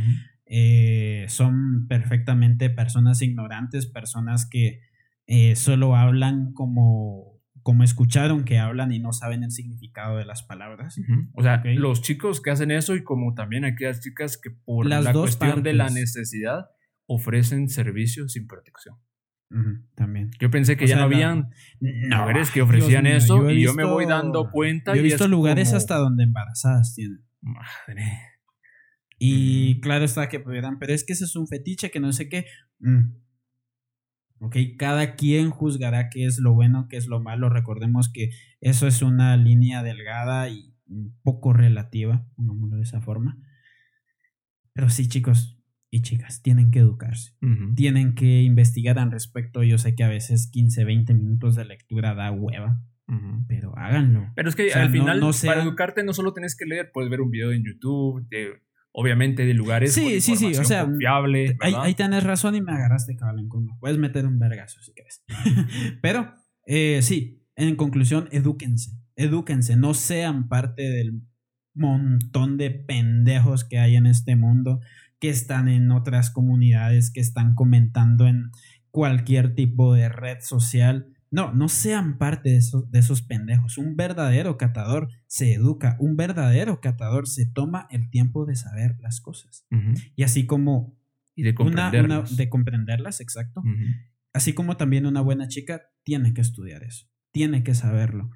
Eh, 0.46 1.26
son 1.28 1.88
perfectamente 1.88 2.70
personas 2.70 3.22
ignorantes, 3.22 3.86
personas 3.86 4.50
que 4.50 4.82
eh, 5.28 5.56
solo 5.56 5.96
hablan 5.96 6.54
como 6.54 7.39
como 7.64 7.84
escucharon 7.84 8.44
que 8.44 8.60
hablan 8.60 8.92
y 8.92 9.00
no 9.00 9.14
saben 9.14 9.44
el 9.44 9.52
significado 9.52 10.18
de 10.18 10.26
las 10.26 10.44
palabras. 10.44 10.96
O 11.34 11.44
sea, 11.44 11.62
los 11.66 12.02
chicos 12.02 12.42
que 12.42 12.52
hacen 12.52 12.72
eso 12.72 12.96
y 12.96 13.04
como 13.04 13.34
también 13.34 13.66
aquellas 13.66 14.00
chicas 14.02 14.38
que 14.38 14.52
por 14.52 14.86
la 14.86 15.14
cuestión 15.14 15.64
de 15.64 15.74
la 15.74 15.90
necesidad 15.90 16.68
ofrecen 17.08 17.70
servicios 17.70 18.34
sin 18.34 18.48
protección. 18.48 18.96
también. 19.96 20.30
Yo 20.40 20.50
pensé 20.52 20.78
que 20.78 20.88
ya 20.88 20.98
no 20.98 21.04
habían 21.04 21.50
mujeres 21.80 22.52
que 22.52 22.62
ofrecían 22.62 23.08
eso 23.08 23.50
y 23.50 23.64
yo 23.64 23.74
me 23.74 23.84
voy 23.84 24.06
dando 24.06 24.50
cuenta. 24.52 24.94
Yo 24.94 25.00
he 25.00 25.04
visto 25.04 25.28
lugares 25.28 25.74
hasta 25.74 25.98
donde 25.98 26.24
embarazadas 26.24 26.94
tienen. 26.96 27.26
Madre. 27.42 28.04
Y 29.18 29.82
claro 29.82 30.06
está 30.06 30.30
que 30.30 30.40
pudieran, 30.40 30.80
pero 30.80 30.94
es 30.94 31.04
que 31.06 31.14
ese 31.14 31.26
es 31.26 31.36
un 31.36 31.48
fetiche 31.48 31.92
que 31.92 32.00
no 32.00 32.14
sé 32.14 32.30
qué. 32.30 32.46
Mm. 32.80 33.12
¿Ok? 34.40 34.56
Cada 34.78 35.16
quien 35.16 35.50
juzgará 35.50 36.10
qué 36.10 36.26
es 36.26 36.40
lo 36.40 36.54
bueno, 36.54 36.88
qué 36.90 36.98
es 36.98 37.08
lo 37.08 37.20
malo. 37.20 37.50
Recordemos 37.50 38.12
que 38.12 38.32
eso 38.62 38.88
es 38.88 39.02
una 39.02 39.38
línea 39.38 39.84
delgada 39.84 40.50
y 40.50 40.74
un 40.88 41.18
poco 41.22 41.54
relativa, 41.54 42.26
pongámoslo 42.36 42.78
de 42.78 42.84
esa 42.84 43.02
forma. 43.02 43.38
Pero 44.74 44.90
sí, 44.90 45.08
chicos 45.08 45.60
y 45.92 46.02
chicas, 46.02 46.42
tienen 46.42 46.72
que 46.72 46.80
educarse. 46.80 47.34
Tienen 47.76 48.14
que 48.14 48.44
investigar 48.44 49.00
al 49.00 49.12
respecto. 49.12 49.64
Yo 49.64 49.78
sé 49.78 49.96
que 49.96 50.04
a 50.04 50.10
veces 50.10 50.50
15, 50.52 50.86
20 50.86 51.14
minutos 51.14 51.56
de 51.56 51.66
lectura 51.66 52.14
da 52.14 52.32
hueva. 52.32 52.82
Pero 53.48 53.76
háganlo. 53.76 54.32
Pero 54.36 54.50
es 54.50 54.56
que 54.56 54.72
al 54.72 54.92
final, 54.92 55.20
para 55.44 55.64
educarte, 55.64 56.04
no 56.04 56.14
solo 56.14 56.32
tienes 56.32 56.56
que 56.56 56.66
leer, 56.66 56.92
puedes 56.94 57.10
ver 57.10 57.22
un 57.22 57.32
video 57.32 57.52
en 57.52 57.64
YouTube, 57.64 58.28
de 58.30 58.62
obviamente 58.92 59.46
de 59.46 59.54
lugares 59.54 59.94
sí, 59.94 60.22
sí, 60.22 60.36
sí, 60.36 60.56
o 60.56 60.64
sea, 60.64 60.86
confiable. 60.86 61.58
Ahí, 61.62 61.74
ahí, 61.78 61.94
tienes 61.94 62.24
razón 62.24 62.56
y 62.56 62.62
me 62.62 62.72
agarraste 62.72 63.16
cabrón 63.16 63.50
en 63.52 63.80
Puedes 63.80 63.98
meter 63.98 64.26
un 64.26 64.40
vergazo 64.40 64.82
si 64.82 64.94
quieres. 64.94 65.24
Pero 66.02 66.34
eh, 66.66 67.02
sí, 67.02 67.44
en 67.56 67.76
conclusión, 67.76 68.30
edúquense. 68.32 68.92
Edúquense, 69.16 69.76
no 69.76 69.94
sean 69.94 70.48
parte 70.48 70.84
del 70.84 71.22
montón 71.74 72.58
de 72.58 72.72
pendejos 72.72 73.64
que 73.64 73.80
hay 73.80 73.96
en 73.96 74.06
este 74.06 74.36
mundo, 74.36 74.80
que 75.20 75.30
están 75.30 75.68
en 75.68 75.92
otras 75.92 76.32
comunidades, 76.32 77.12
que 77.12 77.20
están 77.20 77.56
comentando 77.56 78.28
en 78.28 78.52
cualquier 78.92 79.56
tipo 79.56 79.94
de 79.94 80.10
red 80.10 80.40
social 80.42 81.14
no, 81.32 81.54
no 81.54 81.70
sean 81.70 82.18
parte 82.18 82.50
de, 82.50 82.58
esos, 82.58 82.90
de 82.92 83.00
esos 83.00 83.22
pendejos. 83.22 83.78
Un 83.78 83.96
verdadero 83.96 84.58
catador 84.58 85.10
se 85.28 85.54
educa, 85.54 85.96
un 86.00 86.16
verdadero 86.16 86.82
catador 86.82 87.28
se 87.28 87.46
toma 87.46 87.88
el 87.92 88.10
tiempo 88.10 88.46
de 88.46 88.56
saber 88.56 88.98
las 89.00 89.22
cosas. 89.22 89.66
Y 90.16 90.24
así 90.24 90.46
como... 90.46 90.98
Y 91.36 91.44
de 91.44 91.56
comprenderlas. 91.56 92.36
de 92.36 92.50
comprenderlas, 92.50 93.22
exacto. 93.22 93.64
Así 94.34 94.54
como 94.54 94.76
también 94.78 95.06
una 95.06 95.22
buena 95.22 95.48
chica 95.48 95.84
tiene 96.04 96.34
que 96.34 96.42
estudiar 96.42 96.84
eso, 96.84 97.08
tiene 97.32 97.64
que 97.64 97.76
saberlo. 97.76 98.32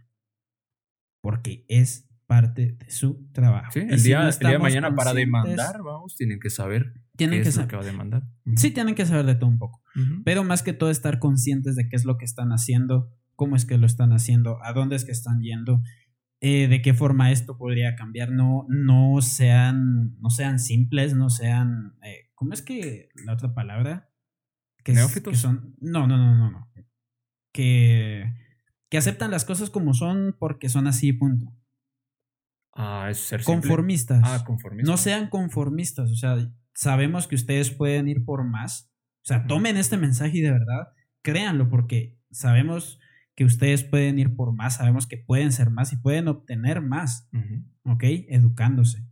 Porque 1.22 1.66
es 1.68 2.08
parte 2.26 2.78
de 2.80 2.90
su 2.90 3.30
trabajo. 3.32 3.72
Sí, 3.74 3.80
el, 3.80 4.02
día, 4.02 4.30
de 4.30 4.60
mañana 4.60 4.96
para 4.96 5.14
demandar, 5.14 5.82
vamos, 5.84 6.16
tienen 6.16 6.40
que 6.40 6.50
saber 6.50 6.94
tienen 7.16 7.40
qué 7.40 7.44
que 7.44 7.50
es 7.50 7.58
lo 7.58 7.68
que 7.68 7.76
va 7.76 7.82
a 7.82 7.86
demandar. 7.86 8.24
Sí, 8.56 8.72
tienen 8.72 8.96
que 8.96 9.06
saber 9.06 9.26
de 9.26 9.36
todo 9.36 9.50
un 9.50 9.60
poco. 9.60 9.84
Pero 10.26 10.44
más 10.44 10.64
que 10.64 10.74
todo 10.74 10.90
estar 10.90 11.20
conscientes 11.20 11.76
de 11.76 11.88
qué 11.88 11.96
es 11.96 12.06
lo 12.06 12.18
que 12.18 12.26
están 12.26 12.50
haciendo, 12.50 13.12
cómo 13.36 13.56
es 13.56 13.66
que 13.66 13.78
lo 13.78 13.86
están 13.86 14.12
haciendo, 14.12 14.64
a 14.64 14.74
dónde 14.74 14.96
es 14.96 15.06
que 15.06 15.12
están 15.12 15.42
yendo, 15.42 15.82
eh, 16.42 16.68
de 16.68 16.82
qué 16.82 16.94
forma 16.94 17.32
esto 17.32 17.58
podría 17.58 17.96
cambiar. 17.96 18.32
No, 18.32 18.66
no 18.68 19.22
sean, 19.22 20.20
no 20.20 20.30
sean 20.30 20.60
simples, 20.60 21.16
no 21.16 21.30
sean. 21.30 21.96
Eh, 22.04 22.32
¿Cómo 22.36 22.54
es 22.54 22.62
que 22.62 23.10
la 23.26 23.34
otra 23.34 23.54
palabra? 23.54 24.10
Que, 24.84 24.94
que 24.94 25.36
son. 25.36 25.76
No, 25.80 26.08
no, 26.08 26.18
no, 26.18 26.36
no, 26.36 26.52
no. 26.52 26.70
Que, 27.54 28.34
que 28.90 28.98
aceptan 28.98 29.32
las 29.32 29.46
cosas 29.46 29.70
como 29.70 29.94
son 29.94 30.36
porque 30.40 30.68
son 30.68 30.88
así, 30.88 31.14
punto. 31.14 31.56
Ah, 32.76 33.08
es 33.10 33.20
ser 33.20 33.44
conformistas. 33.44 34.22
Ah, 34.24 34.44
conformistas. 34.46 34.90
No 34.90 34.98
sean 34.98 35.30
conformistas. 35.30 36.12
O 36.12 36.16
sea, 36.16 36.36
sabemos 36.74 37.28
que 37.28 37.36
ustedes 37.36 37.72
pueden 37.72 38.08
ir 38.08 38.26
por 38.26 38.44
más. 38.44 38.92
O 39.22 39.26
sea, 39.26 39.48
tomen 39.48 39.78
este 39.78 39.98
mensaje 39.98 40.38
y 40.38 40.42
de 40.42 40.52
verdad 40.52 40.90
créanlo 41.22 41.70
porque 41.70 42.18
sabemos 42.32 43.00
que 43.36 43.46
ustedes 43.46 43.84
pueden 43.84 44.20
ir 44.20 44.36
por 44.36 44.54
más, 44.54 44.78
sabemos 44.78 45.08
que 45.08 45.18
pueden 45.18 45.52
ser 45.52 45.70
más 45.70 45.92
y 45.94 45.98
pueden 45.98 46.28
obtener 46.28 46.82
más, 46.82 47.30
¿ok? 47.84 48.04
Educándose, 48.30 49.08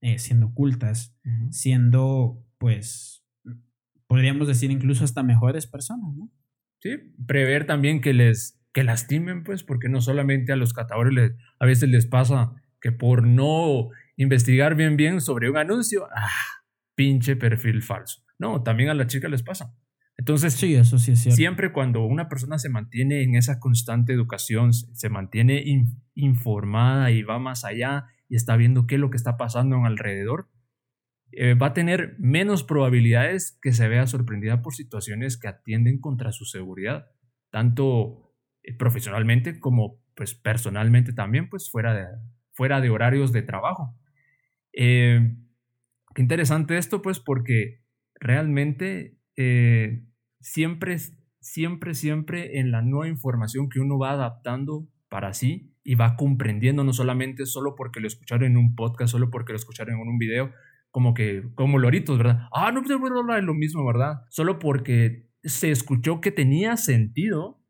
eh, 0.00 0.18
siendo 0.18 0.52
cultas, 0.52 1.16
siendo, 1.50 2.44
pues, 2.58 3.24
podríamos 4.08 4.48
decir 4.48 4.70
incluso 4.70 5.04
hasta 5.04 5.22
mejores 5.22 5.66
personas, 5.66 6.12
¿no? 6.16 6.28
Sí, 6.80 6.90
prever 7.24 7.64
también 7.64 8.00
que 8.00 8.12
les, 8.12 8.60
que 8.72 8.82
lastimen, 8.82 9.44
pues, 9.44 9.62
porque 9.62 9.88
no 9.88 10.00
solamente 10.00 10.52
a 10.52 10.56
los 10.56 10.72
catadores 10.72 11.12
les, 11.12 11.32
a 11.60 11.66
veces 11.66 11.88
les 11.88 12.06
pasa 12.06 12.54
que 12.80 12.90
por 12.90 13.24
no 13.24 13.90
investigar 14.16 14.74
bien 14.74 14.96
bien 14.96 15.20
sobre 15.20 15.48
un 15.48 15.56
anuncio, 15.56 16.08
ah, 16.16 16.28
pinche 17.02 17.34
perfil 17.34 17.82
falso. 17.82 18.22
No, 18.38 18.62
también 18.62 18.88
a 18.88 18.94
las 18.94 19.08
chicas 19.08 19.28
les 19.28 19.42
pasa. 19.42 19.74
Entonces, 20.16 20.54
sí, 20.54 20.76
eso 20.76 20.98
sí 20.98 21.12
es 21.12 21.20
cierto. 21.20 21.36
siempre 21.36 21.72
cuando 21.72 22.04
una 22.04 22.28
persona 22.28 22.58
se 22.58 22.68
mantiene 22.68 23.22
en 23.22 23.34
esa 23.34 23.58
constante 23.58 24.12
educación, 24.12 24.72
se 24.72 25.08
mantiene 25.08 25.64
informada 26.14 27.10
y 27.10 27.24
va 27.24 27.40
más 27.40 27.64
allá 27.64 28.06
y 28.28 28.36
está 28.36 28.56
viendo 28.56 28.86
qué 28.86 28.94
es 28.94 29.00
lo 29.00 29.10
que 29.10 29.16
está 29.16 29.36
pasando 29.36 29.76
en 29.76 29.84
alrededor, 29.86 30.48
eh, 31.32 31.54
va 31.54 31.68
a 31.68 31.72
tener 31.72 32.14
menos 32.20 32.62
probabilidades 32.62 33.58
que 33.60 33.72
se 33.72 33.88
vea 33.88 34.06
sorprendida 34.06 34.62
por 34.62 34.74
situaciones 34.74 35.36
que 35.38 35.48
atienden 35.48 35.98
contra 35.98 36.30
su 36.30 36.44
seguridad, 36.44 37.06
tanto 37.50 38.36
eh, 38.62 38.76
profesionalmente 38.76 39.58
como 39.58 40.00
pues 40.14 40.34
personalmente 40.34 41.12
también, 41.12 41.48
pues 41.48 41.68
fuera 41.68 41.94
de, 41.94 42.06
fuera 42.52 42.80
de 42.80 42.90
horarios 42.90 43.32
de 43.32 43.42
trabajo. 43.42 43.98
Eh, 44.72 45.36
qué 46.14 46.22
interesante 46.22 46.78
esto, 46.78 47.02
pues, 47.02 47.20
porque 47.20 47.82
realmente 48.14 49.18
siempre, 50.40 50.98
siempre, 51.40 51.94
siempre 51.94 52.58
en 52.58 52.70
la 52.70 52.82
nueva 52.82 53.08
información 53.08 53.68
que 53.68 53.80
uno 53.80 53.98
va 53.98 54.12
adaptando 54.12 54.88
para 55.08 55.34
sí 55.34 55.72
y 55.84 55.94
va 55.94 56.16
comprendiendo, 56.16 56.84
no 56.84 56.92
solamente 56.92 57.46
solo 57.46 57.74
porque 57.74 58.00
lo 58.00 58.06
escucharon 58.06 58.44
en 58.44 58.56
un 58.56 58.74
podcast, 58.74 59.12
solo 59.12 59.30
porque 59.30 59.52
lo 59.52 59.56
escucharon 59.56 60.00
en 60.00 60.08
un 60.08 60.18
video, 60.18 60.52
como 60.90 61.14
que, 61.14 61.44
como 61.54 61.78
loritos, 61.78 62.18
¿verdad? 62.18 62.48
Ah, 62.52 62.70
no, 62.72 62.82
pues 62.82 62.92
es 62.92 63.44
lo 63.44 63.54
mismo, 63.54 63.84
¿verdad? 63.84 64.22
Solo 64.30 64.58
porque 64.58 65.28
se 65.42 65.70
escuchó 65.70 66.20
que 66.20 66.30
tenía 66.30 66.76
sentido. 66.76 67.60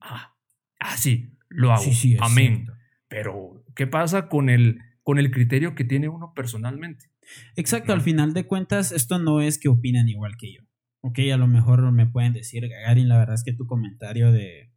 Ah, 0.00 0.34
ah 0.80 0.96
sí, 0.96 1.36
lo 1.48 1.72
hago. 1.72 1.82
Sí, 1.82 2.16
Amén. 2.20 2.66
Pero, 3.08 3.64
¿qué 3.74 3.86
pasa 3.86 4.28
con 4.28 4.48
el, 4.48 4.80
con 5.02 5.18
el 5.18 5.30
criterio 5.30 5.74
que 5.74 5.84
tiene 5.84 6.08
uno 6.08 6.32
personalmente? 6.34 7.10
Exacto, 7.56 7.92
al 7.92 8.00
final 8.00 8.32
de 8.34 8.46
cuentas, 8.46 8.92
esto 8.92 9.18
no 9.18 9.40
es 9.40 9.58
que 9.58 9.68
opinen 9.68 10.08
igual 10.08 10.36
que 10.36 10.54
yo. 10.54 10.62
Ok, 11.02 11.18
a 11.32 11.36
lo 11.36 11.46
mejor 11.46 11.90
me 11.92 12.06
pueden 12.06 12.32
decir, 12.32 12.68
Gagarin, 12.68 13.08
la 13.08 13.18
verdad 13.18 13.34
es 13.34 13.44
que 13.44 13.52
tu 13.52 13.66
comentario 13.66 14.32
de, 14.32 14.70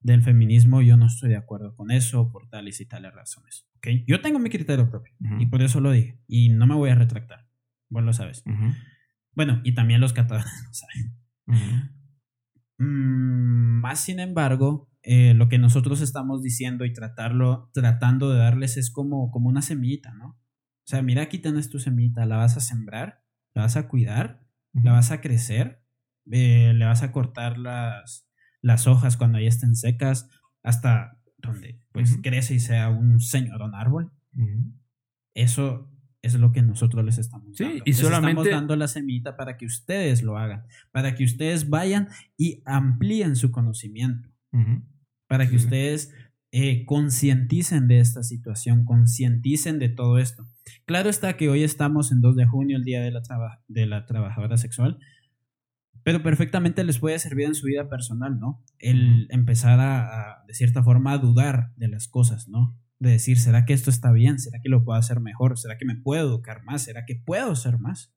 del 0.00 0.22
feminismo, 0.22 0.82
yo 0.82 0.96
no 0.96 1.06
estoy 1.06 1.30
de 1.30 1.36
acuerdo 1.36 1.74
con 1.74 1.90
eso 1.90 2.30
por 2.30 2.48
tales 2.48 2.80
y 2.80 2.86
tales 2.86 3.12
razones. 3.12 3.66
¿okay? 3.78 4.04
Yo 4.06 4.20
tengo 4.20 4.38
mi 4.38 4.50
criterio 4.50 4.88
propio 4.88 5.12
y 5.40 5.46
por 5.46 5.62
eso 5.62 5.80
lo 5.80 5.90
dije 5.90 6.20
y 6.28 6.50
no 6.50 6.66
me 6.66 6.76
voy 6.76 6.90
a 6.90 6.94
retractar. 6.94 7.48
Vos 7.88 8.04
lo 8.04 8.12
sabes. 8.12 8.44
Bueno, 9.32 9.60
y 9.64 9.74
también 9.74 10.00
los 10.00 10.12
catalanes 10.12 10.62
lo 10.64 10.72
saben. 10.72 11.96
Mm, 12.78 13.80
más 13.80 14.00
sin 14.00 14.20
embargo, 14.20 14.88
eh, 15.02 15.34
lo 15.34 15.48
que 15.48 15.58
nosotros 15.58 16.00
estamos 16.00 16.42
diciendo 16.42 16.84
y 16.84 16.92
tratarlo, 16.92 17.70
tratando 17.72 18.30
de 18.30 18.38
darles 18.38 18.76
es 18.76 18.90
como, 18.90 19.30
como 19.30 19.48
una 19.48 19.62
semillita, 19.62 20.14
¿no? 20.14 20.38
O 20.86 20.88
sea, 20.88 21.02
mira, 21.02 21.22
aquí 21.22 21.38
tienes 21.38 21.68
tu 21.68 21.80
semillita, 21.80 22.26
la 22.26 22.36
vas 22.36 22.56
a 22.56 22.60
sembrar, 22.60 23.24
la 23.54 23.62
vas 23.62 23.76
a 23.76 23.88
cuidar, 23.88 24.46
la 24.72 24.92
vas 24.92 25.10
a 25.10 25.20
crecer, 25.20 25.82
eh, 26.30 26.72
le 26.74 26.84
vas 26.84 27.02
a 27.02 27.10
cortar 27.10 27.58
las, 27.58 28.30
las 28.62 28.86
hojas 28.86 29.16
cuando 29.16 29.40
ya 29.40 29.48
estén 29.48 29.74
secas, 29.74 30.28
hasta 30.62 31.18
donde 31.38 31.80
pues 31.90 32.18
crece 32.22 32.54
y 32.54 32.60
sea 32.60 32.88
un 32.88 33.18
señorón 33.18 33.74
árbol. 33.74 34.12
Eso 35.34 35.90
es 36.22 36.34
lo 36.34 36.52
que 36.52 36.62
nosotros 36.62 37.04
les 37.04 37.18
estamos 37.18 37.56
dando. 37.58 37.82
y 37.84 37.92
solamente 37.92 38.42
estamos 38.42 38.48
dando 38.48 38.76
la 38.76 38.86
semillita 38.86 39.36
para 39.36 39.56
que 39.56 39.66
ustedes 39.66 40.22
lo 40.22 40.38
hagan, 40.38 40.66
para 40.92 41.16
que 41.16 41.24
ustedes 41.24 41.68
vayan 41.68 42.08
y 42.36 42.62
amplíen 42.64 43.34
su 43.34 43.50
conocimiento, 43.50 44.28
para 45.26 45.48
que 45.48 45.56
ustedes 45.56 46.14
eh, 46.58 46.86
concienticen 46.86 47.86
de 47.86 48.00
esta 48.00 48.22
situación, 48.22 48.86
concienticen 48.86 49.78
de 49.78 49.90
todo 49.90 50.16
esto. 50.16 50.48
Claro 50.86 51.10
está 51.10 51.36
que 51.36 51.50
hoy 51.50 51.62
estamos 51.62 52.12
en 52.12 52.22
2 52.22 52.34
de 52.34 52.46
junio, 52.46 52.78
el 52.78 52.84
Día 52.84 53.02
de 53.02 53.10
la, 53.10 53.20
de 53.68 53.84
la 53.84 54.06
Trabajadora 54.06 54.56
Sexual, 54.56 54.98
pero 56.02 56.22
perfectamente 56.22 56.82
les 56.82 56.98
puede 56.98 57.18
servir 57.18 57.44
en 57.44 57.54
su 57.54 57.66
vida 57.66 57.90
personal, 57.90 58.40
¿no? 58.40 58.64
El 58.78 59.28
empezar 59.28 59.80
a, 59.80 60.44
de 60.46 60.54
cierta 60.54 60.82
forma, 60.82 61.12
a 61.12 61.18
dudar 61.18 61.74
de 61.76 61.88
las 61.88 62.08
cosas, 62.08 62.48
¿no? 62.48 62.80
De 63.00 63.10
decir, 63.10 63.38
¿será 63.38 63.66
que 63.66 63.74
esto 63.74 63.90
está 63.90 64.10
bien? 64.10 64.38
¿Será 64.38 64.58
que 64.62 64.70
lo 64.70 64.82
puedo 64.82 64.98
hacer 64.98 65.20
mejor? 65.20 65.58
¿Será 65.58 65.76
que 65.76 65.84
me 65.84 65.96
puedo 65.96 66.26
educar 66.26 66.64
más? 66.64 66.84
¿Será 66.84 67.04
que 67.04 67.16
puedo 67.16 67.52
hacer 67.52 67.78
más? 67.78 68.14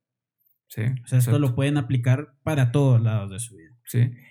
Sí. 0.69 0.83
O 1.03 1.07
sea, 1.07 1.19
esto 1.19 1.39
lo 1.39 1.55
pueden 1.55 1.75
aplicar 1.75 2.37
para 2.43 2.71
todos 2.71 3.01
lados 3.01 3.31
de 3.31 3.39
su 3.39 3.57
vida. 3.57 3.68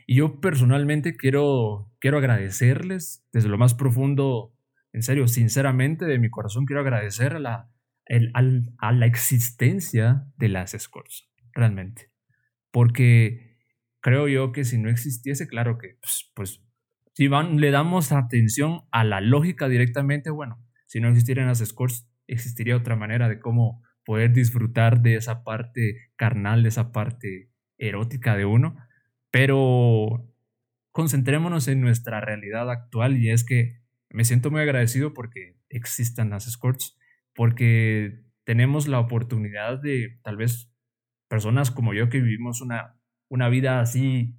Y 0.07 0.17
yo 0.17 0.41
personalmente 0.41 1.17
quiero, 1.17 1.91
quiero 2.01 2.19
agradecerles 2.19 3.27
desde 3.33 3.49
lo 3.49 3.59
más 3.59 3.75
profundo, 3.75 4.55
en 4.93 5.03
serio, 5.03 5.27
sinceramente, 5.27 6.05
de 6.05 6.19
mi 6.19 6.31
corazón, 6.31 6.65
quiero 6.65 6.81
agradecer 6.81 7.35
a 7.35 7.39
la, 7.41 7.71
a 8.79 8.93
la 8.93 9.07
existencia 9.07 10.27
de 10.37 10.49
las 10.49 10.75
escorts, 10.75 11.29
realmente. 11.53 12.11
Porque 12.71 13.59
creo 14.01 14.29
yo 14.29 14.53
que 14.53 14.65
si 14.65 14.79
no 14.79 14.89
existiese, 14.89 15.49
claro 15.49 15.79
que, 15.79 15.97
pues, 16.01 16.31
pues, 16.35 16.63
si 17.15 17.27
van, 17.27 17.61
le 17.61 17.71
damos 17.71 18.13
atención 18.13 18.83
a 18.93 19.03
la 19.03 19.21
lógica 19.21 19.69
directamente, 19.69 20.31
bueno, 20.31 20.65
si 20.87 21.01
no 21.01 21.09
existieran 21.09 21.49
las 21.49 21.59
scores, 21.59 22.09
existiría 22.29 22.77
otra 22.77 22.97
manera 22.97 23.29
de 23.29 23.41
cómo 23.41 23.83
poder 24.05 24.33
disfrutar 24.33 25.03
de 25.03 25.17
esa 25.17 25.43
parte 25.43 26.13
carnal, 26.17 26.63
de 26.63 26.69
esa 26.69 26.93
parte 26.93 27.51
erótica 27.77 28.37
de 28.37 28.45
uno, 28.45 28.77
pero 29.31 30.33
concentrémonos 30.93 31.69
en 31.69 31.81
nuestra 31.81 32.21
realidad 32.21 32.71
actual 32.71 33.17
y 33.17 33.31
es 33.31 33.45
que 33.45 33.81
me 34.11 34.25
siento 34.25 34.51
muy 34.51 34.61
agradecido 34.61 35.15
porque 35.15 35.57
existan 35.69 36.31
las 36.31 36.47
escorts, 36.47 36.97
porque 37.35 38.25
tenemos 38.45 38.89
la 38.89 39.01
oportunidad 39.01 39.81
de 39.81 40.19
tal 40.23 40.37
vez 40.37 40.73
personas 41.29 41.71
como 41.71 41.93
yo 41.95 42.09
que 42.09 42.21
vivimos 42.21 42.61
una 42.63 42.99
una 43.29 43.49
vida 43.49 43.81
así 43.81 44.39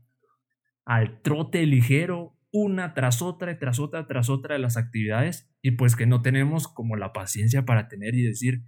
al 0.85 1.21
trote 1.21 1.65
ligero, 1.65 2.35
una 2.51 2.93
tras 2.93 3.21
otra, 3.21 3.51
y 3.51 3.59
tras 3.59 3.79
otra, 3.79 4.07
tras 4.07 4.29
otra 4.29 4.53
de 4.55 4.59
las 4.59 4.77
actividades, 4.77 5.51
y 5.61 5.71
pues 5.71 5.95
que 5.95 6.07
no 6.07 6.21
tenemos 6.21 6.67
como 6.67 6.95
la 6.95 7.13
paciencia 7.13 7.65
para 7.65 7.87
tener 7.87 8.15
y 8.15 8.23
decir, 8.23 8.63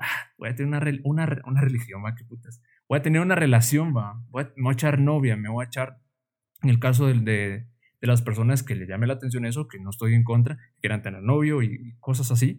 ah, 0.00 0.32
voy 0.38 0.50
a 0.50 0.54
tener 0.54 0.68
una, 0.68 1.00
una, 1.02 1.42
una 1.44 1.60
religión, 1.60 2.04
va. 2.04 2.14
Voy 2.88 2.98
a 2.98 3.02
tener 3.02 3.20
una 3.20 3.34
relación, 3.34 3.94
va, 3.96 4.22
voy 4.30 4.44
a, 4.44 4.52
me 4.56 4.64
voy 4.64 4.72
a 4.72 4.74
echar 4.74 5.00
novia, 5.00 5.36
me 5.36 5.48
voy 5.48 5.64
a 5.64 5.68
echar, 5.68 5.98
en 6.62 6.70
el 6.70 6.78
caso 6.78 7.06
de, 7.06 7.20
de, 7.20 7.66
las 8.00 8.20
personas 8.20 8.62
que 8.62 8.74
le 8.74 8.86
llame 8.86 9.06
la 9.06 9.14
atención 9.14 9.46
eso, 9.46 9.66
que 9.66 9.80
no 9.80 9.90
estoy 9.90 10.14
en 10.14 10.24
contra, 10.24 10.56
que 10.56 10.80
quieran 10.80 11.02
tener 11.02 11.22
novio 11.22 11.62
y 11.62 11.96
cosas 12.00 12.30
así, 12.30 12.58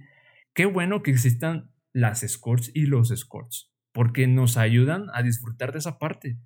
qué 0.53 0.65
bueno 0.65 1.03
que 1.03 1.11
existan 1.11 1.71
las 1.93 2.23
escorts 2.23 2.71
y 2.73 2.87
los 2.87 3.11
escorts, 3.11 3.71
porque 3.91 4.25
nos 4.25 4.57
ayudan 4.57 5.05
a 5.13 5.21
disfrutar 5.21 5.71
de 5.71 5.79
esa 5.79 5.99
parte 5.99 6.37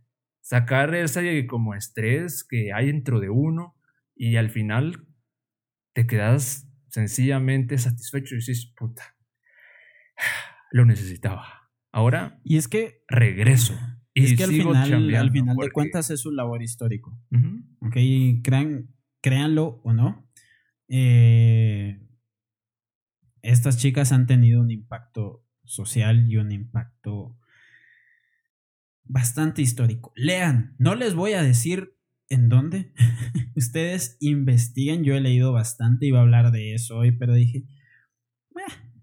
sacar 0.42 0.96
ese 0.96 1.46
como 1.46 1.76
estrés 1.76 2.44
que 2.44 2.74
hay 2.74 2.88
dentro 2.88 3.20
de 3.20 3.30
uno 3.30 3.76
y 4.16 4.38
al 4.38 4.50
final 4.50 5.06
te 5.94 6.08
quedas 6.08 6.68
sencillamente 6.88 7.78
satisfecho 7.78 8.34
y 8.34 8.40
dices, 8.40 8.74
puta, 8.76 9.16
lo 10.72 10.86
necesitaba. 10.86 11.59
Ahora 11.92 12.40
y 12.44 12.58
es 12.58 12.68
que 12.68 13.04
regreso. 13.08 13.74
Y 14.14 14.26
es 14.26 14.38
que 14.38 14.44
al 14.44 14.52
final, 14.52 15.16
al 15.16 15.32
final 15.32 15.56
de 15.56 15.72
cuentas 15.72 16.10
es 16.10 16.26
un 16.26 16.36
labor 16.36 16.62
histórico. 16.62 17.18
Ok, 17.82 17.96
crean, 18.44 18.90
créanlo 19.22 19.82
o 19.84 19.94
no. 19.94 20.30
Eh, 20.88 22.00
estas 23.42 23.78
chicas 23.78 24.12
han 24.12 24.28
tenido 24.28 24.62
un 24.62 24.72
impacto 24.72 25.46
social 25.64 26.30
y 26.30 26.38
un 26.38 26.52
impacto 26.52 27.38
bastante 29.04 29.62
histórico. 29.62 30.12
Lean, 30.16 30.76
no 30.78 30.96
les 30.96 31.16
voy 31.16 31.34
a 31.34 31.42
decir 31.42 31.96
en 32.30 32.50
dónde. 32.50 32.94
Ustedes 33.56 34.18
investiguen, 34.20 35.04
yo 35.04 35.16
he 35.16 35.22
leído 35.22 35.52
bastante, 35.52 36.06
iba 36.06 36.20
a 36.20 36.24
hablar 36.24 36.52
de 36.52 36.74
eso 36.74 36.98
hoy, 36.98 37.12
pero 37.12 37.34
dije, 37.34 37.66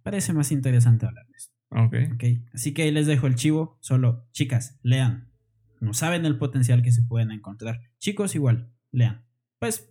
parece 0.02 0.32
más 0.32 0.52
interesante 0.52 1.06
hablar 1.06 1.26
de 1.26 1.36
esto. 1.36 1.55
Okay. 1.70 2.06
ok. 2.12 2.24
Así 2.55 2.72
que 2.72 2.82
ahí 2.82 2.90
les 2.90 3.06
dejo 3.06 3.26
el 3.26 3.34
chivo, 3.34 3.78
solo 3.80 4.28
chicas, 4.32 4.78
lean. 4.82 5.32
No 5.80 5.94
saben 5.94 6.24
el 6.24 6.38
potencial 6.38 6.82
que 6.82 6.93
se 6.93 7.02
pueden 7.02 7.30
encontrar. 7.30 7.80
Chicos, 7.98 8.34
igual, 8.34 8.72
lean. 8.93 9.26
Pues, 9.59 9.88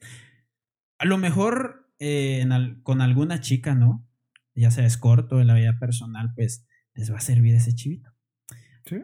a 0.97 1.05
lo 1.05 1.17
mejor 1.17 1.91
eh, 1.99 2.45
con 2.83 3.01
alguna 3.01 3.39
chica, 3.39 3.75
¿no? 3.75 4.07
Ya 4.55 4.71
sea 4.71 4.85
escorto 4.85 5.41
en 5.41 5.47
la 5.47 5.55
vida 5.55 5.77
personal, 5.79 6.33
pues 6.35 6.65
les 6.93 7.11
va 7.11 7.17
a 7.17 7.21
servir 7.21 7.55
ese 7.55 7.75
chivito. 7.75 8.11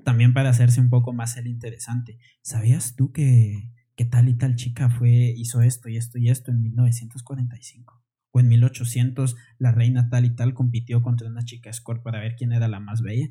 También 0.03 0.33
para 0.33 0.49
hacerse 0.49 0.79
un 0.79 0.89
poco 0.89 1.11
más 1.11 1.37
el 1.37 1.47
interesante. 1.47 2.19
¿Sabías 2.41 2.95
tú 2.95 3.11
que, 3.11 3.71
que 3.95 4.05
tal 4.05 4.29
y 4.29 4.35
tal 4.35 4.55
chica 4.55 4.89
fue, 4.89 5.33
hizo 5.35 5.61
esto 5.61 5.89
y 5.89 5.97
esto 5.97 6.19
y 6.19 6.29
esto 6.29 6.51
en 6.51 6.61
1945? 6.61 8.00
O 8.31 8.39
en 8.39 8.47
1800 8.47 9.35
la 9.57 9.71
reina 9.71 10.09
tal 10.09 10.25
y 10.25 10.35
tal 10.35 10.53
compitió 10.53 11.01
contra 11.01 11.27
una 11.27 11.43
chica 11.43 11.69
escort 11.69 12.01
para 12.03 12.19
ver 12.19 12.35
quién 12.35 12.51
era 12.53 12.67
la 12.67 12.79
más 12.79 13.01
bella. 13.01 13.29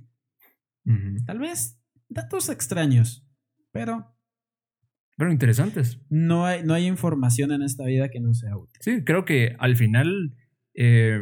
Tal 1.27 1.39
vez 1.39 1.81
datos 2.09 2.49
extraños, 2.49 3.27
pero... 3.71 4.17
Pero 5.17 5.33
interesantes. 5.33 6.01
No 6.09 6.47
hay, 6.47 6.63
no 6.65 6.75
hay 6.75 6.87
información 6.87 7.53
en 7.53 7.63
esta 7.63 7.85
vida 7.85 8.09
que 8.09 8.21
no 8.21 8.33
sea 8.33 8.57
útil. 8.57 8.81
Sí, 8.81 9.05
creo 9.05 9.25
que 9.25 9.55
al 9.59 9.77
final 9.77 10.35
eh, 10.75 11.21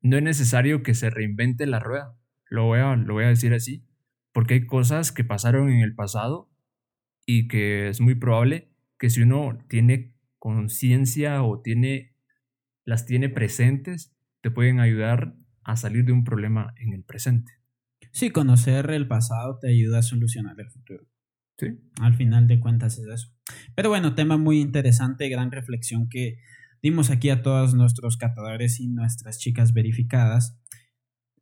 no 0.00 0.16
es 0.16 0.22
necesario 0.22 0.82
que 0.82 0.94
se 0.94 1.10
reinvente 1.10 1.66
la 1.66 1.80
rueda. 1.80 2.16
Lo 2.48 2.66
voy 2.66 2.78
a, 2.78 2.94
lo 2.94 3.14
voy 3.14 3.24
a 3.24 3.28
decir 3.28 3.52
así 3.52 3.84
porque 4.32 4.54
hay 4.54 4.66
cosas 4.66 5.12
que 5.12 5.24
pasaron 5.24 5.70
en 5.70 5.80
el 5.80 5.94
pasado 5.94 6.50
y 7.26 7.48
que 7.48 7.88
es 7.88 8.00
muy 8.00 8.14
probable 8.14 8.72
que 8.98 9.10
si 9.10 9.22
uno 9.22 9.58
tiene 9.68 10.16
conciencia 10.38 11.42
o 11.42 11.60
tiene, 11.60 12.11
las 12.84 13.06
tiene 13.06 13.28
presentes, 13.28 14.14
te 14.40 14.50
pueden 14.50 14.80
ayudar 14.80 15.34
a 15.64 15.76
salir 15.76 16.04
de 16.04 16.12
un 16.12 16.24
problema 16.24 16.74
en 16.76 16.92
el 16.92 17.04
presente. 17.04 17.52
Sí, 18.10 18.30
conocer 18.30 18.90
el 18.90 19.08
pasado 19.08 19.58
te 19.58 19.68
ayuda 19.68 19.98
a 19.98 20.02
solucionar 20.02 20.60
el 20.60 20.70
futuro. 20.70 21.06
Sí. 21.58 21.68
Al 22.00 22.14
final 22.14 22.48
de 22.48 22.60
cuentas 22.60 22.98
es 22.98 23.06
eso. 23.06 23.32
Pero 23.74 23.88
bueno, 23.88 24.14
tema 24.14 24.36
muy 24.36 24.60
interesante, 24.60 25.28
gran 25.28 25.52
reflexión 25.52 26.08
que 26.08 26.38
dimos 26.82 27.10
aquí 27.10 27.30
a 27.30 27.42
todos 27.42 27.74
nuestros 27.74 28.16
catadores 28.16 28.80
y 28.80 28.88
nuestras 28.88 29.38
chicas 29.38 29.72
verificadas. 29.72 30.58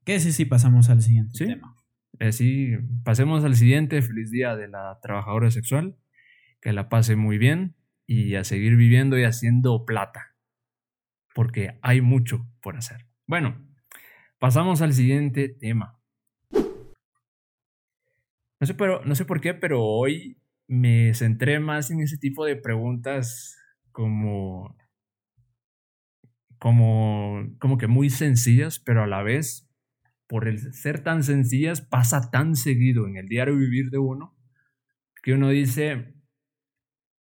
¿Qué 0.05 0.21
si 0.21 0.33
sí 0.33 0.45
pasamos 0.45 0.91
al 0.91 1.03
siguiente 1.03 1.47
tema? 1.47 1.77
Eh, 2.19 2.33
sí, 2.33 2.73
pasemos 3.03 3.45
al 3.45 3.57
siguiente. 3.57 4.03
Feliz 4.03 4.31
día 4.31 4.57
de 4.57 4.69
la 4.69 4.99
trabajadora 5.03 5.51
sexual. 5.51 5.97
Que 6.61 6.73
la 6.73 6.89
pase 6.89 7.17
muy 7.17 7.39
bien 7.39 7.75
y 8.07 8.35
a 8.35 8.45
seguir 8.45 8.77
viviendo 8.77 9.19
y 9.19 9.25
haciendo 9.25 9.87
plata. 9.87 10.30
Porque 11.35 11.79
hay 11.83 12.01
mucho 12.01 12.47
por 12.61 12.77
hacer. 12.77 13.07
Bueno, 13.27 13.67
pasamos 14.39 14.83
al 14.83 14.93
siguiente 14.93 15.49
tema. 15.49 16.01
No 18.61 18.67
sé, 18.67 18.75
pero, 18.75 19.03
no 19.05 19.15
sé 19.15 19.25
por 19.25 19.41
qué, 19.41 19.55
pero 19.55 19.83
hoy 19.83 20.37
me 20.67 21.15
centré 21.15 21.61
más 21.61 21.91
en 21.91 22.01
ese 22.01 22.19
tipo 22.19 22.45
de 22.45 22.57
preguntas 22.57 23.59
como, 23.91 24.77
como, 26.59 27.47
como 27.59 27.79
que 27.79 27.87
muy 27.87 28.11
sencillas, 28.11 28.79
pero 28.79 29.03
a 29.03 29.07
la 29.07 29.23
vez, 29.23 29.69
por 30.27 30.47
el 30.47 30.75
ser 30.75 31.03
tan 31.03 31.25
sencillas, 31.25 31.81
pasa 31.81 32.31
tan 32.31 32.55
seguido 32.55 33.09
en 33.09 33.17
el 33.17 33.27
diario 33.27 33.57
vivir 33.57 33.91
de 33.91 33.99
uno, 33.99 34.37
que 35.23 35.33
uno 35.33 35.49
dice, 35.49 36.15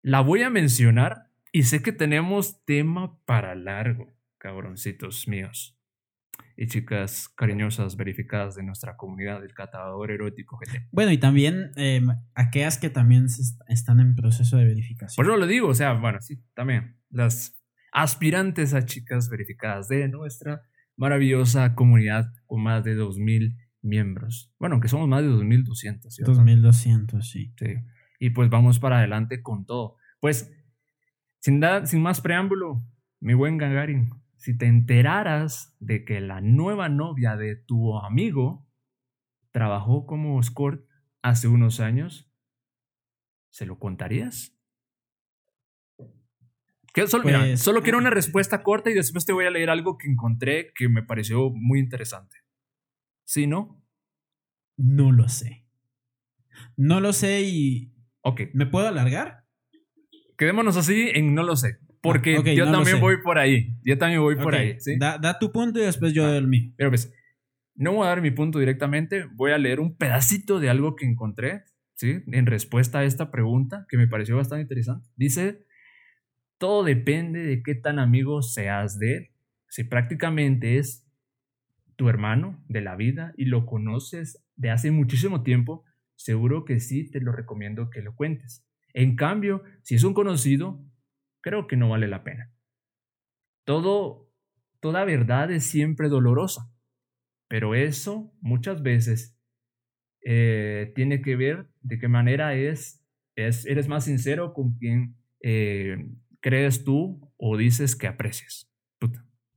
la 0.02 0.20
voy 0.20 0.42
a 0.42 0.50
mencionar 0.50 1.27
y 1.52 1.64
sé 1.64 1.82
que 1.82 1.92
tenemos 1.92 2.64
tema 2.64 3.18
para 3.24 3.54
largo, 3.54 4.14
cabroncitos 4.38 5.28
míos 5.28 5.78
y 6.56 6.66
chicas 6.66 7.28
cariñosas 7.28 7.96
verificadas 7.96 8.56
de 8.56 8.64
nuestra 8.64 8.96
comunidad 8.96 9.40
del 9.40 9.54
catador 9.54 10.10
erótico 10.10 10.58
GT. 10.58 10.88
Bueno, 10.90 11.12
y 11.12 11.18
también 11.18 11.70
eh, 11.76 12.04
aquellas 12.34 12.78
que 12.78 12.90
también 12.90 13.26
están 13.68 14.00
en 14.00 14.16
proceso 14.16 14.56
de 14.56 14.64
verificación. 14.64 15.14
Por 15.16 15.32
eso 15.32 15.38
lo 15.38 15.46
digo, 15.46 15.68
o 15.68 15.74
sea, 15.74 15.92
bueno, 15.92 16.20
sí, 16.20 16.42
también 16.54 16.96
las 17.10 17.56
aspirantes 17.92 18.74
a 18.74 18.84
chicas 18.84 19.28
verificadas 19.28 19.88
de 19.88 20.08
nuestra 20.08 20.62
maravillosa 20.96 21.76
comunidad 21.76 22.32
con 22.46 22.62
más 22.62 22.82
de 22.82 22.96
2.000 22.96 23.56
miembros. 23.82 24.52
Bueno, 24.58 24.74
aunque 24.74 24.88
somos 24.88 25.08
más 25.08 25.22
de 25.22 25.28
2.200. 25.28 26.10
¿cierto? 26.10 26.34
2.200, 26.34 27.22
sí. 27.22 27.54
Sí. 27.56 27.74
Y 28.18 28.30
pues 28.30 28.50
vamos 28.50 28.80
para 28.80 28.98
adelante 28.98 29.42
con 29.42 29.64
todo. 29.64 29.96
Pues, 30.20 30.52
sin, 31.40 31.62
sin 31.84 32.02
más 32.02 32.20
preámbulo, 32.20 32.82
mi 33.20 33.34
buen 33.34 33.58
Gagarin, 33.58 34.10
si 34.36 34.56
te 34.56 34.66
enteraras 34.66 35.76
de 35.80 36.04
que 36.04 36.20
la 36.20 36.40
nueva 36.40 36.88
novia 36.88 37.36
de 37.36 37.56
tu 37.56 37.96
amigo 37.98 38.66
trabajó 39.50 40.06
como 40.06 40.38
escort 40.40 40.86
hace 41.22 41.48
unos 41.48 41.80
años, 41.80 42.32
¿se 43.50 43.66
lo 43.66 43.78
contarías? 43.78 44.54
Solo, 47.06 47.22
pues, 47.22 47.60
solo 47.60 47.82
quiero 47.82 47.98
una 47.98 48.10
respuesta 48.10 48.62
corta 48.62 48.90
y 48.90 48.94
después 48.94 49.24
te 49.24 49.32
voy 49.32 49.46
a 49.46 49.50
leer 49.50 49.70
algo 49.70 49.98
que 49.98 50.08
encontré 50.08 50.72
que 50.74 50.88
me 50.88 51.02
pareció 51.02 51.50
muy 51.50 51.78
interesante. 51.78 52.36
¿Sí, 53.24 53.46
no? 53.46 53.84
No 54.76 55.12
lo 55.12 55.28
sé. 55.28 55.66
No 56.76 57.00
lo 57.00 57.12
sé 57.12 57.42
y... 57.42 57.94
Ok. 58.22 58.42
¿Me 58.52 58.66
puedo 58.66 58.88
alargar? 58.88 59.44
Quedémonos 60.38 60.76
así 60.76 61.10
en 61.14 61.34
no 61.34 61.42
lo 61.42 61.56
sé. 61.56 61.78
Porque 62.00 62.36
ah, 62.36 62.52
yo 62.52 62.70
también 62.70 63.00
voy 63.00 63.20
por 63.22 63.38
ahí. 63.38 63.74
Yo 63.84 63.98
también 63.98 64.20
voy 64.20 64.36
por 64.36 64.54
ahí. 64.54 64.78
Da, 64.98 65.38
tu 65.38 65.50
punto 65.50 65.80
y 65.80 65.82
después 65.82 66.14
yo 66.14 66.26
doy 66.26 66.38
el 66.38 66.46
mío. 66.46 66.72
Pero 66.76 66.90
pues, 66.90 67.12
no 67.74 67.92
voy 67.92 68.06
a 68.06 68.10
dar 68.10 68.22
mi 68.22 68.30
punto 68.30 68.60
directamente. 68.60 69.24
Voy 69.34 69.50
a 69.50 69.58
leer 69.58 69.80
un 69.80 69.96
pedacito 69.96 70.60
de 70.60 70.70
algo 70.70 70.94
que 70.94 71.06
encontré, 71.06 71.64
¿sí? 71.94 72.22
En 72.28 72.46
respuesta 72.46 73.00
a 73.00 73.04
esta 73.04 73.32
pregunta 73.32 73.84
que 73.88 73.96
me 73.96 74.06
pareció 74.06 74.36
bastante 74.36 74.62
interesante. 74.62 75.08
Dice, 75.16 75.66
todo 76.56 76.84
depende 76.84 77.40
de 77.40 77.62
qué 77.64 77.74
tan 77.74 77.98
amigo 77.98 78.40
seas 78.42 79.00
de 79.00 79.16
él. 79.16 79.30
Si 79.68 79.82
prácticamente 79.82 80.78
es 80.78 81.04
tu 81.96 82.08
hermano 82.08 82.62
de 82.68 82.80
la 82.80 82.94
vida 82.94 83.34
y 83.36 83.46
lo 83.46 83.66
conoces 83.66 84.40
de 84.54 84.70
hace 84.70 84.92
muchísimo 84.92 85.42
tiempo, 85.42 85.84
seguro 86.14 86.64
que 86.64 86.78
sí 86.78 87.10
te 87.10 87.20
lo 87.20 87.32
recomiendo 87.32 87.90
que 87.90 88.02
lo 88.02 88.14
cuentes. 88.14 88.64
En 88.98 89.14
cambio, 89.14 89.62
si 89.82 89.94
es 89.94 90.02
un 90.02 90.12
conocido, 90.12 90.84
creo 91.40 91.68
que 91.68 91.76
no 91.76 91.88
vale 91.88 92.08
la 92.08 92.24
pena. 92.24 92.52
Todo, 93.64 94.28
toda 94.80 95.04
verdad 95.04 95.52
es 95.52 95.62
siempre 95.64 96.08
dolorosa, 96.08 96.68
pero 97.46 97.76
eso 97.76 98.34
muchas 98.40 98.82
veces 98.82 99.38
eh, 100.24 100.90
tiene 100.96 101.22
que 101.22 101.36
ver 101.36 101.68
de 101.80 102.00
qué 102.00 102.08
manera 102.08 102.56
es, 102.56 103.06
es 103.36 103.66
eres 103.66 103.86
más 103.86 104.04
sincero 104.04 104.52
con 104.52 104.76
quien 104.78 105.14
eh, 105.44 106.08
crees 106.40 106.82
tú 106.82 107.20
o 107.36 107.56
dices 107.56 107.94
que 107.94 108.08
aprecias. 108.08 108.68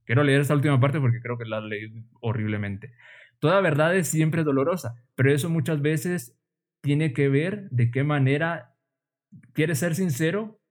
Quiero 0.04 0.22
leer 0.22 0.42
esta 0.42 0.54
última 0.54 0.78
parte 0.78 1.00
porque 1.00 1.20
creo 1.20 1.36
que 1.36 1.46
la 1.46 1.60
leí 1.60 2.06
horriblemente. 2.20 2.94
Toda 3.40 3.60
verdad 3.60 3.96
es 3.96 4.06
siempre 4.06 4.44
dolorosa, 4.44 5.02
pero 5.16 5.32
eso 5.32 5.50
muchas 5.50 5.82
veces 5.82 6.38
tiene 6.80 7.12
que 7.12 7.28
ver 7.28 7.68
de 7.70 7.90
qué 7.90 8.04
manera 8.04 8.71
quieres 9.52 9.78
ser 9.78 9.94
sincero 9.94 10.62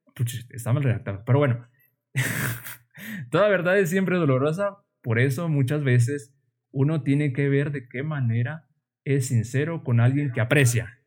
está 0.50 0.74
mal 0.74 0.84
redactado. 0.84 1.24
Pero 1.26 1.40
bueno, 1.40 1.68
toda 3.32 3.50
verdad 3.50 3.80
es 3.80 3.90
siempre 3.90 4.18
dolorosa, 4.18 4.78
por 5.02 5.20
eso 5.20 5.50
muchas 5.50 5.84
veces 5.84 6.36
uno 6.72 7.04
tiene 7.04 7.34
que 7.34 7.50
ver 7.50 7.72
de 7.72 7.88
qué 7.88 8.04
manera 8.04 8.68
es 9.04 9.28
sincero 9.28 9.84
con 9.84 10.00
alguien 10.00 10.32
que 10.32 10.42
aprecia. 10.42 10.98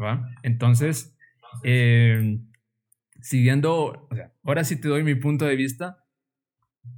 ¿va? 0.00 0.28
Entonces, 0.42 1.16
em, 1.62 2.50
siguiendo, 3.20 4.08
ahora 4.42 4.64
sí 4.64 4.80
te 4.80 4.88
doy 4.88 5.04
mi 5.04 5.14
punto 5.14 5.44
de 5.44 5.56
vista 5.56 5.98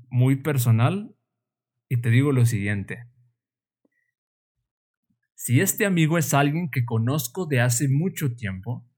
muy 0.09 0.37
personal 0.37 1.15
y 1.89 2.01
te 2.01 2.11
digo 2.11 2.33
lo 2.33 2.47
siguiente. 2.47 3.05
Si 5.35 5.61
este 5.61 5.85
amigo 5.85 6.17
es 6.17 6.33
alguien 6.33 6.71
que 6.71 6.87
conozco 6.87 7.45
de 7.47 7.61
hace 7.61 7.89
mucho 7.89 8.35
tiempo, 8.35 8.89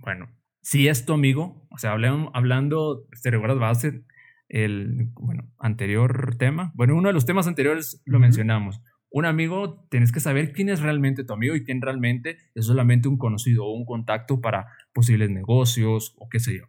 bueno, 0.00 0.28
si 0.62 0.88
es 0.88 1.06
tu 1.06 1.12
amigo, 1.12 1.66
o 1.70 1.78
sea, 1.78 1.92
hablando, 1.92 3.06
¿te 3.22 3.30
recuerdas? 3.30 3.80
Ser 3.80 4.04
el 4.48 5.10
bueno, 5.14 5.50
anterior 5.58 6.36
tema. 6.36 6.72
Bueno, 6.74 6.96
uno 6.96 7.08
de 7.08 7.14
los 7.14 7.24
temas 7.24 7.46
anteriores 7.46 8.02
lo 8.04 8.18
mencionamos. 8.18 8.82
Un 9.10 9.24
amigo, 9.24 9.86
tienes 9.90 10.12
que 10.12 10.20
saber 10.20 10.52
quién 10.52 10.68
es 10.68 10.80
realmente 10.80 11.24
tu 11.24 11.32
amigo 11.32 11.56
y 11.56 11.64
quién 11.64 11.80
realmente 11.80 12.38
es 12.54 12.66
solamente 12.66 13.08
un 13.08 13.18
conocido 13.18 13.64
o 13.64 13.72
un 13.72 13.84
contacto 13.84 14.40
para 14.40 14.66
posibles 14.92 15.30
negocios 15.30 16.14
o 16.18 16.28
qué 16.28 16.38
sé 16.38 16.58
yo. 16.58 16.64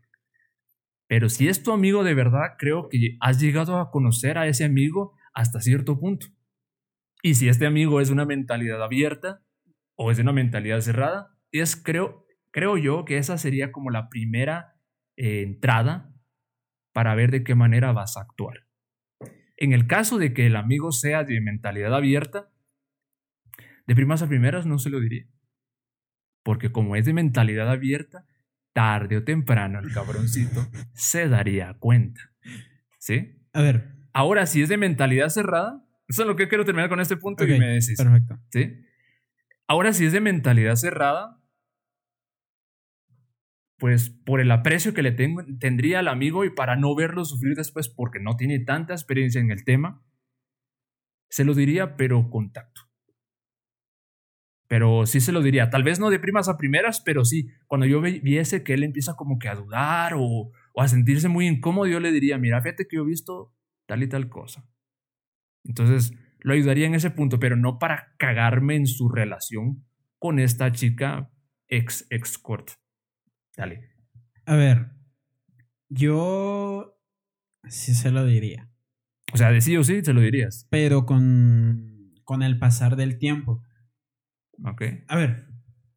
Pero 1.08 1.30
si 1.30 1.50
es 1.50 1.62
tu 1.62 1.72
amigo 1.72 2.04
de 2.04 2.14
verdad, 2.14 2.56
creo 2.58 2.88
que 2.90 3.18
has 3.20 3.40
llegado 3.40 3.80
a 3.80 3.92
conocer 3.92 4.38
a 4.38 4.48
ese 4.48 4.64
amigo 4.64 5.14
hasta 5.34 5.60
cierto 5.60 6.00
punto. 6.00 6.28
Y 7.22 7.36
si 7.36 7.50
este 7.50 7.66
amigo 7.66 8.02
es 8.02 8.10
una 8.10 8.26
mentalidad 8.26 8.82
abierta 8.82 9.44
o 9.96 10.10
es 10.10 10.18
una 10.18 10.32
mentalidad 10.32 10.82
cerrada, 10.82 11.38
es 11.52 11.76
creo 11.76 12.26
creo 12.52 12.78
yo 12.78 13.06
que 13.06 13.18
esa 13.18 13.38
sería 13.38 13.72
como 13.72 13.90
la 13.90 14.10
primera 14.10 14.76
eh, 15.18 15.42
entrada 15.42 16.14
para 16.94 17.16
ver 17.16 17.32
de 17.32 17.44
qué 17.44 17.56
manera 17.56 17.92
vas 17.92 18.18
a 18.18 18.22
actuar. 18.22 18.68
En 19.58 19.74
el 19.74 19.88
caso 19.88 20.18
de 20.18 20.34
que 20.34 20.46
el 20.46 20.56
amigo 20.56 20.92
sea 20.92 21.24
de 21.24 21.40
mentalidad 21.42 21.94
abierta, 21.94 22.50
de 23.88 23.96
primas 23.96 24.22
a 24.22 24.28
primeras 24.28 24.66
no 24.66 24.80
se 24.80 24.90
lo 24.90 25.00
diría. 25.00 25.28
Porque 26.44 26.72
como 26.72 26.96
es 26.96 27.06
de 27.06 27.14
mentalidad 27.14 27.70
abierta, 27.70 28.26
tarde 28.74 29.18
o 29.18 29.24
temprano 29.24 29.80
el 29.80 29.94
cabroncito 29.94 30.68
se 30.94 31.28
daría 31.28 31.76
cuenta. 31.76 32.22
¿Sí? 33.00 33.46
A 33.54 33.62
ver. 33.62 33.96
Ahora, 34.14 34.46
si 34.46 34.62
es 34.62 34.70
de 34.70 34.78
mentalidad 34.78 35.30
cerrada, 35.30 35.86
eso 36.08 36.24
es 36.24 36.28
lo 36.28 36.36
que 36.36 36.48
quiero 36.48 36.66
terminar 36.66 36.90
con 36.90 37.00
este 37.00 37.18
punto 37.18 37.46
y 37.46 37.60
me 37.60 37.68
decís. 37.68 37.96
Perfecto. 37.98 38.40
¿Sí? 38.50 38.84
Ahora, 39.68 39.94
si 39.94 40.06
es 40.06 40.12
de 40.12 40.20
mentalidad 40.20 40.76
cerrada, 40.76 41.41
pues 43.82 44.12
por 44.12 44.42
el 44.42 44.52
aprecio 44.52 44.94
que 44.94 45.02
le 45.02 45.12
tengo, 45.12 45.44
tendría 45.60 45.98
al 46.00 46.08
amigo 46.08 46.46
y 46.46 46.52
para 46.52 46.76
no 46.76 46.94
verlo 46.94 47.26
sufrir 47.26 47.56
después 47.56 47.90
porque 47.90 48.20
no 48.20 48.36
tiene 48.38 48.60
tanta 48.60 48.94
experiencia 48.94 49.42
en 49.42 49.50
el 49.50 49.66
tema, 49.66 50.06
se 51.32 51.44
lo 51.46 51.56
diría, 51.56 51.98
pero 51.98 52.30
contacto. 52.30 52.82
Pero 54.68 55.08
sí 55.08 55.20
se 55.20 55.32
lo 55.32 55.42
diría, 55.42 55.72
tal 55.72 55.82
vez 55.82 56.00
no 56.00 56.12
de 56.12 56.20
primas 56.20 56.48
a 56.48 56.58
primeras, 56.58 57.02
pero 57.02 57.26
sí, 57.26 57.48
cuando 57.66 57.88
yo 57.88 58.02
viese 58.02 58.64
que 58.64 58.76
él 58.76 58.84
empieza 58.84 59.16
como 59.16 59.40
que 59.40 59.50
a 59.50 59.56
dudar 59.56 60.14
o, 60.14 60.52
o 60.74 60.82
a 60.82 60.88
sentirse 60.88 61.28
muy 61.28 61.48
incómodo, 61.48 61.88
yo 61.88 62.00
le 62.00 62.12
diría, 62.12 62.38
mira, 62.38 62.62
fíjate 62.62 62.88
que 62.88 62.98
yo 62.98 63.02
he 63.02 63.08
visto 63.08 63.52
tal 63.88 64.04
y 64.04 64.08
tal 64.08 64.30
cosa. 64.30 64.64
Entonces, 65.64 66.14
lo 66.42 66.54
ayudaría 66.54 66.86
en 66.86 66.94
ese 66.94 67.10
punto, 67.10 67.40
pero 67.40 67.56
no 67.56 67.80
para 67.80 68.14
cagarme 68.20 68.76
en 68.76 68.86
su 68.86 69.10
relación 69.10 69.88
con 70.20 70.38
esta 70.38 70.72
chica 70.72 71.32
ex 71.68 72.06
escort. 72.12 72.74
Dale. 73.56 73.90
A 74.46 74.56
ver, 74.56 74.92
yo 75.90 76.98
sí 77.68 77.94
se 77.94 78.12
lo 78.12 78.26
diría. 78.26 78.70
O 79.34 79.38
sea, 79.38 79.52
de 79.52 79.62
sí 79.62 79.78
o 79.78 79.84
sí 79.84 80.04
se 80.04 80.14
lo 80.14 80.22
dirías. 80.22 80.68
Pero 80.70 81.06
con, 81.06 82.14
con 82.24 82.44
el 82.44 82.60
pasar 82.60 82.96
del 82.96 83.18
tiempo. 83.18 83.64
Ok. 84.64 84.84
A 85.08 85.16
ver, 85.16 85.48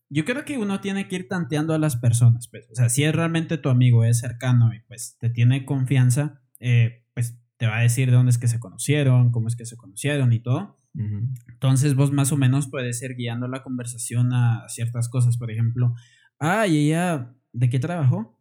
yo 0.08 0.24
creo 0.24 0.44
que 0.44 0.58
uno 0.58 0.80
tiene 0.80 1.08
que 1.08 1.16
ir 1.16 1.28
tanteando 1.28 1.74
a 1.74 1.78
las 1.78 1.96
personas. 1.96 2.48
Pues. 2.48 2.68
O 2.70 2.74
sea, 2.74 2.88
si 2.88 3.04
es 3.04 3.14
realmente 3.14 3.58
tu 3.58 3.68
amigo, 3.68 4.04
es 4.04 4.20
cercano 4.20 4.72
y 4.72 4.80
pues 4.86 5.16
te 5.18 5.30
tiene 5.30 5.64
confianza, 5.64 6.42
eh, 6.60 7.04
pues 7.14 7.40
te 7.56 7.66
va 7.66 7.78
a 7.78 7.82
decir 7.82 8.10
de 8.10 8.16
dónde 8.16 8.30
es 8.30 8.38
que 8.38 8.48
se 8.48 8.60
conocieron, 8.60 9.30
cómo 9.32 9.48
es 9.48 9.56
que 9.56 9.66
se 9.66 9.76
conocieron 9.76 10.32
y 10.32 10.40
todo. 10.40 10.80
Entonces 10.96 11.96
vos 11.96 12.12
más 12.12 12.30
o 12.30 12.36
menos 12.36 12.70
puedes 12.70 13.02
ir 13.02 13.16
guiando 13.16 13.48
la 13.48 13.64
conversación 13.64 14.32
a 14.32 14.68
ciertas 14.68 15.08
cosas. 15.08 15.36
Por 15.36 15.50
ejemplo, 15.50 15.92
ah, 16.38 16.68
¿y 16.68 16.86
ella 16.86 17.34
de 17.54 17.70
qué 17.70 17.78
trabajó? 17.78 18.38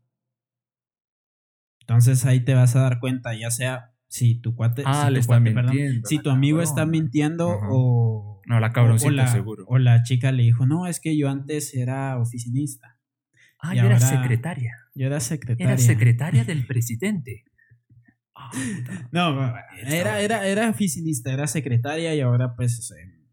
Entonces 1.81 2.25
ahí 2.25 2.41
te 2.41 2.53
vas 2.53 2.75
a 2.75 2.81
dar 2.81 2.99
cuenta, 2.99 3.33
ya 3.35 3.51
sea 3.51 3.93
si 4.07 4.35
tu 4.35 4.55
cuate, 4.55 4.83
ah, 4.85 5.09
si, 5.09 5.27
tu, 5.27 5.39
mintiendo, 5.39 6.07
si 6.07 6.19
tu 6.19 6.29
amigo 6.29 6.61
está 6.61 6.85
mintiendo 6.85 7.49
o... 7.49 8.41
No, 8.45 8.59
la 8.59 8.71
cabroncita, 8.71 9.09
o 9.09 9.15
la, 9.15 9.27
seguro. 9.27 9.63
O 9.67 9.77
la 9.77 10.03
chica 10.03 10.31
le 10.31 10.43
dijo, 10.43 10.65
no, 10.65 10.85
es 10.85 10.99
que 10.99 11.17
yo 11.17 11.29
antes 11.29 11.73
era 11.73 12.17
oficinista. 12.19 12.99
Ah, 13.57 13.73
yo 13.73 13.85
era 13.85 13.99
secretaria. 13.99 14.75
Yo 14.93 15.07
era 15.07 15.19
secretaria. 15.19 15.65
Era 15.65 15.77
secretaria 15.77 16.43
del 16.43 16.65
presidente. 16.67 17.45
Ah, 18.35 18.51
no, 19.11 19.55
era, 19.85 20.19
era, 20.19 20.45
era 20.45 20.69
oficinista, 20.69 21.31
era 21.31 21.47
secretaria 21.47 22.13
y 22.13 22.19
ahora 22.21 22.55
pues, 22.55 22.91
eh, 22.91 23.23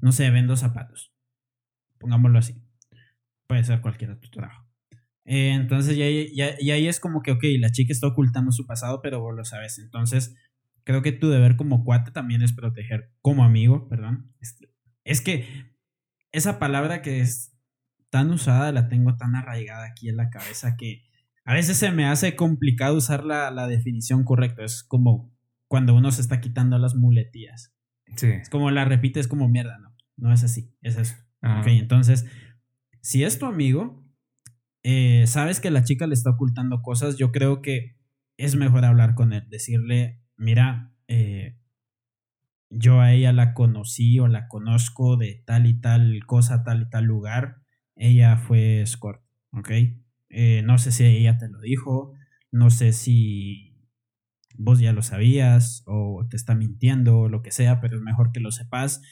no 0.00 0.12
sé, 0.12 0.28
vendo 0.30 0.56
zapatos. 0.56 1.14
Pongámoslo 1.98 2.38
así. 2.38 2.59
Puede 3.50 3.64
ser 3.64 3.80
cualquier 3.80 4.12
otro 4.12 4.30
trabajo. 4.30 4.64
Eh, 5.24 5.50
entonces, 5.50 5.96
ya, 5.96 6.06
ya, 6.08 6.56
ya, 6.60 6.74
ahí 6.74 6.86
es 6.86 7.00
como 7.00 7.20
que, 7.20 7.32
ok, 7.32 7.42
la 7.58 7.72
chica 7.72 7.92
está 7.92 8.06
ocultando 8.06 8.52
su 8.52 8.64
pasado, 8.64 9.02
pero 9.02 9.18
vos 9.18 9.34
lo 9.34 9.44
sabes. 9.44 9.80
Entonces, 9.80 10.36
creo 10.84 11.02
que 11.02 11.10
tu 11.10 11.28
deber 11.30 11.56
como 11.56 11.82
cuate 11.82 12.12
también 12.12 12.42
es 12.42 12.52
proteger, 12.52 13.12
como 13.22 13.42
amigo, 13.42 13.88
perdón. 13.88 14.32
Es 15.02 15.20
que 15.20 15.48
esa 16.30 16.60
palabra 16.60 17.02
que 17.02 17.18
es 17.18 17.58
tan 18.08 18.30
usada, 18.30 18.70
la 18.70 18.88
tengo 18.88 19.16
tan 19.16 19.34
arraigada 19.34 19.84
aquí 19.84 20.08
en 20.08 20.16
la 20.16 20.30
cabeza 20.30 20.76
que 20.76 21.02
a 21.44 21.52
veces 21.52 21.76
se 21.76 21.90
me 21.90 22.06
hace 22.06 22.36
complicado 22.36 22.96
usar 22.96 23.24
la, 23.24 23.50
la 23.50 23.66
definición 23.66 24.22
correcta. 24.22 24.62
Es 24.62 24.84
como 24.84 25.36
cuando 25.66 25.96
uno 25.96 26.12
se 26.12 26.20
está 26.20 26.40
quitando 26.40 26.78
las 26.78 26.94
muletillas. 26.94 27.74
Sí. 28.14 28.28
Es 28.28 28.48
como 28.48 28.70
la 28.70 28.84
repite, 28.84 29.18
es 29.18 29.26
como 29.26 29.48
mierda, 29.48 29.76
no. 29.78 29.96
No 30.16 30.32
es 30.32 30.44
así, 30.44 30.72
es 30.82 30.96
eso. 30.96 31.16
Ok, 31.42 31.66
entonces, 31.66 32.26
si 33.00 33.24
es 33.24 33.38
tu 33.38 33.46
amigo, 33.46 34.04
eh, 34.82 35.26
sabes 35.26 35.60
que 35.60 35.70
la 35.70 35.84
chica 35.84 36.06
le 36.06 36.14
está 36.14 36.30
ocultando 36.30 36.82
cosas, 36.82 37.16
yo 37.16 37.32
creo 37.32 37.62
que 37.62 37.96
es 38.36 38.56
mejor 38.56 38.84
hablar 38.84 39.14
con 39.14 39.32
él, 39.32 39.48
decirle, 39.50 40.20
mira, 40.36 40.94
eh, 41.08 41.58
yo 42.70 43.00
a 43.00 43.12
ella 43.12 43.32
la 43.32 43.52
conocí 43.52 44.18
o 44.20 44.28
la 44.28 44.48
conozco 44.48 45.16
de 45.16 45.42
tal 45.44 45.66
y 45.66 45.80
tal 45.80 46.24
cosa, 46.26 46.62
tal 46.62 46.82
y 46.82 46.88
tal 46.88 47.04
lugar, 47.04 47.62
ella 47.96 48.36
fue 48.36 48.80
escort, 48.80 49.22
¿ok? 49.52 49.70
Eh, 50.30 50.62
no 50.64 50.78
sé 50.78 50.92
si 50.92 51.04
ella 51.04 51.36
te 51.36 51.48
lo 51.48 51.60
dijo, 51.60 52.14
no 52.52 52.70
sé 52.70 52.92
si 52.92 53.76
vos 54.56 54.78
ya 54.78 54.92
lo 54.92 55.02
sabías 55.02 55.82
o 55.86 56.26
te 56.28 56.36
está 56.36 56.54
mintiendo 56.54 57.20
o 57.20 57.28
lo 57.28 57.42
que 57.42 57.50
sea, 57.50 57.80
pero 57.80 57.96
es 57.96 58.02
mejor 58.02 58.32
que 58.32 58.40
lo 58.40 58.52
sepas 58.52 59.02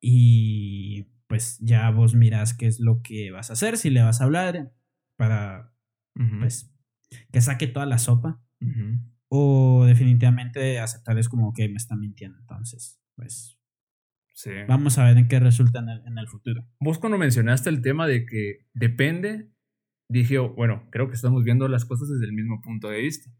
y 0.00 1.06
pues 1.28 1.58
ya 1.60 1.90
vos 1.90 2.14
miras 2.14 2.54
qué 2.54 2.66
es 2.66 2.80
lo 2.80 3.02
que 3.02 3.30
vas 3.30 3.50
a 3.50 3.54
hacer, 3.54 3.76
si 3.76 3.90
le 3.90 4.02
vas 4.02 4.20
a 4.20 4.24
hablar, 4.24 4.72
para 5.16 5.72
pues 6.40 6.72
que 7.32 7.40
saque 7.40 7.66
toda 7.66 7.86
la 7.86 7.98
sopa. 7.98 8.42
O 9.28 9.84
definitivamente 9.86 10.78
aceptar 10.78 11.18
es 11.18 11.28
como 11.28 11.52
que 11.52 11.68
me 11.68 11.76
está 11.76 11.96
mintiendo. 11.96 12.38
Entonces, 12.38 13.00
pues. 13.14 13.58
Sí. 14.34 14.50
Vamos 14.68 14.98
a 14.98 15.04
ver 15.04 15.16
en 15.16 15.28
qué 15.28 15.40
resulta 15.40 15.78
en 15.78 15.88
el, 15.88 16.06
en 16.06 16.18
el 16.18 16.28
futuro. 16.28 16.68
Vos 16.78 16.98
cuando 16.98 17.16
mencionaste 17.16 17.70
el 17.70 17.80
tema 17.80 18.06
de 18.06 18.26
que 18.26 18.66
depende, 18.74 19.50
dije, 20.10 20.38
oh, 20.38 20.54
bueno, 20.54 20.88
creo 20.90 21.08
que 21.08 21.14
estamos 21.14 21.42
viendo 21.42 21.66
las 21.68 21.86
cosas 21.86 22.08
desde 22.10 22.26
el 22.26 22.32
mismo 22.32 22.60
punto 22.60 22.88
de 22.88 23.00
vista. 23.00 23.30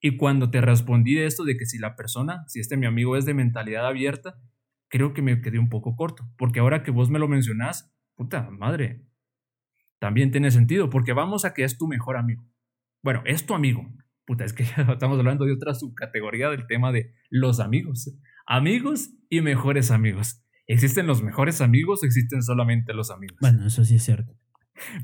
Y 0.00 0.16
cuando 0.16 0.50
te 0.50 0.60
respondí 0.60 1.14
de 1.14 1.26
esto, 1.26 1.44
de 1.44 1.56
que 1.56 1.66
si 1.66 1.78
la 1.78 1.96
persona, 1.96 2.44
si 2.46 2.60
este 2.60 2.76
mi 2.76 2.86
amigo 2.86 3.16
es 3.16 3.24
de 3.24 3.34
mentalidad 3.34 3.86
abierta, 3.86 4.40
creo 4.88 5.12
que 5.12 5.22
me 5.22 5.40
quedé 5.40 5.58
un 5.58 5.68
poco 5.68 5.96
corto. 5.96 6.28
Porque 6.36 6.60
ahora 6.60 6.82
que 6.82 6.90
vos 6.90 7.10
me 7.10 7.18
lo 7.18 7.28
mencionás, 7.28 7.92
puta 8.14 8.50
madre, 8.50 9.04
también 9.98 10.30
tiene 10.30 10.50
sentido, 10.50 10.90
porque 10.90 11.12
vamos 11.12 11.44
a 11.44 11.54
que 11.54 11.64
es 11.64 11.78
tu 11.78 11.86
mejor 11.86 12.16
amigo. 12.16 12.44
Bueno, 13.02 13.22
es 13.24 13.46
tu 13.46 13.54
amigo. 13.54 13.88
Puta, 14.24 14.44
es 14.44 14.52
que 14.52 14.64
ya 14.76 14.82
estamos 14.92 15.18
hablando 15.18 15.44
de 15.44 15.52
otra 15.52 15.74
subcategoría 15.74 16.50
del 16.50 16.66
tema 16.66 16.92
de 16.92 17.14
los 17.30 17.60
amigos. 17.60 18.12
Amigos 18.46 19.10
y 19.28 19.40
mejores 19.40 19.90
amigos. 19.90 20.42
¿Existen 20.66 21.06
los 21.06 21.22
mejores 21.22 21.60
amigos 21.60 22.02
o 22.02 22.06
existen 22.06 22.42
solamente 22.42 22.92
los 22.92 23.10
amigos? 23.10 23.38
Bueno, 23.40 23.66
eso 23.66 23.84
sí 23.84 23.96
es 23.96 24.02
cierto. 24.02 24.36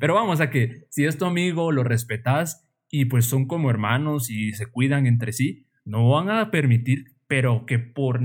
Pero 0.01 0.15
vamos 0.15 0.41
a 0.41 0.51
que 0.51 0.87
si 0.91 1.05
es 1.05 1.19
tu 1.19 1.25
amigo, 1.25 1.73
lo 1.73 1.85
respetas 1.85 2.69
y 2.91 3.07
pues 3.07 3.25
son 3.25 3.47
como 3.47 3.71
hermanos 3.71 4.29
y 4.29 4.53
se 4.53 4.67
cuidan 4.67 5.07
entre 5.07 5.33
sí, 5.33 5.67
no 5.85 6.09
van 6.11 6.29
a 6.31 6.51
permitir, 6.51 7.17
pero 7.27 7.65
que 7.65 7.79
por 7.79 8.21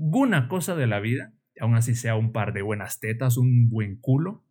ninguna 0.00 0.48
cosa 0.48 0.74
de 0.74 0.86
la 0.86 0.98
vida, 0.98 1.34
aun 1.60 1.74
así 1.74 1.94
sea 1.94 2.16
un 2.16 2.32
par 2.32 2.54
de 2.54 2.62
buenas 2.62 3.00
tetas, 3.00 3.36
un 3.36 3.68
buen 3.68 4.00
culo, 4.00 4.46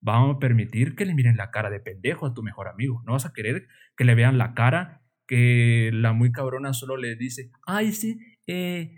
vamos 0.00 0.36
a 0.36 0.38
permitir 0.38 0.94
que 0.94 1.04
le 1.04 1.14
miren 1.14 1.36
la 1.36 1.50
cara 1.50 1.68
de 1.68 1.80
pendejo 1.80 2.26
a 2.26 2.34
tu 2.34 2.42
mejor 2.42 2.68
amigo. 2.68 3.02
No 3.04 3.12
vas 3.12 3.26
a 3.26 3.32
querer 3.32 3.66
que 3.96 4.04
le 4.04 4.14
vean 4.14 4.38
la 4.38 4.54
cara, 4.54 5.02
que 5.26 5.90
la 5.92 6.12
muy 6.12 6.30
cabrona 6.30 6.72
solo 6.72 6.96
le 6.96 7.16
dice, 7.16 7.50
ay, 7.66 7.92
sí, 7.92 8.20
eh, 8.46 8.96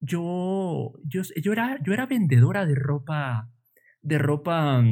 yo, 0.00 0.92
yo, 1.04 1.22
yo, 1.42 1.52
era, 1.52 1.78
yo 1.82 1.92
era 1.92 2.06
vendedora 2.06 2.64
de 2.64 2.76
ropa, 2.76 3.50
de 4.00 4.18
ropa 4.18 4.84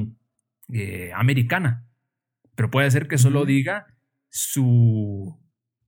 eh, 0.72 1.12
americana. 1.14 1.86
Pero 2.56 2.70
puede 2.70 2.90
ser 2.90 3.06
que 3.06 3.18
solo 3.18 3.44
diga 3.44 3.86
su, 4.30 5.40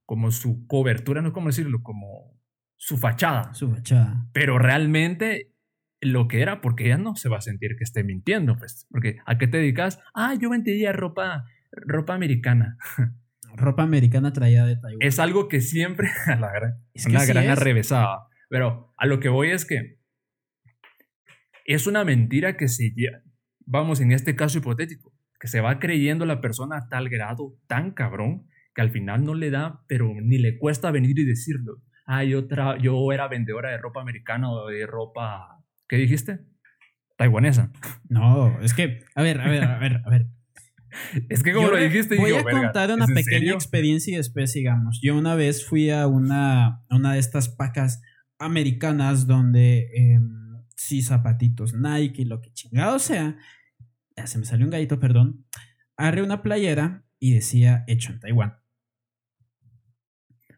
como 0.06 0.30
su 0.30 0.66
cobertura, 0.68 1.20
no 1.20 1.30
sé 1.30 1.34
cómo 1.34 1.48
decirlo, 1.48 1.82
como 1.82 2.41
su 2.82 2.98
fachada. 2.98 3.54
Su 3.54 3.70
fachada. 3.70 4.26
Pero 4.32 4.58
realmente 4.58 5.52
lo 6.00 6.26
que 6.26 6.42
era, 6.42 6.60
porque 6.60 6.86
ella 6.86 6.98
no 6.98 7.14
se 7.14 7.28
va 7.28 7.38
a 7.38 7.40
sentir 7.40 7.76
que 7.76 7.84
esté 7.84 8.02
mintiendo, 8.02 8.58
pues, 8.58 8.88
porque 8.90 9.18
¿a 9.24 9.38
qué 9.38 9.46
te 9.46 9.58
dedicas? 9.58 10.00
Ah, 10.14 10.34
yo 10.34 10.50
vendía 10.50 10.92
ropa, 10.92 11.44
ropa 11.70 12.14
americana. 12.14 12.76
Ropa 13.54 13.82
americana 13.82 14.32
traída 14.32 14.64
de 14.64 14.76
Taiwán. 14.76 15.06
Es 15.06 15.18
algo 15.18 15.46
que 15.46 15.60
siempre, 15.60 16.08
a 16.26 16.36
la 16.36 16.50
gran, 16.50 16.82
es 16.94 17.04
una 17.04 17.22
gran 17.26 17.50
arrevesada. 17.50 18.28
Pero 18.48 18.94
a 18.96 19.06
lo 19.06 19.20
que 19.20 19.28
voy 19.28 19.50
es 19.50 19.66
que 19.66 19.98
es 21.66 21.86
una 21.86 22.02
mentira 22.02 22.56
que 22.56 22.66
se 22.66 22.94
vamos, 23.66 24.00
en 24.00 24.10
este 24.10 24.34
caso 24.36 24.56
hipotético, 24.56 25.14
que 25.38 25.48
se 25.48 25.60
va 25.60 25.78
creyendo 25.78 26.24
la 26.24 26.40
persona 26.40 26.78
a 26.78 26.88
tal 26.88 27.10
grado, 27.10 27.54
tan 27.66 27.90
cabrón, 27.92 28.48
que 28.74 28.80
al 28.80 28.90
final 28.90 29.22
no 29.22 29.34
le 29.34 29.50
da, 29.50 29.84
pero 29.86 30.14
ni 30.20 30.38
le 30.38 30.56
cuesta 30.58 30.90
venir 30.90 31.18
y 31.18 31.24
decirlo. 31.24 31.82
Ah, 32.14 32.24
yo, 32.24 32.46
yo 32.78 33.12
era 33.12 33.26
vendedora 33.26 33.70
de 33.70 33.78
ropa 33.78 34.02
americana 34.02 34.50
o 34.50 34.66
de 34.66 34.84
ropa 34.86 35.62
¿Qué 35.88 35.96
dijiste? 35.96 36.40
Taiwanesa. 37.16 37.70
No, 38.08 38.60
es 38.60 38.74
que, 38.74 39.04
a 39.14 39.22
ver, 39.22 39.40
a 39.40 39.48
ver, 39.48 39.64
a 39.64 39.78
ver, 39.78 40.02
a 40.04 40.10
ver. 40.10 40.26
es 41.30 41.42
que 41.42 41.52
como 41.52 41.68
lo 41.68 41.76
dijiste, 41.78 42.16
voy 42.16 42.32
a 42.32 42.42
contar 42.42 42.90
una 42.90 43.06
pequeña 43.06 43.52
experiencia 43.52 44.12
y 44.12 44.16
después 44.16 44.52
sigamos. 44.52 45.00
Yo 45.02 45.16
una 45.16 45.34
vez 45.34 45.66
fui 45.66 45.88
a 45.88 46.06
una, 46.06 46.82
una 46.90 47.14
de 47.14 47.18
estas 47.18 47.48
pacas 47.48 48.02
americanas 48.38 49.26
donde 49.26 49.88
em, 49.94 50.62
sí 50.76 51.00
zapatitos 51.00 51.72
Nike 51.74 52.22
y 52.22 52.24
lo 52.26 52.40
que 52.40 52.52
chingado 52.52 52.98
sea. 52.98 53.38
Ya 54.16 54.26
se 54.26 54.38
me 54.38 54.44
salió 54.44 54.66
un 54.66 54.70
gallito, 54.70 55.00
perdón. 55.00 55.46
Agarré 55.96 56.22
una 56.22 56.42
playera 56.42 57.04
y 57.18 57.34
decía 57.34 57.84
hecho 57.86 58.12
en 58.12 58.20
Taiwán. 58.20 58.58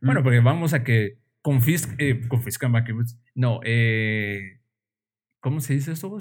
Bueno, 0.01 0.23
porque 0.23 0.41
vamos 0.41 0.75
a 0.75 0.83
que 0.85 1.24
confiscan, 1.45 1.97
eh, 1.99 2.27
confiscan, 2.27 2.73
no, 3.35 3.61
eh, 3.65 4.63
¿Cómo 5.41 5.61
se 5.61 5.75
dice 5.75 5.93
eso? 5.93 6.17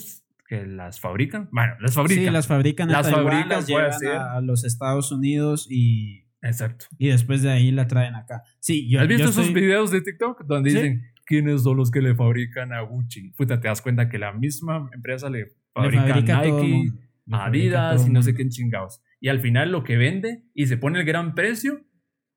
¿Que 0.49 0.65
las 0.65 0.99
fabrican? 0.99 1.47
Bueno, 1.53 1.75
las 1.79 1.93
fabrican. 1.93 2.25
Sí, 2.25 2.29
las 2.29 2.45
fabrican 2.45 2.89
las 2.89 3.09
fabrican, 3.09 3.47
las 3.47 3.67
llevan 3.67 3.93
a, 4.19 4.41
los 4.41 4.65
Estados 4.65 5.13
Unidos 5.13 5.65
y. 5.71 6.25
Exacto. 6.41 6.87
Y 6.97 7.07
después 7.07 7.41
de 7.41 7.49
ahí 7.49 7.71
la 7.71 7.87
traen 7.87 8.15
acá. 8.15 8.43
Sí, 8.59 8.89
yo. 8.89 8.99
¿Has 8.99 9.07
visto 9.07 9.29
esos 9.29 9.53
videos 9.53 9.91
de 9.91 10.01
TikTok 10.01 10.43
donde 10.43 10.71
dicen 10.71 11.03
quiénes 11.25 11.63
son 11.63 11.77
los 11.77 11.89
que 11.89 12.01
le 12.01 12.13
fabrican 12.15 12.73
a 12.73 12.81
Gucci? 12.81 13.29
Puta, 13.29 13.61
te 13.61 13.69
das 13.69 13.81
cuenta 13.81 14.09
que 14.09 14.17
la 14.17 14.33
misma 14.33 14.89
empresa 14.93 15.29
le 15.29 15.53
fabrica, 15.73 16.19
Nike, 16.19 16.91
Adidas 17.31 18.05
y 18.05 18.11
no 18.11 18.21
sé 18.23 18.33
qué 18.33 18.45
chingados. 18.49 19.01
Y 19.21 19.29
al 19.29 19.39
final 19.39 19.71
lo 19.71 19.85
que 19.85 19.95
vende 19.95 20.43
y 20.53 20.67
se 20.67 20.75
pone 20.75 20.99
el 20.99 21.05
gran 21.05 21.33
precio 21.33 21.79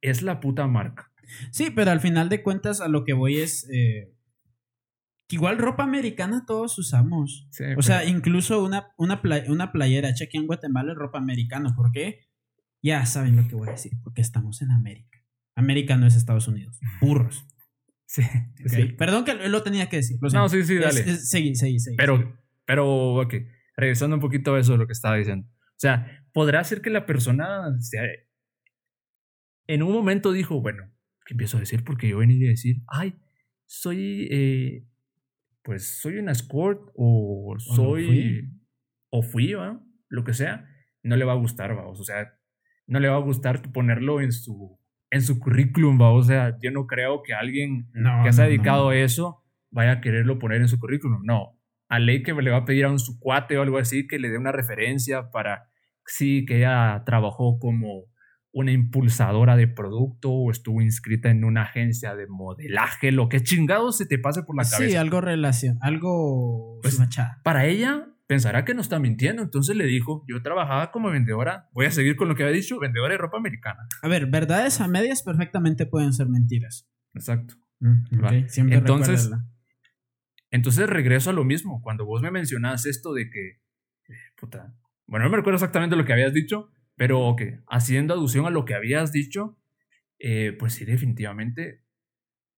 es 0.01 0.23
la 0.23 0.39
puta 0.39 0.69
marca. 0.69 1.11
Sí, 1.51 1.71
pero 1.71 1.91
al 1.91 2.01
final 2.01 2.29
de 2.29 2.43
cuentas 2.43 2.81
a 2.81 2.89
lo 2.89 3.05
que 3.05 3.13
voy 3.13 3.39
es. 3.39 3.69
Eh, 3.73 4.13
igual 5.29 5.59
ropa 5.59 5.83
americana 5.83 6.45
todos 6.47 6.79
usamos. 6.79 7.49
o 7.77 7.83
sea, 7.83 8.05
incluso 8.05 8.63
una, 8.65 8.89
una, 8.97 9.21
una 9.49 9.73
playera 9.73 10.11
hecha 10.11 10.25
aquí 10.25 10.37
en 10.37 10.47
Guatemala 10.47 10.93
es 10.93 10.99
ropa 10.99 11.19
americana. 11.19 11.75
¿Por 11.75 11.93
qué? 11.93 12.29
Ya 12.83 13.05
saben 13.07 13.37
lo 13.37 13.49
que 13.49 13.57
voy 13.57 13.69
a 13.69 13.73
decir, 13.73 13.93
porque 14.03 14.21
estamos 14.21 14.63
en 14.63 14.71
América. 14.71 15.19
América 15.57 15.97
no 15.97 16.07
es 16.07 16.15
Estados 16.15 16.47
Unidos. 16.49 16.79
Burros. 17.01 17.47
Sí, 18.07 18.23
Perdón 18.97 19.25
que 19.25 19.35
lo 19.35 19.63
tenía 19.63 19.89
que 19.89 19.97
decir. 19.97 20.19
No, 20.21 20.49
sí, 20.49 20.63
sí, 20.65 20.77
dale. 20.77 21.17
seguí, 21.17 21.55
seguí, 21.57 21.81
seguí. 21.81 21.97
Pero, 21.97 22.39
pero, 22.65 23.17
ok, 23.17 23.35
regresando 23.77 24.17
un 24.17 24.21
poquito 24.21 24.55
a 24.55 24.61
eso 24.61 24.73
de 24.73 24.79
lo 24.79 24.87
que 24.87 24.93
estaba 24.93 25.17
diciendo. 25.17 25.49
O 25.49 25.79
sea, 25.79 26.25
podrá 26.33 26.63
ser 26.65 26.81
que 26.81 26.91
la 26.91 27.05
persona 27.05 27.77
en 29.67 29.83
un 29.83 29.93
momento 29.93 30.33
dijo, 30.33 30.61
bueno, 30.61 30.91
¿qué 31.27 31.35
empiezo 31.35 31.57
a 31.57 31.61
decir? 31.61 31.85
Porque 31.85 32.09
yo 32.09 32.19
venía 32.19 32.47
a 32.47 32.51
decir, 32.51 32.77
ay, 32.87 33.15
soy, 33.67 34.29
eh, 34.31 34.87
pues 35.63 36.01
soy 36.01 36.19
una 36.19 36.33
escort 36.33 36.91
o 36.95 37.57
soy, 37.59 38.49
o, 39.11 39.23
fui, 39.23 39.53
¿va? 39.53 39.83
lo 40.09 40.25
que 40.25 40.33
sea, 40.33 40.69
no 41.03 41.17
le 41.17 41.25
va 41.25 41.33
a 41.33 41.37
gustar, 41.37 41.77
¿va? 41.77 41.87
o 41.87 41.95
sea, 41.97 42.33
no 42.87 43.01
le 43.01 43.09
va 43.09 43.17
a 43.17 43.21
gustar 43.21 43.73
ponerlo 43.73 44.21
en 44.21 44.31
su, 44.31 44.79
en 45.11 45.23
su 45.23 45.41
currículum, 45.41 46.01
¿va? 46.01 46.11
o 46.11 46.23
sea, 46.23 46.57
yo 46.63 46.71
no 46.71 46.87
creo 46.87 47.23
que 47.23 47.35
alguien 47.35 47.91
que 48.25 48.33
se 48.33 48.43
ha 48.43 48.47
dedicado 48.47 48.91
a 48.91 48.97
eso 48.97 49.43
vaya 49.71 49.93
a 49.93 50.01
quererlo 50.01 50.39
poner 50.39 50.61
en 50.61 50.69
su 50.69 50.79
currículum, 50.79 51.23
no, 51.25 51.61
a 51.89 51.99
ley 51.99 52.23
que 52.23 52.33
le 52.35 52.51
va 52.51 52.59
a 52.59 52.65
pedir 52.65 52.85
a 52.85 52.91
un 52.91 53.01
su 53.01 53.19
cuate 53.19 53.59
o 53.59 53.63
algo 53.63 53.79
así 53.79 54.07
que 54.07 54.21
le 54.21 54.31
dé 54.31 54.39
una 54.39 54.53
referencia 54.53 55.31
para, 55.33 55.69
sí, 56.07 56.45
que 56.47 56.59
ella 56.59 57.03
trabajó 57.05 57.59
como 57.59 58.05
una 58.57 58.73
impulsadora 58.73 59.55
de 59.55 59.69
producto 59.69 60.31
o 60.33 60.51
estuvo 60.51 60.81
inscrita 60.81 61.29
en 61.29 61.45
una 61.45 61.65
agencia 61.65 62.17
de 62.17 62.27
modelaje, 62.27 63.13
lo 63.13 63.29
que 63.29 63.43
chingado 63.43 63.93
se 63.93 64.07
te 64.07 64.19
pase 64.19 64.45
por 64.45 64.57
la 64.57 64.63
cabeza. 64.63 64.89
Sí, 64.89 64.97
algo 64.97 65.21
relación, 65.21 65.77
algo 65.83 66.81
pues, 66.81 66.99
Para 67.45 67.67
ella 67.67 68.09
pensará 68.27 68.65
que 68.65 68.73
no 68.73 68.81
está 68.81 68.99
mintiendo, 68.99 69.43
entonces 69.43 69.77
le 69.77 69.85
dijo, 69.85 70.25
yo 70.27 70.41
trabajaba 70.41 70.91
como 70.91 71.11
vendedora, 71.11 71.69
voy 71.75 71.85
a 71.85 71.91
seguir 71.91 72.17
con 72.17 72.29
lo 72.29 72.35
que 72.35 72.45
había 72.45 72.55
dicho, 72.55 72.79
vendedora 72.79 73.13
de 73.13 73.19
ropa 73.19 73.37
americana. 73.37 73.87
A 74.01 74.09
ver, 74.09 74.25
verdades 74.25 74.81
a 74.81 74.89
medias 74.89 75.23
perfectamente 75.23 75.85
pueden 75.85 76.15
ser 76.15 76.27
mentiras. 76.31 76.89
Exacto. 77.13 77.57
Mm, 77.81 78.47
Siempre 78.49 78.79
entonces, 78.79 79.31
entonces 80.51 80.89
regreso 80.89 81.29
a 81.29 81.35
lo 81.35 81.45
mismo, 81.45 81.83
cuando 81.83 82.07
vos 82.07 82.23
me 82.23 82.31
mencionas 82.31 82.87
esto 82.87 83.13
de 83.13 83.29
que, 83.29 83.61
puta, 84.35 84.75
bueno, 85.07 85.27
no 85.27 85.31
me 85.31 85.37
recuerdo 85.37 85.57
exactamente 85.57 85.95
lo 85.95 86.07
que 86.07 86.15
habías 86.15 86.33
dicho, 86.33 86.71
pero 86.97 87.35
que 87.37 87.61
haciendo 87.69 88.15
alusión 88.15 88.47
a 88.47 88.51
lo 88.51 88.65
que 88.65 88.75
habías 88.75 89.13
dicho, 89.13 89.59
eh, 90.19 90.57
pues 90.59 90.75
sí, 90.75 90.85
definitivamente 90.85 91.85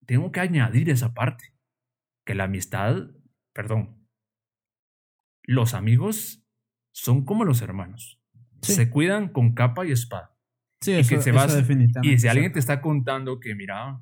tengo 0.07 0.33
que 0.33 0.41
añadir 0.41 0.91
esa 0.91 1.13
parte. 1.13 1.53
Que 2.25 2.35
la 2.35 2.45
amistad, 2.45 3.11
perdón, 3.53 4.07
los 5.43 5.75
amigos 5.75 6.45
son 6.93 7.25
como 7.25 7.45
los 7.45 7.63
hermanos. 7.63 8.21
Se 8.61 8.91
cuidan 8.91 9.29
con 9.29 9.55
capa 9.55 9.87
y 9.87 9.93
espada. 9.93 10.37
Sí, 10.81 10.93
eso, 10.93 11.17
que 11.17 11.23
se 11.23 11.33
definitivamente. 11.33 12.09
Y 12.09 12.19
si 12.19 12.29
alguien 12.29 12.53
te 12.53 12.59
está 12.59 12.81
contando 12.81 13.41
que, 13.41 13.55
mira, 13.55 14.01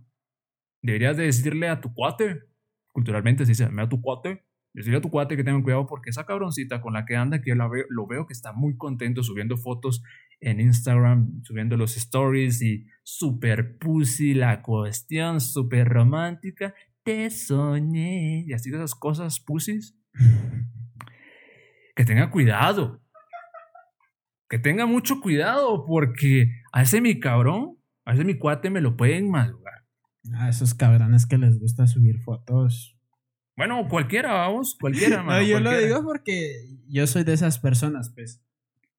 deberías 0.82 1.16
de 1.16 1.24
decirle 1.24 1.68
a 1.68 1.80
tu 1.80 1.92
cuate, 1.92 2.42
culturalmente 2.92 3.44
se 3.44 3.52
dice, 3.52 3.64
a 3.64 3.88
tu 3.88 4.00
cuate, 4.00 4.45
Decirle 4.76 4.98
a 4.98 5.00
tu 5.00 5.08
cuate 5.08 5.38
que 5.38 5.42
tenga 5.42 5.62
cuidado 5.62 5.86
porque 5.86 6.10
esa 6.10 6.26
cabroncita 6.26 6.82
con 6.82 6.92
la 6.92 7.06
que 7.06 7.16
anda, 7.16 7.40
que 7.40 7.48
yo 7.48 7.54
la 7.54 7.66
veo, 7.66 7.86
lo 7.88 8.06
veo 8.06 8.26
que 8.26 8.34
está 8.34 8.52
muy 8.52 8.76
contento 8.76 9.22
subiendo 9.22 9.56
fotos 9.56 10.02
en 10.38 10.60
Instagram, 10.60 11.42
subiendo 11.44 11.78
los 11.78 11.96
stories 11.96 12.60
y 12.60 12.86
super 13.02 13.78
pussy 13.78 14.34
la 14.34 14.60
cuestión, 14.60 15.40
super 15.40 15.88
romántica. 15.88 16.74
Te 17.02 17.30
soñé. 17.30 18.44
Y 18.46 18.52
así 18.52 18.68
esas 18.68 18.94
cosas 18.94 19.40
pussies. 19.40 19.98
Que 21.94 22.04
tenga 22.04 22.30
cuidado. 22.30 23.00
Que 24.50 24.58
tenga 24.58 24.84
mucho 24.84 25.22
cuidado 25.22 25.86
porque 25.86 26.50
a 26.70 26.82
ese 26.82 27.00
mi 27.00 27.18
cabrón, 27.18 27.78
a 28.04 28.12
ese 28.12 28.26
mi 28.26 28.36
cuate 28.36 28.68
me 28.68 28.82
lo 28.82 28.98
pueden 28.98 29.30
madrugar. 29.30 29.86
A 30.34 30.50
esos 30.50 30.74
cabrones 30.74 31.24
que 31.24 31.38
les 31.38 31.58
gusta 31.58 31.86
subir 31.86 32.18
fotos 32.18 32.95
bueno, 33.56 33.88
cualquiera, 33.88 34.32
vamos, 34.32 34.76
cualquiera. 34.78 35.22
no, 35.24 35.40
yo 35.42 35.60
lo 35.60 35.76
digo 35.76 36.04
porque 36.04 36.66
yo 36.88 37.06
soy 37.06 37.24
de 37.24 37.32
esas 37.32 37.58
personas, 37.58 38.10
pues. 38.14 38.42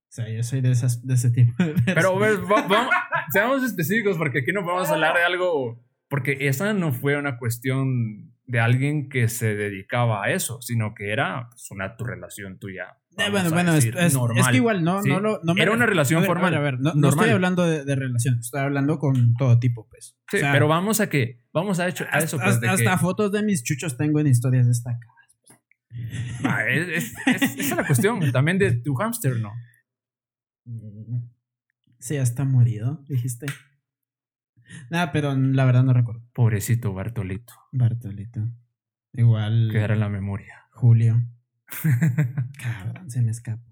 O 0.10 0.12
sea, 0.18 0.30
yo 0.30 0.42
soy 0.42 0.62
de, 0.62 0.72
esas, 0.72 1.06
de 1.06 1.14
ese 1.14 1.30
tipo 1.30 1.64
de 1.64 1.74
personas. 1.74 1.96
Pero, 1.96 2.20
vamos, 2.48 2.90
seamos 3.32 3.64
específicos 3.64 4.18
porque 4.18 4.40
aquí 4.40 4.52
no 4.52 4.64
podemos 4.64 4.90
hablar 4.90 5.16
de 5.16 5.24
algo. 5.24 5.86
Porque 6.08 6.38
esa 6.48 6.74
no 6.74 6.92
fue 6.94 7.18
una 7.18 7.38
cuestión 7.38 8.34
de 8.46 8.60
alguien 8.60 9.10
que 9.10 9.28
se 9.28 9.56
dedicaba 9.56 10.24
a 10.24 10.32
eso, 10.32 10.62
sino 10.62 10.96
que 10.96 11.12
era 11.12 11.50
pues, 11.50 11.70
una 11.70 11.96
tu 11.96 12.06
relación 12.06 12.58
tuya. 12.58 12.98
Eh, 13.18 13.32
bueno, 13.32 13.50
bueno, 13.50 13.74
es, 13.74 13.86
que 13.86 14.56
igual 14.56 14.84
no, 14.84 15.02
no, 15.02 15.20
lo, 15.20 15.40
no 15.44 15.56
Era 15.58 15.72
una 15.72 15.88
relación 15.88 16.24
formal. 16.24 16.54
A 16.54 16.60
ver, 16.60 16.80
no, 16.80 17.10
estoy 17.10 17.30
hablando 17.30 17.64
de, 17.64 17.84
de 17.84 17.96
relación, 17.96 18.40
estoy 18.40 18.62
hablando 18.62 19.00
con 19.00 19.34
todo 19.34 19.58
tipo, 19.58 19.88
pues. 19.90 20.16
Sí, 20.30 20.38
pero 20.52 20.68
vamos 20.68 21.00
a 21.00 21.10
que, 21.10 21.42
vamos 21.52 21.80
a, 21.80 21.88
hecho, 21.88 22.06
a 22.12 22.20
eso. 22.20 22.38
Pues, 22.38 22.60
hasta, 22.64 22.98
fotos 23.00 23.32
de 23.32 23.42
mis 23.42 23.64
chuchos 23.64 23.98
tengo 23.98 24.20
en 24.20 24.28
historias 24.28 24.68
destacadas. 24.68 25.16
Ah, 26.44 26.64
es, 26.70 27.14
esa 27.26 27.46
es 27.46 27.76
la 27.76 27.88
cuestión, 27.88 28.32
también 28.32 28.60
de 28.60 28.74
tu 28.74 28.94
hámster, 28.94 29.38
¿no? 29.40 29.52
Sí, 32.00 32.16
ya 32.16 32.22
está 32.22 32.46
morido, 32.46 33.04
dijiste. 33.08 33.48
Nada, 34.92 35.12
pero 35.12 35.36
la 35.36 35.66
verdad 35.66 35.84
no 35.84 35.94
recuerdo. 35.94 36.22
Pobrecito 36.34 36.94
Bartolito. 36.94 37.54
Bartolito. 37.72 38.48
Igual. 39.14 39.70
Quedará 39.72 39.96
en 39.96 40.02
la 40.02 40.10
memoria. 40.10 40.68
Julio. 40.72 41.24
Cabrón, 42.62 43.10
se 43.10 43.22
me 43.22 43.32
escapó. 43.32 43.64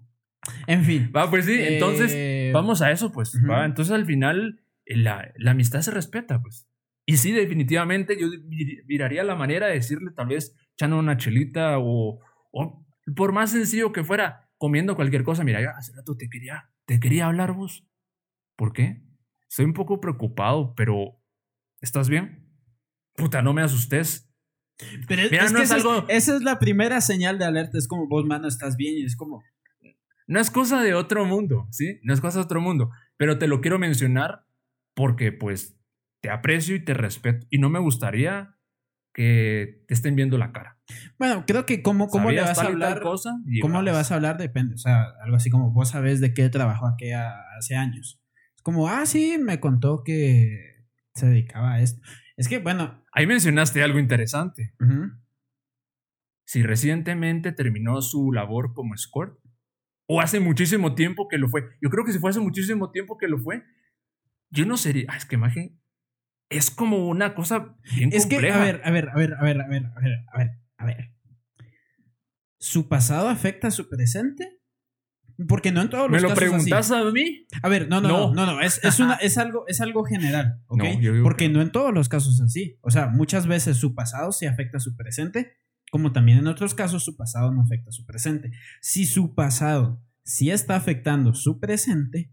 En 0.68 0.84
fin. 0.84 1.12
Va, 1.16 1.30
pues 1.30 1.46
sí, 1.46 1.56
entonces 1.58 2.12
eh, 2.14 2.52
vamos 2.54 2.82
a 2.82 2.92
eso, 2.92 3.12
pues. 3.12 3.40
va, 3.50 3.66
entonces 3.66 3.94
al 3.94 4.06
final 4.06 4.62
eh, 4.86 4.98
la, 4.98 5.32
la, 5.38 5.52
amistad 5.52 5.82
se 5.82 5.92
respeta, 5.92 6.42
pues. 6.42 6.68
Y 7.06 7.18
sí, 7.18 7.32
definitivamente 7.32 8.20
yo 8.20 8.28
miraría 8.86 9.24
la 9.24 9.36
manera 9.36 9.68
de 9.68 9.74
decirle, 9.74 10.12
tal 10.12 10.28
vez 10.28 10.56
echando 10.74 10.98
una 10.98 11.18
chelita 11.18 11.78
o, 11.80 12.20
o 12.52 12.86
por 13.16 13.32
más 13.32 13.52
sencillo 13.52 13.92
que 13.92 14.04
fuera, 14.04 14.50
comiendo 14.58 14.96
cualquier 14.96 15.24
cosa. 15.24 15.44
Mira, 15.44 15.62
ya 15.62 15.72
hace 15.78 15.94
rato 15.94 16.18
te 16.18 16.30
quería, 16.30 16.72
te 16.86 17.00
quería 17.00 17.28
hablar 17.28 17.54
vos. 17.54 17.86
¿Por 18.56 18.74
qué? 18.74 19.04
Estoy 19.50 19.66
un 19.66 19.74
poco 19.74 20.02
preocupado, 20.02 20.74
pero 20.76 21.22
¿estás 21.82 22.10
bien? 22.10 22.50
Puta, 23.16 23.42
no 23.42 23.54
me 23.54 23.62
asustes. 23.62 24.25
Pero 25.08 25.24
Mira, 25.32 25.50
no 25.50 25.60
es, 25.60 25.72
algo... 25.72 26.06
esa 26.10 26.36
es 26.36 26.44
la 26.44 26.60
primera 26.60 27.02
señal 27.02 27.40
de 27.40 27.46
alerta. 27.46 27.78
Es 27.78 27.88
como, 27.88 28.08
vos, 28.08 28.26
mano, 28.26 28.48
estás 28.48 28.76
bien. 28.76 28.98
Y 28.98 29.06
es 29.06 29.16
como. 29.16 29.44
No 30.28 30.40
es 30.40 30.50
cosa 30.50 30.82
de 30.82 30.96
otro 30.96 31.26
mundo, 31.26 31.68
¿sí? 31.72 32.00
No 32.04 32.14
es 32.14 32.22
cosa 32.22 32.40
de 32.40 32.46
otro 32.46 32.62
mundo. 32.62 32.90
Pero 33.18 33.38
te 33.38 33.48
lo 33.48 33.62
quiero 33.62 33.80
mencionar 33.80 34.46
porque, 34.96 35.32
pues, 35.32 35.78
te 36.22 36.30
aprecio 36.30 36.76
y 36.76 36.84
te 36.84 36.94
respeto. 36.94 37.46
Y 37.50 37.60
no 37.60 37.70
me 37.70 37.80
gustaría 37.80 38.56
que 39.14 39.84
te 39.88 39.94
estén 39.94 40.16
viendo 40.16 40.38
la 40.38 40.52
cara. 40.52 40.78
Bueno, 41.18 41.46
creo 41.48 41.66
que 41.66 41.82
cómo, 41.82 42.10
cómo 42.10 42.32
le 42.32 42.42
vas 42.42 42.60
a 42.60 42.66
hablar. 42.66 43.02
Cosa 43.02 43.32
¿Cómo 43.62 43.82
le 43.82 43.92
vas 43.92 44.12
a 44.12 44.16
hablar? 44.16 44.38
Depende. 44.38 44.76
O 44.76 44.78
sea, 44.78 45.06
algo 45.24 45.38
así 45.38 45.50
como 45.50 45.72
vos 45.72 45.90
sabés 45.90 46.20
de 46.20 46.34
qué 46.34 46.50
trabajó 46.50 46.88
aquí 46.88 47.12
hace 47.12 47.76
años. 47.76 48.20
Es 48.56 48.62
como, 48.62 48.90
ah, 48.90 49.06
sí, 49.06 49.38
me 49.40 49.60
contó 49.60 50.04
que 50.04 50.86
se 51.14 51.28
dedicaba 51.28 51.74
a 51.74 51.82
esto. 51.82 52.02
Es 52.38 52.48
que, 52.48 52.60
bueno. 52.60 53.03
Ahí 53.12 53.28
mencionaste 53.28 53.84
algo 53.84 53.99
interesante. 53.99 54.74
Si 56.45 56.62
recientemente 56.64 57.52
terminó 57.52 58.02
su 58.02 58.32
labor 58.32 58.74
como 58.74 58.94
escort, 58.94 59.40
o 60.07 60.22
hace 60.22 60.40
muchísimo 60.40 60.95
tiempo 60.95 61.28
que 61.28 61.38
lo 61.38 61.49
fue. 61.49 61.64
Yo 61.82 61.90
creo 61.90 62.06
que 62.06 62.14
si 62.14 62.20
fue 62.20 62.30
hace 62.30 62.40
muchísimo 62.40 62.91
tiempo 62.91 63.18
que 63.18 63.28
lo 63.28 63.40
fue, 63.40 63.64
yo 64.49 64.66
no 64.66 64.78
sería. 64.78 65.06
Ah, 65.10 65.18
es 65.18 65.26
que 65.26 65.36
imagen. 65.36 65.82
Es 66.49 66.70
como 66.70 67.07
una 67.07 67.34
cosa 67.34 67.76
bien 67.95 68.12
es 68.14 68.28
Que, 68.28 68.38
a 68.38 68.40
ver, 68.40 68.82
a 68.84 68.91
ver, 68.91 69.10
a 69.10 69.16
ver, 69.16 69.34
a 69.34 69.44
ver, 69.44 69.62
a 69.62 69.68
ver, 69.68 69.86
a 69.95 69.99
ver, 69.99 70.26
a 70.32 70.38
ver, 70.38 70.52
a 70.78 70.86
ver. 70.86 71.12
¿Su 72.60 72.88
pasado 72.88 73.30
afecta 73.30 73.68
a 73.68 73.72
su 73.72 73.90
presente? 73.90 74.55
Porque 75.48 75.72
no 75.72 75.82
en 75.82 75.90
todos 75.90 76.10
los 76.10 76.22
casos. 76.22 76.38
¿Me 76.40 76.45
lo 76.45 76.52
preguntas 76.52 76.91
a 76.91 77.03
mí? 77.12 77.45
A 77.62 77.70
ver, 77.70 77.90
no, 77.90 77.99
no, 77.99 78.34
no, 78.34 78.45
no, 78.45 78.62
Es, 78.62 78.84
es, 78.84 78.99
una, 78.99 79.16
es, 79.22 79.38
algo, 79.38 79.66
es 79.68 79.82
algo 79.82 80.03
general, 80.03 80.62
¿ok? 80.68 80.84
Porque 81.24 81.49
no 81.49 81.62
en 81.62 81.72
todos 81.72 81.94
los 81.94 82.10
casos 82.10 82.36
es 82.36 82.41
así. 82.41 82.78
O 82.82 82.90
sea, 82.90 83.07
muchas 83.07 83.48
veces 83.48 83.78
su 83.78 83.95
pasado 83.95 84.32
sí 84.32 84.45
afecta 84.45 84.78
a 84.78 84.82
su 84.82 84.95
presente, 84.95 85.57
como 85.91 86.14
también 86.14 86.40
en 86.40 86.48
otros 86.48 86.74
casos 86.74 87.03
su 87.03 87.18
pasado 87.18 87.52
no 87.52 87.62
afecta 87.62 87.90
a 87.90 87.94
su 87.94 88.06
presente. 88.06 88.52
Si 88.82 89.06
su 89.06 89.36
pasado 89.36 90.02
sí 90.24 90.52
está 90.52 90.76
afectando 90.76 91.34
su 91.34 91.60
presente, 91.60 92.32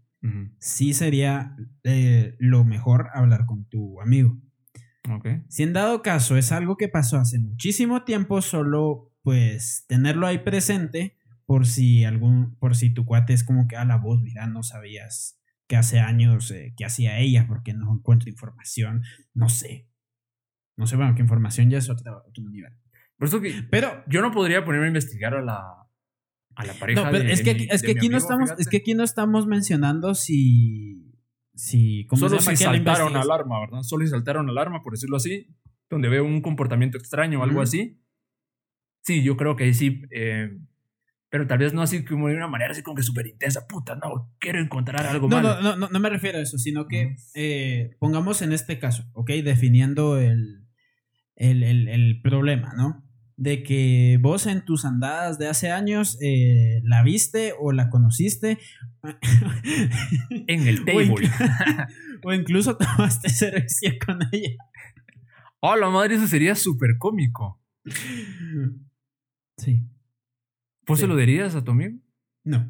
sí 0.59 0.93
sería 0.93 1.55
eh, 1.83 2.35
lo 2.39 2.63
mejor 2.63 3.09
hablar 3.13 3.45
con 3.45 3.65
tu 3.65 3.99
amigo. 4.01 4.39
Okay. 5.17 5.43
Si 5.49 5.63
en 5.63 5.73
dado 5.73 6.01
caso 6.01 6.37
es 6.37 6.53
algo 6.53 6.77
que 6.77 6.87
pasó 6.87 7.17
hace 7.17 7.37
muchísimo 7.37 8.03
tiempo, 8.03 8.41
solo 8.41 9.11
pues 9.21 9.85
tenerlo 9.87 10.27
ahí 10.27 10.39
presente 10.39 11.17
por 11.45 11.65
si 11.65 12.05
algún, 12.05 12.55
por 12.57 12.75
si 12.75 12.93
tu 12.93 13.05
cuate 13.05 13.33
es 13.33 13.43
como 13.43 13.67
que 13.67 13.75
a 13.75 13.85
la 13.85 13.97
voz, 13.97 14.21
mira, 14.21 14.47
no 14.47 14.63
sabías 14.63 15.39
que 15.67 15.75
hace 15.75 15.99
años 15.99 16.51
eh, 16.51 16.73
que 16.77 16.85
hacía 16.85 17.19
ella 17.19 17.45
porque 17.47 17.73
no 17.73 17.93
encuentro 17.93 18.29
información, 18.29 19.03
no 19.33 19.49
sé. 19.49 19.89
No 20.75 20.87
sé, 20.87 20.95
bueno, 20.95 21.15
que 21.15 21.21
información 21.21 21.69
ya 21.69 21.77
es 21.77 21.89
otro, 21.89 22.23
otro 22.27 22.43
nivel. 22.49 22.73
Por 23.17 23.27
eso 23.27 23.41
que 23.41 23.63
pero, 23.69 24.03
yo 24.07 24.21
no 24.21 24.31
podría 24.31 24.65
ponerme 24.65 24.85
a 24.85 24.89
investigar 24.89 25.35
a 25.35 25.41
la, 25.41 25.83
a 26.55 26.65
la 26.65 26.73
pareja. 26.73 27.05
No, 27.05 27.11
pero 27.11 27.29
es 27.29 27.41
que, 27.41 27.67
es 27.69 27.81
que 27.81 27.91
aquí 27.91 28.09
no 28.09 28.17
estamos, 28.17 28.51
es 28.57 28.67
que 28.67 28.77
aquí 28.77 28.93
no 28.93 29.03
estamos 29.03 29.47
mencionando 29.47 30.15
si. 30.15 31.11
si 31.55 32.07
Solo 32.13 32.39
si 32.39 32.55
saltaron 32.55 33.15
alarma, 33.15 33.59
¿verdad? 33.59 33.81
Solo 33.83 34.05
si 34.05 34.11
saltaron 34.11 34.49
alarma, 34.49 34.81
por 34.81 34.93
decirlo 34.93 35.17
así. 35.17 35.47
Donde 35.89 36.09
veo 36.09 36.25
un 36.25 36.41
comportamiento 36.41 36.97
extraño 36.97 37.39
o 37.39 37.43
algo 37.43 37.61
así. 37.61 38.01
Sí, 39.03 39.23
yo 39.23 39.37
creo 39.37 39.55
que 39.55 39.65
ahí 39.65 39.73
sí. 39.73 40.01
Eh, 40.11 40.57
pero 41.33 41.47
tal 41.47 41.57
vez 41.57 41.73
no 41.73 41.81
así 41.81 42.05
como 42.05 42.27
de 42.27 42.35
una 42.35 42.47
manera 42.47 42.73
así 42.73 42.83
como 42.83 42.95
que 42.95 43.01
súper 43.01 43.25
intensa. 43.25 43.65
Puta, 43.65 43.95
no, 43.95 44.31
quiero 44.37 44.59
encontrar 44.59 45.07
algo 45.07 45.27
no, 45.27 45.37
malo. 45.37 45.59
No, 45.63 45.75
no, 45.75 45.89
no, 45.89 45.99
me 45.99 46.11
refiero 46.11 46.37
a 46.37 46.41
eso, 46.41 46.59
sino 46.59 46.85
que 46.87 47.15
eh, 47.33 47.95
pongamos 47.97 48.43
en 48.43 48.53
este 48.53 48.77
caso, 48.77 49.09
¿ok? 49.13 49.31
Definiendo 49.43 50.19
el, 50.19 50.67
el, 51.35 51.63
el, 51.63 51.87
el 51.87 52.21
problema, 52.21 52.75
¿no? 52.77 53.03
de 53.35 53.63
que 53.63 54.19
vos 54.21 54.45
en 54.45 54.63
tus 54.63 54.85
andadas 54.85 55.39
de 55.39 55.47
hace 55.47 55.71
años 55.71 56.19
eh, 56.21 56.81
la 56.83 57.01
viste 57.01 57.55
o 57.59 57.71
la 57.71 57.89
conociste. 57.89 58.59
en 60.45 60.67
el 60.67 60.85
table. 60.85 61.31
O, 62.25 62.31
incluso 62.31 62.77
tomaste 62.77 63.27
servicio 63.29 63.91
con 64.05 64.19
ella. 64.31 64.55
Oh, 65.61 65.75
la 65.75 65.89
madre, 65.89 66.13
eso 66.15 66.27
sería 66.27 66.53
súper 66.53 66.97
cómico. 66.99 67.59
Sí. 69.57 69.83
¿Vos 70.85 70.99
se 70.99 71.07
lo 71.07 71.15
dirías 71.15 71.55
a 71.55 71.63
tu 71.63 71.71
amigo? 71.71 71.97
No. 72.43 72.69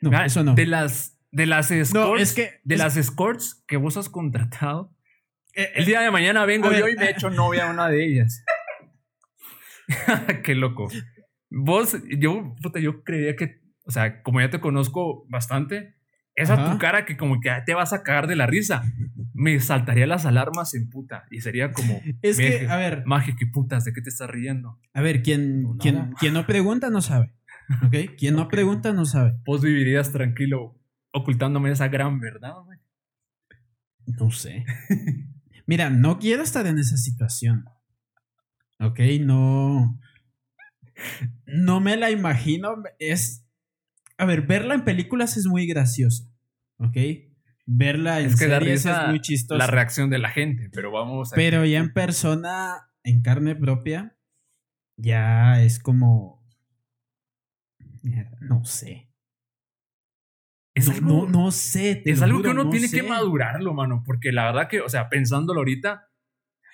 No, 0.00 0.22
eso 0.22 0.42
no. 0.42 0.54
De 0.54 0.66
las, 0.66 1.18
de 1.30 1.46
las 1.46 1.70
escorts, 1.70 2.34
que, 2.34 2.60
de 2.64 2.76
las 2.76 2.96
escorts 2.96 3.62
que 3.66 3.76
vos 3.76 3.96
has 3.96 4.08
contratado. 4.08 4.94
Eh, 5.54 5.72
el 5.74 5.84
día 5.84 6.00
de 6.00 6.10
mañana 6.10 6.44
vengo 6.44 6.72
yo 6.72 6.88
y 6.88 6.96
me 6.96 7.10
echo 7.10 7.30
novia 7.30 7.68
a 7.68 7.70
una 7.70 7.88
de 7.88 8.04
ellas. 8.04 8.44
Qué 10.44 10.54
loco. 10.54 10.88
Vos, 11.50 11.96
yo, 12.18 12.54
puta, 12.62 12.78
yo 12.80 13.02
creía 13.02 13.36
que, 13.36 13.60
o 13.84 13.90
sea, 13.90 14.22
como 14.22 14.40
ya 14.40 14.50
te 14.50 14.60
conozco 14.60 15.26
bastante, 15.28 15.96
esa 16.34 16.70
tu 16.70 16.78
cara 16.78 17.04
que 17.04 17.16
como 17.16 17.40
que 17.40 17.50
te 17.66 17.74
vas 17.74 17.92
a 17.92 18.02
cagar 18.02 18.26
de 18.26 18.36
la 18.36 18.46
risa. 18.46 18.82
Me 19.40 19.58
saltaría 19.58 20.06
las 20.06 20.26
alarmas 20.26 20.74
en 20.74 20.90
puta 20.90 21.24
y 21.30 21.40
sería 21.40 21.72
como. 21.72 21.98
Es 22.22 22.36
que, 22.36 22.68
a 22.68 22.76
ver. 22.76 23.04
Magia, 23.06 23.34
qué 23.38 23.46
putas, 23.46 23.86
¿de 23.86 23.94
qué 23.94 24.02
te 24.02 24.10
estás 24.10 24.28
riendo? 24.28 24.78
A 24.92 25.00
ver, 25.00 25.22
quien, 25.22 25.62
no, 25.62 25.78
quien, 25.78 26.12
quien 26.20 26.34
no 26.34 26.46
pregunta 26.46 26.90
no 26.90 27.00
sabe. 27.00 27.32
¿Ok? 27.86 27.94
Quien 28.18 28.34
no 28.36 28.48
pregunta 28.48 28.92
no 28.92 29.06
sabe. 29.06 29.38
Vos 29.46 29.62
vivirías 29.62 30.12
tranquilo 30.12 30.78
ocultándome 31.12 31.70
esa 31.70 31.88
gran 31.88 32.20
verdad, 32.20 32.54
güey. 32.64 32.78
No 34.06 34.30
sé. 34.30 34.66
Mira, 35.66 35.88
no 35.88 36.18
quiero 36.18 36.42
estar 36.42 36.66
en 36.66 36.78
esa 36.78 36.98
situación. 36.98 37.64
Ok, 38.78 39.00
no. 39.20 39.98
No 41.46 41.80
me 41.80 41.96
la 41.96 42.10
imagino. 42.10 42.74
Es. 42.98 43.46
A 44.18 44.26
ver, 44.26 44.42
verla 44.42 44.74
en 44.74 44.84
películas 44.84 45.38
es 45.38 45.46
muy 45.46 45.66
graciosa. 45.66 46.24
Ok. 46.76 47.29
Verla 47.72 48.20
en 48.20 48.36
series 48.36 48.84
es 48.84 49.08
muy 49.08 49.20
chistosa. 49.20 49.58
La 49.58 49.68
reacción 49.68 50.10
de 50.10 50.18
la 50.18 50.30
gente, 50.30 50.70
pero 50.72 50.90
vamos 50.90 51.32
a. 51.32 51.36
Pero 51.36 51.64
ya 51.64 51.78
en 51.78 51.92
persona, 51.92 52.90
en 53.04 53.22
carne 53.22 53.54
propia, 53.54 54.16
ya 54.96 55.62
es 55.62 55.78
como. 55.78 56.44
No 58.40 58.64
sé. 58.64 59.08
Es 60.74 60.88
no, 60.88 60.94
algo, 60.94 61.28
no, 61.28 61.50
sé. 61.52 62.02
Es 62.04 62.22
algo 62.22 62.42
que 62.42 62.48
uno 62.48 62.70
tiene 62.70 62.90
que 62.90 63.04
madurarlo, 63.04 63.72
mano. 63.72 64.02
Porque 64.04 64.32
la 64.32 64.46
verdad 64.46 64.68
que, 64.68 64.80
o 64.80 64.88
sea, 64.88 65.08
pensándolo 65.08 65.60
ahorita, 65.60 66.10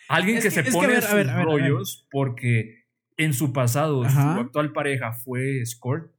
Alguien 0.09 0.41
que, 0.41 0.51
se 0.51 0.65
pone 0.65 1.01
sus 1.03 1.33
rollos 1.43 2.07
porque 2.11 2.87
en 3.17 3.35
su 3.35 3.53
pasado 3.53 4.09
su 4.09 4.19
actual 4.19 4.73
pareja 4.73 5.13
fue 5.13 5.61
escort 5.61 6.16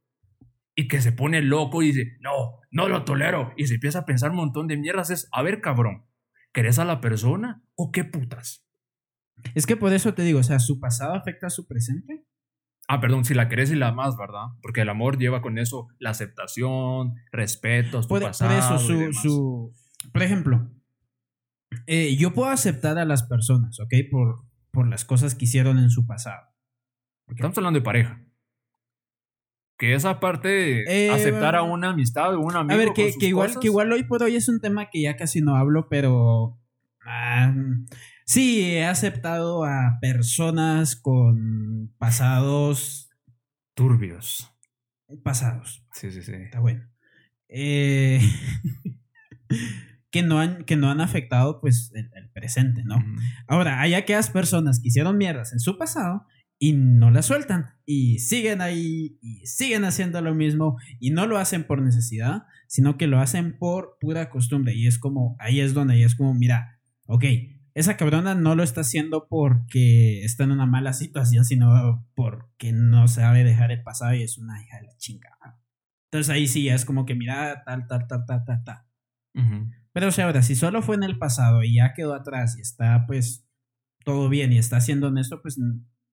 y 0.78 0.86
que 0.86 1.00
se 1.02 1.10
pone 1.10 1.42
loco 1.42 1.82
y 1.82 1.88
dice, 1.88 2.16
no, 2.20 2.60
no 2.70 2.88
lo 2.88 3.04
tolero. 3.04 3.52
Y 3.56 3.66
se 3.66 3.74
empieza 3.74 3.98
a 3.98 4.04
pensar 4.04 4.30
un 4.30 4.36
montón 4.36 4.68
de 4.68 4.76
mierdas. 4.76 5.10
Es, 5.10 5.28
a 5.32 5.42
ver, 5.42 5.60
cabrón, 5.60 6.06
¿querés 6.52 6.78
a 6.78 6.84
la 6.84 7.00
persona 7.00 7.64
o 7.74 7.90
qué 7.90 8.04
putas? 8.04 8.64
Es 9.56 9.66
que 9.66 9.76
por 9.76 9.92
eso 9.92 10.14
te 10.14 10.22
digo, 10.22 10.38
o 10.38 10.44
sea, 10.44 10.60
¿su 10.60 10.78
pasado 10.78 11.14
afecta 11.14 11.48
a 11.48 11.50
su 11.50 11.66
presente? 11.66 12.24
Ah, 12.86 13.00
perdón, 13.00 13.24
si 13.24 13.34
la 13.34 13.48
querés 13.48 13.72
y 13.72 13.74
la 13.74 13.90
más, 13.90 14.16
¿verdad? 14.16 14.54
Porque 14.62 14.82
el 14.82 14.88
amor 14.88 15.18
lleva 15.18 15.42
con 15.42 15.58
eso 15.58 15.88
la 15.98 16.10
aceptación, 16.10 17.16
respeto, 17.32 18.00
tu 18.02 18.20
pasado. 18.20 18.48
Por 18.48 18.58
eso, 18.60 18.78
su, 18.78 19.12
su. 19.12 19.74
Por 20.12 20.22
ejemplo, 20.22 20.70
eh, 21.88 22.14
yo 22.16 22.32
puedo 22.34 22.52
aceptar 22.52 22.98
a 22.98 23.04
las 23.04 23.24
personas, 23.24 23.80
¿ok? 23.80 23.94
Por, 24.12 24.44
por 24.70 24.86
las 24.86 25.04
cosas 25.04 25.34
que 25.34 25.46
hicieron 25.46 25.80
en 25.80 25.90
su 25.90 26.06
pasado. 26.06 26.46
Estamos 27.26 27.58
hablando 27.58 27.80
de 27.80 27.84
pareja. 27.84 28.27
Que 29.78 29.94
esa 29.94 30.18
parte 30.18 30.48
de 30.48 30.84
eh, 30.88 31.10
aceptar 31.10 31.54
a 31.54 31.62
una 31.62 31.90
amistad 31.90 32.34
o 32.34 32.40
un 32.40 32.56
amigo. 32.56 32.74
A 32.74 32.76
ver, 32.76 32.92
que, 32.92 33.14
igual, 33.20 33.58
que 33.60 33.68
igual 33.68 33.92
hoy 33.92 34.02
por 34.02 34.22
hoy 34.24 34.34
es 34.34 34.48
un 34.48 34.60
tema 34.60 34.90
que 34.90 35.02
ya 35.02 35.16
casi 35.16 35.40
no 35.40 35.56
hablo, 35.56 35.88
pero. 35.88 36.58
Ah, 37.00 37.54
sí, 38.26 38.62
he 38.62 38.84
aceptado 38.84 39.64
a 39.64 39.98
personas 40.00 40.96
con 40.96 41.94
pasados. 41.96 43.10
Turbios. 43.74 44.52
Pasados. 45.22 45.86
Sí, 45.92 46.10
sí, 46.10 46.22
sí. 46.22 46.32
Está 46.34 46.58
bueno. 46.58 46.84
Eh. 47.48 48.20
que 50.10 50.22
no 50.22 50.40
han, 50.40 50.64
que 50.64 50.76
no 50.76 50.90
han 50.90 51.00
afectado 51.00 51.60
pues 51.60 51.92
el, 51.94 52.10
presente, 52.30 52.82
¿no? 52.84 52.96
Ahora, 53.46 53.80
hay 53.80 53.94
aquellas 53.94 54.30
personas 54.30 54.80
que 54.80 54.88
hicieron 54.88 55.16
mierdas 55.16 55.52
en 55.52 55.60
su 55.60 55.76
pasado 55.76 56.26
y 56.58 56.72
no 56.72 57.10
la 57.10 57.22
sueltan 57.22 57.74
y 57.86 58.18
siguen 58.18 58.60
ahí 58.60 59.18
y 59.22 59.46
siguen 59.46 59.84
haciendo 59.84 60.20
lo 60.20 60.34
mismo 60.34 60.76
y 60.98 61.10
no 61.10 61.26
lo 61.26 61.38
hacen 61.38 61.64
por 61.64 61.80
necesidad, 61.80 62.42
sino 62.66 62.98
que 62.98 63.06
lo 63.06 63.20
hacen 63.20 63.56
por 63.58 63.96
pura 64.00 64.28
costumbre 64.28 64.74
y 64.74 64.86
es 64.86 64.98
como, 64.98 65.36
ahí 65.38 65.60
es 65.60 65.72
donde 65.72 66.02
es 66.02 66.14
como, 66.14 66.34
mira, 66.34 66.80
ok, 67.06 67.24
esa 67.74 67.96
cabrona 67.96 68.34
no 68.34 68.56
lo 68.56 68.64
está 68.64 68.80
haciendo 68.80 69.28
porque 69.28 70.24
está 70.24 70.44
en 70.44 70.50
una 70.50 70.66
mala 70.66 70.92
situación, 70.92 71.44
sino 71.44 72.06
porque 72.14 72.72
no 72.72 73.06
sabe 73.06 73.44
dejar 73.44 73.70
el 73.70 73.82
pasado 73.82 74.14
y 74.14 74.22
es 74.22 74.36
una 74.36 74.60
hija 74.60 74.78
de 74.78 74.86
la 74.86 74.96
chingada. 74.96 75.60
Entonces 76.10 76.34
ahí 76.34 76.48
sí 76.48 76.68
es 76.68 76.84
como 76.84 77.06
que 77.06 77.14
mira, 77.14 77.62
tal, 77.64 77.86
tal, 77.86 78.06
tal, 78.08 78.24
tal, 78.26 78.44
tal, 78.44 78.64
tal. 78.64 78.84
Pero 79.92 80.08
o 80.08 80.10
sea, 80.10 80.24
ahora, 80.24 80.42
si 80.42 80.56
solo 80.56 80.82
fue 80.82 80.96
en 80.96 81.04
el 81.04 81.18
pasado 81.18 81.62
y 81.62 81.74
ya 81.76 81.94
quedó 81.94 82.14
atrás 82.14 82.56
y 82.58 82.62
está 82.62 83.06
pues 83.06 83.48
todo 84.04 84.28
bien 84.28 84.52
y 84.52 84.58
está 84.58 84.78
haciendo 84.78 85.08
honesto, 85.08 85.40
pues 85.40 85.58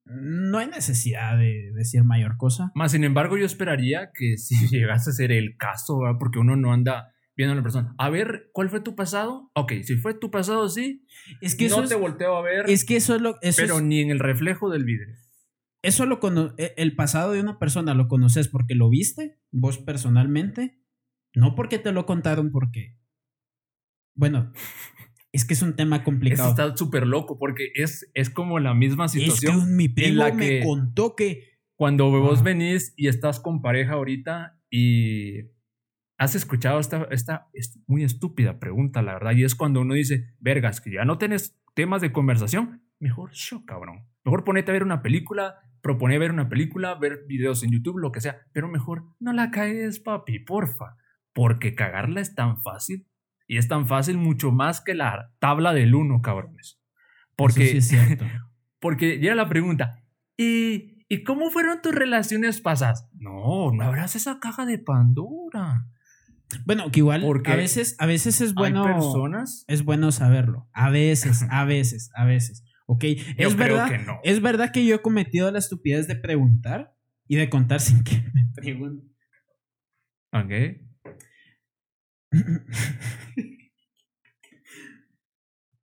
no 0.05 0.59
hay 0.59 0.67
necesidad 0.67 1.37
de 1.37 1.71
decir 1.73 2.03
mayor 2.03 2.37
cosa. 2.37 2.71
Más 2.75 2.91
sin 2.91 3.03
embargo, 3.03 3.37
yo 3.37 3.45
esperaría 3.45 4.11
que 4.13 4.37
si 4.37 4.55
llegase 4.69 5.09
a 5.09 5.13
ser 5.13 5.31
el 5.31 5.57
caso, 5.57 5.99
porque 6.19 6.39
uno 6.39 6.55
no 6.55 6.73
anda 6.73 7.13
viendo 7.35 7.53
a 7.53 7.55
la 7.55 7.63
persona. 7.63 7.95
A 7.97 8.09
ver, 8.09 8.49
¿cuál 8.53 8.69
fue 8.69 8.79
tu 8.79 8.95
pasado? 8.95 9.51
Ok, 9.55 9.73
si 9.83 9.97
fue 9.97 10.13
tu 10.13 10.31
pasado, 10.31 10.69
sí. 10.69 11.05
Es 11.41 11.55
que 11.55 11.67
no 11.67 11.85
te 11.85 11.95
volteo 11.95 12.35
a 12.35 12.41
ver. 12.41 12.69
Es 12.69 12.85
que 12.85 12.95
eso 12.95 13.15
es 13.15 13.21
lo. 13.21 13.37
pero 13.57 13.81
ni 13.81 13.99
en 14.01 14.11
el 14.11 14.19
reflejo 14.19 14.69
del 14.69 14.85
vidrio. 14.85 15.15
Eso 15.81 16.05
lo 16.05 16.19
e, 16.57 16.73
el 16.77 16.95
pasado 16.95 17.33
de 17.33 17.41
una 17.41 17.59
persona 17.59 17.93
lo 17.93 18.07
conoces 18.07 18.47
porque 18.47 18.73
lo 18.73 18.89
viste, 18.89 19.37
vos 19.51 19.77
personalmente, 19.77 20.79
no 21.35 21.53
porque 21.53 21.77
te 21.77 21.91
lo 21.91 22.07
contaron, 22.07 22.51
porque 22.51 22.97
bueno, 24.15 24.53
es 25.35 25.43
que 25.43 25.53
es 25.53 25.61
un 25.61 25.75
tema 25.75 26.03
complicado. 26.03 26.49
Eso 26.49 26.63
está 26.63 26.77
súper 26.77 27.05
loco 27.05 27.37
porque 27.37 27.71
es, 27.75 28.09
es 28.13 28.29
como 28.29 28.57
la 28.59 28.73
misma 28.73 29.09
situación. 29.09 29.57
Es 29.57 29.65
que 29.65 29.71
mi 29.71 29.89
primo 29.89 30.23
la 30.23 30.33
me 30.33 30.63
contó 30.63 31.15
que. 31.15 31.53
Cuando 31.77 32.09
vos 32.09 32.41
venís 32.41 32.93
y 32.95 33.09
estás 33.09 33.41
con 33.41 33.61
pareja 33.61 33.95
ahorita 33.95 34.57
y 34.69 35.41
has 36.17 36.33
escuchado 36.33 36.79
esta, 36.79 37.05
esta, 37.11 37.49
muy 37.85 38.05
estúpida 38.05 38.59
pregunta, 38.59 39.01
la 39.01 39.11
verdad, 39.11 39.33
y 39.33 39.43
es 39.43 39.55
cuando 39.55 39.81
uno 39.81 39.93
dice, 39.93 40.33
vergas, 40.39 40.79
que 40.79 40.93
ya 40.93 41.03
no 41.03 41.17
tenés 41.17 41.59
temas 41.73 41.99
de 41.99 42.13
conversación, 42.13 42.81
mejor 42.97 43.31
yo, 43.33 43.65
cabrón. 43.65 44.07
Mejor 44.23 44.45
ponete 44.45 44.71
a 44.71 44.73
ver 44.73 44.83
una 44.83 45.01
película, 45.01 45.55
propone 45.81 46.17
ver 46.17 46.31
una 46.31 46.47
película, 46.47 46.95
ver 46.95 47.25
videos 47.27 47.61
en 47.61 47.71
YouTube, 47.71 47.97
lo 47.97 48.13
que 48.13 48.21
sea, 48.21 48.39
pero 48.53 48.69
mejor 48.69 49.03
no 49.19 49.33
la 49.33 49.51
caes, 49.51 49.99
papi, 49.99 50.39
porfa, 50.39 50.95
porque 51.33 51.75
cagarla 51.75 52.21
es 52.21 52.35
tan 52.35 52.61
fácil 52.61 53.05
y 53.47 53.57
es 53.57 53.67
tan 53.67 53.87
fácil 53.87 54.17
mucho 54.17 54.51
más 54.51 54.81
que 54.81 54.93
la 54.93 55.31
tabla 55.39 55.73
del 55.73 55.95
1, 55.95 56.21
cabrones. 56.21 56.79
Porque, 57.35 57.77
es 57.77 57.87
cierto. 57.87 58.25
porque 58.79 59.19
llega 59.19 59.35
la 59.35 59.49
pregunta, 59.49 60.03
¿y, 60.37 61.03
¿y 61.09 61.23
cómo 61.23 61.49
fueron 61.49 61.81
tus 61.81 61.93
relaciones 61.93 62.61
pasadas? 62.61 63.09
No, 63.13 63.71
no 63.71 63.83
abras 63.83 64.15
esa 64.15 64.39
caja 64.39 64.65
de 64.65 64.79
Pandora. 64.79 65.87
Bueno, 66.65 66.91
que 66.91 66.99
igual 66.99 67.21
Porque 67.21 67.51
a 67.51 67.55
veces, 67.55 67.95
a 67.99 68.05
veces 68.05 68.39
es 68.41 68.53
bueno. 68.53 68.83
personas. 68.83 69.65
Es 69.67 69.83
bueno 69.83 70.11
saberlo. 70.11 70.69
A 70.73 70.89
veces, 70.89 71.45
a 71.49 71.65
veces, 71.65 72.11
a 72.15 72.25
veces. 72.25 72.63
Ok. 72.87 73.03
es 73.37 73.55
verdad. 73.55 73.89
Que 73.89 73.97
no. 73.97 74.19
Es 74.23 74.41
verdad 74.41 74.71
que 74.71 74.85
yo 74.85 74.95
he 74.95 75.01
cometido 75.01 75.49
la 75.51 75.59
estupidez 75.59 76.07
de 76.07 76.15
preguntar 76.15 76.95
y 77.27 77.35
de 77.35 77.49
contar 77.49 77.79
sin 77.79 78.03
que 78.03 78.23
me 78.33 78.51
pregunten. 78.55 79.11
Ok. 80.31 80.84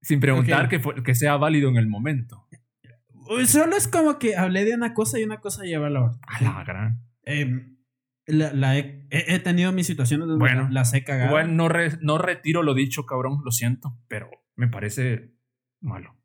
Sin 0.00 0.20
preguntar 0.20 0.68
que, 0.68 0.80
que, 1.04 1.14
sea 1.14 1.36
válido 1.36 1.68
en 1.70 1.76
el 1.76 1.86
momento. 1.86 2.48
Solo 3.46 3.76
es 3.76 3.86
como 3.88 4.18
que 4.18 4.36
hablé 4.36 4.64
de 4.64 4.74
una 4.74 4.94
cosa 4.94 5.18
y 5.18 5.24
una 5.24 5.40
cosa 5.40 5.64
lleva 5.64 5.86
a 5.86 5.90
la 5.90 6.04
otra. 6.04 6.20
A 6.26 6.42
la 6.42 6.64
gran. 6.64 7.00
Em, 7.24 7.76
la, 8.26 8.76
he, 8.76 9.06
he, 9.10 9.38
tenido 9.38 9.72
mis 9.72 9.86
situaciones 9.86 10.26
donde 10.28 10.40
bueno, 10.40 10.68
las 10.70 10.92
he 10.94 11.04
cagado. 11.04 11.28
Igual 11.28 11.56
no, 11.56 11.68
no 12.00 12.18
retiro 12.18 12.62
lo 12.62 12.74
dicho, 12.74 13.06
cabrón, 13.06 13.40
lo 13.44 13.50
siento, 13.50 13.98
pero 14.08 14.28
me 14.56 14.68
parece 14.68 15.34
malo. 15.80 16.16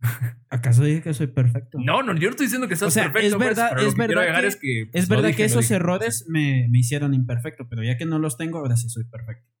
¿Acaso 0.48 0.84
dije 0.84 1.02
que 1.02 1.14
soy 1.14 1.26
perfecto? 1.26 1.78
No, 1.80 2.02
no, 2.02 2.14
yo 2.14 2.28
no 2.28 2.30
estoy 2.30 2.46
diciendo 2.46 2.68
que 2.68 2.76
seas 2.76 2.94
perfecto. 2.94 3.18
Es 3.20 3.34
pues, 3.34 3.48
verdad, 3.48 3.78
es 3.80 3.94
verdad 3.96 4.42
que, 4.60 4.90
que, 4.90 4.98
es 4.98 5.08
verdad 5.08 5.34
que 5.34 5.44
esos 5.44 5.70
errores 5.70 6.26
me, 6.28 6.68
me, 6.70 6.78
hicieron 6.78 7.14
imperfecto, 7.14 7.68
pero 7.68 7.82
ya 7.82 7.96
que 7.96 8.06
no 8.06 8.18
los 8.18 8.36
tengo, 8.36 8.58
ahora 8.58 8.76
sí 8.76 8.88
soy 8.88 9.04
perfecto. 9.04 9.57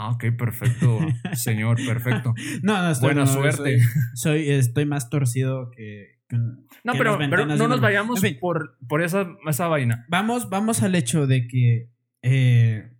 Ah, 0.00 0.10
ok, 0.10 0.26
perfecto, 0.38 1.00
señor, 1.34 1.76
perfecto. 1.84 2.32
No, 2.62 2.80
no, 2.80 2.92
estoy, 2.92 3.08
Buena 3.08 3.26
suerte. 3.26 3.80
Soy, 4.14 4.48
estoy 4.48 4.86
más 4.86 5.10
torcido 5.10 5.72
que. 5.72 6.20
no, 6.84 6.92
pero, 6.92 7.18
no 7.18 7.68
nos 7.68 7.80
vayamos 7.80 8.22
por, 8.40 8.78
por 8.88 9.02
esa, 9.02 9.26
esa 9.48 9.66
vaina. 9.66 10.06
Vamos, 10.08 10.48
vamos 10.50 10.84
al 10.84 10.94
hecho 10.94 11.26
de 11.26 11.48
que. 11.48 11.90
Eh, 12.22 12.92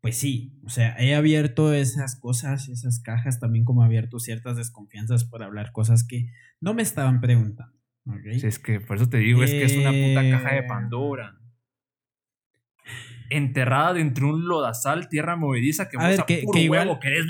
pues 0.00 0.16
sí, 0.16 0.58
o 0.64 0.70
sea, 0.70 0.96
he 0.98 1.14
abierto 1.14 1.74
esas 1.74 2.16
cosas, 2.18 2.70
esas 2.70 2.98
cajas, 3.00 3.40
también 3.40 3.66
como 3.66 3.82
he 3.82 3.86
abierto 3.86 4.18
ciertas 4.18 4.56
desconfianzas 4.56 5.24
por 5.24 5.42
hablar 5.42 5.72
cosas 5.72 6.02
que 6.02 6.30
no 6.62 6.72
me 6.72 6.80
estaban 6.80 7.20
preguntando. 7.20 7.76
¿okay? 8.06 8.40
Sí, 8.40 8.46
es 8.46 8.58
que 8.58 8.80
por 8.80 8.96
eso 8.96 9.10
te 9.10 9.18
digo, 9.18 9.42
es 9.42 9.50
que 9.50 9.64
es 9.64 9.76
una 9.76 9.90
puta 9.90 10.30
caja 10.30 10.54
de 10.54 10.60
eh, 10.60 10.66
Pandora. 10.66 11.37
Enterrada 13.30 13.94
dentro 13.94 14.28
de 14.28 14.34
un 14.34 14.48
lodazal, 14.48 15.08
tierra 15.08 15.36
movediza, 15.36 15.88
que 15.88 15.96
a 15.98 16.08
ver, 16.08 16.24
que, 16.26 16.42
puro 16.44 16.58
igual, 16.58 16.88
huevo, 16.88 17.00
que 17.00 17.08
eres 17.08 17.26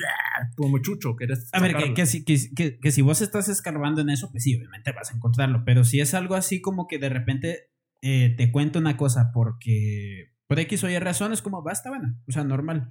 como 0.56 0.78
chucho, 0.78 1.16
que 1.16 1.24
eres. 1.24 1.48
A 1.52 1.60
ver, 1.60 1.94
que, 1.94 2.06
si, 2.06 2.24
que, 2.24 2.78
que, 2.78 2.90
si 2.92 3.02
vos 3.02 3.20
estás 3.20 3.48
escarbando 3.48 4.00
en 4.00 4.10
eso, 4.10 4.30
pues 4.30 4.44
sí, 4.44 4.56
obviamente 4.56 4.92
vas 4.92 5.10
a 5.12 5.16
encontrarlo. 5.16 5.62
Pero 5.64 5.84
si 5.84 6.00
es 6.00 6.14
algo 6.14 6.34
así 6.34 6.60
como 6.60 6.86
que 6.86 6.98
de 6.98 7.08
repente 7.08 7.70
eh, 8.02 8.34
te 8.36 8.52
cuento 8.52 8.78
una 8.78 8.96
cosa 8.96 9.30
porque 9.32 10.34
por 10.46 10.58
X 10.60 10.84
o 10.84 10.90
Y 10.90 10.98
razones, 10.98 11.42
como 11.42 11.62
basta, 11.62 11.90
bueno, 11.90 12.16
o 12.26 12.32
sea, 12.32 12.44
normal. 12.44 12.88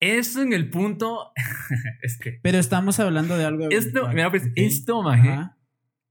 Eso 0.00 0.42
en 0.42 0.52
el 0.52 0.70
punto. 0.70 1.32
es 2.02 2.18
que. 2.18 2.38
Pero 2.42 2.58
estamos 2.58 3.00
hablando 3.00 3.36
de 3.36 3.44
algo. 3.44 3.68
Esto, 3.70 4.08
mira, 4.08 4.30
pues, 4.30 4.44
esto, 4.54 5.02
maje. 5.02 5.50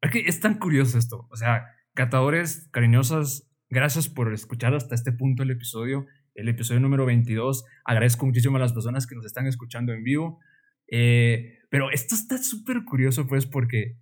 Es 0.01 0.11
que 0.11 0.19
es 0.19 0.39
tan 0.39 0.59
curioso 0.59 0.97
esto. 0.97 1.27
O 1.31 1.35
sea, 1.35 1.73
catadores 1.93 2.67
cariñosas, 2.71 3.46
gracias 3.69 4.09
por 4.09 4.33
escuchar 4.33 4.73
hasta 4.73 4.95
este 4.95 5.11
punto 5.11 5.43
el 5.43 5.51
episodio. 5.51 6.05
El 6.35 6.49
episodio 6.49 6.79
número 6.79 7.05
22. 7.05 7.65
Agradezco 7.85 8.25
muchísimo 8.25 8.57
a 8.57 8.59
las 8.59 8.73
personas 8.73 9.07
que 9.07 9.15
nos 9.15 9.25
están 9.25 9.47
escuchando 9.47 9.93
en 9.93 10.03
vivo. 10.03 10.39
Eh, 10.89 11.59
pero 11.69 11.91
esto 11.91 12.15
está 12.15 12.37
súper 12.37 12.83
curioso, 12.85 13.27
pues, 13.27 13.45
porque 13.45 13.97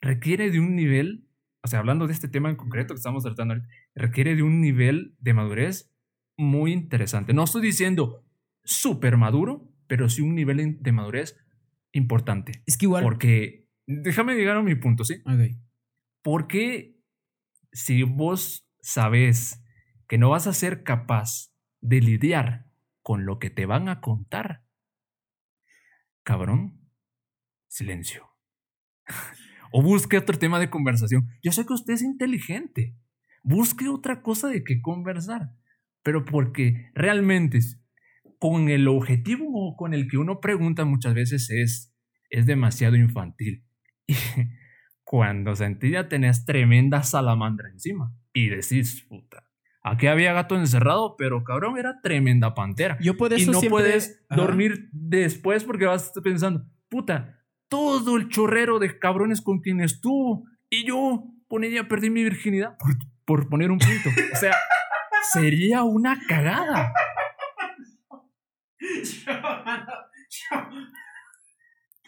requiere 0.00 0.50
de 0.50 0.60
un 0.60 0.74
nivel 0.74 1.28
o 1.64 1.66
sea, 1.66 1.78
hablando 1.78 2.06
de 2.06 2.12
este 2.12 2.28
tema 2.28 2.50
en 2.50 2.56
concreto 2.56 2.92
que 2.92 2.98
estamos 2.98 3.24
tratando, 3.24 3.54
requiere 3.94 4.36
de 4.36 4.42
un 4.42 4.60
nivel 4.60 5.16
de 5.18 5.32
madurez 5.32 5.90
muy 6.36 6.72
interesante. 6.72 7.32
No 7.32 7.44
estoy 7.44 7.62
diciendo 7.62 8.22
súper 8.64 9.16
maduro, 9.16 9.72
pero 9.86 10.10
sí 10.10 10.20
un 10.20 10.34
nivel 10.34 10.76
de 10.78 10.92
madurez 10.92 11.38
importante. 11.92 12.62
Es 12.66 12.76
que 12.76 12.84
igual. 12.84 13.02
Porque, 13.02 13.66
déjame 13.86 14.34
llegar 14.34 14.58
a 14.58 14.62
mi 14.62 14.74
punto, 14.74 15.04
¿sí? 15.04 15.22
Ok. 15.24 15.56
Porque 16.22 17.00
si 17.72 18.02
vos 18.02 18.68
sabes 18.84 19.64
que 20.06 20.18
no 20.18 20.30
vas 20.30 20.46
a 20.46 20.52
ser 20.52 20.82
capaz 20.84 21.50
de 21.80 22.00
lidiar 22.00 22.66
con 23.02 23.24
lo 23.24 23.38
que 23.38 23.48
te 23.48 23.64
van 23.64 23.88
a 23.88 24.00
contar, 24.00 24.62
cabrón, 26.22 26.80
silencio. 27.66 28.28
O 29.76 29.82
busque 29.82 30.16
otro 30.16 30.38
tema 30.38 30.60
de 30.60 30.70
conversación. 30.70 31.26
Yo 31.42 31.50
sé 31.50 31.66
que 31.66 31.72
usted 31.72 31.94
es 31.94 32.02
inteligente. 32.02 32.96
Busque 33.42 33.88
otra 33.88 34.22
cosa 34.22 34.46
de 34.46 34.62
qué 34.62 34.80
conversar. 34.80 35.50
Pero 36.04 36.24
porque 36.24 36.92
realmente 36.94 37.58
con 38.38 38.68
el 38.68 38.86
objetivo 38.86 39.74
con 39.76 39.92
el 39.92 40.06
que 40.06 40.16
uno 40.16 40.38
pregunta 40.38 40.84
muchas 40.84 41.14
veces 41.14 41.50
es, 41.50 41.92
es 42.30 42.46
demasiado 42.46 42.94
infantil. 42.94 43.66
Y 44.06 44.14
cuando 45.02 45.56
sentí 45.56 45.90
ya 45.90 46.08
tremenda 46.08 47.02
salamandra 47.02 47.68
encima 47.68 48.14
y 48.34 48.48
decís, 48.48 49.06
puta, 49.08 49.48
aquí 49.82 50.08
había 50.08 50.34
gato 50.34 50.56
encerrado, 50.56 51.16
pero 51.16 51.44
cabrón, 51.44 51.78
era 51.78 52.00
tremenda 52.02 52.54
pantera. 52.54 52.98
Yo 53.00 53.16
por 53.16 53.32
eso 53.32 53.50
y 53.50 53.54
no 53.54 53.60
puedes 53.62 54.26
dormir 54.28 54.90
después 54.92 55.64
porque 55.64 55.86
vas 55.86 56.12
pensando, 56.22 56.66
puta, 56.90 57.40
todo 57.68 58.16
el 58.16 58.28
chorrero 58.28 58.78
de 58.78 58.98
cabrones 58.98 59.40
con 59.40 59.60
quien 59.60 59.80
estuvo. 59.80 60.44
Y 60.68 60.86
yo 60.86 61.24
ponía, 61.48 61.88
perdí 61.88 62.10
mi 62.10 62.24
virginidad 62.24 62.76
por, 63.24 63.48
poner 63.48 63.70
un 63.70 63.78
punto. 63.78 64.10
O 64.32 64.36
sea, 64.36 64.54
sería 65.32 65.84
una 65.84 66.20
cagada. 66.28 66.92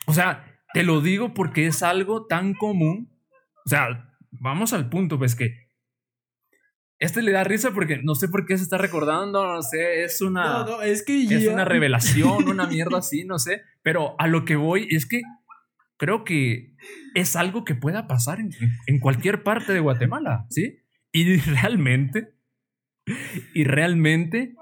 O 0.06 0.12
sea, 0.12 0.44
te 0.72 0.82
lo 0.82 1.00
digo 1.00 1.34
porque 1.34 1.66
es 1.66 1.82
algo 1.82 2.26
tan 2.26 2.54
común. 2.54 3.12
O 3.64 3.68
sea, 3.68 4.12
vamos 4.30 4.72
al 4.72 4.88
punto, 4.88 5.18
pues 5.18 5.34
que 5.34 5.65
este 6.98 7.22
le 7.22 7.32
da 7.32 7.44
risa 7.44 7.72
porque 7.72 8.00
no 8.02 8.14
sé 8.14 8.28
por 8.28 8.46
qué 8.46 8.56
se 8.56 8.62
está 8.62 8.78
recordando, 8.78 9.46
no 9.46 9.62
sé, 9.62 10.04
es 10.04 10.22
una. 10.22 10.64
es 10.84 11.04
que 11.04 11.24
Es 11.24 11.46
una 11.46 11.64
revelación, 11.64 12.48
una 12.48 12.66
mierda 12.66 12.98
así, 12.98 13.24
no 13.24 13.38
sé. 13.38 13.62
Pero 13.82 14.14
a 14.18 14.26
lo 14.26 14.44
que 14.44 14.56
voy 14.56 14.88
es 14.90 15.06
que 15.06 15.22
creo 15.98 16.24
que 16.24 16.74
es 17.14 17.36
algo 17.36 17.64
que 17.64 17.74
pueda 17.74 18.06
pasar 18.06 18.38
en, 18.40 19.00
cualquier 19.00 19.42
parte 19.42 19.72
de 19.72 19.80
Guatemala, 19.80 20.46
¿sí? 20.48 20.78
Y 21.12 21.36
realmente, 21.36 22.34
y 23.54 23.64
realmente, 23.64 24.54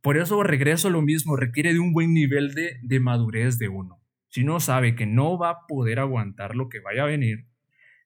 por 0.00 0.16
eso 0.16 0.42
regreso 0.42 0.88
a 0.88 0.90
lo 0.90 1.02
mismo, 1.02 1.36
requiere 1.36 1.72
de 1.72 1.80
un 1.80 1.92
buen 1.92 2.14
nivel 2.14 2.54
de, 2.54 2.78
de 2.82 3.00
madurez 3.00 3.58
de 3.58 3.68
uno. 3.68 4.00
Si 4.28 4.42
uno 4.42 4.58
sabe 4.58 4.96
que 4.96 5.06
no 5.06 5.38
va 5.38 5.50
a 5.50 5.66
poder 5.68 6.00
aguantar 6.00 6.56
lo 6.56 6.68
que 6.68 6.80
vaya 6.80 7.04
a 7.04 7.06
venir, 7.06 7.46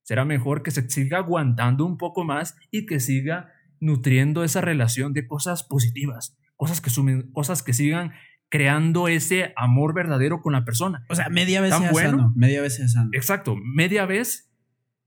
será 0.09 0.25
mejor 0.25 0.63
que 0.63 0.71
se 0.71 0.89
siga 0.89 1.19
aguantando 1.19 1.85
un 1.85 1.99
poco 1.99 2.25
más 2.25 2.57
y 2.71 2.87
que 2.87 2.99
siga 2.99 3.53
nutriendo 3.79 4.43
esa 4.43 4.63
relación 4.63 5.13
de 5.13 5.27
cosas 5.27 5.65
positivas, 5.65 6.35
cosas 6.57 6.81
que 6.81 6.89
sumen, 6.89 7.31
cosas 7.33 7.63
que 7.63 7.75
sigan 7.75 8.13
creando 8.49 9.09
ese 9.09 9.53
amor 9.55 9.93
verdadero 9.93 10.41
con 10.41 10.55
la 10.55 10.65
persona. 10.65 11.05
O 11.11 11.15
sea, 11.15 11.29
media 11.29 11.61
vez 11.61 11.75
bueno, 11.93 12.33
media 12.35 12.63
vez 12.63 12.81
sano. 12.91 13.11
Exacto, 13.13 13.55
media 13.55 14.07
vez 14.07 14.51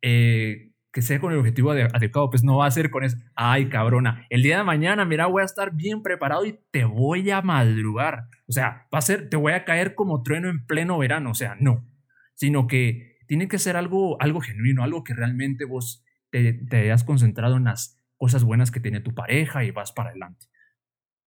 eh, 0.03 0.69
que 0.91 1.01
sea 1.01 1.19
con 1.19 1.31
el 1.31 1.39
objetivo 1.39 1.71
adecuado, 1.71 2.29
pues 2.29 2.43
no 2.43 2.57
va 2.57 2.67
a 2.67 2.71
ser 2.71 2.91
con 2.91 3.03
eso, 3.03 3.17
ay 3.33 3.69
cabrona, 3.69 4.27
el 4.29 4.43
día 4.43 4.59
de 4.59 4.63
mañana, 4.63 5.03
mira, 5.03 5.25
voy 5.25 5.41
a 5.41 5.45
estar 5.45 5.73
bien 5.73 6.03
preparado 6.03 6.45
y 6.45 6.59
te 6.69 6.85
voy 6.85 7.27
a 7.31 7.41
madrugar. 7.41 8.27
O 8.45 8.51
sea, 8.51 8.85
va 8.93 8.99
a 8.99 9.01
ser, 9.01 9.29
te 9.29 9.35
voy 9.35 9.53
a 9.53 9.65
caer 9.65 9.95
como 9.95 10.21
trueno 10.21 10.47
en 10.47 10.63
pleno 10.67 10.99
verano, 10.99 11.31
o 11.31 11.33
sea, 11.33 11.57
no, 11.59 11.87
sino 12.35 12.67
que 12.67 13.10
tiene 13.31 13.47
que 13.47 13.59
ser 13.59 13.77
algo, 13.77 14.21
algo 14.21 14.41
genuino, 14.41 14.83
algo 14.83 15.05
que 15.05 15.13
realmente 15.13 15.63
vos 15.63 16.03
te, 16.31 16.51
te 16.51 16.81
hayas 16.81 17.05
concentrado 17.05 17.55
en 17.55 17.63
las 17.63 17.97
cosas 18.17 18.43
buenas 18.43 18.71
que 18.71 18.81
tiene 18.81 18.99
tu 18.99 19.15
pareja 19.15 19.63
y 19.63 19.71
vas 19.71 19.93
para 19.93 20.09
adelante. 20.09 20.47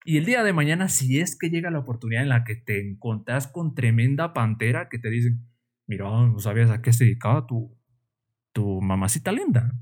Y 0.05 0.19
el 0.19 0.27
día 0.27 0.43
de 0.43 0.53
mañana, 0.53 0.91
si 0.91 1.19
es 1.19 1.35
que 1.35 1.49
llega 1.49 1.71
la 1.71 1.79
oportunidad 1.79 2.23
en 2.23 2.29
la 2.29 2.45
que 2.45 2.57
te 2.57 2.87
encontrás 2.87 3.47
con 3.47 3.75
tremenda 3.75 4.35
pantera 4.35 4.91
que 4.91 4.99
te 4.99 5.09
dicen, 5.09 5.49
mira, 5.87 6.05
no 6.05 6.39
sabías 6.41 6.69
a 6.69 6.83
qué 6.83 6.93
se 6.93 7.05
dedicaba 7.05 7.47
tu, 7.47 7.75
tu 8.53 8.83
mamacita 8.83 9.33
linda. 9.33 9.73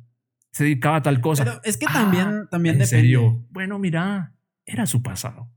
Se 0.52 0.62
dedicaba 0.62 0.98
a 0.98 1.02
tal 1.02 1.20
cosa. 1.20 1.42
Pero 1.42 1.60
es 1.64 1.76
que 1.76 1.86
también, 1.86 2.28
ah, 2.28 2.48
también 2.48 2.80
¿en 2.80 2.86
Serio? 2.86 3.44
Bueno, 3.50 3.80
mira, 3.80 4.36
era 4.64 4.86
su 4.86 5.02
pasado. 5.02 5.50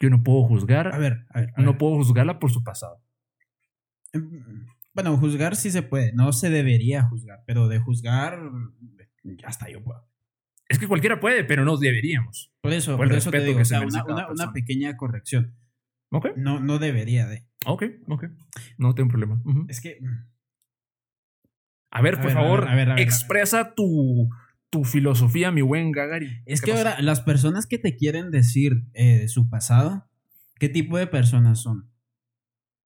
Yo 0.00 0.10
no 0.10 0.24
puedo 0.24 0.42
juzgar. 0.42 0.92
A 0.92 0.98
ver, 0.98 1.24
a 1.30 1.42
ver. 1.42 1.52
no 1.58 1.78
puedo 1.78 1.94
juzgarla 1.94 2.40
por 2.40 2.50
su 2.50 2.64
pasado. 2.64 3.00
Bueno, 4.94 5.16
juzgar 5.16 5.56
sí 5.56 5.70
se 5.70 5.82
puede. 5.82 6.12
No 6.12 6.32
se 6.32 6.50
debería 6.50 7.02
juzgar, 7.04 7.42
pero 7.46 7.68
de 7.68 7.78
juzgar, 7.78 8.38
ya 9.24 9.48
está, 9.48 9.68
yo 9.68 9.82
puedo. 9.82 10.08
Es 10.68 10.78
que 10.78 10.86
cualquiera 10.86 11.18
puede, 11.18 11.44
pero 11.44 11.64
no 11.64 11.76
deberíamos. 11.76 12.52
Por 12.60 12.72
eso, 12.72 12.96
por, 12.96 13.12
eso 13.12 13.30
te 13.30 13.40
digo, 13.40 13.60
o 13.60 13.64
sea, 13.64 13.80
una, 13.80 14.52
pequeña 14.52 14.96
corrección. 14.96 15.56
Ok. 16.10 16.28
No, 16.36 16.60
no 16.60 16.78
debería 16.78 17.26
de. 17.26 17.44
Ok, 17.66 17.84
ok. 18.08 18.26
No 18.78 18.94
tengo 18.94 19.08
problema. 19.08 19.42
Es 19.68 19.80
que. 19.80 19.98
A 21.90 22.02
ver, 22.02 22.20
por 22.20 22.30
favor, 22.30 22.68
expresa 22.98 23.74
tu, 23.74 24.30
tu 24.70 24.84
filosofía, 24.84 25.50
mi 25.50 25.60
buen 25.60 25.90
Gagari. 25.90 26.42
Es 26.46 26.62
que 26.62 26.72
ahora, 26.72 27.00
las 27.00 27.20
personas 27.20 27.66
que 27.66 27.78
te 27.78 27.96
quieren 27.96 28.30
decir 28.30 28.84
eh, 28.94 29.26
su 29.26 29.50
pasado, 29.50 30.08
¿qué 30.60 30.68
tipo 30.68 30.98
de 30.98 31.08
personas 31.08 31.60
son? 31.60 31.89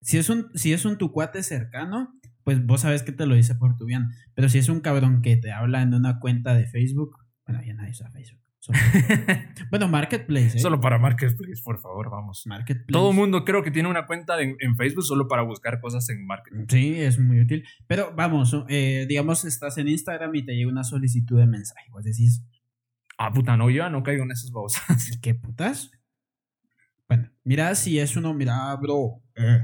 Si 0.02 0.18
es 0.18 0.30
un, 0.30 0.50
si 0.56 0.74
es 0.74 0.86
un 0.86 0.98
tu 0.98 1.12
cuate 1.12 1.44
cercano, 1.44 2.14
pues 2.44 2.66
vos 2.66 2.82
sabes 2.82 3.04
que 3.04 3.12
te 3.12 3.26
lo 3.26 3.36
dice 3.36 3.56
por 3.56 3.78
tu 3.78 3.86
bien. 3.86 4.10
Pero 4.34 4.50
si 4.50 4.58
es 4.58 4.70
un 4.70 4.82
cabrón 4.82 5.22
que 5.22 5.38
te 5.38 5.52
habla 5.52 5.82
en 5.82 5.94
una 5.94 6.20
cuenta 6.20 6.54
de 6.54 6.68
Facebook, 6.68 7.18
bueno, 7.46 7.62
ya 7.64 7.74
nadie 7.74 7.92
usa 7.92 8.10
Facebook. 8.12 8.42
bueno, 9.72 9.88
Marketplace. 9.88 10.58
¿eh? 10.58 10.60
Solo 10.60 10.80
para 10.80 11.00
Marketplace, 11.00 11.62
por 11.64 11.80
favor, 11.80 12.12
vamos. 12.12 12.44
Marketplace. 12.46 12.92
Todo 12.92 13.10
el 13.10 13.16
mundo 13.16 13.44
creo 13.44 13.64
que 13.64 13.72
tiene 13.72 13.90
una 13.90 14.06
cuenta 14.06 14.40
en, 14.40 14.76
Facebook 14.76 15.04
solo 15.04 15.28
para 15.28 15.42
buscar 15.42 15.80
cosas 15.80 16.08
en 16.10 16.26
Marketplace. 16.26 16.68
Sí, 16.70 17.00
es 17.00 17.20
muy 17.20 17.42
útil. 17.42 17.64
Pero 17.88 18.14
vamos, 18.16 18.56
eh, 18.70 19.06
digamos, 19.08 19.46
estás 19.46 19.78
en 19.78 19.88
Instagram 19.88 20.34
y 20.36 20.46
te 20.46 20.54
llega 20.54 20.70
una 20.70 20.84
solicitud 20.84 21.40
de 21.40 21.48
mensaje. 21.48 21.88
Vos 21.92 22.04
decís. 22.04 22.44
Ah, 23.18 23.32
puta, 23.32 23.58
no, 23.58 23.70
yo 23.70 23.90
no 23.90 24.04
caigo 24.04 24.24
en 24.24 24.32
esas 24.32 24.52
babosas. 24.52 25.20
¿Qué 25.22 25.36
putas? 25.36 25.92
Bueno, 27.08 27.30
mira 27.44 27.74
si 27.76 28.00
es 28.00 28.16
uno, 28.16 28.34
mira, 28.34 28.76
bro. 28.76 29.22
Eh, 29.36 29.64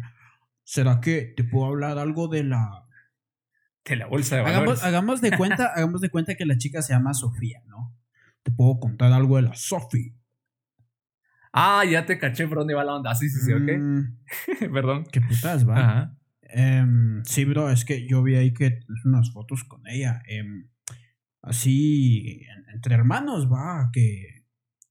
¿Será 0.67 0.99
que 0.99 1.21
te 1.21 1.45
puedo 1.45 1.65
hablar 1.67 1.97
algo 1.97 2.27
de 2.27 2.43
la. 2.43 2.85
De 3.85 3.95
la 3.95 4.07
bolsa 4.07 4.35
de 4.35 4.41
valores? 4.41 4.83
Hagamos, 4.83 5.21
de 5.21 5.31
cuenta, 5.31 5.67
hagamos 5.75 6.01
de 6.01 6.09
cuenta 6.09 6.35
que 6.35 6.45
la 6.45 6.57
chica 6.57 6.81
se 6.81 6.91
llama 6.91 7.13
Sofía, 7.13 7.61
¿no? 7.67 7.95
Te 8.43 8.51
puedo 8.51 8.77
contar 8.77 9.13
algo 9.13 9.37
de 9.37 9.43
la 9.43 9.55
Sofía. 9.55 10.11
Ah, 11.53 11.85
ya 11.89 12.05
te 12.05 12.19
caché 12.19 12.49
por 12.49 12.57
dónde 12.57 12.73
va 12.73 12.83
la 12.83 12.95
onda. 12.95 13.15
Sí, 13.15 13.29
sí, 13.29 13.39
sí, 13.45 13.53
ok. 13.53 13.79
Mm. 13.79 14.73
Perdón. 14.73 15.05
Qué 15.09 15.21
putas, 15.21 15.65
va. 15.65 15.77
Ajá. 15.79 16.17
Em, 16.41 17.23
sí, 17.23 17.45
bro, 17.45 17.71
es 17.71 17.85
que 17.85 18.05
yo 18.05 18.21
vi 18.21 18.35
ahí 18.35 18.53
que 18.53 18.81
unas 19.05 19.31
fotos 19.31 19.63
con 19.63 19.87
ella. 19.87 20.21
Em, 20.27 20.67
así, 21.41 22.41
entre 22.73 22.93
hermanos, 22.93 23.49
va, 23.49 23.89
que, 23.93 24.43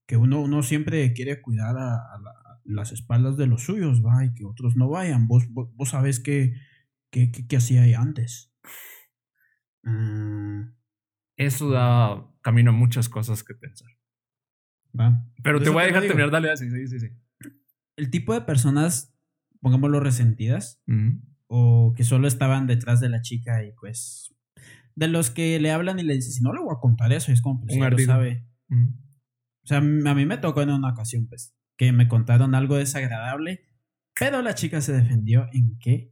que 0.07 0.17
uno, 0.17 0.41
uno 0.41 0.63
siempre 0.63 1.13
quiere 1.13 1.39
cuidar 1.39 1.77
a, 1.77 1.97
a, 1.97 2.46
las 2.67 2.91
espaldas 2.91 3.37
de 3.37 3.47
los 3.47 3.63
suyos, 3.63 4.03
va, 4.05 4.25
y 4.25 4.33
que 4.33 4.45
otros 4.45 4.75
no 4.75 4.89
vayan. 4.89 5.27
Vos, 5.27 5.45
vos, 5.49 5.89
sabés 5.89 6.19
qué, 6.19 6.53
qué, 7.09 7.31
qué, 7.31 7.57
hacía 7.57 7.83
ahí 7.83 7.93
antes. 7.93 8.53
Mm. 9.83 10.73
Eso 11.37 11.69
da 11.69 12.29
camino 12.41 12.71
a 12.71 12.73
muchas 12.73 13.09
cosas 13.09 13.43
que 13.43 13.53
pensar. 13.53 13.89
Va. 14.99 15.23
Pero 15.43 15.61
te 15.61 15.69
voy 15.69 15.83
a 15.83 15.85
dejar 15.85 16.03
terminar, 16.03 16.31
dale 16.31 16.51
así, 16.51 16.69
sí, 16.69 16.87
sí, 16.87 16.99
sí. 16.99 17.07
El 17.95 18.09
tipo 18.09 18.33
de 18.33 18.41
personas, 18.41 19.15
pongámoslo 19.61 19.99
resentidas, 19.99 20.83
o 21.47 21.93
que 21.95 22.03
solo 22.03 22.27
estaban 22.27 22.67
detrás 22.67 22.99
de 22.99 23.09
la 23.09 23.21
chica 23.21 23.63
y 23.63 23.71
pues 23.73 24.35
de 24.97 25.07
los 25.07 25.29
que 25.29 25.59
le 25.59 25.71
hablan 25.71 25.99
y 25.99 26.03
le 26.03 26.15
dicen, 26.15 26.31
si 26.31 26.41
no 26.41 26.51
le 26.53 26.59
voy 26.59 26.73
a 26.75 26.79
contar 26.79 27.13
eso, 27.13 27.31
es 27.31 27.41
como, 27.41 27.61
pues, 27.61 27.77
Un 27.77 28.05
sabe. 28.05 28.47
O 28.69 29.67
sea, 29.67 29.77
a 29.77 29.81
mí 29.81 30.25
me 30.25 30.37
tocó 30.39 30.63
en 30.63 30.71
una 30.71 30.89
ocasión, 30.89 31.27
pues, 31.27 31.55
que 31.77 31.91
me 31.91 32.07
contaron 32.07 32.55
algo 32.55 32.75
desagradable, 32.75 33.65
pero 34.19 34.41
la 34.41 34.55
chica 34.55 34.81
se 34.81 34.93
defendió 34.93 35.47
en 35.53 35.77
que 35.79 36.11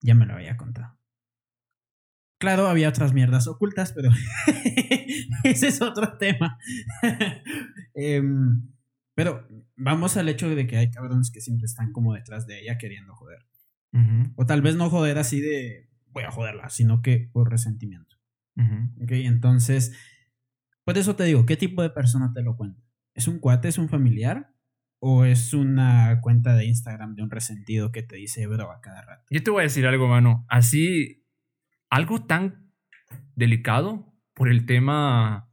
ya 0.00 0.14
me 0.14 0.26
lo 0.26 0.34
había 0.34 0.56
contado. 0.56 0.98
Claro, 2.38 2.68
había 2.68 2.88
otras 2.88 3.12
mierdas 3.12 3.46
ocultas, 3.48 3.92
pero 3.92 4.10
ese 5.44 5.68
es 5.68 5.82
otro 5.82 6.16
tema. 6.16 6.58
Em, 7.94 8.70
pero 9.14 9.46
vamos 9.76 10.16
al 10.16 10.28
hecho 10.28 10.48
de 10.48 10.66
que 10.66 10.78
hay 10.78 10.90
cabrones 10.90 11.30
que 11.30 11.42
siempre 11.42 11.66
están 11.66 11.92
como 11.92 12.14
detrás 12.14 12.46
de 12.46 12.60
ella 12.60 12.78
queriendo 12.78 13.14
joder. 13.14 13.46
O 14.36 14.46
tal 14.46 14.62
vez 14.62 14.76
no 14.76 14.88
joder 14.88 15.18
así 15.18 15.40
de 15.40 15.90
voy 16.12 16.22
a 16.22 16.30
joderla, 16.30 16.70
sino 16.70 17.02
que 17.02 17.28
por 17.32 17.50
resentimiento. 17.50 18.16
Ok, 19.02 19.12
entonces, 19.12 19.92
por 20.84 20.96
eso 20.96 21.16
te 21.16 21.24
digo, 21.24 21.44
¿qué 21.44 21.56
tipo 21.56 21.82
de 21.82 21.90
persona 21.90 22.32
te 22.32 22.42
lo 22.42 22.56
cuenta? 22.56 22.80
¿Es 23.14 23.26
un 23.26 23.38
cuate? 23.38 23.68
¿Es 23.68 23.78
un 23.78 23.88
familiar? 23.88 24.54
¿O 25.02 25.24
es 25.24 25.54
una 25.54 26.20
cuenta 26.20 26.54
de 26.54 26.66
Instagram 26.66 27.14
de 27.14 27.22
un 27.22 27.30
resentido 27.30 27.90
que 27.90 28.02
te 28.02 28.16
dice 28.16 28.46
bro 28.46 28.70
a 28.70 28.80
cada 28.82 29.00
rato? 29.00 29.24
Yo 29.30 29.42
te 29.42 29.50
voy 29.50 29.60
a 29.60 29.62
decir 29.64 29.86
algo, 29.86 30.08
mano. 30.08 30.44
Así, 30.48 31.26
algo 31.88 32.26
tan 32.26 32.70
delicado 33.34 34.14
por 34.34 34.50
el 34.50 34.66
tema. 34.66 35.46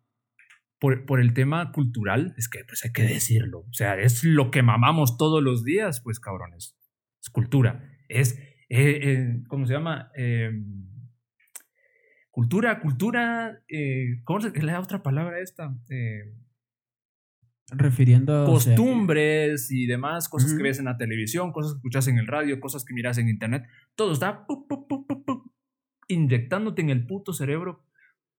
Por, 0.80 1.06
por, 1.08 1.20
el 1.20 1.34
tema 1.34 1.72
cultural, 1.72 2.36
es 2.38 2.50
que 2.50 2.60
pues 2.64 2.86
hay 2.86 2.92
que 2.92 3.02
decirlo. 3.02 3.62
O 3.62 3.74
sea, 3.74 3.98
es 3.98 4.24
lo 4.24 4.52
que 4.52 4.62
mamamos 4.62 5.18
todos 5.18 5.42
los 5.42 5.64
días, 5.64 6.02
pues 6.02 6.20
cabrones. 6.20 6.78
Es 7.20 7.32
cultura. 7.32 7.98
Es, 8.10 8.38
eh, 8.70 9.00
eh, 9.02 9.44
¿cómo 9.48 9.66
se 9.66 9.74
llama? 9.74 10.12
Em, 10.14 10.88
cultura, 12.30 12.80
cultura, 12.80 13.64
eh, 13.68 14.22
¿cómo 14.24 14.42
se 14.42 14.52
la 14.62 14.80
otra 14.80 15.02
palabra 15.02 15.40
esta? 15.40 15.76
Eh, 15.90 16.36
refiriendo 17.70 18.46
costumbres 18.46 19.72
y 19.72 19.86
demás, 19.88 20.30
cosas 20.30 20.54
que 20.54 20.64
ves 20.64 20.80
en 20.80 20.86
la 20.86 20.98
televisión, 20.98 21.52
cosas 21.52 21.74
que 21.74 21.78
escuchas 21.78 22.08
en 22.08 22.18
el 22.18 22.28
radio, 22.28 22.60
cosas 22.60 22.86
que 22.86 22.94
miras 22.94 23.18
en 23.18 23.28
internet, 23.28 23.68
todo 23.96 24.14
está 24.14 24.46
inyectándote 26.08 26.82
en 26.82 26.90
el 26.90 27.06
puto 27.06 27.34
cerebro 27.34 27.84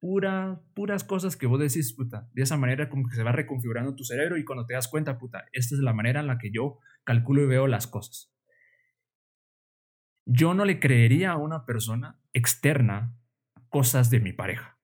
pura, 0.00 0.60
puras 0.74 1.04
cosas 1.04 1.36
que 1.36 1.46
vos 1.46 1.60
decís, 1.60 1.92
puta, 1.92 2.28
de 2.32 2.42
esa 2.42 2.56
manera 2.56 2.88
como 2.88 3.08
que 3.08 3.16
se 3.16 3.22
va 3.22 3.32
reconfigurando 3.32 3.94
tu 3.94 4.04
cerebro 4.04 4.38
y 4.38 4.44
cuando 4.44 4.64
te 4.64 4.74
das 4.74 4.88
cuenta, 4.88 5.18
puta, 5.18 5.46
esta 5.52 5.74
es 5.74 5.80
la 5.80 5.92
manera 5.92 6.20
en 6.20 6.26
la 6.26 6.38
que 6.38 6.50
yo 6.50 6.78
calculo 7.04 7.42
y 7.42 7.46
veo 7.46 7.66
las 7.66 7.86
cosas. 7.86 8.32
Yo 10.24 10.54
no 10.54 10.64
le 10.64 10.78
creería 10.78 11.32
a 11.32 11.36
una 11.36 11.64
persona 11.64 12.20
externa 12.32 13.14
cosas 13.68 14.10
de 14.10 14.20
mi 14.20 14.32
pareja 14.32 14.77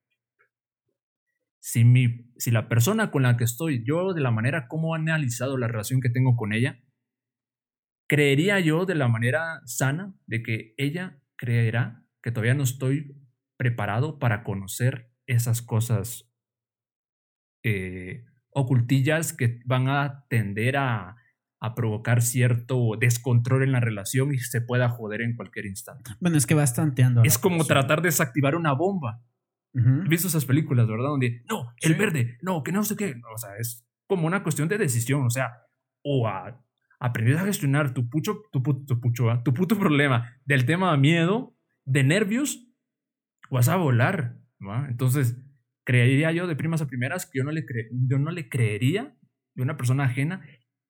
si, 1.64 1.82
mi, 1.82 2.30
si 2.36 2.50
la 2.50 2.68
persona 2.68 3.10
con 3.10 3.22
la 3.22 3.38
que 3.38 3.44
estoy, 3.44 3.82
yo 3.86 4.12
de 4.12 4.20
la 4.20 4.30
manera 4.30 4.68
como 4.68 4.94
he 4.94 4.98
analizado 4.98 5.56
la 5.56 5.66
relación 5.66 6.02
que 6.02 6.10
tengo 6.10 6.36
con 6.36 6.52
ella, 6.52 6.78
creería 8.06 8.60
yo 8.60 8.84
de 8.84 8.94
la 8.94 9.08
manera 9.08 9.62
sana 9.64 10.14
de 10.26 10.42
que 10.42 10.74
ella 10.76 11.22
creerá 11.36 12.04
que 12.22 12.30
todavía 12.30 12.52
no 12.52 12.64
estoy 12.64 13.16
preparado 13.56 14.18
para 14.18 14.44
conocer 14.44 15.10
esas 15.26 15.62
cosas 15.62 16.30
eh, 17.64 18.26
ocultillas 18.50 19.32
que 19.32 19.62
van 19.64 19.88
a 19.88 20.26
tender 20.28 20.76
a, 20.76 21.16
a 21.60 21.74
provocar 21.74 22.20
cierto 22.20 22.90
descontrol 23.00 23.62
en 23.62 23.72
la 23.72 23.80
relación 23.80 24.34
y 24.34 24.38
se 24.38 24.60
pueda 24.60 24.90
joder 24.90 25.22
en 25.22 25.34
cualquier 25.34 25.64
instante. 25.64 26.10
Bueno, 26.20 26.36
es 26.36 26.44
que 26.44 26.54
va 26.54 26.62
estanteando. 26.62 27.22
Es 27.22 27.38
como 27.38 27.64
tratar 27.64 28.02
de 28.02 28.08
desactivar 28.08 28.54
una 28.54 28.74
bomba. 28.74 29.22
He 29.74 30.08
visto 30.08 30.28
esas 30.28 30.44
películas, 30.44 30.86
¿verdad? 30.86 31.08
Donde, 31.08 31.42
no, 31.48 31.72
el 31.80 31.94
verde, 31.96 32.38
no, 32.42 32.62
que 32.62 32.70
no 32.70 32.84
sé 32.84 32.96
qué. 32.96 33.20
O 33.34 33.38
sea, 33.38 33.56
es 33.58 33.84
como 34.06 34.26
una 34.26 34.44
cuestión 34.44 34.68
de 34.68 34.78
decisión. 34.78 35.26
O 35.26 35.30
sea, 35.30 35.52
o 36.04 36.28
a, 36.28 36.64
aprender 37.00 37.36
a 37.38 37.44
gestionar 37.44 37.92
tu 37.92 38.08
pucho, 38.08 38.42
tu, 38.52 38.62
tu, 38.62 39.00
pucho, 39.00 39.30
¿ah? 39.30 39.42
tu 39.42 39.52
puto 39.52 39.76
problema 39.76 40.32
del 40.44 40.64
tema 40.64 40.92
de 40.92 40.98
miedo, 40.98 41.56
de 41.84 42.04
nervios, 42.04 42.68
vas 43.50 43.68
a 43.68 43.76
volar. 43.76 44.38
¿va? 44.66 44.86
Entonces, 44.88 45.36
creería 45.84 46.30
yo 46.30 46.46
de 46.46 46.56
primas 46.56 46.80
a 46.80 46.86
primeras 46.86 47.26
que 47.26 47.38
yo 47.38 47.44
no, 47.44 47.50
le 47.50 47.66
yo 47.90 48.18
no 48.18 48.30
le 48.30 48.48
creería 48.48 49.16
de 49.54 49.62
una 49.62 49.76
persona 49.76 50.04
ajena 50.04 50.46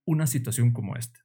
una 0.06 0.26
situación 0.26 0.72
como 0.72 0.96
esta. 0.96 1.20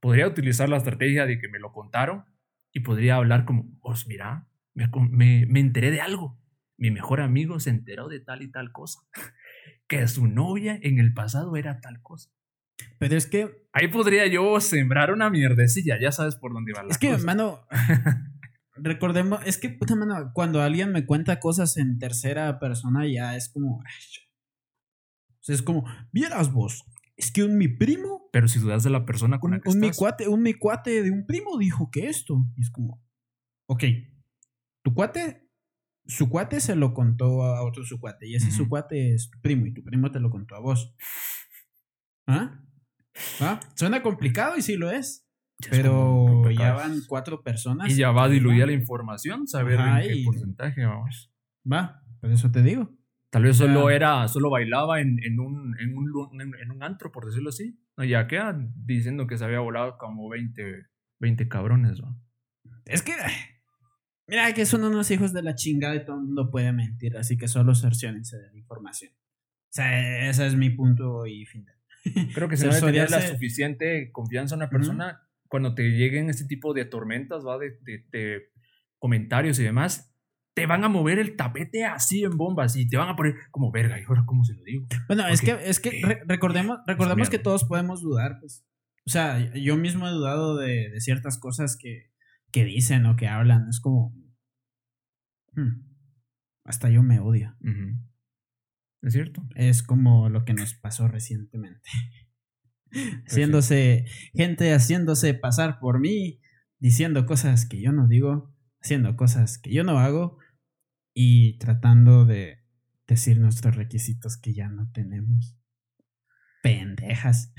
Podría 0.00 0.26
utilizar 0.26 0.68
la 0.68 0.76
estrategia 0.76 1.26
de 1.26 1.38
que 1.38 1.48
me 1.48 1.58
lo 1.58 1.72
contaron 1.72 2.24
y 2.72 2.80
podría 2.80 3.16
hablar 3.16 3.44
como, 3.44 3.78
pues 3.80 4.06
mira, 4.06 4.48
me, 4.74 5.46
me, 5.46 5.60
enteré 5.60 5.90
de 5.90 6.00
algo. 6.00 6.38
Mi 6.76 6.90
mejor 6.90 7.20
amigo 7.20 7.60
se 7.60 7.70
enteró 7.70 8.08
de 8.08 8.20
tal 8.20 8.42
y 8.42 8.50
tal 8.50 8.72
cosa. 8.72 9.00
Que 9.86 10.08
su 10.08 10.26
novia 10.26 10.78
en 10.80 10.98
el 10.98 11.12
pasado 11.12 11.56
era 11.56 11.82
tal 11.82 12.00
cosa. 12.00 12.30
Pero 12.98 13.16
es 13.16 13.26
que. 13.26 13.68
Ahí 13.72 13.88
podría 13.88 14.26
yo 14.26 14.58
sembrar 14.60 15.12
una 15.12 15.28
mierdecilla, 15.28 16.00
ya 16.00 16.10
sabes 16.10 16.36
por 16.36 16.54
dónde 16.54 16.72
va 16.72 16.84
la 16.84 16.88
Es 16.88 16.98
que, 16.98 17.18
mano. 17.18 17.66
recordemos, 18.76 19.40
es 19.44 19.58
que, 19.58 19.68
puta 19.68 19.94
mano, 19.94 20.30
cuando 20.32 20.62
alguien 20.62 20.90
me 20.90 21.04
cuenta 21.04 21.38
cosas 21.38 21.76
en 21.76 21.98
tercera 21.98 22.58
persona, 22.58 23.06
ya 23.06 23.36
es 23.36 23.50
como. 23.50 23.76
o 23.76 23.82
sea, 25.40 25.54
es 25.54 25.60
como, 25.60 25.84
vieras 26.12 26.50
vos, 26.50 26.84
es 27.16 27.30
que 27.30 27.42
un 27.42 27.58
mi 27.58 27.68
primo. 27.68 28.28
Pero 28.32 28.48
si 28.48 28.58
dudas 28.58 28.82
de 28.82 28.90
la 28.90 29.04
persona 29.04 29.38
con 29.38 29.50
la 29.50 29.60
que 29.60 29.68
un 29.68 29.76
estás. 29.76 29.90
Mi 29.90 29.96
cuate, 29.96 30.28
un 30.28 30.42
mi 30.42 30.54
cuate 30.54 31.02
de 31.02 31.10
un 31.10 31.26
primo 31.26 31.58
dijo 31.58 31.90
que 31.92 32.08
esto. 32.08 32.42
Y 32.56 32.62
es 32.62 32.70
como, 32.70 33.04
ok, 33.66 33.84
tu 34.84 34.92
cuate, 34.92 35.48
su 36.06 36.28
cuate 36.28 36.60
se 36.60 36.76
lo 36.76 36.92
contó 36.92 37.42
a 37.42 37.64
otro 37.64 37.84
su 37.84 37.98
cuate. 37.98 38.28
Y 38.28 38.34
ese 38.36 38.50
su 38.50 38.68
cuate 38.68 39.14
es 39.14 39.30
tu 39.30 39.40
primo 39.40 39.66
y 39.66 39.72
tu 39.72 39.82
primo 39.82 40.12
te 40.12 40.20
lo 40.20 40.30
contó 40.30 40.54
a 40.54 40.60
vos. 40.60 40.94
¿Ah? 42.26 42.60
¿Ah? 43.40 43.60
Suena 43.74 44.02
complicado 44.02 44.56
y 44.56 44.62
sí 44.62 44.76
lo 44.76 44.90
es. 44.90 45.26
pero 45.70 46.50
ya 46.50 46.74
van 46.74 47.00
cuatro 47.08 47.42
personas. 47.42 47.90
Y 47.90 47.96
ya 47.96 48.10
va 48.10 48.24
a 48.24 48.28
diluir 48.28 48.66
la 48.66 48.72
información, 48.72 49.48
saber 49.48 49.80
en 49.80 50.02
qué 50.02 50.22
porcentaje 50.24 50.84
vamos. 50.84 51.32
Va, 51.70 52.02
por 52.20 52.30
eso 52.30 52.50
te 52.50 52.62
digo. 52.62 52.94
Tal 53.30 53.42
vez 53.42 53.56
solo 53.56 53.90
era, 53.90 54.28
solo 54.28 54.50
bailaba 54.50 55.00
en, 55.00 55.18
en, 55.24 55.40
un, 55.40 55.76
en, 55.80 55.96
un, 55.96 56.40
en, 56.40 56.70
un, 56.70 56.82
antro, 56.84 57.10
por 57.10 57.24
decirlo 57.26 57.48
así. 57.48 57.80
ya 58.06 58.28
queda 58.28 58.56
diciendo 58.76 59.26
que 59.26 59.38
se 59.38 59.44
había 59.44 59.58
volado 59.58 59.98
como 59.98 60.28
20, 60.28 60.86
20 61.18 61.48
cabrones, 61.48 62.00
¿no? 62.00 62.16
Es 62.84 63.02
que 63.02 63.14
Mira 64.26 64.52
que 64.54 64.64
son 64.64 64.84
unos 64.84 65.10
hijos 65.10 65.32
de 65.32 65.42
la 65.42 65.54
chingada 65.54 65.94
y 65.94 66.04
todo 66.04 66.16
el 66.16 66.22
mundo 66.22 66.50
puede 66.50 66.72
mentir, 66.72 67.16
así 67.16 67.36
que 67.36 67.48
solo 67.48 67.74
cerciónense 67.74 68.38
de 68.38 68.50
la 68.50 68.58
información. 68.58 69.12
O 69.12 69.72
sea, 69.74 70.28
ese 70.28 70.46
es 70.46 70.54
mi 70.54 70.70
punto 70.70 71.26
y 71.26 71.44
fin. 71.46 71.66
Creo 72.34 72.48
que 72.48 72.56
se 72.56 72.68
debe 72.68 72.80
tener 72.80 73.10
la 73.10 73.20
suficiente 73.20 74.10
confianza 74.12 74.54
en 74.54 74.60
una 74.60 74.70
persona 74.70 75.20
cuando 75.48 75.74
te 75.74 75.90
lleguen 75.90 76.30
este 76.30 76.46
tipo 76.46 76.72
de 76.72 76.84
tormentas, 76.84 77.44
¿va? 77.44 77.58
De, 77.58 77.78
de, 78.10 78.50
comentarios 78.98 79.58
y 79.58 79.64
demás, 79.64 80.16
te 80.54 80.64
van 80.64 80.82
a 80.82 80.88
mover 80.88 81.18
el 81.18 81.36
tapete 81.36 81.84
así 81.84 82.24
en 82.24 82.38
bombas 82.38 82.74
y 82.76 82.88
te 82.88 82.96
van 82.96 83.10
a 83.10 83.16
poner 83.16 83.34
como 83.50 83.70
verga. 83.70 84.00
¿Y 84.00 84.04
ahora 84.04 84.24
cómo 84.24 84.44
se 84.44 84.54
lo 84.54 84.62
digo? 84.62 84.86
Bueno, 85.08 85.28
es 85.28 85.42
que, 85.42 85.58
es 85.62 85.78
que 85.78 86.22
recordemos, 86.26 86.78
recordemos 86.86 87.28
que 87.28 87.38
todos 87.38 87.64
podemos 87.64 88.00
dudar, 88.00 88.38
pues. 88.40 88.64
O 89.06 89.10
sea, 89.10 89.52
yo 89.52 89.76
mismo 89.76 90.08
he 90.08 90.10
dudado 90.12 90.56
de, 90.56 90.88
de 90.88 91.00
ciertas 91.00 91.36
cosas 91.36 91.76
que, 91.76 92.13
que, 92.54 92.64
dicen 92.64 93.06
o 93.06 93.16
que 93.16 93.26
hablan. 93.28 93.68
Es 93.68 93.80
como. 93.80 94.14
Hmm, 95.52 95.82
hasta 96.64 96.88
yo 96.88 97.02
me 97.02 97.20
odio. 97.20 97.56
Es 99.02 99.12
cierto. 99.12 99.42
Es 99.54 99.82
como 99.82 100.28
lo 100.28 100.44
que 100.44 100.54
nos 100.54 100.74
pasó 100.74 101.08
recientemente. 101.08 101.90
Haciéndose, 103.26 104.06
gente 104.34 104.72
haciéndose 104.72 105.34
pasar 105.34 105.80
por 105.80 105.98
mí, 105.98 106.40
diciendo 106.78 107.26
cosas 107.26 107.66
que 107.66 107.80
yo 107.80 107.92
no 107.92 108.06
digo, 108.06 108.54
haciendo 108.80 109.16
cosas 109.16 109.58
que 109.58 109.72
yo 109.72 109.82
no 109.82 109.98
hago 109.98 110.38
y 111.12 111.58
tratando 111.58 112.24
de 112.24 112.64
decir 113.06 113.40
nuestros 113.40 113.76
requisitos 113.76 114.36
que 114.36 114.54
ya 114.54 114.68
no 114.68 114.90
tenemos. 114.92 115.58
Pendejas. 116.62 117.52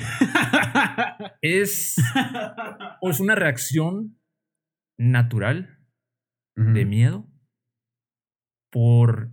Es, 1.42 1.96
es 3.02 3.20
una 3.20 3.36
reacción 3.36 4.18
natural 4.98 5.80
de 6.56 6.86
miedo 6.86 7.28
por 8.72 9.32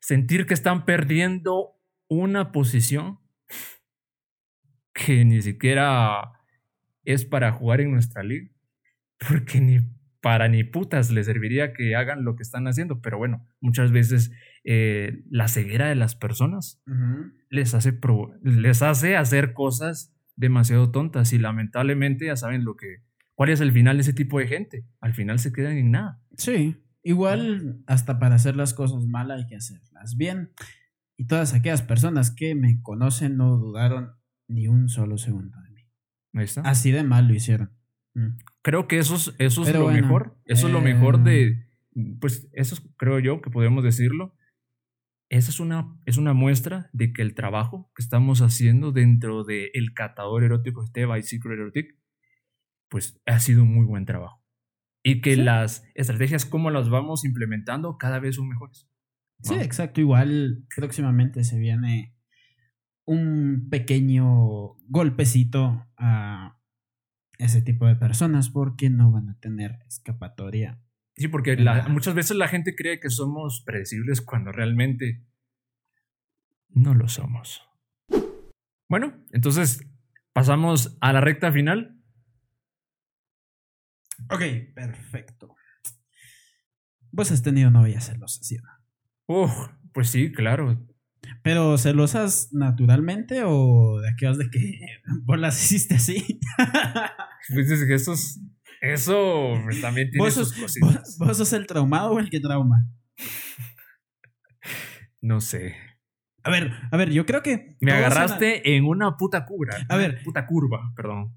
sentir 0.00 0.44
que 0.46 0.54
están 0.54 0.84
perdiendo 0.84 1.80
una 2.08 2.52
posición 2.52 3.20
que 4.92 5.24
ni 5.24 5.40
siquiera 5.40 6.32
es 7.04 7.24
para 7.24 7.52
jugar 7.52 7.80
en 7.80 7.92
nuestra 7.92 8.22
liga, 8.22 8.50
porque 9.18 9.60
ni 9.60 9.80
para 10.20 10.48
ni 10.48 10.62
putas 10.62 11.10
les 11.10 11.26
serviría 11.26 11.72
que 11.72 11.96
hagan 11.96 12.24
lo 12.24 12.36
que 12.36 12.44
están 12.44 12.68
haciendo, 12.68 13.00
pero 13.00 13.18
bueno, 13.18 13.44
muchas 13.60 13.90
veces 13.90 14.30
eh, 14.62 15.24
la 15.28 15.48
ceguera 15.48 15.88
de 15.88 15.96
las 15.96 16.14
personas 16.14 16.80
les, 17.50 17.74
hace 17.74 17.98
les 18.42 18.82
hace 18.82 19.16
hacer 19.16 19.52
cosas 19.52 20.14
demasiado 20.36 20.92
tontas 20.92 21.32
y 21.32 21.38
lamentablemente 21.38 22.26
ya 22.26 22.36
saben 22.36 22.64
lo 22.64 22.76
que, 22.76 23.02
cuál 23.42 23.50
es 23.50 23.60
el 23.60 23.72
final 23.72 23.96
de 23.96 24.02
ese 24.02 24.12
tipo 24.12 24.38
de 24.38 24.46
gente, 24.46 24.86
al 25.00 25.14
final 25.14 25.40
se 25.40 25.52
quedan 25.52 25.76
en 25.76 25.90
nada. 25.90 26.22
Sí, 26.36 26.76
igual 27.02 27.82
hasta 27.88 28.20
para 28.20 28.36
hacer 28.36 28.54
las 28.54 28.72
cosas 28.72 29.04
mal 29.06 29.32
hay 29.32 29.48
que 29.48 29.56
hacerlas 29.56 30.16
bien. 30.16 30.52
Y 31.16 31.26
todas 31.26 31.52
aquellas 31.52 31.82
personas 31.82 32.30
que 32.30 32.54
me 32.54 32.80
conocen 32.82 33.36
no 33.36 33.56
dudaron 33.56 34.12
ni 34.46 34.68
un 34.68 34.88
solo 34.88 35.18
segundo 35.18 35.58
de 35.60 35.70
mí. 35.70 36.44
Así 36.62 36.92
de 36.92 37.02
mal 37.02 37.26
lo 37.26 37.34
hicieron. 37.34 37.72
Mm. 38.14 38.36
Creo 38.62 38.86
que 38.86 39.00
eso 39.00 39.16
es, 39.16 39.34
eso 39.40 39.64
es 39.64 39.74
lo 39.74 39.88
mejor. 39.88 40.38
Eso 40.44 40.68
es 40.68 40.72
lo 40.72 40.80
mejor 40.80 41.24
de. 41.24 41.48
Eh, 41.48 41.66
pues 42.20 42.48
eso 42.52 42.76
creo 42.96 43.18
yo 43.18 43.42
que 43.42 43.50
podemos 43.50 43.82
decirlo. 43.82 44.36
Esa 45.30 45.50
es 45.50 45.58
una, 45.58 45.98
es 46.06 46.16
una 46.16 46.32
muestra 46.32 46.90
de 46.92 47.12
que 47.12 47.22
el 47.22 47.34
trabajo 47.34 47.90
que 47.96 48.04
estamos 48.04 48.40
haciendo 48.40 48.92
dentro 48.92 49.42
del 49.42 49.68
el 49.74 49.94
catador 49.94 50.44
erótico 50.44 50.84
este 50.84 51.06
by 51.06 51.24
Secret 51.24 51.58
Erotic, 51.58 52.01
pues 52.92 53.18
ha 53.24 53.40
sido 53.40 53.62
un 53.62 53.74
muy 53.74 53.86
buen 53.86 54.04
trabajo. 54.04 54.44
Y 55.02 55.22
que 55.22 55.34
las 55.38 55.82
estrategias, 55.94 56.44
como 56.44 56.70
las 56.70 56.90
vamos 56.90 57.24
implementando, 57.24 57.96
cada 57.96 58.20
vez 58.20 58.36
son 58.36 58.50
mejores. 58.50 58.86
Sí, 59.42 59.54
exacto. 59.54 60.02
Igual 60.02 60.66
próximamente 60.76 61.42
se 61.42 61.58
viene 61.58 62.14
un 63.06 63.68
pequeño 63.70 64.74
golpecito 64.88 65.86
a 65.96 66.60
ese 67.38 67.62
tipo 67.62 67.86
de 67.86 67.96
personas 67.96 68.50
porque 68.50 68.90
no 68.90 69.10
van 69.10 69.30
a 69.30 69.38
tener 69.40 69.78
escapatoria. 69.88 70.78
Sí, 71.16 71.28
porque 71.28 71.56
muchas 71.88 72.14
veces 72.14 72.36
la 72.36 72.46
gente 72.46 72.76
cree 72.76 73.00
que 73.00 73.08
somos 73.08 73.62
predecibles 73.64 74.20
cuando 74.20 74.52
realmente 74.52 75.24
no 76.68 76.92
lo 76.92 77.08
somos. 77.08 77.62
Bueno, 78.86 79.14
entonces 79.30 79.88
pasamos 80.34 80.98
a 81.00 81.14
la 81.14 81.22
recta 81.22 81.50
final. 81.50 82.01
Ok, 84.30 84.42
perfecto. 84.74 85.54
Vos 87.10 87.30
has 87.30 87.42
tenido 87.42 87.70
novias 87.70 88.06
celosas, 88.06 88.46
¿sí? 88.46 88.58
Uf, 89.26 89.52
pues 89.92 90.08
sí, 90.08 90.32
claro. 90.32 90.86
¿Pero 91.42 91.78
celosas 91.78 92.48
naturalmente 92.52 93.42
o 93.44 94.00
de 94.00 94.08
aquellas 94.10 94.38
de 94.38 94.50
que 94.50 94.80
vos 95.24 95.38
las 95.38 95.62
hiciste 95.62 95.96
así? 95.96 96.40
pues 97.54 97.70
es 97.70 97.86
que 97.86 97.94
eso, 97.94 98.14
eso 98.80 99.54
también 99.80 100.10
tiene 100.10 100.24
¿Vos 100.24 100.34
sus 100.34 100.52
cositas. 100.52 101.16
¿vos, 101.18 101.36
sos 101.36 101.52
el 101.52 101.66
traumado 101.66 102.12
o 102.12 102.18
el 102.18 102.30
que 102.30 102.40
trauma? 102.40 102.86
No 105.20 105.40
sé. 105.40 105.76
A 106.42 106.50
ver, 106.50 106.72
a 106.90 106.96
ver, 106.96 107.10
yo 107.10 107.24
creo 107.24 107.42
que. 107.42 107.76
Me 107.80 107.92
agarraste 107.92 108.74
en 108.74 108.84
una 108.84 109.16
puta 109.16 109.44
curva. 109.44 109.76
A 109.88 109.96
ver. 109.96 110.22
Puta 110.24 110.46
curva, 110.46 110.92
perdón. 110.96 111.36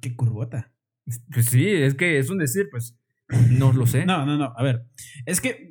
¿Qué 0.00 0.14
curvota? 0.14 0.73
Pues 1.32 1.46
sí, 1.46 1.68
es 1.68 1.94
que 1.94 2.18
es 2.18 2.30
un 2.30 2.38
decir, 2.38 2.68
pues. 2.70 2.98
No 3.50 3.72
lo 3.72 3.86
sé. 3.86 4.04
No, 4.06 4.24
no, 4.26 4.36
no. 4.36 4.52
A 4.56 4.62
ver. 4.62 4.86
Es 5.26 5.40
que. 5.40 5.70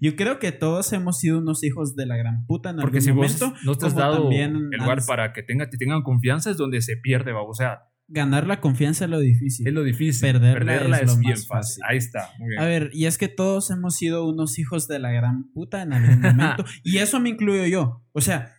Yo 0.00 0.16
creo 0.16 0.38
que 0.38 0.50
todos 0.50 0.92
hemos 0.92 1.18
sido 1.18 1.38
unos 1.38 1.62
hijos 1.62 1.94
de 1.94 2.06
la 2.06 2.16
gran 2.16 2.44
puta 2.46 2.70
en 2.70 2.76
Porque 2.76 2.98
algún 2.98 3.06
si 3.06 3.12
momento. 3.12 3.50
Vos 3.50 3.64
no 3.64 3.74
te 3.76 3.86
has 3.86 3.94
dado 3.94 4.30
el 4.30 4.52
lugar 4.52 5.00
para 5.06 5.32
que 5.32 5.42
tenga, 5.42 5.70
te 5.70 5.76
tengan 5.76 6.02
confianza 6.02 6.50
es 6.50 6.56
donde 6.56 6.82
se 6.82 6.96
pierde, 6.96 7.32
O 7.32 7.54
sea, 7.54 7.82
ganar 8.08 8.46
la 8.46 8.60
confianza 8.60 9.04
es 9.04 9.10
lo 9.10 9.20
difícil. 9.20 9.66
Es 9.66 9.72
lo 9.72 9.84
difícil. 9.84 10.20
Perderla, 10.32 10.98
es, 10.98 11.18
bien 11.18 11.36
fácil. 11.36 11.82
Ahí 11.88 11.96
está. 11.96 12.30
Muy 12.38 12.50
bien. 12.50 12.60
A 12.60 12.64
ver, 12.66 12.90
y 12.92 13.06
es 13.06 13.16
que 13.16 13.28
todos 13.28 13.70
hemos 13.70 13.96
sido 13.96 14.28
unos 14.28 14.58
hijos 14.58 14.88
de 14.88 14.98
la 14.98 15.12
gran 15.12 15.50
puta 15.52 15.82
en 15.82 15.92
algún 15.92 16.20
momento. 16.20 16.64
y 16.82 16.98
eso 16.98 17.20
me 17.20 17.30
incluyo 17.30 17.64
yo. 17.66 18.04
O 18.12 18.20
sea, 18.20 18.52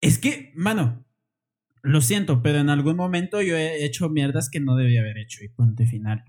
es 0.00 0.18
que, 0.18 0.52
mano, 0.56 1.05
lo 1.86 2.00
siento, 2.00 2.42
pero 2.42 2.58
en 2.58 2.68
algún 2.68 2.96
momento 2.96 3.40
yo 3.42 3.56
he 3.56 3.84
hecho 3.84 4.08
mierdas 4.08 4.50
que 4.50 4.60
no 4.60 4.76
debía 4.76 5.00
haber 5.00 5.18
hecho 5.18 5.44
y 5.44 5.48
punto 5.48 5.84
final. 5.86 6.24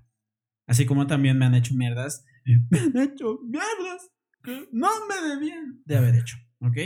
Así 0.67 0.85
como 0.85 1.07
también 1.07 1.37
me 1.37 1.45
han 1.45 1.55
hecho 1.55 1.73
mierdas 1.73 2.25
me 2.69 2.79
han 2.79 2.97
hecho 2.97 3.39
mierdas 3.43 4.09
que 4.43 4.67
no 4.71 4.87
me 5.07 5.29
debían 5.29 5.81
de 5.85 5.97
haber 5.97 6.15
hecho, 6.15 6.37
¿ok? 6.59 6.77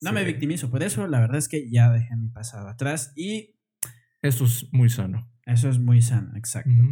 No 0.00 0.12
me 0.12 0.24
victimizo 0.24 0.70
por 0.70 0.82
eso, 0.82 1.06
la 1.06 1.20
verdad 1.20 1.36
es 1.38 1.48
que 1.48 1.70
ya 1.70 1.90
dejé 1.90 2.16
mi 2.16 2.28
pasado 2.28 2.68
atrás 2.68 3.12
y... 3.16 3.56
Eso 4.22 4.46
es 4.46 4.68
muy 4.72 4.88
sano. 4.88 5.30
Eso 5.46 5.68
es 5.68 5.78
muy 5.78 6.02
sano, 6.02 6.36
exacto. 6.36 6.82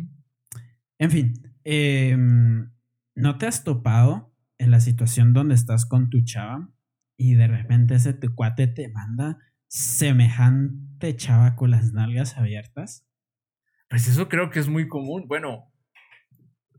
En 0.98 1.10
fin, 1.10 1.34
em, 1.64 2.72
¿no 3.14 3.38
te 3.38 3.46
has 3.46 3.64
topado 3.64 4.34
en 4.58 4.70
la 4.70 4.80
situación 4.80 5.32
donde 5.32 5.54
estás 5.54 5.86
con 5.86 6.08
tu 6.08 6.22
chava 6.24 6.72
y 7.18 7.34
de 7.34 7.48
repente 7.48 7.94
ese 7.94 8.12
tu 8.12 8.34
cuate 8.34 8.66
te 8.66 8.88
manda 8.88 9.38
semejante 9.68 11.16
chava 11.16 11.56
con 11.56 11.70
las 11.70 11.92
nalgas 11.92 12.36
abiertas? 12.36 13.06
Pues 13.88 14.08
eso 14.08 14.28
creo 14.28 14.50
que 14.50 14.58
es 14.58 14.68
muy 14.68 14.88
común. 14.88 15.26
Bueno, 15.28 15.72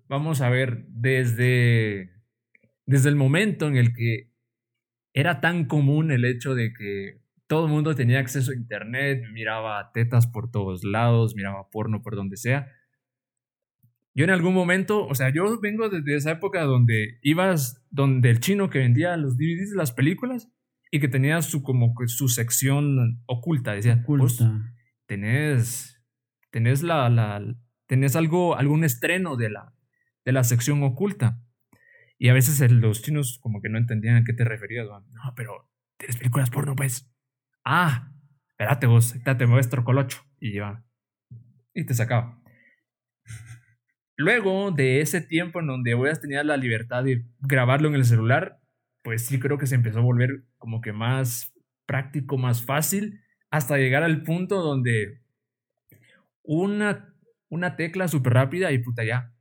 vamos 0.07 0.41
a 0.41 0.49
ver, 0.49 0.85
desde, 0.89 2.11
desde 2.85 3.09
el 3.09 3.15
momento 3.15 3.67
en 3.67 3.77
el 3.77 3.93
que 3.93 4.31
era 5.13 5.39
tan 5.41 5.65
común 5.65 6.11
el 6.11 6.25
hecho 6.25 6.53
de 6.53 6.73
que 6.73 7.21
todo 7.47 7.65
el 7.65 7.71
mundo 7.71 7.95
tenía 7.95 8.19
acceso 8.19 8.51
a 8.51 8.55
internet, 8.55 9.23
miraba 9.31 9.91
tetas 9.93 10.27
por 10.27 10.51
todos 10.51 10.83
lados, 10.83 11.33
miraba 11.35 11.69
porno 11.69 12.01
por 12.01 12.15
donde 12.15 12.37
sea. 12.37 12.67
Yo 14.13 14.25
en 14.25 14.31
algún 14.31 14.53
momento, 14.53 15.05
o 15.05 15.15
sea, 15.15 15.29
yo 15.31 15.59
vengo 15.61 15.89
desde 15.89 16.15
esa 16.15 16.31
época 16.31 16.63
donde 16.63 17.19
ibas, 17.21 17.85
donde 17.89 18.31
el 18.31 18.39
chino 18.39 18.69
que 18.69 18.79
vendía 18.79 19.15
los 19.15 19.37
DVDs 19.37 19.71
de 19.71 19.77
las 19.77 19.91
películas 19.91 20.51
y 20.91 20.99
que 20.99 21.07
tenía 21.07 21.41
su 21.41 21.63
como 21.63 21.93
su 22.07 22.29
sección 22.29 23.21
oculta, 23.25 23.73
decía, 23.73 24.01
oculta. 24.03 24.73
tenés, 25.05 26.01
tenés 26.51 26.83
la, 26.83 27.09
la, 27.09 27.41
tenés 27.87 28.15
algo, 28.15 28.55
algún 28.55 28.83
estreno 28.83 29.35
de 29.35 29.49
la, 29.49 29.73
de 30.25 30.31
la 30.31 30.43
sección 30.43 30.83
oculta. 30.83 31.41
Y 32.19 32.29
a 32.29 32.33
veces 32.33 32.71
los 32.71 33.01
chinos 33.01 33.39
como 33.41 33.61
que 33.61 33.69
no 33.69 33.77
entendían 33.77 34.17
a 34.17 34.23
qué 34.23 34.33
te 34.33 34.43
referías. 34.43 34.87
No, 34.87 35.33
pero 35.35 35.69
tienes 35.97 36.17
películas 36.17 36.49
porno, 36.49 36.75
pues. 36.75 37.11
Ah, 37.63 38.11
espérate 38.49 38.87
vos, 38.87 39.15
te 39.23 39.45
muestro 39.45 39.83
colocho. 39.83 40.23
Y 40.39 40.55
ya. 40.55 40.83
Y 41.73 41.85
te 41.85 41.93
sacaba. 41.93 42.41
Luego 44.15 44.71
de 44.71 45.01
ese 45.01 45.21
tiempo 45.21 45.59
en 45.59 45.67
donde 45.67 45.93
voy 45.93 46.09
a 46.09 46.13
tener 46.13 46.43
la 46.45 46.57
libertad 46.57 47.03
de 47.03 47.23
grabarlo 47.39 47.87
en 47.87 47.95
el 47.95 48.05
celular, 48.05 48.59
pues 49.07 49.25
sí 49.25 49.39
creo 49.39 49.57
que 49.57 49.67
se 49.67 49.75
empezó 49.75 49.99
a 49.99 50.01
volver 50.01 50.43
como 50.57 50.81
que 50.81 50.91
más 50.91 51.53
práctico, 51.85 52.37
más 52.37 52.65
fácil, 52.65 53.21
hasta 53.49 53.77
llegar 53.77 54.03
al 54.03 54.23
punto 54.23 54.61
donde 54.61 55.21
una, 56.43 57.15
una 57.47 57.77
tecla 57.77 58.09
súper 58.09 58.33
rápida 58.33 58.73
y 58.73 58.79
puta 58.79 59.05
ya, 59.05 59.33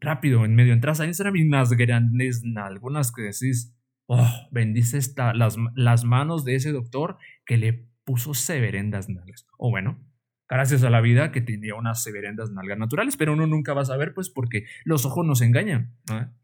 rápido, 0.00 0.44
en 0.44 0.56
medio 0.56 0.72
entras 0.72 0.98
a 0.98 1.06
Instagram 1.06 1.36
y 1.36 1.42
unas 1.42 1.74
grandes 1.74 2.42
algunas 2.56 3.12
que 3.12 3.22
decís, 3.22 3.72
oh, 4.06 4.48
bendice 4.50 4.98
las, 5.32 5.56
las 5.76 6.02
manos 6.02 6.44
de 6.44 6.56
ese 6.56 6.72
doctor 6.72 7.18
que 7.46 7.56
le 7.56 7.86
puso 8.02 8.34
severendas 8.34 9.08
nalgas. 9.08 9.46
O 9.58 9.70
bueno, 9.70 10.04
gracias 10.48 10.82
a 10.82 10.90
la 10.90 11.00
vida 11.00 11.30
que 11.32 11.40
tenía 11.40 11.74
unas 11.74 12.02
severendas 12.02 12.50
nalgas 12.50 12.78
naturales, 12.78 13.16
pero 13.16 13.32
uno 13.32 13.46
nunca 13.46 13.74
va 13.74 13.82
a 13.82 13.84
saber, 13.84 14.14
pues, 14.14 14.30
porque 14.30 14.64
los 14.84 15.04
ojos 15.04 15.26
nos 15.26 15.40
engañan. 15.42 15.94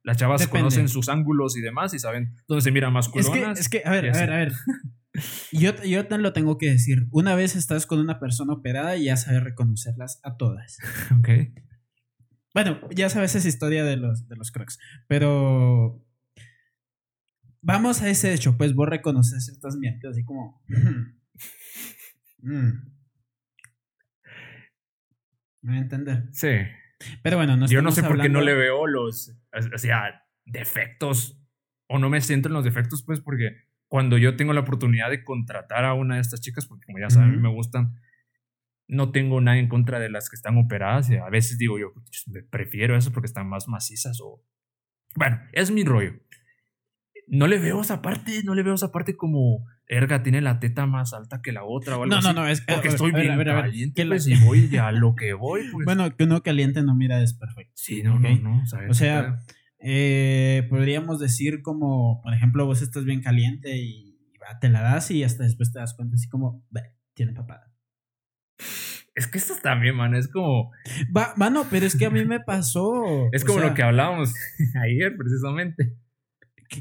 Las 0.02 0.16
chavas 0.16 0.46
conocen 0.46 0.88
sus 0.88 1.08
ángulos 1.08 1.56
y 1.56 1.60
demás 1.60 1.94
y 1.94 1.98
saben 1.98 2.36
dónde 2.46 2.62
se 2.62 2.70
mira 2.70 2.90
más 2.90 3.10
es 3.14 3.30
que, 3.30 3.42
es 3.52 3.68
que, 3.68 3.82
a 3.84 3.90
ver, 3.90 4.10
a 4.10 4.12
ver, 4.12 4.32
a 4.32 4.36
ver. 4.36 4.52
Yo, 5.52 5.80
yo 5.84 6.08
te 6.08 6.18
lo 6.18 6.32
tengo 6.32 6.58
que 6.58 6.70
decir. 6.70 7.06
Una 7.12 7.36
vez 7.36 7.54
estás 7.54 7.86
con 7.86 8.00
una 8.00 8.18
persona 8.18 8.52
operada 8.52 8.96
y 8.96 9.04
ya 9.04 9.16
sabes 9.16 9.44
reconocerlas 9.44 10.20
a 10.24 10.36
todas. 10.36 10.78
Ok. 11.18 11.28
Bueno, 12.52 12.80
ya 12.90 13.08
sabes 13.08 13.34
esa 13.34 13.48
historia 13.48 13.84
de 13.84 13.96
los, 13.96 14.28
de 14.28 14.36
los 14.36 14.50
crocs. 14.50 14.78
Pero. 15.06 16.04
Vamos 17.62 18.02
a 18.02 18.10
ese 18.10 18.34
hecho, 18.34 18.56
pues 18.56 18.74
vos 18.74 18.88
reconoces 18.88 19.48
estas 19.48 19.76
mierdas 19.76 20.12
así 20.12 20.24
como. 20.24 20.60
mm. 22.42 22.93
Me 25.64 25.72
voy 25.72 25.78
a 25.78 25.82
entender. 25.82 26.24
Sí. 26.32 26.58
Pero 27.22 27.38
bueno, 27.38 27.56
no 27.56 27.66
Yo 27.66 27.80
no 27.80 27.90
sé 27.90 28.02
por 28.02 28.20
qué 28.20 28.28
no 28.28 28.42
le 28.42 28.54
veo 28.54 28.86
los. 28.86 29.34
O 29.74 29.78
sea, 29.78 30.26
defectos. 30.44 31.40
O 31.88 31.98
no 31.98 32.10
me 32.10 32.20
siento 32.20 32.48
en 32.48 32.54
los 32.54 32.64
defectos, 32.64 33.02
pues, 33.02 33.20
porque 33.20 33.56
cuando 33.88 34.18
yo 34.18 34.36
tengo 34.36 34.52
la 34.52 34.60
oportunidad 34.60 35.08
de 35.08 35.24
contratar 35.24 35.86
a 35.86 35.94
una 35.94 36.16
de 36.16 36.20
estas 36.20 36.42
chicas, 36.42 36.66
porque 36.66 36.84
como 36.84 36.98
ya 36.98 37.08
saben, 37.08 37.40
me 37.40 37.48
gustan, 37.48 37.94
no 38.88 39.10
tengo 39.10 39.40
nada 39.40 39.58
en 39.58 39.68
contra 39.68 39.98
de 39.98 40.10
las 40.10 40.28
que 40.28 40.36
están 40.36 40.58
operadas. 40.58 41.08
Y 41.08 41.16
a 41.16 41.30
veces 41.30 41.56
digo 41.56 41.78
yo, 41.78 41.94
prefiero 42.50 42.94
eso 42.96 43.10
porque 43.12 43.26
están 43.26 43.48
más 43.48 43.66
macizas 43.66 44.20
o... 44.22 44.44
Bueno, 45.16 45.40
es 45.52 45.70
mi 45.70 45.84
rollo. 45.84 46.12
No 47.26 47.46
le 47.46 47.58
veo 47.58 47.80
esa 47.80 48.02
parte, 48.02 48.42
no 48.44 48.54
le 48.54 48.62
veo 48.62 48.74
esa 48.74 48.92
parte 48.92 49.16
como, 49.16 49.66
erga, 49.86 50.22
tiene 50.22 50.40
la 50.40 50.60
teta 50.60 50.86
más 50.86 51.12
alta 51.12 51.40
que 51.42 51.52
la 51.52 51.64
otra 51.64 51.96
o 51.96 52.02
algo 52.02 52.14
no, 52.14 52.18
así. 52.18 52.28
No, 52.28 52.32
no, 52.34 52.48
es 52.48 52.60
que... 52.60 52.74
Porque 52.74 52.88
estoy 52.88 53.12
bien 53.12 53.36
caliente, 53.42 54.06
pues, 54.06 54.26
y 54.28 54.36
voy 54.44 54.76
a 54.76 54.92
lo 54.92 55.14
que 55.14 55.32
voy, 55.32 55.62
pues. 55.72 55.84
Bueno, 55.84 56.14
que 56.16 56.24
uno 56.24 56.42
caliente 56.42 56.82
no 56.82 56.94
mira 56.94 57.22
es 57.22 57.34
perfecto. 57.34 57.72
Sí, 57.74 58.02
no, 58.02 58.18
no, 58.18 58.28
no. 58.38 58.62
O 58.88 58.94
sea, 58.94 59.38
eh, 59.78 60.66
podríamos 60.70 61.18
decir 61.18 61.62
como, 61.62 62.20
por 62.22 62.34
ejemplo, 62.34 62.66
vos 62.66 62.82
estás 62.82 63.04
bien 63.04 63.22
caliente 63.22 63.76
y 63.76 64.18
te 64.60 64.68
la 64.68 64.82
das 64.82 65.10
y 65.10 65.24
hasta 65.24 65.44
después 65.44 65.72
te 65.72 65.78
das 65.78 65.94
cuenta 65.94 66.16
así 66.16 66.28
como, 66.28 66.64
tiene 67.14 67.32
papada. 67.32 67.70
Es 69.14 69.28
que 69.28 69.38
esto 69.38 69.54
también, 69.62 69.94
mano, 69.94 70.18
es 70.18 70.26
como... 70.26 70.72
Va, 71.16 71.34
mano, 71.36 71.66
pero 71.70 71.86
es 71.86 71.96
que 71.96 72.06
a 72.06 72.10
mí 72.10 72.24
me 72.24 72.40
pasó. 72.40 73.28
es 73.32 73.44
como 73.44 73.60
lo 73.60 73.72
que 73.72 73.82
hablábamos 73.82 74.34
ayer, 74.82 75.16
precisamente. 75.16 75.96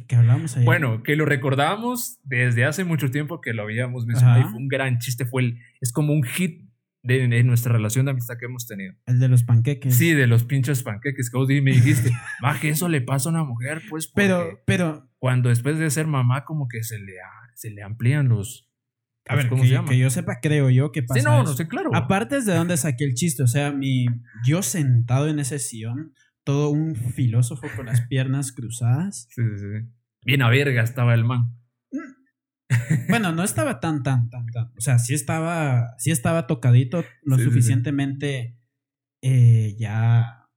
¿Qué, 0.07 0.15
hablábamos 0.15 0.55
ayer? 0.55 0.65
Bueno, 0.65 1.03
que 1.03 1.15
lo 1.15 1.25
recordábamos 1.25 2.19
desde 2.23 2.65
hace 2.65 2.83
mucho 2.83 3.11
tiempo 3.11 3.41
que 3.41 3.53
lo 3.53 3.63
habíamos 3.63 4.05
mencionado 4.05 4.41
y 4.41 4.43
fue 4.43 4.57
un 4.59 4.67
gran 4.67 4.99
chiste, 4.99 5.25
fue 5.25 5.43
el, 5.43 5.59
es 5.81 5.91
como 5.91 6.13
un 6.13 6.23
hit 6.23 6.63
de, 7.03 7.43
nuestra 7.43 7.73
relación 7.73 8.05
de 8.05 8.11
amistad 8.11 8.37
que 8.37 8.45
hemos 8.45 8.65
tenido. 8.65 8.93
El 9.05 9.19
de 9.19 9.27
los 9.27 9.43
panqueques. 9.43 9.95
Sí, 9.95 10.13
de 10.13 10.25
los 10.25 10.45
pinches 10.45 10.83
panqueques 10.83 11.29
que 11.29 11.37
vos 11.37 11.47
me 11.47 11.71
dijiste, 11.71 12.11
va, 12.43 12.59
que 12.59 12.69
eso 12.69 12.87
le 12.87 13.01
pasa 13.01 13.29
a 13.29 13.33
una 13.33 13.43
mujer, 13.43 13.81
pues. 13.89 14.07
Pero, 14.07 14.61
pero. 14.65 15.09
Cuando 15.19 15.49
después 15.49 15.77
de 15.79 15.89
ser 15.89 16.07
mamá, 16.07 16.43
como 16.43 16.67
que 16.67 16.83
se 16.83 16.99
le, 16.99 17.13
se 17.55 17.69
le 17.69 17.83
amplían 17.83 18.29
los. 18.29 18.69
A 19.25 19.35
ver, 19.35 19.47
¿cómo 19.47 19.61
que, 19.61 19.69
se 19.69 19.73
llama? 19.73 19.89
que 19.89 19.97
yo 19.97 20.09
sepa, 20.09 20.39
creo 20.41 20.69
yo 20.69 20.91
que 20.91 21.01
pasa. 21.01 21.19
Sí, 21.19 21.25
no, 21.25 21.43
no 21.43 21.53
sé, 21.53 21.67
claro. 21.67 21.91
Aparte 21.93 22.37
es 22.37 22.45
de 22.45 22.55
dónde 22.55 22.75
saqué 22.75 23.05
el 23.05 23.13
chiste. 23.13 23.43
O 23.43 23.47
sea, 23.47 23.71
mi, 23.71 24.05
yo 24.45 24.61
sentado 24.61 25.29
en 25.29 25.39
ese 25.39 25.59
sillón, 25.59 26.13
todo 26.43 26.69
un 26.69 26.95
filósofo 26.95 27.67
con 27.75 27.85
las 27.85 28.01
piernas 28.07 28.51
cruzadas. 28.51 29.27
Sí, 29.29 29.41
sí, 29.41 29.59
sí. 29.59 29.89
Bien 30.25 30.41
a 30.41 30.49
verga 30.49 30.83
estaba 30.83 31.13
el 31.13 31.23
man. 31.23 31.57
Mm. 31.91 33.07
Bueno, 33.09 33.31
no 33.31 33.43
estaba 33.43 33.79
tan, 33.79 34.03
tan, 34.03 34.29
tan, 34.29 34.47
tan. 34.47 34.71
O 34.77 34.81
sea, 34.81 34.99
sí 34.99 35.13
estaba, 35.13 35.95
sí 35.97 36.11
estaba 36.11 36.47
tocadito 36.47 37.03
lo 37.23 37.37
suficientemente 37.37 38.57
eh, 39.21 39.75
ya. 39.77 40.49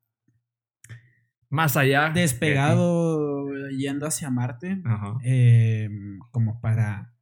Más 1.49 1.77
allá. 1.77 2.11
Despegado 2.11 3.49
yendo 3.71 4.07
hacia 4.07 4.31
Marte, 4.31 4.83
em, 5.23 6.19
como 6.31 6.61
para 6.61 7.15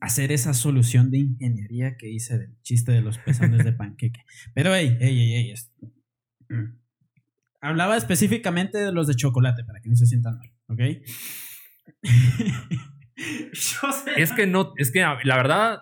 hacer 0.00 0.32
esa 0.32 0.54
solución 0.54 1.10
de 1.10 1.18
ingeniería 1.18 1.96
que 1.96 2.10
hice 2.10 2.38
del 2.38 2.60
chiste 2.62 2.92
de 2.92 3.02
los 3.02 3.18
pezones 3.18 3.64
de 3.64 3.72
panqueque. 3.72 4.20
Pero, 4.54 4.74
hey, 4.74 4.96
hey, 5.00 5.32
hey, 5.34 5.54
hey. 5.54 6.56
Mm. 6.56 6.81
Hablaba 7.62 7.96
específicamente 7.96 8.78
de 8.78 8.92
los 8.92 9.06
de 9.06 9.14
chocolate, 9.14 9.64
para 9.64 9.80
que 9.80 9.88
no 9.88 9.94
se 9.94 10.06
sientan 10.06 10.36
mal, 10.36 10.52
¿ok? 10.66 10.80
es 14.16 14.32
que 14.32 14.46
no, 14.46 14.72
es 14.76 14.90
que 14.90 15.00
la 15.00 15.36
verdad 15.36 15.80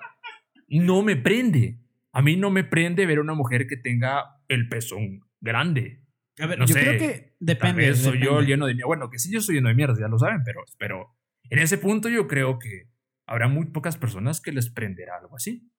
no 0.69 1.03
me 1.03 1.17
prende. 1.17 1.81
A 2.13 2.23
mí 2.23 2.37
no 2.37 2.51
me 2.51 2.65
prende 2.65 3.07
ver 3.07 3.19
a 3.19 3.23
una 3.23 3.35
mujer 3.35 3.67
que 3.67 3.77
tenga 3.77 4.41
el 4.49 4.69
pezón 4.69 5.21
grande. 5.41 6.05
A 6.39 6.47
ver, 6.47 6.59
yo 6.65 6.75
creo 6.75 6.99
que 6.99 7.35
depende. 7.41 7.87
Tal 7.87 7.97
soy 7.97 8.23
yo 8.23 8.41
lleno 8.43 8.67
de 8.67 8.75
mierda. 8.75 8.87
Bueno, 8.87 9.09
que 9.09 9.19
sí, 9.19 9.33
yo 9.33 9.41
soy 9.41 9.57
lleno 9.57 9.69
de 9.69 9.75
mierda, 9.75 9.99
ya 9.99 10.09
lo 10.09 10.19
saben, 10.19 10.43
pero, 10.45 10.65
pero 10.79 11.17
en 11.45 11.61
ese 11.61 11.79
punto 11.79 12.09
yo 12.09 12.29
creo 12.29 12.59
que 12.59 12.91
habrá 13.27 13.49
muy 13.49 13.67
pocas 13.67 13.97
personas 13.97 14.41
que 14.41 14.53
les 14.53 14.71
prenderá 14.71 15.17
algo 15.17 15.37
así. 15.37 15.71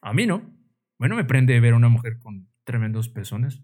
A 0.00 0.14
mí 0.14 0.26
no. 0.26 0.54
Bueno, 0.98 1.16
me 1.16 1.24
prende 1.24 1.58
ver 1.60 1.74
a 1.74 1.76
una 1.76 1.88
mujer 1.88 2.18
con 2.18 2.48
tremendos 2.64 3.08
pezones. 3.08 3.62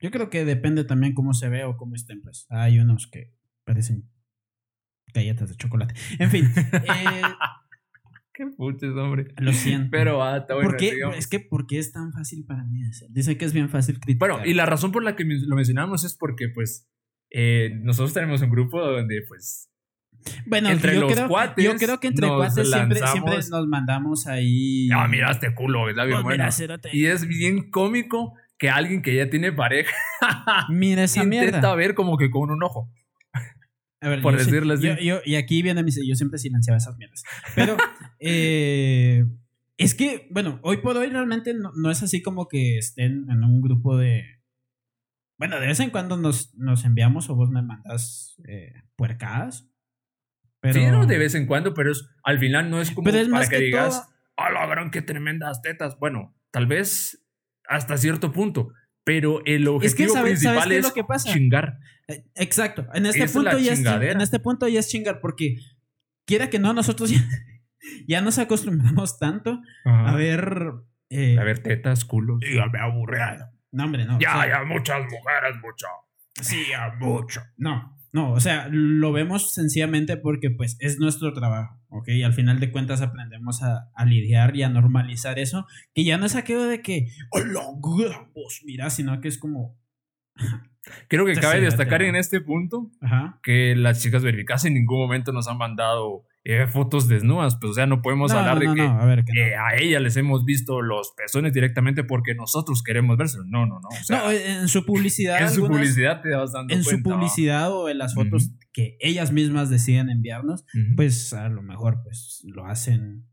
Yo 0.00 0.10
creo 0.10 0.30
que 0.30 0.44
depende 0.44 0.84
también 0.84 1.14
cómo 1.14 1.32
se 1.32 1.48
ve 1.48 1.64
o 1.64 1.76
cómo 1.76 1.94
estén, 1.94 2.22
pues. 2.22 2.46
Hay 2.50 2.78
unos 2.78 3.06
que 3.06 3.32
parecen 3.64 4.10
galletas 5.12 5.48
de 5.48 5.56
chocolate. 5.56 5.94
En 6.18 6.30
fin. 6.30 6.48
Eh, 6.72 7.22
Qué 8.36 8.44
puches, 8.54 8.90
hombre. 8.90 9.28
Lo 9.38 9.50
siento. 9.54 9.88
Pero 9.90 10.22
ah, 10.22 10.36
está 10.36 10.54
bueno, 10.54 10.76
Es 11.14 11.26
que, 11.26 11.40
¿por 11.40 11.66
qué 11.66 11.78
es 11.78 11.90
tan 11.90 12.12
fácil 12.12 12.44
para 12.44 12.64
mí 12.64 12.82
decir? 12.82 13.08
Dice 13.10 13.38
que 13.38 13.46
es 13.46 13.54
bien 13.54 13.70
fácil 13.70 13.98
criticar. 13.98 14.28
Bueno, 14.28 14.44
y 14.44 14.52
la 14.52 14.66
razón 14.66 14.92
por 14.92 15.02
la 15.02 15.16
que 15.16 15.24
lo 15.24 15.56
mencionamos 15.56 16.04
es 16.04 16.14
porque, 16.14 16.50
pues, 16.50 16.86
eh, 17.30 17.70
nosotros 17.80 18.12
tenemos 18.12 18.42
un 18.42 18.50
grupo 18.50 18.78
donde, 18.78 19.22
pues. 19.26 19.70
Bueno, 20.44 20.68
entre 20.68 20.96
los 20.96 21.18
cuates. 21.22 21.64
Yo 21.64 21.76
creo 21.76 21.98
que 21.98 22.08
entre 22.08 22.28
cuates 22.28 22.70
siempre, 22.70 23.00
siempre, 23.06 23.36
nos 23.48 23.66
mandamos 23.68 24.26
ahí. 24.26 24.90
Ah, 24.92 25.08
mira 25.08 25.30
este 25.30 25.54
culo, 25.54 25.88
está 25.88 26.04
bien 26.04 26.18
oh, 26.18 26.22
bueno. 26.22 26.44
y 26.92 27.06
es 27.06 27.26
bien 27.26 27.70
cómico 27.70 28.34
que 28.58 28.70
alguien 28.70 29.02
que 29.02 29.14
ya 29.14 29.28
tiene 29.30 29.52
pareja. 29.52 29.94
mira 30.68 31.04
esa 31.04 31.22
intenta 31.22 31.74
ver 31.74 31.94
como 31.94 32.16
que 32.16 32.30
con 32.30 32.50
un 32.50 32.62
ojo. 32.62 32.90
A 34.00 34.10
ver, 34.10 34.22
por 34.22 34.36
decirles 34.36 34.80
y 35.24 35.34
aquí 35.36 35.62
viene 35.62 35.82
mi. 35.82 35.90
Yo 35.90 36.14
siempre 36.14 36.38
silenciaba 36.38 36.76
esas 36.76 36.96
mierdas. 36.96 37.22
Pero. 37.54 37.76
eh, 38.20 39.24
es 39.78 39.94
que, 39.94 40.26
bueno, 40.30 40.58
hoy 40.62 40.78
por 40.78 40.96
hoy 40.96 41.08
realmente 41.08 41.54
no, 41.54 41.90
es 41.90 42.02
así 42.02 42.22
como 42.22 42.48
que 42.48 42.78
estén 42.78 43.26
en 43.30 43.44
un 43.44 43.60
grupo 43.60 43.96
de. 43.96 44.24
Bueno, 45.38 45.60
de 45.60 45.66
vez 45.66 45.80
en 45.80 45.90
cuando 45.90 46.16
nos, 46.16 46.54
nos 46.54 46.84
enviamos 46.84 47.28
o 47.28 47.34
vos 47.34 47.50
me 47.50 47.62
mandas 47.62 48.40
eh, 48.48 48.72
puercadas. 48.96 49.68
Pero... 50.60 50.74
Sí, 50.74 50.86
no, 50.86 51.06
de 51.06 51.18
vez 51.18 51.34
en 51.34 51.46
cuando, 51.46 51.74
pero 51.74 51.92
es, 51.92 52.08
al 52.24 52.38
final 52.38 52.70
no 52.70 52.80
es 52.80 52.90
como 52.90 53.10
para 53.10 53.46
que, 53.46 53.58
digas, 53.58 54.08
¡ah, 54.38 54.50
la 54.50 54.66
gran, 54.66 54.90
qué 54.90 55.02
tremendas 55.02 55.60
tetas! 55.60 55.98
Bueno, 55.98 56.34
tal 56.50 56.66
vez 56.66 57.25
hasta 57.68 57.96
cierto 57.96 58.32
punto. 58.32 58.72
Pero 59.04 59.40
el 59.44 59.68
objetivo 59.68 60.20
principal 60.20 60.72
es, 60.72 60.92
chingar. 61.24 61.78
Exacto. 62.34 62.86
En 62.92 63.06
este, 63.06 63.28
punto 63.28 63.56
ya 63.58 63.72
es, 63.72 63.84
en 63.84 64.20
este 64.20 64.40
punto 64.40 64.66
ya 64.66 64.80
es 64.80 64.88
chingar, 64.88 65.20
porque 65.20 65.58
quiera 66.24 66.50
que 66.50 66.58
no, 66.58 66.72
nosotros 66.72 67.12
ya, 68.08 68.20
nos 68.22 68.38
acostumbramos 68.38 69.18
tanto 69.18 69.60
a 69.84 70.14
ver. 70.16 70.72
Eh, 71.08 71.38
a 71.38 71.44
ver 71.44 71.60
tetas, 71.60 72.04
culos. 72.04 72.40
Dígame 72.40 72.80
aburrido. 72.80 73.48
No, 73.70 73.84
hombre, 73.84 74.04
no. 74.06 74.18
Ya, 74.18 74.44
ya, 74.48 74.64
muchas 74.64 75.02
mujeres, 75.04 75.56
mucho. 75.62 75.86
Sí, 76.40 76.64
ya, 76.70 76.92
mucho. 76.98 77.42
No. 77.56 77.95
No, 78.16 78.32
o 78.32 78.40
sea, 78.40 78.68
lo 78.70 79.12
vemos 79.12 79.52
sencillamente 79.52 80.16
porque 80.16 80.48
pues 80.50 80.78
es 80.80 80.98
nuestro 80.98 81.34
trabajo, 81.34 81.78
¿ok? 81.90 82.08
Y 82.08 82.22
al 82.22 82.32
final 82.32 82.60
de 82.60 82.72
cuentas 82.72 83.02
aprendemos 83.02 83.62
a, 83.62 83.90
lidiar 84.06 84.56
y 84.56 84.62
a 84.62 84.70
normalizar 84.70 85.38
eso, 85.38 85.66
que 85.92 86.02
ya 86.02 86.16
no 86.16 86.24
es 86.24 86.34
aquello 86.34 86.64
de 86.64 86.80
que, 86.80 87.08
hola, 87.30 87.60
vos 88.34 88.62
mira, 88.64 88.88
sino 88.88 89.20
que 89.20 89.28
es 89.28 89.36
como... 89.36 89.78
Creo 91.08 91.26
que 91.26 91.34
cabe 91.34 91.60
destacar 91.60 92.00
en 92.00 92.16
este 92.16 92.40
punto 92.40 92.90
que 93.42 93.76
las 93.76 94.02
chicas 94.02 94.22
verificadas 94.22 94.64
en 94.64 94.72
ningún 94.72 94.98
momento 94.98 95.32
nos 95.32 95.46
han 95.46 95.58
mandado 95.58 96.24
eh, 96.48 96.68
fotos 96.68 97.08
desnudas, 97.08 97.56
pues 97.56 97.72
o 97.72 97.74
sea, 97.74 97.86
no 97.86 98.02
podemos 98.02 98.30
hablar 98.30 98.60
de 98.60 98.72
que, 99.24 99.56
a, 99.56 99.74
ella 99.76 99.98
les 99.98 100.16
hemos 100.16 100.44
visto 100.44 100.80
los 100.80 101.12
pezones 101.16 101.52
directamente 101.52 102.04
porque 102.04 102.36
nosotros 102.36 102.84
queremos 102.84 103.16
verse. 103.16 103.38
No, 103.46 103.66
no, 103.66 103.80
no. 103.80 103.88
no, 104.08 104.30
en 104.30 104.68
su 104.68 104.86
publicidad. 104.86 105.42
en 105.42 105.50
su 105.50 105.66
publicidad 105.66 106.22
te 106.22 106.30
vas 106.30 106.52
dando 106.52 106.72
En 106.72 106.84
su 106.84 107.02
publicidad 107.02 107.72
o 107.72 107.88
en 107.88 107.98
las 107.98 108.14
fotos 108.14 108.52
que 108.72 108.96
ellas 109.00 109.32
mismas 109.32 109.70
deciden 109.70 110.08
enviarnos, 110.08 110.64
pues 110.94 111.32
a 111.32 111.48
lo 111.48 111.62
mejor 111.62 112.02
pues 112.04 112.42
lo 112.44 112.64
hacen 112.66 113.26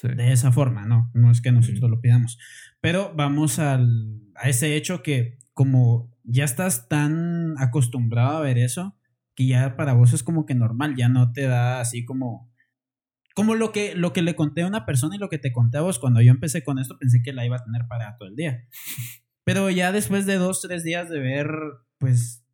de 0.00 0.32
esa 0.32 0.52
forma, 0.52 0.86
no, 0.86 1.10
no 1.14 1.32
es 1.32 1.40
que 1.40 1.50
nosotros 1.50 1.90
lo 1.90 2.00
pidamos. 2.00 2.38
Pero 2.80 3.12
vamos 3.16 3.58
al, 3.58 4.22
a 4.36 4.48
ese 4.48 4.76
hecho 4.76 5.02
que 5.02 5.36
como 5.52 6.16
ya 6.22 6.44
estás 6.44 6.88
tan 6.88 7.56
acostumbrado 7.58 8.36
a 8.36 8.42
ver 8.42 8.58
eso, 8.58 8.96
que 9.34 9.46
ya 9.46 9.74
para 9.76 9.94
vos 9.94 10.12
es 10.12 10.22
como 10.22 10.46
que 10.46 10.54
normal, 10.54 10.94
ya 10.96 11.08
no 11.08 11.32
te 11.32 11.42
da 11.42 11.80
así 11.80 12.04
como 12.04 12.51
como 13.34 13.54
lo 13.54 13.72
que, 13.72 13.94
lo 13.94 14.12
que 14.12 14.22
le 14.22 14.34
conté 14.34 14.62
a 14.62 14.66
una 14.66 14.86
persona 14.86 15.16
y 15.16 15.18
lo 15.18 15.28
que 15.28 15.38
te 15.38 15.52
conté 15.52 15.78
a 15.78 15.82
vos, 15.82 15.98
cuando 15.98 16.20
yo 16.20 16.30
empecé 16.30 16.62
con 16.64 16.78
esto 16.78 16.98
pensé 16.98 17.22
que 17.22 17.32
la 17.32 17.46
iba 17.46 17.56
a 17.56 17.64
tener 17.64 17.86
para 17.88 18.16
todo 18.16 18.28
el 18.28 18.36
día. 18.36 18.64
Pero 19.44 19.70
ya 19.70 19.92
después 19.92 20.26
de 20.26 20.36
dos, 20.36 20.60
tres 20.60 20.84
días 20.84 21.08
de 21.08 21.18
ver, 21.18 21.50
pues, 21.98 22.46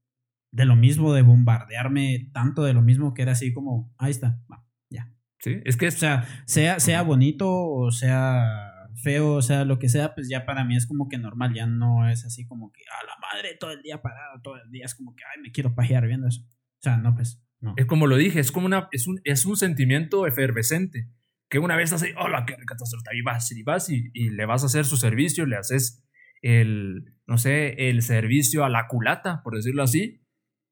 de 0.50 0.64
lo 0.64 0.76
mismo, 0.76 1.12
de 1.12 1.22
bombardearme 1.22 2.30
tanto 2.32 2.62
de 2.62 2.72
lo 2.72 2.82
mismo, 2.82 3.12
que 3.12 3.22
era 3.22 3.32
así 3.32 3.52
como, 3.52 3.92
ahí 3.98 4.10
está, 4.10 4.40
va, 4.50 4.64
ya. 4.90 5.12
Sí, 5.40 5.60
es 5.64 5.76
que... 5.76 5.88
O 5.88 5.90
sea, 5.90 6.26
sea, 6.46 6.80
sea 6.80 7.02
bonito 7.02 7.48
o 7.48 7.90
sea 7.90 8.68
feo, 9.02 9.34
o 9.34 9.42
sea, 9.42 9.64
lo 9.64 9.78
que 9.78 9.88
sea, 9.88 10.14
pues 10.14 10.28
ya 10.28 10.44
para 10.44 10.64
mí 10.64 10.76
es 10.76 10.86
como 10.86 11.09
que 11.09 11.18
normal, 11.18 11.55
ya 11.55 11.66
no 11.66 12.09
es 12.09 12.24
así 12.24 12.46
como 12.46 12.72
que, 12.72 12.82
a 12.82 13.06
la 13.06 13.16
madre, 13.20 13.56
todo 13.59 13.70
el 13.72 13.82
día 13.82 14.02
parado, 14.02 14.40
todo 14.42 14.56
el 14.56 14.70
día 14.70 14.84
es 14.84 14.94
como 14.94 15.14
que, 15.14 15.22
ay, 15.24 15.42
me 15.42 15.52
quiero 15.52 15.74
pajear 15.74 16.06
viendo 16.06 16.26
eso. 16.26 16.42
O 16.42 16.82
sea, 16.82 16.96
no, 16.96 17.14
pues, 17.14 17.42
no. 17.60 17.74
Es 17.76 17.86
como 17.86 18.06
lo 18.06 18.16
dije, 18.16 18.40
es 18.40 18.52
como 18.52 18.66
una, 18.66 18.89
es 18.93 19.06
un, 19.06 19.20
es 19.24 19.44
un 19.44 19.56
sentimiento 19.56 20.26
efervescente, 20.26 21.09
que 21.48 21.59
una 21.59 21.76
vez 21.76 21.93
hace, 21.93 22.14
hola, 22.16 22.44
qué 22.47 22.56
rica 22.56 22.76
y 23.12 23.22
vas, 23.22 23.51
y 23.52 23.62
vas, 23.62 23.90
y, 23.90 24.10
y 24.12 24.30
le 24.30 24.47
vas 24.47 24.62
a 24.62 24.66
hacer 24.66 24.85
su 24.85 24.97
servicio, 24.97 25.47
le 25.47 25.56
haces 25.56 26.05
el, 26.43 27.16
no 27.26 27.39
sé, 27.39 27.89
el 27.89 28.02
servicio 28.02 28.64
a 28.64 28.68
la 28.68 28.86
culata, 28.86 29.43
por 29.43 29.56
decirlo 29.56 29.82
así, 29.82 30.22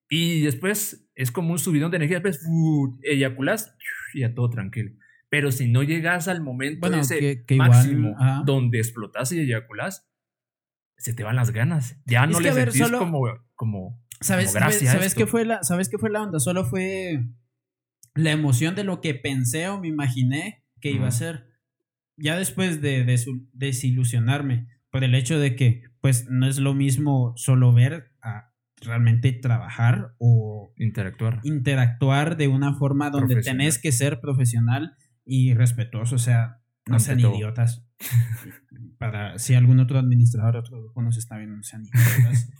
y 0.08 0.42
después 0.42 1.08
es 1.14 1.32
como 1.32 1.52
un 1.52 1.58
subidón 1.58 1.90
de 1.90 1.96
energía, 1.96 2.20
después 2.20 2.46
eyaculas 3.02 3.74
y 4.14 4.20
ya 4.20 4.34
todo 4.34 4.50
tranquilo. 4.50 4.92
Pero 5.28 5.50
si 5.50 5.68
no 5.68 5.82
llegas 5.82 6.28
al 6.28 6.40
momento 6.40 6.86
ese 6.94 7.44
máximo 7.56 8.14
donde 8.44 8.78
explotas 8.78 9.32
y 9.32 9.40
eyaculas, 9.40 10.08
se 10.96 11.12
te 11.12 11.24
van 11.24 11.36
las 11.36 11.50
ganas. 11.50 12.00
Ya 12.06 12.26
no 12.26 12.38
le 12.40 12.52
sentís 12.52 12.90
como, 12.90 13.22
como, 13.54 14.05
¿Sabes, 14.20 14.52
¿sabes, 14.52 15.14
qué 15.14 15.26
fue 15.26 15.44
la, 15.44 15.62
¿Sabes 15.62 15.88
qué 15.88 15.98
fue 15.98 16.10
la 16.10 16.22
onda? 16.22 16.40
Solo 16.40 16.64
fue 16.64 17.24
la 18.14 18.32
emoción 18.32 18.74
de 18.74 18.84
lo 18.84 19.00
que 19.00 19.14
pensé 19.14 19.68
o 19.68 19.80
me 19.80 19.88
imaginé 19.88 20.64
que 20.80 20.90
iba 20.90 21.06
a 21.06 21.12
ser. 21.12 21.50
Ya 22.16 22.36
después 22.36 22.80
de, 22.80 23.04
de 23.04 23.20
desilusionarme 23.52 24.68
por 24.90 25.04
el 25.04 25.14
hecho 25.14 25.38
de 25.38 25.54
que, 25.54 25.82
pues, 26.00 26.26
no 26.30 26.46
es 26.46 26.58
lo 26.58 26.72
mismo 26.72 27.34
solo 27.36 27.74
ver 27.74 28.12
a 28.22 28.54
realmente 28.80 29.32
trabajar 29.32 30.14
o 30.18 30.72
interactuar. 30.76 31.40
Interactuar 31.42 32.36
de 32.36 32.48
una 32.48 32.74
forma 32.74 33.10
donde 33.10 33.40
tenés 33.42 33.78
que 33.78 33.92
ser 33.92 34.20
profesional 34.20 34.96
y 35.24 35.54
respetuoso, 35.54 36.16
o 36.16 36.18
sea, 36.18 36.62
no 36.86 37.00
sean 37.00 37.20
idiotas. 37.20 37.84
Para 38.98 39.38
si 39.38 39.54
algún 39.54 39.80
otro 39.80 39.98
administrador, 39.98 40.56
otro 40.56 40.78
grupo 40.78 41.02
nos 41.02 41.16
está 41.16 41.36
viendo, 41.36 41.56
no 41.56 41.62
sean 41.62 41.82
idiotas. 42.16 42.50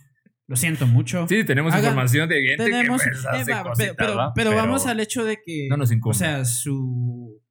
Lo 0.47 0.55
siento 0.55 0.87
mucho. 0.87 1.27
Sí, 1.27 1.43
tenemos 1.43 1.75
información 1.75 2.29
de 2.29 2.41
gente 2.41 2.71
que 2.71 2.87
pues, 2.87 3.05
eh, 3.05 3.93
pero, 4.33 4.55
vamos 4.55 4.87
al 4.87 5.01
hecho 5.01 5.25
de 5.25 5.39
que, 5.45 5.67
no 5.69 5.75
nos 5.75 5.91
o 6.01 6.13
sea, 6.13 6.45
su, 6.45 7.41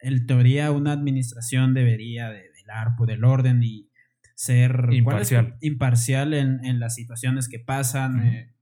el 0.00 0.26
teoría, 0.26 0.70
una 0.70 0.92
administración 0.92 1.72
debería 1.72 2.28
de 2.28 2.50
velar 2.54 2.88
por 2.98 3.10
el 3.10 3.24
orden 3.24 3.62
y 3.62 3.88
ser 4.34 4.88
imparcial, 4.90 5.56
imparcial 5.60 6.34
en, 6.34 6.62
en, 6.64 6.78
las 6.78 6.94
situaciones 6.94 7.48
que 7.48 7.58
pasan, 7.58 8.52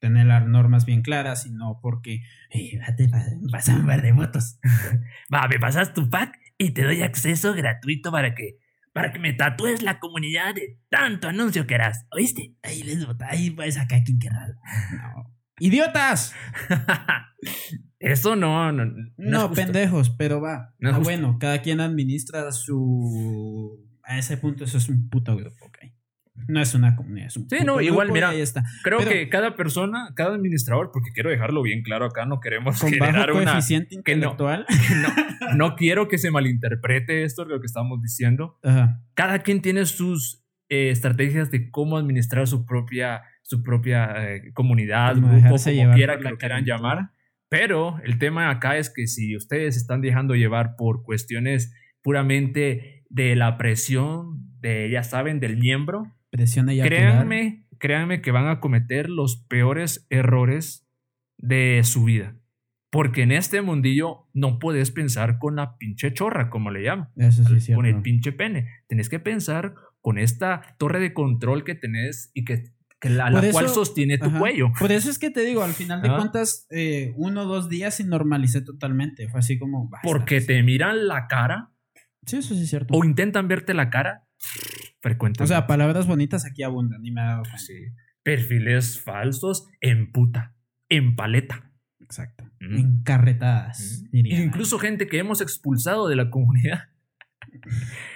tener 0.00 0.26
las 0.26 0.46
normas 0.46 0.84
bien 0.84 1.02
claras 1.02 1.46
y 1.46 1.52
no 1.52 1.78
porque, 1.80 2.22
hey, 2.48 2.80
vas 3.42 3.68
a 3.68 3.76
un 3.76 3.86
par 3.86 4.02
de 4.02 4.12
votos. 4.12 4.58
Va, 5.32 5.46
me 5.46 5.60
pasas 5.60 5.94
tu 5.94 6.10
pack 6.10 6.36
y 6.58 6.70
te 6.70 6.82
doy 6.82 7.02
acceso 7.02 7.54
gratuito 7.54 8.10
para 8.10 8.34
que 8.34 8.58
para 8.92 9.12
que 9.12 9.18
me 9.18 9.32
tatúes 9.32 9.82
la 9.82 9.98
comunidad 10.00 10.54
de 10.54 10.78
tanto 10.88 11.28
anuncio 11.28 11.66
que 11.66 11.74
harás. 11.74 12.06
¿Oíste? 12.12 12.54
Ahí 12.62 12.82
les 12.82 13.06
vota, 13.06 13.28
ahí 13.28 13.50
pues 13.50 13.78
acá 13.78 14.02
quien 14.04 14.18
querrá. 14.18 14.48
No. 14.48 15.36
¡Idiotas! 15.58 16.34
Eso 17.98 18.34
no, 18.34 18.72
no. 18.72 18.90
No, 19.18 19.52
pendejos, 19.52 20.08
pero 20.10 20.40
va. 20.40 20.74
ah, 20.82 20.98
bueno, 20.98 21.36
cada 21.38 21.60
quien 21.60 21.80
administra 21.80 22.50
su. 22.50 23.86
A 24.02 24.18
ese 24.18 24.38
punto, 24.38 24.64
eso 24.64 24.78
es 24.78 24.88
un 24.88 25.08
puto 25.08 25.36
grupo, 25.36 25.66
ok. 25.66 25.78
No 26.48 26.60
es 26.60 26.74
una 26.74 26.96
comunidad, 26.96 27.26
es 27.28 27.36
un 27.36 27.48
Sí, 27.48 27.58
no, 27.64 27.80
igual, 27.80 28.12
mira, 28.12 28.34
está. 28.34 28.64
creo 28.82 28.98
que 28.98 29.28
cada 29.28 29.54
persona, 29.56 30.12
cada 30.14 30.34
administrador, 30.34 30.90
porque 30.92 31.10
quiero 31.12 31.30
dejarlo 31.30 31.62
bien 31.62 31.82
claro 31.82 32.06
acá, 32.06 32.26
no 32.26 32.40
queremos 32.40 32.80
con 32.80 32.90
generar 32.90 33.32
bajo 33.32 33.44
coeficiente 33.44 33.94
intelectual. 33.94 34.66
no, 35.50 35.56
no, 35.56 35.76
quiero 35.76 36.08
que 36.08 36.18
se 36.18 36.30
malinterprete 36.30 37.24
esto, 37.24 37.44
lo 37.44 37.60
que 37.60 37.66
estamos 37.66 38.00
diciendo. 38.02 38.58
Cada 39.14 39.40
quien 39.40 39.62
tiene 39.62 39.86
sus 39.86 40.44
eh, 40.68 40.90
estrategias 40.90 41.50
de 41.50 41.70
cómo 41.70 41.98
administrar 41.98 42.46
su 42.46 42.64
propia, 42.64 43.22
su 43.42 43.62
propia 43.62 44.34
eh, 44.34 44.52
comunidad, 44.52 45.16
grupo, 45.16 45.56
como 45.56 45.94
quiera 45.94 46.18
que 46.18 46.30
lo 46.30 46.38
quieran 46.38 46.64
llamar. 46.64 47.10
Pero 47.48 47.98
el 48.04 48.18
tema 48.18 48.50
acá 48.50 48.76
es 48.76 48.88
que 48.88 49.08
si 49.08 49.36
ustedes 49.36 49.76
están 49.76 50.00
dejando 50.00 50.34
llevar 50.36 50.76
por 50.76 51.02
cuestiones 51.02 51.74
puramente 52.02 53.04
de 53.08 53.34
la 53.34 53.58
presión, 53.58 54.38
de, 54.60 54.88
ya 54.90 55.02
saben, 55.02 55.40
del 55.40 55.56
miembro, 55.56 56.04
Presión 56.30 56.66
créanme, 56.66 57.66
créanme 57.78 58.22
que 58.22 58.30
van 58.30 58.46
a 58.46 58.60
cometer 58.60 59.10
los 59.10 59.36
peores 59.48 60.06
errores 60.10 60.86
de 61.38 61.80
su 61.84 62.04
vida. 62.04 62.36
Porque 62.90 63.22
en 63.22 63.32
este 63.32 63.62
mundillo 63.62 64.28
no 64.32 64.58
puedes 64.58 64.90
pensar 64.90 65.38
con 65.38 65.56
la 65.56 65.76
pinche 65.76 66.12
chorra, 66.12 66.50
como 66.50 66.70
le 66.70 66.82
llaman. 66.82 67.08
Eso 67.16 67.44
sí 67.44 67.72
Con 67.72 67.86
el 67.86 68.02
pinche 68.02 68.32
pene. 68.32 68.68
Tenés 68.88 69.08
que 69.08 69.20
pensar 69.20 69.74
con 70.00 70.18
esta 70.18 70.74
torre 70.78 70.98
de 70.98 71.12
control 71.12 71.62
que 71.62 71.74
tenés 71.74 72.30
y 72.34 72.44
que, 72.44 72.72
la, 73.02 73.30
cual 73.52 73.68
sostiene 73.68 74.18
tu 74.18 74.32
cuello. 74.32 74.72
Por 74.78 74.92
eso 74.92 75.08
es 75.08 75.18
que 75.18 75.30
te 75.30 75.44
digo, 75.44 75.62
al 75.62 75.72
final 75.72 76.02
de 76.02 76.08
cuentas, 76.08 76.66
eh, 76.70 77.12
uno 77.16 77.42
o 77.42 77.46
dos 77.46 77.68
días 77.68 78.00
y 78.00 78.04
normalicé 78.04 78.60
totalmente. 78.60 79.28
Fue 79.28 79.40
así 79.40 79.58
como. 79.58 79.88
Porque 80.02 80.40
te 80.40 80.62
miran 80.62 81.06
la 81.06 81.28
cara. 81.28 81.70
Sí, 82.26 82.38
eso 82.38 82.54
sí 82.54 82.64
es 82.64 82.70
cierto. 82.70 82.92
O 82.92 83.04
intentan 83.04 83.48
verte 83.48 83.72
la 83.72 83.88
cara 83.88 84.26
frecuentemente. 85.00 85.44
O 85.44 85.46
sea, 85.46 85.66
palabras 85.66 86.06
bonitas 86.06 86.46
aquí 86.46 86.62
abundan 86.62 87.04
y 87.04 87.10
me 87.10 87.20
ha 87.20 87.24
dado 87.24 87.42
Sí. 87.56 87.74
Perfiles 88.22 89.00
falsos 89.00 89.66
en 89.80 90.12
puta, 90.12 90.54
en 90.88 91.16
paleta. 91.16 91.72
Exacto. 92.00 92.44
Encarretadas. 92.60 94.04
Incluso 94.12 94.78
gente 94.78 95.06
que 95.06 95.18
hemos 95.18 95.40
expulsado 95.40 96.08
de 96.08 96.16
la 96.16 96.30
comunidad. 96.30 96.88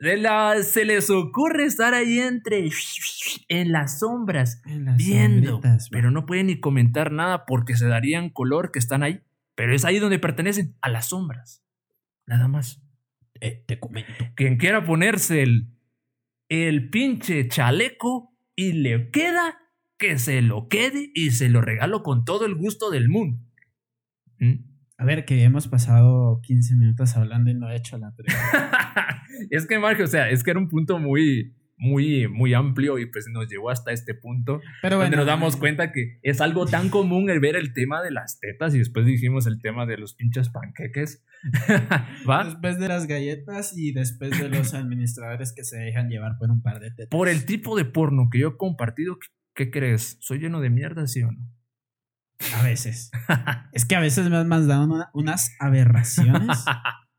De 0.00 0.16
la, 0.16 0.62
se 0.62 0.86
les 0.86 1.10
ocurre 1.10 1.66
estar 1.66 1.92
ahí 1.92 2.20
entre 2.20 2.70
en 3.48 3.70
las 3.70 3.98
sombras 3.98 4.62
viendo, 4.96 5.60
pero 5.90 6.10
no 6.10 6.24
pueden 6.24 6.46
ni 6.46 6.58
comentar 6.58 7.12
nada 7.12 7.44
porque 7.44 7.76
se 7.76 7.86
darían 7.86 8.30
color 8.30 8.72
que 8.72 8.78
están 8.78 9.02
ahí. 9.02 9.20
Pero 9.54 9.74
es 9.74 9.84
ahí 9.84 9.98
donde 9.98 10.18
pertenecen 10.18 10.74
a 10.80 10.88
las 10.88 11.10
sombras. 11.10 11.62
Nada 12.26 12.48
más. 12.48 12.82
Eh, 13.42 13.62
te 13.66 13.78
comento. 13.78 14.24
Quien 14.36 14.56
quiera 14.56 14.84
ponerse 14.84 15.42
el 15.42 15.68
el 16.50 16.90
pinche 16.90 17.48
chaleco 17.48 18.36
y 18.54 18.72
le 18.72 19.10
queda 19.10 19.58
que 19.96 20.18
se 20.18 20.42
lo 20.42 20.68
quede 20.68 21.10
y 21.14 21.30
se 21.30 21.48
lo 21.48 21.62
regalo 21.62 22.02
con 22.02 22.24
todo 22.24 22.44
el 22.44 22.56
gusto 22.56 22.90
del 22.90 23.08
mundo. 23.08 23.42
¿Mm? 24.38 24.64
A 24.98 25.04
ver, 25.04 25.24
que 25.24 25.42
hemos 25.42 25.68
pasado 25.68 26.40
15 26.42 26.76
minutos 26.76 27.16
hablando 27.16 27.50
y 27.50 27.54
no 27.54 27.70
he 27.70 27.76
hecho 27.76 27.96
la 27.96 28.12
pregunta. 28.14 29.22
es 29.50 29.66
que, 29.66 29.78
Marco, 29.78 30.02
o 30.02 30.06
sea, 30.06 30.28
es 30.28 30.42
que 30.42 30.50
era 30.50 30.60
un 30.60 30.68
punto 30.68 30.98
muy, 30.98 31.54
muy, 31.80 32.28
muy 32.28 32.52
amplio 32.54 32.98
y 32.98 33.06
pues 33.06 33.26
nos 33.32 33.48
llevó 33.48 33.70
hasta 33.70 33.90
este 33.90 34.14
punto 34.14 34.60
Pero 34.82 34.98
donde 34.98 35.16
nos 35.16 35.26
damos 35.26 35.56
cuenta 35.56 35.92
que 35.92 36.20
es 36.22 36.40
algo 36.40 36.66
tan 36.66 36.90
común 36.90 37.30
el 37.30 37.40
ver 37.40 37.56
el 37.56 37.72
tema 37.72 38.02
de 38.02 38.10
las 38.10 38.38
tetas 38.38 38.74
y 38.74 38.78
después 38.78 39.06
dijimos 39.06 39.46
el 39.46 39.60
tema 39.60 39.86
de 39.86 39.96
los 39.96 40.14
pinches 40.14 40.50
panqueques. 40.50 41.24
¿Va? 42.28 42.44
Después 42.44 42.78
de 42.78 42.88
las 42.88 43.06
galletas 43.06 43.76
y 43.76 43.92
después 43.92 44.38
de 44.38 44.50
los 44.50 44.74
administradores 44.74 45.52
que 45.54 45.64
se 45.64 45.78
dejan 45.78 46.10
llevar 46.10 46.36
por 46.38 46.50
un 46.50 46.62
par 46.62 46.80
de 46.80 46.90
tetas. 46.90 47.08
Por 47.08 47.28
el 47.28 47.46
tipo 47.46 47.76
de 47.76 47.86
porno 47.86 48.28
que 48.30 48.40
yo 48.40 48.48
he 48.48 48.56
compartido, 48.58 49.18
¿qué 49.54 49.70
crees? 49.70 50.18
¿Soy 50.20 50.38
lleno 50.38 50.60
de 50.60 50.68
mierda, 50.68 51.06
sí 51.06 51.22
o 51.22 51.32
no? 51.32 51.50
A 52.56 52.62
veces. 52.62 53.10
es 53.72 53.86
que 53.86 53.96
a 53.96 54.00
veces 54.00 54.28
me 54.28 54.36
has 54.36 54.46
mandado 54.46 55.08
unas 55.14 55.56
aberraciones 55.58 56.64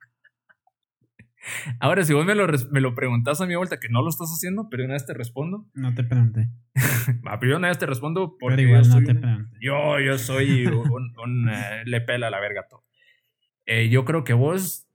Ahora, 1.80 2.04
si 2.04 2.14
vos 2.14 2.26
me 2.26 2.36
lo, 2.36 2.48
me 2.72 2.82
lo 2.82 2.94
preguntas 2.96 3.42
a 3.42 3.46
mi 3.46 3.56
vuelta, 3.56 3.80
que 3.80 3.90
no 3.90 4.02
lo 4.02 4.10
estás 4.10 4.30
haciendo, 4.30 4.68
pero 4.70 4.84
una 4.86 4.94
vez 4.94 5.06
te 5.06 5.14
respondo. 5.14 5.68
No 5.74 5.94
te 5.94 6.04
pregunté. 6.04 6.50
ah, 7.26 7.40
pero 7.40 7.58
una 7.58 7.70
vez 7.70 7.78
te 7.78 7.86
respondo 7.86 8.38
porque 8.40 8.58
pero 8.58 8.68
igual 8.68 8.84
yo, 8.84 9.00
no 9.00 9.06
te 9.06 9.20
yo, 9.60 10.00
yo 10.00 10.18
soy 10.18 10.68
un, 10.68 11.50
eh, 11.50 11.84
le 11.86 12.02
pela 12.02 12.30
la 12.30 12.40
verga 12.40 12.68
todo. 12.70 12.86
Eh, 13.66 13.90
yo 13.90 14.06
creo 14.06 14.24
que 14.24 14.34
vos 14.34 14.88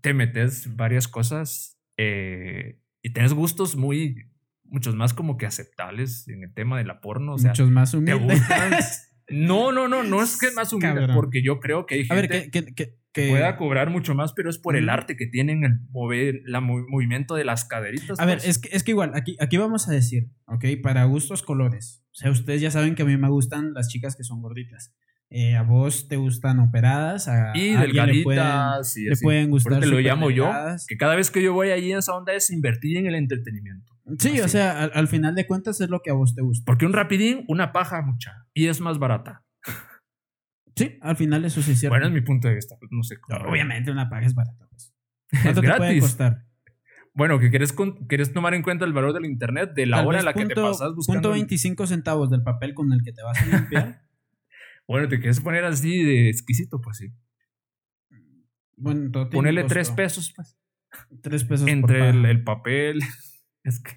te 0.00 0.14
metes 0.14 0.76
varias 0.76 1.08
cosas 1.08 1.78
eh, 1.96 2.78
y 3.02 3.12
tienes 3.12 3.32
gustos 3.32 3.76
muy, 3.76 4.30
muchos 4.64 4.96
más 4.96 5.14
como 5.14 5.36
que 5.36 5.46
aceptables 5.46 6.28
en 6.28 6.42
el 6.42 6.52
tema 6.52 6.78
de 6.78 6.84
la 6.84 7.00
porno. 7.00 7.34
O 7.34 7.38
sea, 7.38 7.50
muchos 7.50 7.70
más 7.70 7.94
humildes. 7.94 8.42
No, 9.28 9.72
no, 9.72 9.88
no, 9.88 10.02
no 10.02 10.20
es 10.20 10.38
que 10.38 10.50
más 10.50 10.72
humilde, 10.74 11.08
porque 11.14 11.42
yo 11.42 11.58
creo 11.58 11.86
que 11.86 11.94
hay 11.94 12.04
gente... 12.04 12.12
A 12.12 12.16
ver, 12.16 12.50
que, 12.50 12.74
que, 12.74 12.98
que 13.12 13.28
pueda 13.28 13.56
cobrar 13.56 13.90
mucho 13.90 14.14
más, 14.14 14.32
pero 14.32 14.48
es 14.48 14.58
por 14.58 14.74
el 14.76 14.88
arte 14.88 15.16
que 15.16 15.26
tienen 15.26 15.64
el 15.64 15.80
mover, 15.90 16.40
la 16.46 16.60
movimiento 16.60 17.34
de 17.34 17.44
las 17.44 17.64
caderitas. 17.64 18.18
A 18.18 18.24
ver, 18.24 18.38
pues. 18.38 18.48
es 18.48 18.58
que, 18.58 18.68
es 18.72 18.82
que 18.82 18.92
igual, 18.92 19.12
aquí, 19.14 19.36
aquí 19.40 19.58
vamos 19.58 19.88
a 19.88 19.92
decir, 19.92 20.30
¿ok? 20.46 20.64
Para 20.82 21.04
gustos 21.04 21.42
colores. 21.42 22.02
O 22.12 22.14
sea, 22.14 22.30
ustedes 22.30 22.60
ya 22.60 22.70
saben 22.70 22.94
que 22.94 23.02
a 23.02 23.06
mí 23.06 23.16
me 23.16 23.28
gustan 23.28 23.74
las 23.74 23.88
chicas 23.88 24.16
que 24.16 24.24
son 24.24 24.40
gorditas. 24.40 24.94
eh, 25.28 25.56
a 25.56 25.62
vos 25.62 26.08
te 26.08 26.16
gustan 26.16 26.58
operadas, 26.58 27.28
a 27.28 27.52
Y 27.56 27.72
alguien 27.72 28.06
le 28.06 28.22
pueden, 28.22 28.44
delgaditas, 28.44 28.96
y 28.96 29.04
le 29.04 29.16
pueden 29.16 29.50
gustar 29.50 29.74
Porque 29.74 29.86
lo 29.86 30.00
llamo 30.00 30.30
yo, 30.30 30.50
que 30.86 30.96
cada 30.96 31.14
vez 31.14 31.30
que 31.30 31.42
yo 31.42 31.54
voy 31.54 31.70
allí 31.70 31.92
esa 31.92 32.14
onda 32.14 32.34
es 32.34 32.50
invertir 32.50 32.98
en 32.98 33.06
el 33.06 33.14
entretenimiento. 33.14 33.92
Sí, 34.18 34.40
o 34.40 34.48
sea, 34.48 34.82
al, 34.82 34.90
al 34.94 35.08
final 35.08 35.34
de 35.34 35.46
cuentas 35.46 35.80
es 35.80 35.88
lo 35.88 36.00
que 36.00 36.10
a 36.10 36.14
vos 36.14 36.34
te 36.34 36.42
gusta. 36.42 36.64
Porque 36.66 36.84
un 36.86 36.92
rapidín, 36.92 37.44
una 37.48 37.72
paja 37.72 38.02
mucha. 38.02 38.46
Y 38.52 38.66
es 38.66 38.80
más 38.80 38.98
barata. 38.98 39.44
Sí, 40.76 40.98
al 41.00 41.16
final 41.16 41.44
eso 41.44 41.60
sí 41.62 41.72
es 41.72 41.80
cierto. 41.80 41.92
Bueno, 41.92 42.06
es 42.06 42.12
mi 42.12 42.20
punto 42.22 42.48
de 42.48 42.54
vista. 42.54 42.76
pues, 42.78 42.90
No 42.92 43.02
sé 43.02 43.18
cómo. 43.20 43.38
Obviamente 43.50 43.90
una 43.90 44.08
paga 44.08 44.26
es 44.26 44.34
barata. 44.34 44.66
Pues. 44.70 44.94
Es 45.32 45.40
¿Cuánto 45.42 45.60
te 45.62 45.66
puede 45.68 45.78
gratis. 45.80 46.02
costar? 46.02 46.44
Bueno, 47.14 47.38
que 47.38 47.50
quieres, 47.50 47.72
con- 47.72 48.06
quieres 48.06 48.32
tomar 48.32 48.54
en 48.54 48.62
cuenta 48.62 48.84
el 48.86 48.92
valor 48.94 49.12
del 49.12 49.26
internet 49.26 49.72
de 49.74 49.84
la 49.86 49.98
Tal 49.98 50.06
hora 50.06 50.18
en 50.20 50.24
la 50.24 50.32
que 50.32 50.46
te 50.46 50.54
pasas 50.54 50.94
buscando. 50.94 51.20
Punto 51.20 51.30
25 51.32 51.86
centavos 51.86 52.30
del 52.30 52.42
papel 52.42 52.72
con 52.74 52.90
el 52.92 53.02
que 53.02 53.12
te 53.12 53.22
vas 53.22 53.38
a 53.40 53.46
limpiar. 53.46 54.02
Bueno, 54.88 55.08
te 55.08 55.18
quieres 55.20 55.40
poner 55.40 55.64
así 55.64 56.02
de 56.02 56.28
exquisito, 56.28 56.80
pues 56.80 56.98
sí. 56.98 57.12
bueno, 58.76 59.10
todo 59.12 59.30
costo. 59.30 59.66
tres 59.68 59.90
pesos, 59.90 60.32
pues. 60.34 60.58
Tres 61.22 61.44
pesos 61.44 61.62
por 61.62 61.70
Entre 61.70 62.08
el, 62.30 62.42
papel. 62.44 63.00
Es 63.64 63.80
que. 63.80 63.92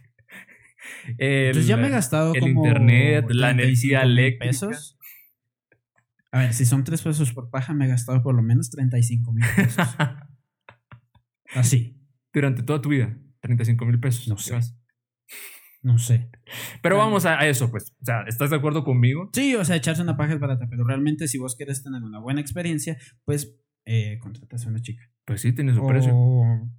el- 1.17 1.47
Entonces 1.47 1.67
ya 1.67 1.75
me 1.77 1.87
he 1.87 1.89
gastado 1.89 2.33
el 2.35 2.39
como 2.41 2.65
internet, 2.65 3.25
la 3.29 3.47
35 3.49 3.61
energía 3.63 4.01
eléctrica. 4.03 4.45
pesos. 4.45 4.94
A 6.31 6.39
ver, 6.39 6.53
si 6.53 6.65
son 6.65 6.83
tres 6.83 7.01
pesos 7.01 7.31
por 7.33 7.49
paja, 7.49 7.73
me 7.73 7.85
he 7.85 7.87
gastado 7.87 8.21
por 8.21 8.35
lo 8.35 8.41
menos 8.41 8.69
35 8.69 9.31
mil 9.31 9.45
pesos. 9.55 9.87
Así, 11.55 11.95
Durante 12.35 12.63
toda 12.63 12.81
tu 12.81 12.89
vida. 12.89 13.17
35 13.39 13.85
mil 13.85 13.99
pesos. 13.99 14.27
No 14.27 14.35
¿qué 14.35 14.43
sé. 14.43 14.75
no 15.81 15.97
sé. 15.97 16.29
Pero 16.81 16.97
vamos 16.97 17.25
a, 17.25 17.47
eso, 17.47 17.71
pues. 17.71 17.95
O 18.01 18.05
sea, 18.05 18.23
¿estás 18.27 18.49
de 18.49 18.57
acuerdo 18.57 18.83
conmigo? 18.83 19.29
Sí, 19.33 19.55
o 19.55 19.63
sea, 19.63 19.77
echarse 19.77 20.01
una 20.01 20.17
paja 20.17 20.33
es 20.33 20.39
barata, 20.41 20.67
pero 20.69 20.83
realmente 20.83 21.29
si 21.29 21.37
vos 21.37 21.55
quieres 21.55 21.81
tener 21.81 22.03
una 22.03 22.19
buena 22.19 22.41
experiencia, 22.41 22.97
pues 23.23 23.57
eh, 23.85 24.19
contratas 24.19 24.65
a 24.65 24.69
una 24.69 24.81
chica. 24.81 25.09
Pues 25.23 25.39
sí, 25.39 25.53
tiene 25.53 25.73
su 25.73 25.87
precio. 25.87 26.11
O 26.13 26.69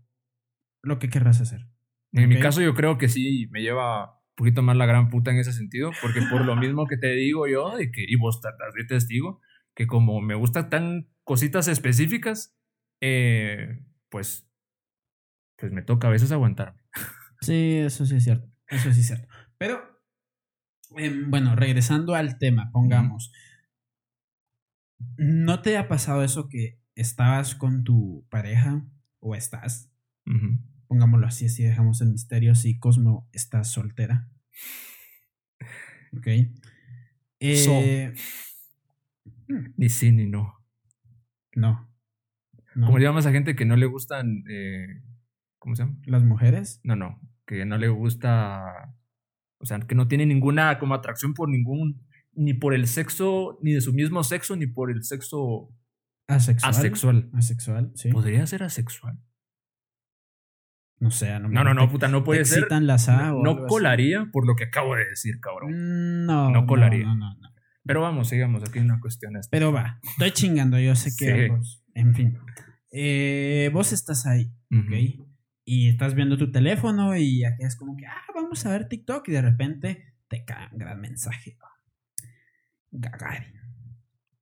lo 0.83 0.99
que 0.99 1.09
querrás 1.09 1.41
hacer. 1.41 1.67
En 2.13 2.29
mi 2.29 2.39
caso, 2.39 2.61
yo 2.61 2.75
creo 2.75 2.99
que 2.99 3.09
sí 3.09 3.49
me 3.51 3.63
lleva 3.63 4.21
poquito 4.37 4.63
más 4.63 4.77
la 4.77 4.87
gran 4.87 5.09
puta 5.09 5.31
en 5.33 5.39
ese 5.39 5.53
sentido, 5.53 5.91
porque 6.01 6.21
por 6.31 6.45
lo 6.45 6.55
mismo 6.55 6.87
que 6.87 6.97
te 6.97 7.13
digo 7.15 7.49
yo, 7.49 7.77
de 7.77 7.91
que, 7.91 8.05
y 8.07 8.17
vos 8.17 8.37
estás 8.37 8.55
de 8.75 8.85
testigo, 8.85 9.41
que 9.75 9.87
como 9.87 10.21
me 10.21 10.35
gustan 10.35 10.71
tan 10.71 11.09
cositas 11.25 11.69
específicas, 11.69 12.57
eh, 13.01 13.83
pues, 14.09 14.49
pues 15.57 15.73
me 15.73 15.83
toca 15.83 16.09
a 16.09 16.11
veces 16.11 16.31
aguantarme. 16.33 16.81
Sí, 17.41 17.77
eso 17.77 18.07
sí 18.07 18.17
es 18.17 18.25
cierto. 18.25 18.49
Eso 18.69 18.93
sí 18.93 19.01
es 19.01 19.07
cierto. 19.07 19.29
Pero, 19.59 19.83
em, 20.97 21.31
bueno, 21.31 21.57
regresando 21.57 22.15
al 22.15 22.39
tema, 22.39 22.71
pongamos. 22.73 23.33
¿No 25.19 25.63
te 25.63 25.77
ha 25.77 25.89
pasado 25.89 26.23
eso 26.23 26.49
que 26.49 26.79
estabas 26.95 27.55
con 27.55 27.85
tu 27.85 28.27
pareja 28.31 28.87
o 29.21 29.35
estás? 29.35 29.91
Ujú. 30.27 30.59
Pongámoslo 30.89 31.27
así, 31.27 31.47
así 31.47 31.63
dejamos 31.63 32.01
el 32.01 32.11
misterio. 32.13 32.55
Si 32.55 32.79
Cosmo 32.79 33.29
estás 33.33 33.71
soltera. 33.73 34.29
Ok. 36.17 36.27
Eh, 37.41 38.15
Ni 39.77 39.89
sí 39.89 40.13
ni 40.13 40.27
no. 40.27 40.55
no. 41.55 41.93
No. 42.75 42.87
Como 42.87 42.99
llamas 42.99 43.25
a 43.27 43.33
gente 43.33 43.57
que 43.57 43.65
no 43.65 43.75
le 43.77 43.87
gustan, 43.87 44.45
eh, 44.51 44.87
¿cómo 45.59 45.75
se 45.75 45.83
llama? 45.85 45.97
¿Las 46.05 46.25
mujeres? 46.25 46.81
No, 46.85 46.95
no, 46.95 47.19
que 47.47 47.65
no 47.65 47.79
le 47.79 47.89
gusta, 47.89 48.95
o 49.59 49.65
sea, 49.65 49.79
que 49.81 49.95
no 49.95 50.09
tiene 50.09 50.27
ninguna 50.27 50.79
como 50.79 50.95
atracción 50.95 51.33
por 51.33 51.49
ningún, 51.49 52.07
ni 52.35 52.53
por 52.53 52.75
el 52.75 52.87
sexo, 52.87 53.59
ni 53.63 53.73
de 53.73 53.81
su 53.81 53.95
mismo 53.95 54.23
sexo, 54.25 54.57
ni 54.57 54.67
por 54.67 54.91
el 54.91 55.05
sexo 55.05 55.73
Asexual. 56.29 56.71
asexual. 56.71 57.31
Asexual, 57.33 57.93
sí. 57.95 58.11
¿Podría 58.11 58.47
ser 58.47 58.63
asexual? 58.63 59.19
No 60.99 61.11
sé, 61.11 61.39
No, 61.41 61.49
no, 61.49 61.75
no, 61.75 61.87
te- 61.87 61.93
puta, 61.93 62.09
no 62.09 62.19
te 62.21 62.25
puede 62.25 62.45
ser. 62.45 62.67
las 62.83 63.09
A 63.09 63.33
No 63.33 63.51
así. 63.51 63.61
colaría 63.69 64.29
por 64.33 64.47
lo 64.47 64.57
que 64.57 64.65
acabo 64.65 64.95
de 64.97 65.05
decir, 65.07 65.41
cabrón. 65.41 65.73
Mm, 65.73 66.27
No. 66.27 66.51
No 66.51 66.67
colaría. 66.67 67.05
No, 67.05 67.15
no, 67.17 67.35
no. 67.35 67.51
Pero 67.85 68.01
vamos, 68.01 68.29
sigamos, 68.29 68.63
aquí 68.69 68.79
hay 68.79 68.85
una 68.87 68.99
cuestión. 69.01 69.37
esta. 69.37 69.51
Pero 69.51 69.73
va, 69.73 70.01
estoy 70.03 70.31
chingando, 70.33 70.79
yo 70.79 70.95
sé 70.97 71.11
que 71.17 71.35
Sí. 71.35 71.45
ambos- 71.51 71.83
En 71.95 72.15
fin. 72.15 72.39
Eh, 72.91 73.71
vos 73.73 73.93
estás 73.93 74.27
ahí. 74.27 74.51
¿ok? 74.73 75.27
Y 75.65 75.89
estás 75.89 76.15
viendo 76.15 76.37
tu 76.39 76.51
teléfono 76.51 77.17
y 77.17 77.45
aquí 77.45 77.63
es 77.65 77.77
como 77.77 77.97
que, 77.97 78.07
ah, 78.07 78.23
vamos 78.35 78.65
a 78.67 78.71
ver 78.73 78.89
TikTok 78.89 79.29
y 79.29 79.33
de 79.33 79.43
repente 79.43 80.15
te 80.29 80.45
cae 80.45 80.69
un 80.73 80.79
gran 80.79 81.01
mensaje. 81.01 81.57
Gagarin. 82.91 83.53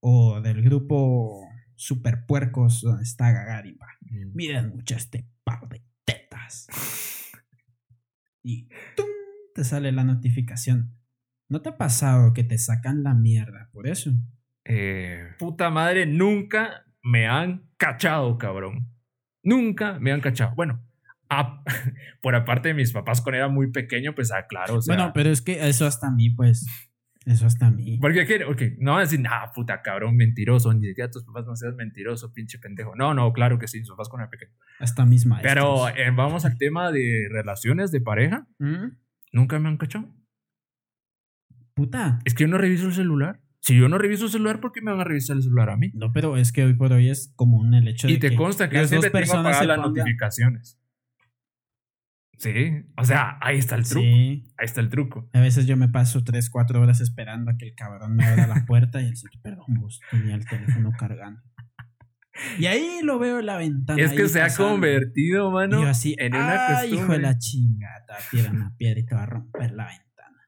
O 0.01 0.41
del 0.41 0.63
grupo 0.63 1.49
Super 1.75 2.25
Puercos 2.27 2.83
donde 2.83 3.03
está 3.03 3.33
Gagarin, 3.33 3.77
va. 3.81 3.89
Mm. 4.03 4.35
Miren 4.35 4.69
mucho 4.71 4.95
este 4.97 5.27
par 5.45 5.69
de 5.69 5.83
Y 8.43 8.69
¡tum! 8.97 9.07
te 9.55 9.65
sale 9.65 9.93
la 9.93 10.05
notificación. 10.05 10.99
¿No 11.49 11.63
te 11.63 11.69
ha 11.71 11.77
pasado 11.77 12.33
que 12.33 12.45
te 12.45 12.59
sacan 12.59 13.03
la 13.03 13.15
mierda 13.15 13.69
por 13.73 13.87
eso? 13.87 14.11
Eh, 14.65 15.29
puta 15.39 15.71
madre, 15.71 16.07
nunca 16.07 16.85
me 17.03 17.27
han 17.27 17.69
cachado, 17.77 18.37
cabrón. 18.39 18.91
Nunca 19.43 19.99
me 20.01 20.11
han 20.13 20.21
cachado. 20.21 20.55
Bueno, 20.57 20.83
a- 21.29 21.63
por 22.23 22.35
aparte 22.35 22.69
de 22.69 22.75
mis 22.75 22.93
papás 22.93 23.21
cuando 23.21 23.37
era 23.39 23.49
muy 23.49 23.71
pequeño, 23.71 24.15
pues 24.15 24.33
ah, 24.33 24.47
claro. 24.49 24.77
O 24.77 24.83
sea, 24.83 24.97
bueno, 24.97 25.13
pero 25.15 25.31
es 25.31 25.43
que 25.43 25.69
eso 25.69 25.87
hasta 25.87 26.09
a 26.09 26.11
mí, 26.11 26.31
pues. 26.31 26.67
Eso 27.27 27.47
hasta 27.47 27.67
a 27.69 27.71
mí. 27.71 27.99
Porque 28.01 28.27
¿qué? 28.27 28.45
Ok, 28.45 28.63
no 28.79 28.91
van 28.93 29.01
a 29.01 29.03
decir, 29.05 29.19
nah, 29.21 29.51
puta 29.55 29.81
cabrón, 29.83 30.15
mentiroso, 30.17 30.73
ni 30.75 30.87
siquiera 30.89 31.11
tus 31.11 31.25
papás 31.25 31.47
no 31.47 31.57
seas 31.57 31.75
mentiroso, 31.75 32.33
pinche 32.35 32.59
pendejo. 32.59 32.95
No, 32.97 33.15
no, 33.15 33.33
claro 33.33 33.59
que 33.59 33.67
sí, 33.67 33.79
mis 33.79 33.89
papás 33.89 34.09
cuando 34.11 34.25
era 34.25 34.31
pequeño. 34.31 34.53
Hasta 34.79 35.07
mis 35.07 35.25
maestros. 35.25 35.55
Pero 35.55 35.89
eh, 35.89 36.11
vamos 36.15 36.45
al 36.45 36.59
tema 36.59 36.93
de 36.93 37.29
relaciones 37.31 37.91
de 37.91 38.01
pareja. 38.03 38.47
¿Mm? 38.59 38.97
Nunca 39.33 39.59
me 39.59 39.69
han 39.69 39.79
cachado. 39.79 40.15
Puta. 41.75 42.21
Es 42.25 42.35
que 42.35 42.45
yo 42.45 42.49
no 42.49 42.59
reviso 42.59 42.87
el 42.87 42.93
celular. 42.95 43.41
Si 43.61 43.77
yo 43.77 43.89
no 43.89 43.97
reviso 43.97 44.27
el 44.27 44.31
celular, 44.31 44.61
¿por 44.61 44.73
qué 44.73 44.83
me 44.83 44.91
van 44.91 45.01
a 45.01 45.05
revisar 45.05 45.37
el 45.37 45.43
celular 45.43 45.71
a 45.71 45.77
mí? 45.79 45.91
No, 45.95 46.13
pero 46.13 46.37
es 46.37 46.53
que 46.53 46.65
hoy 46.65 46.75
por 46.75 46.93
hoy 46.93 47.09
es 47.09 47.33
común 47.35 47.73
el 47.73 47.89
hecho 47.89 48.07
de 48.07 48.13
Y 48.13 48.19
te 48.19 48.31
que 48.31 48.37
consta 48.37 48.69
que 48.69 48.77
yo 48.77 48.87
siempre 48.87 49.09
tengo 49.11 49.21
personas 49.21 49.41
apagadas 49.57 49.61
se 49.61 49.67
las 49.67 49.79
pongan- 49.79 49.89
notificaciones. 49.97 50.81
Sí, 52.39 52.85
o 52.97 53.05
sea, 53.05 53.39
ahí 53.41 53.59
está 53.59 53.75
el 53.77 53.85
truco. 53.85 54.01
Sí. 54.05 54.45
Ahí 54.59 54.65
está 54.65 54.81
el 54.81 54.89
truco. 54.91 55.31
A 55.33 55.41
veces 55.41 55.67
yo 55.67 55.77
me 55.77 55.89
paso 55.89 56.23
3, 56.25 56.51
4 56.51 56.81
horas 56.81 57.01
esperando 57.01 57.51
a 57.51 57.57
que 57.57 57.67
el 57.69 57.75
cabrón 57.75 58.17
me 58.17 58.25
abra 58.27 58.47
la 58.47 58.65
puerta 58.67 59.01
y 59.01 59.05
él 59.07 59.11
dice, 59.13 59.29
perdón, 59.43 59.67
vos 59.81 60.01
tenía 60.11 60.35
el 60.35 60.45
teléfono 60.47 60.91
cargando. 60.99 61.41
Y 62.59 62.67
ahí 62.67 62.99
lo 63.03 63.19
veo 63.21 63.39
en 63.39 63.47
la 63.47 63.57
ventana. 63.57 64.03
es 64.03 64.13
que 64.13 64.29
se 64.29 64.43
ha 64.43 64.49
convertido, 64.55 65.51
mano, 65.53 65.83
yo 65.83 65.89
así, 65.89 66.17
en 66.19 66.35
una 66.35 66.79
"Ay, 66.81 66.89
hijo 66.89 66.95
de 66.95 66.97
costumbre. 66.99 67.19
la 67.21 67.39
chingata, 67.39 68.17
tira 68.31 68.51
una 68.51 68.75
piedra 68.77 69.01
y 69.01 69.07
te 69.07 69.15
va 69.15 69.23
a 69.23 69.27
romper 69.27 69.71
la 69.73 69.87
ventana. 69.87 70.39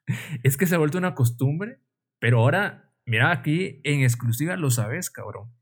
Es 0.42 0.56
que 0.56 0.66
se 0.66 0.74
ha 0.74 0.78
vuelto 0.78 0.98
una 0.98 1.14
costumbre, 1.14 1.80
pero 2.18 2.40
ahora, 2.40 2.92
mira, 3.06 3.30
aquí 3.30 3.80
en 3.84 4.00
exclusiva 4.02 4.56
lo 4.56 4.70
sabes, 4.72 5.10
cabrón. 5.10 5.52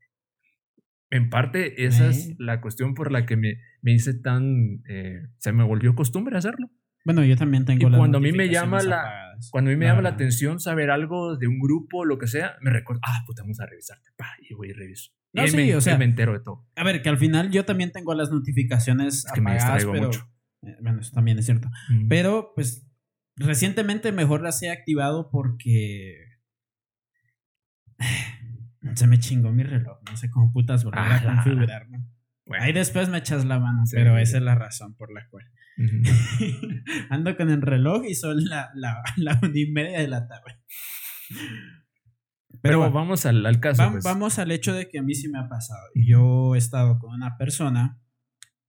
En 1.15 1.29
parte, 1.29 1.85
esa 1.85 2.09
es 2.09 2.35
la 2.39 2.61
cuestión 2.61 2.93
por 2.93 3.11
la 3.11 3.25
que 3.25 3.37
me, 3.37 3.59
me 3.81 3.93
hice 3.93 4.13
tan. 4.13 4.81
eh, 4.87 5.21
se 5.37 5.51
me 5.53 5.63
volvió 5.63 5.95
costumbre 5.95 6.37
hacerlo. 6.37 6.69
Bueno, 7.05 7.23
yo 7.23 7.37
también 7.37 7.65
tengo 7.65 7.87
Y 7.87 7.91
las 7.91 7.97
cuando 7.99 8.17
a 8.17 8.21
mí 8.21 8.31
me 8.31 8.49
llama 8.49 8.81
la- 8.81 9.01
apagadas. 9.01 9.49
Cuando 9.51 9.69
a 9.69 9.73
mí 9.73 9.77
me 9.79 9.85
llama 9.85 10.01
la 10.01 10.09
atención 10.09 10.59
saber 10.59 10.89
algo 10.89 11.37
de 11.37 11.47
un 11.47 11.59
grupo, 11.59 12.03
lo 12.03 12.17
que 12.17 12.25
sea, 12.27 12.55
me 12.61 12.71
recuerdo, 12.71 13.01
ah, 13.05 13.23
puta, 13.27 13.43
vamos 13.43 13.59
a 13.59 13.65
revisarte. 13.67 14.09
Pa, 14.17 14.25
y 14.49 14.53
voy 14.55 14.69
y 14.69 14.73
reviso. 14.73 15.11
Y 15.33 15.37
No, 15.37 15.43
ahí 15.43 15.49
sí, 15.49 15.57
me, 15.57 15.75
o 15.75 15.81
sea, 15.81 15.97
me 15.99 16.05
entero 16.05 16.33
de 16.33 16.39
todo. 16.39 16.67
A 16.75 16.83
ver, 16.83 17.01
que 17.03 17.09
al 17.09 17.17
final 17.17 17.51
yo 17.51 17.63
también 17.63 17.91
tengo 17.91 18.13
las 18.15 18.31
notificaciones 18.31 19.25
Es 19.25 19.31
que 19.33 19.41
me 19.41 19.51
apagadas, 19.51 19.73
distraigo 19.83 19.91
pero... 19.93 20.05
mucho. 20.07 20.27
eh, 20.63 20.77
Bueno, 20.81 21.01
eso 21.01 21.11
también 21.13 21.37
es 21.37 21.45
cierto. 21.45 21.69
Mm. 21.89 22.07
Pero, 22.07 22.53
pues, 22.55 22.87
recientemente 23.35 24.11
mejor 24.11 24.41
las 24.41 24.61
he 24.63 24.71
activado 24.71 25.29
porque... 25.31 26.15
Se 28.93 29.07
me 29.07 29.17
chingó 29.19 29.51
mi 29.51 29.63
reloj. 29.63 29.97
No 30.09 30.15
sé 30.17 30.29
cómo 30.29 30.51
putas 30.53 30.83
volver 30.83 30.99
a 30.99 31.15
Ah, 31.15 31.23
configurarlo. 31.23 31.97
Bueno, 32.45 32.63
Ahí 32.63 32.73
después 32.73 33.09
me 33.09 33.17
echas 33.17 33.43
la 33.45 33.59
mano, 33.59 33.85
Sí. 33.87 33.95
pero 33.95 34.17
esa 34.19 34.37
es 34.37 34.43
la 34.43 34.53
razón 34.55 34.95
por 34.95 35.11
la 35.11 35.27
cual. 35.29 35.45
Ando 37.09 37.35
con 37.35 37.49
el 37.49 37.61
reloj 37.61 38.03
y 38.07 38.13
son 38.15 38.45
la, 38.45 38.69
la, 38.75 39.01
la 39.17 39.39
una 39.41 39.51
y 39.59 39.71
media 39.71 39.99
de 39.99 40.07
la 40.07 40.27
tarde. 40.27 40.59
Pero, 41.29 42.61
Pero, 42.61 42.79
va- 42.79 42.89
vamos 42.89 43.25
al, 43.25 43.45
al 43.45 43.59
caso. 43.59 43.83
va- 43.83 43.91
pues. 43.93 44.03
vamos 44.03 44.39
al 44.39 44.51
hecho 44.51 44.73
de 44.73 44.89
que 44.89 44.99
a 44.99 45.03
mí 45.03 45.13
sí 45.15 45.27
me 45.29 45.39
ha 45.39 45.47
pasado. 45.49 45.81
Yo 45.95 46.55
he 46.55 46.57
estado 46.57 46.99
con 46.99 47.13
una 47.13 47.37
persona, 47.37 47.99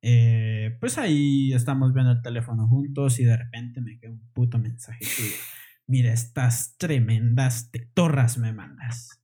eh, 0.02 0.76
pues 0.80 0.98
ahí 0.98 1.52
estamos 1.52 1.92
viendo 1.94 2.12
el 2.12 2.22
teléfono 2.22 2.66
juntos 2.68 3.18
y 3.20 3.24
de 3.24 3.36
repente 3.36 3.80
me 3.80 3.98
queda 3.98 4.12
un 4.12 4.30
puto 4.32 4.58
mensaje 4.58 5.00
tuyo. 5.00 5.34
Mira, 5.86 6.12
estas 6.12 6.76
tremendas 6.78 7.70
tetorras 7.70 8.38
me 8.38 8.52
mandas. 8.52 9.22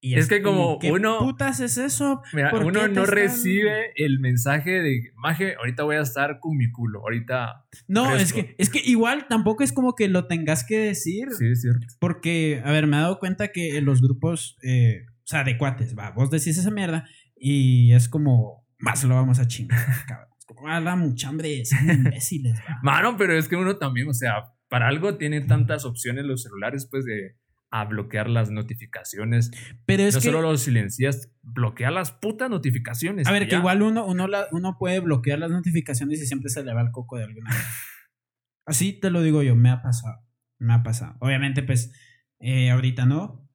Es, 0.00 0.28
que 0.28 0.42
como 0.42 0.78
¿qué 0.78 0.92
uno... 0.92 1.18
putas 1.18 1.60
es 1.60 1.78
eso? 1.78 2.22
Mira, 2.32 2.50
¿Por 2.50 2.64
uno 2.64 2.86
no 2.88 3.02
están- 3.02 3.06
recibe 3.06 3.92
el 3.96 4.20
mensaje 4.20 4.82
de, 4.82 5.12
maje, 5.16 5.54
ahorita 5.56 5.82
voy 5.84 5.96
a 5.96 6.02
estar 6.02 6.40
con 6.40 6.56
mi 6.56 6.70
culo, 6.70 7.00
ahorita... 7.00 7.64
No, 7.88 8.14
es 8.14 8.32
fresco". 8.32 8.48
que, 8.48 8.54
es 8.58 8.68
que 8.70 8.80
igual 8.84 9.26
tampoco 9.28 9.64
es 9.64 9.72
como 9.72 9.94
que 9.94 10.08
lo 10.08 10.26
tengas 10.26 10.64
que 10.64 10.78
decir. 10.78 11.28
Sí, 11.38 11.46
es 11.48 11.62
cierto. 11.62 11.86
Porque, 12.00 12.60
a 12.64 12.70
ver, 12.70 12.86
me 12.86 12.96
he 12.98 13.00
dado 13.00 13.18
cuenta 13.18 13.48
que 13.48 13.78
en 13.78 13.86
los 13.86 14.02
grupos, 14.02 14.58
eh, 14.62 15.06
o 15.08 15.26
sea, 15.26 15.42
de 15.44 15.56
cuates, 15.56 15.96
va, 15.96 16.10
vos 16.10 16.30
decís 16.30 16.58
esa 16.58 16.70
mierda 16.70 17.08
y 17.34 17.92
es 17.94 18.08
como, 18.08 18.66
más 18.78 19.04
lo 19.04 19.14
vamos 19.14 19.38
a 19.38 19.46
chingar, 19.46 19.78
cabrón. 20.08 20.28
Es 20.38 20.44
como, 20.44 20.68
la 20.68 20.96
mucha 20.96 21.28
hambre, 21.28 21.64
son 21.64 21.78
imbéciles, 21.90 22.58
va. 22.58 22.78
Mano, 22.82 23.16
pero 23.16 23.32
es 23.38 23.48
que 23.48 23.56
uno 23.56 23.78
también, 23.78 24.08
o 24.08 24.12
sea, 24.14 24.52
para 24.68 24.88
algo 24.88 25.16
tiene 25.16 25.40
tantas 25.40 25.86
opciones 25.86 26.26
los 26.26 26.42
celulares, 26.42 26.86
pues, 26.90 27.06
de 27.06 27.36
a 27.76 27.84
bloquear 27.86 28.30
las 28.30 28.52
notificaciones. 28.52 29.50
Pero 29.84 30.04
es 30.04 30.14
no 30.14 30.20
que, 30.20 30.26
solo 30.28 30.42
los 30.42 30.60
silencias, 30.62 31.32
bloquea 31.42 31.90
las 31.90 32.12
putas 32.12 32.48
notificaciones. 32.48 33.26
a 33.26 33.32
ver, 33.32 33.48
que 33.48 33.56
igual 33.56 33.82
uno, 33.82 34.06
uno, 34.06 34.28
la- 34.28 34.46
uno 34.52 34.76
puede 34.78 35.00
bloquear 35.00 35.40
las 35.40 35.50
notificaciones 35.50 36.22
y 36.22 36.26
siempre 36.26 36.50
se 36.50 36.62
le 36.62 36.72
va 36.72 36.82
el 36.82 36.92
coco 36.92 37.16
de 37.18 37.24
alguna 37.24 37.50
manera. 37.50 37.68
Así 38.66 38.92
te 39.00 39.10
lo 39.10 39.22
digo 39.22 39.42
yo, 39.42 39.56
me 39.56 39.70
ha 39.70 39.82
pasado, 39.82 40.20
me 40.60 40.72
ha 40.72 40.84
pasado. 40.84 41.16
Obviamente, 41.18 41.64
pues, 41.64 41.92
eh, 42.38 42.70
ahorita 42.70 43.06
no, 43.06 43.50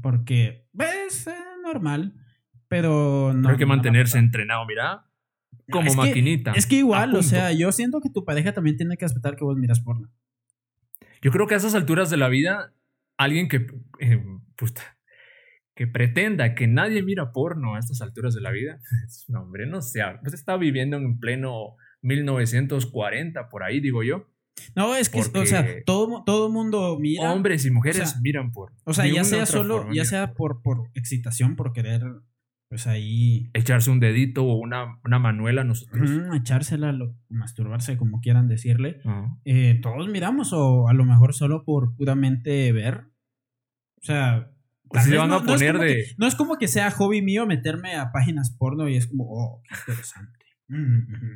porque, 0.00 0.68
pues, 0.72 1.26
eh, 1.26 1.34
normal, 1.64 2.14
pero 2.68 3.32
no. 3.34 3.48
Hay 3.48 3.56
que 3.56 3.64
no 3.64 3.70
mantenerse 3.70 4.18
entrenado, 4.18 4.64
mira. 4.64 5.10
Como 5.72 5.88
es 5.88 5.92
que- 5.96 6.00
maquinita. 6.02 6.52
Es 6.52 6.66
que 6.66 6.76
igual, 6.76 7.16
o 7.16 7.22
sea, 7.24 7.50
yo 7.52 7.72
siento 7.72 8.00
que 8.00 8.10
tu 8.10 8.24
pareja 8.24 8.52
también 8.52 8.76
tiene 8.76 8.96
que 8.96 9.04
aceptar 9.04 9.34
que 9.34 9.42
vos 9.42 9.56
miras 9.58 9.80
porno. 9.80 10.08
Yo 11.20 11.32
creo 11.32 11.48
que 11.48 11.54
a 11.54 11.56
esas 11.56 11.74
alturas 11.74 12.10
de 12.10 12.16
la 12.16 12.28
vida, 12.28 12.72
alguien 13.16 13.48
que, 13.48 13.66
eh, 14.00 14.24
puta, 14.56 14.98
que 15.74 15.86
pretenda 15.86 16.54
que 16.54 16.66
nadie 16.66 17.02
mira 17.02 17.32
porno 17.32 17.74
a 17.74 17.78
estas 17.78 18.00
alturas 18.00 18.34
de 18.34 18.40
la 18.40 18.50
vida, 18.50 18.80
no, 19.28 19.42
hombre, 19.42 19.66
no 19.66 19.82
sé, 19.82 20.00
pues 20.22 20.34
está 20.34 20.56
viviendo 20.56 20.96
en 20.96 21.18
pleno 21.18 21.76
1940, 22.02 23.48
por 23.48 23.62
ahí 23.62 23.80
digo 23.80 24.02
yo. 24.02 24.28
No, 24.74 24.96
es 24.96 25.10
que, 25.10 25.20
o 25.20 25.46
sea, 25.46 25.66
todo, 25.84 26.22
todo 26.24 26.50
mundo 26.50 26.98
mira. 26.98 27.30
Hombres 27.30 27.66
y 27.66 27.70
mujeres 27.70 28.02
o 28.02 28.06
sea, 28.06 28.20
miran 28.22 28.52
porno. 28.52 28.76
o 28.84 28.94
sea, 28.94 29.06
ya 29.06 29.22
sea 29.22 29.44
solo, 29.44 29.78
forma 29.78 29.94
ya 29.94 30.06
sea 30.06 30.32
por, 30.32 30.62
por 30.62 30.90
excitación, 30.94 31.56
por 31.56 31.74
querer, 31.74 32.02
pues 32.68 32.86
ahí, 32.86 33.50
Echarse 33.54 33.90
un 33.90 34.00
dedito 34.00 34.44
o 34.44 34.54
una, 34.56 34.98
una 35.04 35.18
manuela 35.18 35.60
a 35.62 35.64
nosotros. 35.64 36.10
ujú, 36.10 36.34
echársela, 36.34 36.92
lo- 36.92 37.14
masturbarse, 37.28 37.96
como 37.96 38.20
quieran 38.20 38.48
decirle. 38.48 39.00
Eh, 39.44 39.78
todos 39.82 40.08
miramos, 40.08 40.52
o 40.52 40.88
a 40.88 40.92
lo 40.94 41.04
mejor 41.04 41.32
solo 41.34 41.64
por 41.64 41.94
puramente 41.96 42.72
ver. 42.72 43.06
O 44.00 44.02
sea. 44.02 44.50
Pues 44.88 45.02
si 45.04 45.16
van 45.16 45.32
a 45.32 45.36
es 45.38 45.42
poner 45.42 45.78
de- 45.78 45.86
que- 45.86 46.04
no 46.16 46.26
es 46.28 46.34
como 46.36 46.58
que 46.58 46.68
sea 46.68 46.90
hobby 46.92 47.20
mío 47.22 47.44
meterme 47.46 47.96
a 47.96 48.12
páginas 48.12 48.54
porno 48.56 48.88
y 48.88 48.96
es 48.96 49.08
como, 49.08 49.24
oh, 49.28 49.62
qué 49.68 49.74
interesante. 49.80 50.38
Mm, 50.68 50.98
ujú, 50.98 51.26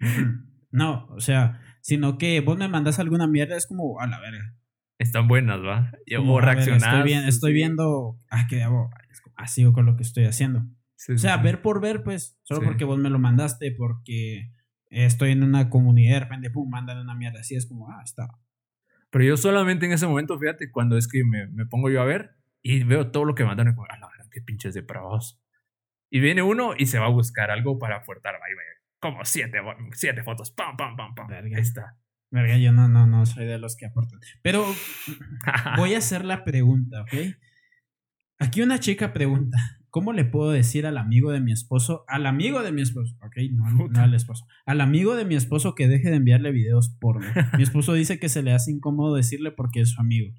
ujú. 0.00 0.46
No, 0.70 1.06
o 1.10 1.20
sea, 1.20 1.60
sino 1.82 2.18
que 2.18 2.40
vos 2.40 2.58
me 2.58 2.68
mandas 2.68 2.98
alguna 2.98 3.26
mierda, 3.26 3.56
es 3.56 3.66
como, 3.66 4.00
a 4.00 4.06
la 4.06 4.20
verga. 4.20 4.54
Están 4.98 5.28
buenas, 5.28 5.60
¿va? 5.60 5.92
O 6.18 6.38
a 6.38 6.40
reaccionar. 6.42 6.94
Estoy, 6.94 7.02
bien- 7.02 7.24
estoy 7.28 7.52
viendo, 7.52 8.18
ah, 8.30 8.46
¿qué 8.48 8.62
hago? 8.62 8.90
Como, 9.36 9.44
ah, 9.44 9.48
sigo 9.48 9.72
con 9.72 9.86
lo 9.86 9.96
que 9.96 10.02
estoy 10.02 10.24
haciendo. 10.24 10.60
O 11.14 11.18
sea, 11.18 11.36
ver 11.36 11.60
por 11.62 11.80
ver, 11.80 12.02
pues, 12.02 12.38
solo 12.42 12.60
Sí. 12.60 12.66
porque 12.66 12.84
vos 12.84 12.98
me 12.98 13.10
lo 13.10 13.18
mandaste, 13.18 13.70
porque 13.72 14.50
estoy 14.88 15.32
en 15.32 15.42
una 15.42 15.68
comunidad, 15.68 16.14
de 16.14 16.20
repente, 16.20 16.50
pum, 16.50 16.68
mandan 16.70 16.98
una 16.98 17.14
mierda 17.14 17.40
así, 17.40 17.54
es 17.54 17.66
como, 17.66 17.90
ah, 17.90 18.00
está. 18.02 18.28
Pero 19.10 19.24
yo 19.24 19.36
solamente 19.36 19.86
en 19.86 19.92
ese 19.92 20.06
momento, 20.06 20.38
fíjate, 20.38 20.70
cuando 20.70 20.96
es 20.96 21.06
que 21.06 21.22
me, 21.24 21.46
me 21.48 21.66
pongo 21.66 21.90
yo 21.90 22.00
a 22.00 22.04
ver 22.04 22.36
y 22.62 22.82
veo 22.84 23.10
todo 23.10 23.24
lo 23.24 23.34
que 23.34 23.44
mandan, 23.44 23.68
y 23.68 23.74
como, 23.74 23.86
a 23.90 23.98
la 23.98 24.08
verdad, 24.08 24.26
qué 24.30 24.40
pinches 24.40 24.74
depravados. 24.74 25.40
Y 26.10 26.20
viene 26.20 26.42
uno 26.42 26.72
y 26.76 26.86
se 26.86 26.98
va 26.98 27.06
a 27.06 27.10
buscar 27.10 27.50
algo 27.50 27.78
para 27.78 27.96
aportar. 27.96 28.34
Ahí 28.36 28.54
va, 28.54 28.62
como 29.00 29.24
siete, 29.24 29.58
siete 29.92 30.22
fotos. 30.22 30.50
Pam, 30.50 30.76
pam, 30.76 30.96
pam, 30.96 31.14
pam. 31.14 31.26
Verga. 31.28 31.56
Ahí 31.56 31.62
está. 31.62 31.98
Verga, 32.30 32.56
yo 32.56 32.72
no, 32.72 32.88
no, 32.88 33.06
no 33.06 33.26
soy 33.26 33.44
de 33.44 33.58
los 33.58 33.76
que 33.76 33.86
aportan. 33.86 34.18
Pero 34.42 34.64
voy 35.76 35.94
a 35.94 35.98
hacer 35.98 36.24
la 36.24 36.44
pregunta, 36.44 37.02
¿ok? 37.02 37.12
Aquí 38.38 38.60
una 38.62 38.78
chica 38.80 39.12
pregunta, 39.12 39.56
¿cómo 39.90 40.12
le 40.12 40.24
puedo 40.26 40.50
decir 40.50 40.84
al 40.86 40.98
amigo 40.98 41.32
de 41.32 41.40
mi 41.40 41.52
esposo, 41.52 42.04
al 42.06 42.26
amigo 42.26 42.62
de 42.62 42.70
mi 42.72 42.82
esposo, 42.82 43.16
ok, 43.22 43.36
no, 43.52 43.66
al- 43.66 43.90
no 43.92 44.00
al 44.00 44.14
esposo, 44.14 44.46
al 44.66 44.80
amigo 44.82 45.14
de 45.16 45.24
mi 45.24 45.34
esposo 45.36 45.74
que 45.74 45.88
deje 45.88 46.10
de 46.10 46.16
enviarle 46.16 46.52
videos 46.52 46.90
porno? 47.00 47.26
Mi 47.56 47.62
esposo 47.62 47.94
dice 47.94 48.18
que 48.18 48.28
se 48.28 48.42
le 48.42 48.52
hace 48.52 48.70
incómodo 48.72 49.14
decirle 49.14 49.52
porque 49.52 49.80
es 49.80 49.90
su 49.90 50.00
amigo. 50.00 50.34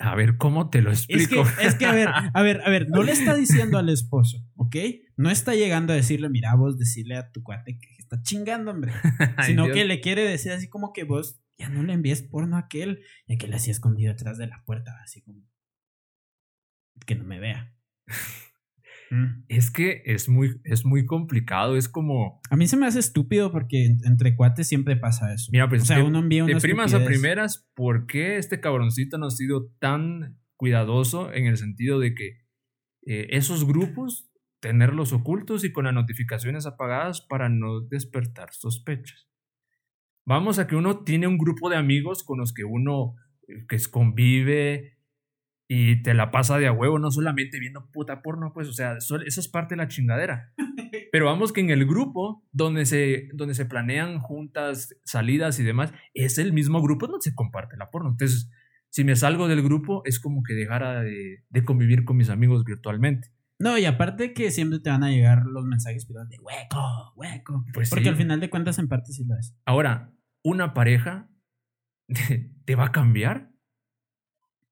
A 0.00 0.14
ver, 0.14 0.36
¿cómo 0.36 0.70
te 0.70 0.80
lo 0.80 0.90
Es 0.92 1.06
explico? 1.08 1.42
que, 1.58 1.66
es 1.66 1.74
que, 1.74 1.84
a 1.86 1.92
ver, 1.92 2.08
a 2.08 2.42
ver, 2.42 2.60
a 2.64 2.70
ver, 2.70 2.88
no 2.88 3.02
le 3.02 3.12
está 3.12 3.34
diciendo 3.34 3.78
al 3.78 3.88
esposo, 3.88 4.38
¿ok? 4.56 4.76
No 5.16 5.28
está 5.28 5.54
llegando 5.54 5.92
a 5.92 5.96
decirle, 5.96 6.28
mira, 6.28 6.54
vos 6.54 6.78
decirle 6.78 7.16
a 7.16 7.32
tu 7.32 7.42
cuate 7.42 7.78
que 7.80 7.88
está 7.98 8.22
chingando, 8.22 8.70
hombre. 8.70 8.92
Sino 9.44 9.64
que 9.72 9.84
le 9.84 10.00
quiere 10.00 10.22
decir 10.22 10.52
así 10.52 10.68
como 10.68 10.92
que 10.92 11.02
vos 11.04 11.40
ya 11.58 11.68
no 11.68 11.82
le 11.82 11.92
envíes 11.92 12.22
porno 12.22 12.56
a 12.56 12.60
aquel, 12.60 13.02
y 13.26 13.34
aquel 13.34 13.52
así 13.54 13.70
escondido 13.70 14.12
detrás 14.12 14.38
de 14.38 14.46
la 14.46 14.62
puerta, 14.64 14.96
así 15.02 15.22
como 15.22 15.42
que 17.06 17.14
no 17.14 17.24
me 17.24 17.38
vea. 17.38 17.74
Mm. 19.10 19.44
Es 19.48 19.70
que 19.70 20.02
es 20.04 20.28
muy, 20.28 20.60
es 20.64 20.84
muy 20.84 21.06
complicado. 21.06 21.76
Es 21.76 21.88
como, 21.88 22.40
A 22.50 22.56
mí 22.56 22.66
se 22.68 22.76
me 22.76 22.86
hace 22.86 22.98
estúpido 22.98 23.50
porque 23.50 23.86
en- 23.86 23.98
entre 24.04 24.36
cuates 24.36 24.68
siempre 24.68 24.96
pasa 24.96 25.32
eso. 25.32 25.50
mira, 25.50 25.68
pues 25.68 25.82
o 25.82 25.84
sea, 25.86 26.04
uno 26.04 26.18
envía 26.18 26.44
una 26.44 26.54
de 26.54 26.60
primas 26.60 26.92
a 26.92 27.02
primeras, 27.04 27.68
¿por 27.74 28.06
qué 28.06 28.36
este 28.36 28.60
cabroncito 28.60 29.16
no 29.16 29.26
ha 29.26 29.30
sido 29.30 29.70
tan 29.78 30.38
cuidadoso 30.56 31.32
en 31.32 31.46
el 31.46 31.56
sentido 31.56 31.98
de 31.98 32.14
que 32.14 32.42
eh, 33.06 33.28
esos 33.30 33.66
grupos, 33.66 34.30
tenerlos 34.60 35.12
ocultos 35.12 35.64
y 35.64 35.72
con 35.72 35.86
las 35.86 35.94
notificaciones 35.94 36.66
apagadas 36.66 37.22
para 37.22 37.48
no 37.48 37.80
despertar 37.80 38.52
sospechas? 38.52 39.27
Vamos 40.28 40.58
a 40.58 40.66
que 40.66 40.76
uno 40.76 41.04
tiene 41.04 41.26
un 41.26 41.38
grupo 41.38 41.70
de 41.70 41.76
amigos 41.76 42.22
con 42.22 42.38
los 42.38 42.52
que 42.52 42.62
uno 42.64 43.14
eh, 43.48 43.64
que 43.66 43.76
es- 43.76 43.88
convive 43.88 44.98
y 45.66 46.02
te 46.02 46.12
la 46.12 46.30
pasa 46.30 46.58
de 46.58 46.66
a 46.66 46.72
huevo, 46.72 46.98
no 46.98 47.10
solamente 47.10 47.58
viendo 47.58 47.90
puta 47.90 48.20
porno, 48.20 48.52
pues, 48.52 48.68
o 48.68 48.72
sea, 48.74 48.98
eso, 48.98 49.16
eso 49.22 49.40
es 49.40 49.48
parte 49.48 49.74
de 49.74 49.78
la 49.78 49.88
chingadera. 49.88 50.52
Pero 51.12 51.24
vamos 51.24 51.52
que 51.52 51.62
en 51.62 51.70
el 51.70 51.86
grupo 51.86 52.46
donde 52.52 52.84
se, 52.84 53.28
donde 53.32 53.54
se 53.54 53.64
planean 53.64 54.18
juntas, 54.18 54.94
salidas 55.02 55.58
y 55.60 55.64
demás, 55.64 55.94
es 56.12 56.36
el 56.36 56.52
mismo 56.52 56.82
grupo 56.82 57.06
donde 57.06 57.22
se 57.22 57.34
comparte 57.34 57.78
la 57.78 57.88
porno. 57.90 58.10
Entonces, 58.10 58.50
si 58.90 59.04
me 59.04 59.16
salgo 59.16 59.48
del 59.48 59.62
grupo, 59.62 60.02
es 60.04 60.20
como 60.20 60.42
que 60.42 60.52
dejara 60.52 61.00
de, 61.02 61.44
de 61.48 61.64
convivir 61.64 62.04
con 62.04 62.18
mis 62.18 62.28
amigos 62.28 62.64
virtualmente. 62.64 63.28
No, 63.58 63.76
y 63.78 63.86
aparte 63.86 64.34
que 64.34 64.50
siempre 64.50 64.78
te 64.78 64.90
van 64.90 65.04
a 65.04 65.10
llegar 65.10 65.44
los 65.46 65.64
mensajes 65.64 66.06
de 66.06 66.38
hueco, 66.38 67.12
hueco. 67.16 67.64
Pues 67.72 67.88
porque 67.90 68.04
sí. 68.04 68.10
al 68.10 68.16
final 68.16 68.40
de 68.40 68.50
cuentas 68.50 68.78
en 68.78 68.88
parte 68.88 69.12
sí 69.12 69.24
lo 69.24 69.36
es. 69.36 69.56
Ahora, 69.64 70.12
una 70.48 70.74
pareja 70.74 71.30
te 72.64 72.74
va 72.74 72.86
a 72.86 72.92
cambiar. 72.92 73.50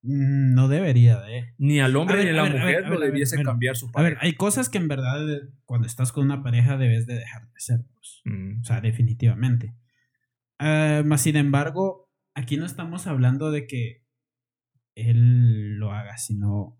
Mm, 0.03 0.55
No 0.55 0.69
debería 0.69 1.21
de. 1.21 1.55
Ni 1.59 1.81
al 1.81 1.97
hombre 1.97 2.17
ver, 2.17 2.25
ni 2.25 2.31
a 2.31 2.35
la 2.35 2.43
ver, 2.45 2.53
mujer 2.53 2.85
a 2.85 2.91
ver, 2.91 2.99
ver, 2.99 3.01
debiese 3.11 3.43
cambiar 3.43 3.77
su 3.77 3.87
A 3.95 4.03
ver, 4.03 4.15
pareja. 4.15 4.21
hay 4.23 4.35
cosas 4.35 4.69
que 4.69 4.79
en 4.79 4.89
verdad 4.89 5.21
cuando 5.65 5.87
estás 5.87 6.13
con 6.13 6.25
una 6.25 6.43
pareja 6.43 6.77
debes 6.77 7.07
de 7.07 7.15
dejar 7.15 7.43
de 7.51 7.61
ser. 7.61 7.81
pues. 7.95 8.23
Mm, 8.25 8.61
O 8.61 8.65
sea, 8.65 8.81
definitivamente. 8.81 9.75
Ah, 10.59 11.03
más 11.05 11.23
sin 11.23 11.37
embargo, 11.37 12.11
aquí 12.35 12.57
no 12.57 12.67
estamos 12.67 13.07
hablando 13.07 13.51
de 13.51 13.67
que 13.67 14.05
él 14.95 15.75
lo 15.79 15.93
haga, 15.93 16.17
sino 16.19 16.79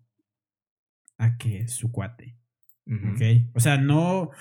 a 1.17 1.37
que 1.37 1.67
su 1.67 1.91
cuate. 1.91 2.37
ujú. 2.85 3.09
¿Ok? 3.13 3.21
O 3.55 3.59
sea, 3.59 3.77
no. 3.77 4.31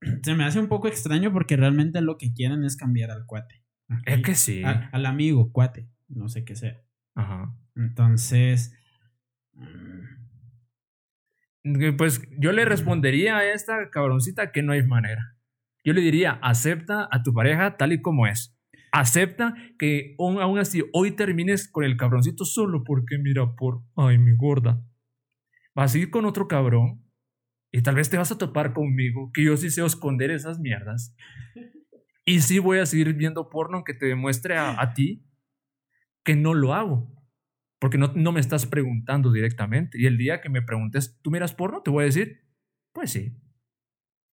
Se 0.22 0.34
me 0.34 0.44
hace 0.44 0.60
un 0.60 0.68
poco 0.68 0.88
extraño 0.88 1.32
porque 1.32 1.56
realmente 1.56 2.00
lo 2.00 2.18
que 2.18 2.32
quieren 2.32 2.64
es 2.64 2.76
cambiar 2.76 3.10
al 3.10 3.26
cuate. 3.26 3.59
Es 4.06 4.22
que 4.22 4.34
sí. 4.34 4.62
Al, 4.64 4.88
al 4.92 5.06
amigo, 5.06 5.52
cuate. 5.52 5.88
No 6.08 6.28
sé 6.28 6.44
qué 6.44 6.56
sea. 6.56 6.80
Ajá. 7.14 7.54
Entonces. 7.76 8.72
mm, 11.64 11.96
Pues 11.96 12.22
yo 12.38 12.52
le 12.52 12.64
respondería 12.64 13.38
a 13.38 13.52
esta 13.52 13.90
cabroncita 13.90 14.52
que 14.52 14.62
no 14.62 14.72
hay 14.72 14.82
manera. 14.86 15.36
Yo 15.84 15.92
le 15.92 16.00
diría, 16.00 16.32
acepta 16.42 17.08
a 17.10 17.22
tu 17.22 17.32
pareja 17.32 17.76
tal 17.76 17.92
y 17.92 18.00
como 18.02 18.26
es. 18.26 18.56
Acepta 18.92 19.54
que 19.78 20.14
aún, 20.18 20.40
aún 20.40 20.58
así 20.58 20.82
hoy 20.92 21.12
termines 21.12 21.70
con 21.70 21.84
el 21.84 21.96
cabroncito 21.96 22.44
solo 22.44 22.82
porque 22.84 23.18
mira 23.18 23.54
por, 23.54 23.82
ay, 23.96 24.18
mi 24.18 24.34
gorda. 24.36 24.82
Vas 25.74 25.94
a 25.94 25.98
ir 25.98 26.10
con 26.10 26.24
otro 26.24 26.48
cabrón 26.48 27.04
y 27.72 27.82
tal 27.82 27.94
vez 27.94 28.10
te 28.10 28.16
vas 28.18 28.32
a 28.32 28.38
topar 28.38 28.72
conmigo, 28.72 29.30
que 29.32 29.44
yo 29.44 29.56
sí 29.56 29.70
sé 29.70 29.84
esconder 29.84 30.30
esas 30.30 30.58
mierdas. 30.58 31.14
Y 32.30 32.40
sí 32.42 32.58
voy 32.58 32.78
a 32.78 32.86
seguir 32.86 33.12
viendo 33.14 33.48
porno 33.48 33.82
que 33.84 33.94
te 33.94 34.06
demuestre 34.06 34.56
a, 34.56 34.80
a 34.80 34.94
ti 34.94 35.24
que 36.24 36.36
no 36.36 36.54
lo 36.54 36.74
hago. 36.74 37.12
Porque 37.80 37.96
no, 37.98 38.12
no 38.14 38.30
me 38.32 38.40
estás 38.40 38.66
preguntando 38.66 39.32
directamente. 39.32 39.98
Y 40.00 40.06
el 40.06 40.18
día 40.18 40.40
que 40.40 40.50
me 40.50 40.62
preguntes, 40.62 41.18
¿tú 41.22 41.30
miras 41.30 41.54
porno? 41.54 41.82
Te 41.82 41.90
voy 41.90 42.02
a 42.02 42.06
decir, 42.06 42.42
pues 42.92 43.10
sí. 43.10 43.34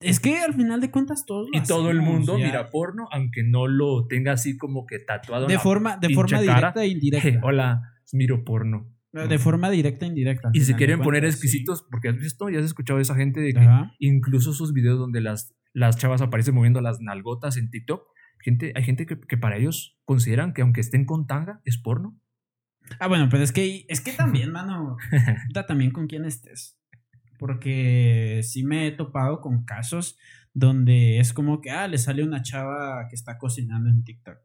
Es 0.00 0.18
que 0.18 0.38
al 0.38 0.54
final 0.54 0.80
de 0.80 0.90
cuentas 0.90 1.24
todos 1.24 1.48
lo 1.50 1.58
Y 1.58 1.62
todo 1.62 1.90
el 1.90 2.00
mundo 2.02 2.38
ya. 2.38 2.46
mira 2.46 2.70
porno, 2.70 3.06
aunque 3.12 3.42
no 3.42 3.66
lo 3.68 4.06
tenga 4.06 4.32
así 4.32 4.56
como 4.56 4.86
que 4.86 4.98
tatuado. 4.98 5.44
en 5.44 5.48
De 5.48 5.54
la 5.54 5.60
forma, 5.60 5.96
de 5.96 6.10
forma 6.10 6.38
cara. 6.40 6.54
directa 6.56 6.84
e 6.84 6.88
indirecta. 6.88 7.40
Hola, 7.42 7.82
miro 8.12 8.44
porno. 8.44 8.93
De 9.14 9.38
forma 9.38 9.70
directa 9.70 10.06
e 10.06 10.08
indirecta. 10.08 10.50
Y 10.52 10.62
se 10.62 10.74
quieren 10.74 11.00
poner 11.00 11.24
exquisitos, 11.24 11.86
porque 11.88 12.08
has 12.08 12.16
visto, 12.16 12.48
ya 12.48 12.58
has 12.58 12.64
escuchado 12.64 12.98
a 12.98 13.02
esa 13.02 13.14
gente 13.14 13.40
de 13.40 13.52
que 13.52 13.68
incluso 14.00 14.52
sus 14.52 14.72
videos 14.72 14.98
donde 14.98 15.20
las, 15.20 15.54
las 15.72 15.96
chavas 15.96 16.20
aparecen 16.20 16.54
moviendo 16.54 16.80
las 16.80 17.00
nalgotas 17.00 17.56
en 17.56 17.70
TikTok, 17.70 18.02
gente, 18.40 18.72
hay 18.74 18.82
gente 18.82 19.06
que, 19.06 19.20
que 19.20 19.38
para 19.38 19.56
ellos 19.56 19.96
consideran 20.04 20.52
que 20.52 20.62
aunque 20.62 20.80
estén 20.80 21.04
con 21.04 21.28
tanga, 21.28 21.60
es 21.64 21.78
porno. 21.78 22.18
Ah, 22.98 23.06
bueno, 23.06 23.28
pero 23.30 23.42
es 23.42 23.52
que, 23.52 23.86
es 23.88 24.00
que 24.00 24.12
también, 24.12 24.50
mano, 24.52 24.96
da 25.52 25.64
también 25.64 25.92
con 25.92 26.08
quién 26.08 26.24
estés. 26.24 26.76
Porque 27.38 28.40
sí 28.42 28.64
me 28.64 28.86
he 28.86 28.92
topado 28.92 29.40
con 29.40 29.64
casos 29.64 30.18
donde 30.54 31.18
es 31.18 31.32
como 31.32 31.60
que, 31.60 31.70
ah, 31.70 31.86
le 31.86 31.98
sale 31.98 32.24
una 32.24 32.42
chava 32.42 33.06
que 33.08 33.14
está 33.14 33.38
cocinando 33.38 33.90
en 33.90 34.02
TikTok. 34.02 34.38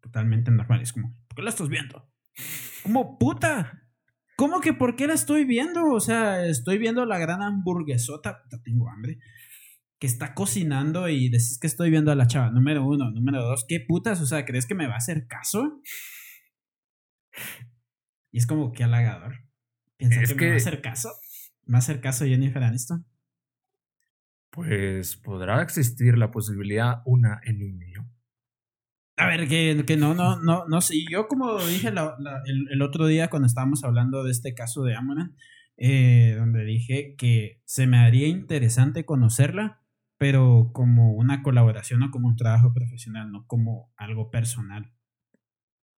Totalmente 0.00 0.50
normal. 0.50 0.80
Es 0.80 0.92
como, 0.92 1.14
¿por 1.28 1.36
qué 1.36 1.42
la 1.42 1.50
estás 1.50 1.68
viendo? 1.68 2.08
Como 2.82 3.18
puta. 3.18 3.84
¿Cómo 4.36 4.60
que 4.60 4.72
por 4.72 4.96
qué 4.96 5.06
la 5.06 5.14
estoy 5.14 5.44
viendo? 5.44 5.84
O 5.92 6.00
sea, 6.00 6.46
estoy 6.46 6.78
viendo 6.78 7.04
la 7.04 7.18
gran 7.18 7.42
hamburguesota. 7.42 8.42
Tengo 8.64 8.88
hambre. 8.88 9.18
Que 9.98 10.06
está 10.06 10.34
cocinando 10.34 11.08
y 11.08 11.28
decís 11.28 11.58
que 11.60 11.66
estoy 11.66 11.90
viendo 11.90 12.12
a 12.12 12.14
la 12.14 12.26
chava. 12.26 12.50
Número 12.50 12.86
uno. 12.86 13.10
Número 13.10 13.42
dos. 13.42 13.64
¿Qué 13.66 13.80
putas? 13.86 14.20
O 14.20 14.26
sea, 14.26 14.44
¿crees 14.44 14.66
que 14.66 14.74
me 14.74 14.86
va 14.86 14.94
a 14.94 14.98
hacer 14.98 15.26
caso? 15.26 15.82
Y 18.30 18.38
es 18.38 18.46
como 18.46 18.72
que 18.72 18.84
halagador. 18.84 19.48
¿Piensas 19.96 20.28
que, 20.28 20.34
me 20.36 20.48
va 20.48 20.54
a 20.54 20.56
hacer 20.56 20.80
caso? 20.80 21.10
¿Me 21.66 21.72
va 21.72 21.78
a 21.78 21.80
hacer 21.80 22.00
caso 22.00 22.24
Jennifer 22.24 22.62
Aniston? 22.62 23.04
Pues 24.50 25.16
podrá 25.16 25.62
existir 25.62 26.16
la 26.16 26.30
posibilidad 26.30 27.02
una 27.04 27.40
en 27.44 27.62
un 27.62 27.76
millón. 27.76 28.17
A 29.18 29.26
ver, 29.26 29.48
que, 29.48 29.84
que 29.86 29.96
no, 29.96 30.14
no, 30.14 30.40
no, 30.40 30.64
no 30.68 30.80
sé. 30.80 30.94
Yo 31.10 31.26
como 31.26 31.58
dije 31.58 31.88
el, 31.88 32.68
el, 32.70 32.82
otro 32.82 33.06
día 33.06 33.28
cuando 33.28 33.46
estábamos 33.46 33.82
hablando 33.84 34.22
de 34.22 34.30
este 34.30 34.54
caso 34.54 34.84
de 34.84 34.94
Amona, 34.94 35.34
eh, 35.76 36.34
donde 36.38 36.64
dije 36.64 37.14
que 37.16 37.60
se 37.64 37.86
me 37.86 37.98
haría 37.98 38.28
interesante 38.28 39.04
conocerla, 39.04 39.82
pero 40.18 40.70
como 40.72 41.12
una 41.12 41.42
colaboración 41.42 42.02
o 42.02 42.10
como 42.10 42.28
un 42.28 42.36
trabajo 42.36 42.72
profesional, 42.72 43.30
no 43.30 43.44
como 43.46 43.92
algo 43.96 44.30
personal. 44.30 44.92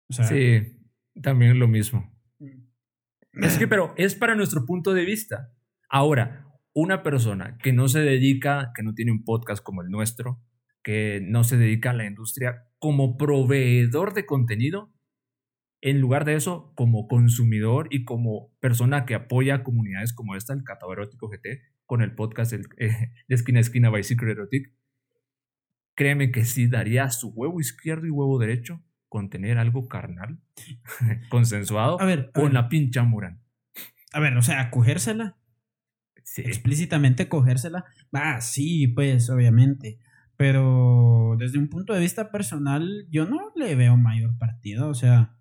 sí, 0.10 0.80
también 1.22 1.60
lo 1.60 1.68
mismo. 1.68 2.14
Mm. 2.40 3.44
Es 3.44 3.58
que, 3.58 3.68
pero 3.68 3.94
es 3.98 4.16
para 4.16 4.36
nuestro 4.36 4.66
punto 4.66 4.94
de 4.94 5.06
vista. 5.06 5.54
Ahora, 5.90 6.46
una 6.74 7.04
persona 7.04 7.58
que 7.58 7.74
no 7.74 7.88
se 7.88 8.00
dedica, 8.00 8.72
que 8.76 8.84
no 8.84 8.94
tiene 8.94 9.12
un 9.12 9.24
podcast 9.24 9.64
como 9.64 9.82
el 9.82 9.90
nuestro, 9.90 10.42
que 10.84 11.22
no 11.24 11.44
se 11.44 11.58
dedica 11.58 11.92
a 11.92 11.94
la 11.94 12.06
industria 12.06 12.66
como 12.80 13.18
proveedor 13.18 14.14
de 14.14 14.26
contenido, 14.26 14.94
en 15.82 16.02
lugar 16.02 16.26
de 16.26 16.36
eso, 16.36 16.74
como 16.76 17.08
consumidor 17.08 17.88
y 17.90 18.04
como 18.04 18.54
persona 18.60 19.06
que 19.06 19.16
apoya 19.16 19.64
comunidades 19.64 20.14
como 20.14 20.36
esta, 20.36 20.54
el 20.54 20.64
Catado 20.64 20.92
Erótico 20.94 21.30
GT, 21.30 21.62
con 21.86 22.02
el 22.02 22.16
podcast 22.16 22.54
eh, 22.54 22.62
de 23.28 23.36
Esquina 23.36 23.60
a 23.60 23.62
Esquina 23.62 23.90
by 23.90 24.04
Secret 24.04 24.32
Erotic, 24.32 24.74
créeme 25.96 26.32
que 26.32 26.46
sí 26.46 26.68
daría 26.68 27.10
su 27.10 27.30
huevo 27.30 27.60
izquierdo 27.60 28.08
y 28.08 28.10
huevo 28.10 28.40
derecho 28.40 28.84
con 29.10 29.30
tener 29.30 29.58
algo 29.58 29.88
carnal, 29.88 30.40
consensuado, 31.30 32.00
a 32.00 32.06
ver, 32.06 32.32
con 32.34 32.54
la 32.54 32.70
pincha 32.70 33.04
Muran. 33.04 33.42
A 34.14 34.20
ver, 34.20 34.36
o 34.38 34.42
sea, 34.42 34.70
cogérsela. 34.72 35.38
Explícitamente 36.38 37.28
cogérsela. 37.28 37.86
Va, 38.16 38.40
sí, 38.42 38.88
pues, 38.88 39.30
obviamente. 39.30 40.00
Pero 40.40 41.36
desde 41.38 41.60
un 41.60 41.68
punto 41.68 41.92
de 41.92 42.00
vista 42.00 42.32
personal, 42.32 43.06
yo 43.10 43.26
no 43.26 43.52
le 43.58 43.76
veo 43.76 43.98
mayor 43.98 44.38
partido. 44.38 44.88
O 44.88 44.94
sea, 44.94 45.36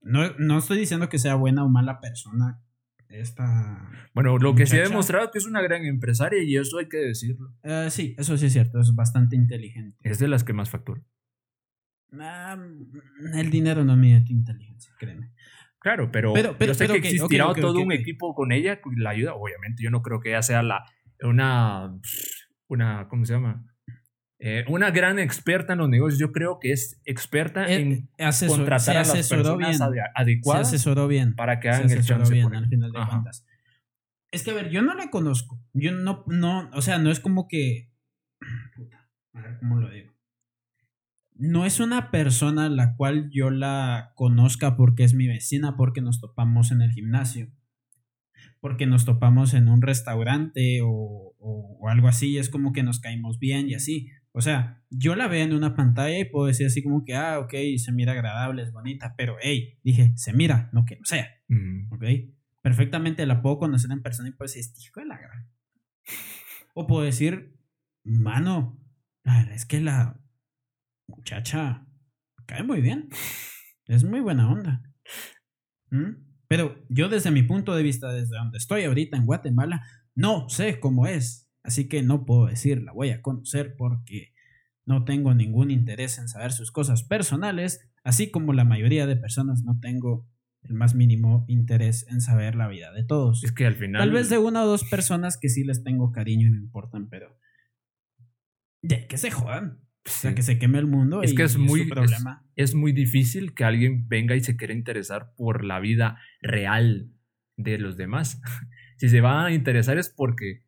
no, 0.00 0.28
no 0.40 0.58
estoy 0.58 0.76
diciendo 0.76 1.08
que 1.08 1.20
sea 1.20 1.36
buena 1.36 1.64
o 1.64 1.68
mala 1.68 2.00
persona 2.00 2.60
esta. 3.08 3.88
Bueno, 4.12 4.36
lo 4.38 4.56
que 4.56 4.66
se 4.66 4.80
ha 4.80 4.88
demostrado 4.88 5.30
que 5.30 5.38
es 5.38 5.46
una 5.46 5.62
gran 5.62 5.84
empresaria 5.84 6.42
y 6.42 6.56
eso 6.56 6.78
hay 6.78 6.88
que 6.88 6.96
decirlo. 6.96 7.54
Eh, 7.62 7.86
sí, 7.92 8.16
eso 8.18 8.36
sí 8.36 8.46
es 8.46 8.52
cierto, 8.52 8.80
es 8.80 8.92
bastante 8.96 9.36
inteligente. 9.36 9.96
Es 10.02 10.18
de 10.18 10.26
las 10.26 10.42
que 10.42 10.52
más 10.52 10.68
factura. 10.68 11.00
Ah, 12.18 12.58
el 13.34 13.50
dinero 13.50 13.84
no 13.84 13.96
mide 13.96 14.20
tu 14.22 14.32
inteligencia, 14.32 14.92
créeme. 14.98 15.30
Claro, 15.78 16.10
pero, 16.10 16.32
pero, 16.32 16.56
yo 16.58 16.74
sé 16.74 16.88
que 16.88 16.96
existirá 16.96 17.54
todo 17.54 17.78
un 17.78 17.92
equipo 17.92 18.34
con 18.34 18.50
ella 18.50 18.80
la 18.96 19.10
ayuda. 19.10 19.34
Obviamente, 19.34 19.84
yo 19.84 19.92
no 19.92 20.02
creo 20.02 20.18
que 20.18 20.30
ella 20.30 20.42
sea 20.42 20.64
la 20.64 20.84
una, 21.22 21.96
una 22.66 23.06
¿cómo 23.06 23.24
se 23.26 23.34
llama? 23.34 23.64
Eh, 24.46 24.62
una 24.68 24.90
gran 24.90 25.18
experta 25.18 25.72
en 25.72 25.78
los 25.78 25.88
negocios, 25.88 26.20
yo 26.20 26.30
creo 26.30 26.58
que 26.60 26.72
es 26.72 27.00
experta 27.06 27.66
eh, 27.66 27.76
en 27.76 28.10
contratar 28.46 28.98
a 28.98 28.98
las 28.98 29.26
personas 29.26 29.56
bien. 29.56 30.02
adecuadas 30.14 30.68
se 30.68 30.76
asesoró 30.76 31.08
bien. 31.08 31.34
para 31.34 31.60
que 31.60 31.70
hagan 31.70 31.90
el 31.90 32.04
chance 32.04 32.30
bien 32.30 32.54
al 32.54 32.68
final 32.68 32.92
de 32.92 33.06
cuentas. 33.06 33.46
Es 34.30 34.42
que 34.42 34.50
a 34.50 34.54
ver, 34.54 34.68
yo 34.68 34.82
no 34.82 34.94
le 34.96 35.08
conozco. 35.08 35.58
Yo 35.72 35.92
no, 35.92 36.24
no, 36.26 36.68
o 36.74 36.82
sea, 36.82 36.98
no 36.98 37.10
es 37.10 37.20
como 37.20 37.48
que. 37.48 37.90
Puta, 38.76 39.08
a 39.32 39.40
ver 39.40 39.56
cómo 39.60 39.80
lo 39.80 39.88
digo. 39.88 40.12
No 41.32 41.64
es 41.64 41.80
una 41.80 42.10
persona 42.10 42.68
la 42.68 42.96
cual 42.96 43.30
yo 43.32 43.48
la 43.48 44.12
conozca 44.14 44.76
porque 44.76 45.04
es 45.04 45.14
mi 45.14 45.26
vecina, 45.26 45.74
porque 45.78 46.02
nos 46.02 46.20
topamos 46.20 46.70
en 46.70 46.82
el 46.82 46.90
gimnasio, 46.90 47.50
porque 48.60 48.84
nos 48.84 49.06
topamos 49.06 49.54
en 49.54 49.70
un 49.70 49.80
restaurante 49.80 50.80
o, 50.82 51.34
o 51.38 51.88
algo 51.88 52.08
así, 52.08 52.36
es 52.36 52.50
como 52.50 52.74
que 52.74 52.82
nos 52.82 53.00
caímos 53.00 53.38
bien 53.38 53.70
y 53.70 53.74
así. 53.74 54.10
O 54.36 54.40
sea, 54.40 54.82
yo 54.90 55.14
la 55.14 55.28
veo 55.28 55.44
en 55.44 55.52
una 55.52 55.76
pantalla 55.76 56.18
y 56.18 56.24
puedo 56.24 56.46
decir 56.46 56.66
así 56.66 56.82
como 56.82 57.04
que, 57.04 57.14
ah, 57.14 57.38
ok, 57.38 57.54
se 57.76 57.92
mira 57.92 58.12
agradable, 58.12 58.64
es 58.64 58.72
bonita, 58.72 59.14
pero 59.16 59.36
hey, 59.40 59.78
dije, 59.84 60.12
se 60.16 60.32
mira, 60.32 60.70
no 60.72 60.84
que 60.84 60.96
no 60.96 61.04
sea. 61.04 61.30
Ok. 61.92 62.04
Perfectamente 62.60 63.26
la 63.26 63.42
puedo 63.42 63.58
conocer 63.58 63.92
en 63.92 64.02
persona 64.02 64.28
y 64.28 64.32
puedo 64.32 64.48
decir, 64.48 64.62
este 64.62 64.82
hijo 64.82 64.98
de 64.98 65.06
la 65.06 65.18
gran. 65.18 65.48
O 66.74 66.88
puedo 66.88 67.04
decir, 67.04 67.60
mano, 68.02 68.76
la 69.22 69.38
verdad 69.38 69.54
es 69.54 69.66
que 69.66 69.80
la 69.80 70.20
muchacha 71.06 71.86
cae 72.46 72.64
muy 72.64 72.80
bien. 72.80 73.10
Es 73.86 74.02
muy 74.02 74.18
buena 74.18 74.50
onda. 74.50 74.82
¿Mm? 75.90 76.24
Pero 76.48 76.84
yo 76.88 77.08
desde 77.08 77.30
mi 77.30 77.44
punto 77.44 77.74
de 77.76 77.84
vista, 77.84 78.12
desde 78.12 78.36
donde 78.36 78.58
estoy 78.58 78.82
ahorita 78.84 79.16
en 79.16 79.26
Guatemala, 79.26 79.86
no 80.16 80.48
sé 80.48 80.80
cómo 80.80 81.06
es 81.06 81.43
Así 81.64 81.88
que 81.88 82.02
no 82.02 82.24
puedo 82.24 82.46
decir 82.46 82.82
la 82.82 82.92
voy 82.92 83.10
a 83.10 83.22
conocer 83.22 83.74
porque 83.76 84.32
no 84.86 85.04
tengo 85.04 85.34
ningún 85.34 85.70
interés 85.70 86.18
en 86.18 86.28
saber 86.28 86.52
sus 86.52 86.70
cosas 86.70 87.02
personales, 87.02 87.90
así 88.04 88.30
como 88.30 88.52
la 88.52 88.64
mayoría 88.64 89.06
de 89.06 89.16
personas 89.16 89.64
no 89.64 89.80
tengo 89.80 90.28
el 90.62 90.74
más 90.74 90.94
mínimo 90.94 91.44
interés 91.48 92.06
en 92.08 92.20
saber 92.20 92.54
la 92.54 92.68
vida 92.68 92.92
de 92.92 93.04
todos. 93.04 93.42
Es 93.44 93.52
que 93.52 93.66
al 93.66 93.74
final... 93.74 94.00
Tal 94.00 94.12
vez 94.12 94.28
de 94.30 94.38
una 94.38 94.62
o 94.62 94.66
dos 94.66 94.84
personas 94.84 95.38
que 95.38 95.48
sí 95.48 95.64
les 95.64 95.82
tengo 95.82 96.12
cariño 96.12 96.46
y 96.48 96.50
me 96.50 96.58
importan, 96.58 97.08
pero... 97.08 97.38
Ya, 98.82 99.06
que 99.06 99.16
se 99.16 99.30
jodan. 99.30 99.80
O 100.06 100.10
sea, 100.10 100.34
que 100.34 100.42
se 100.42 100.58
queme 100.58 100.78
el 100.78 100.86
mundo. 100.86 101.22
Es 101.22 101.34
que 101.34 101.44
es 101.44 101.56
muy, 101.56 101.88
problema. 101.88 102.46
es 102.56 102.74
muy 102.74 102.92
difícil 102.92 103.54
que 103.54 103.64
alguien 103.64 104.06
venga 104.06 104.36
y 104.36 104.40
se 104.40 104.56
quiera 104.56 104.74
interesar 104.74 105.34
por 105.34 105.64
la 105.64 105.80
vida 105.80 106.18
real 106.42 107.10
de 107.56 107.78
los 107.78 107.96
demás. 107.96 108.40
si 108.98 109.08
se 109.08 109.22
va 109.22 109.46
a 109.46 109.52
interesar 109.52 109.96
es 109.96 110.10
porque 110.10 110.63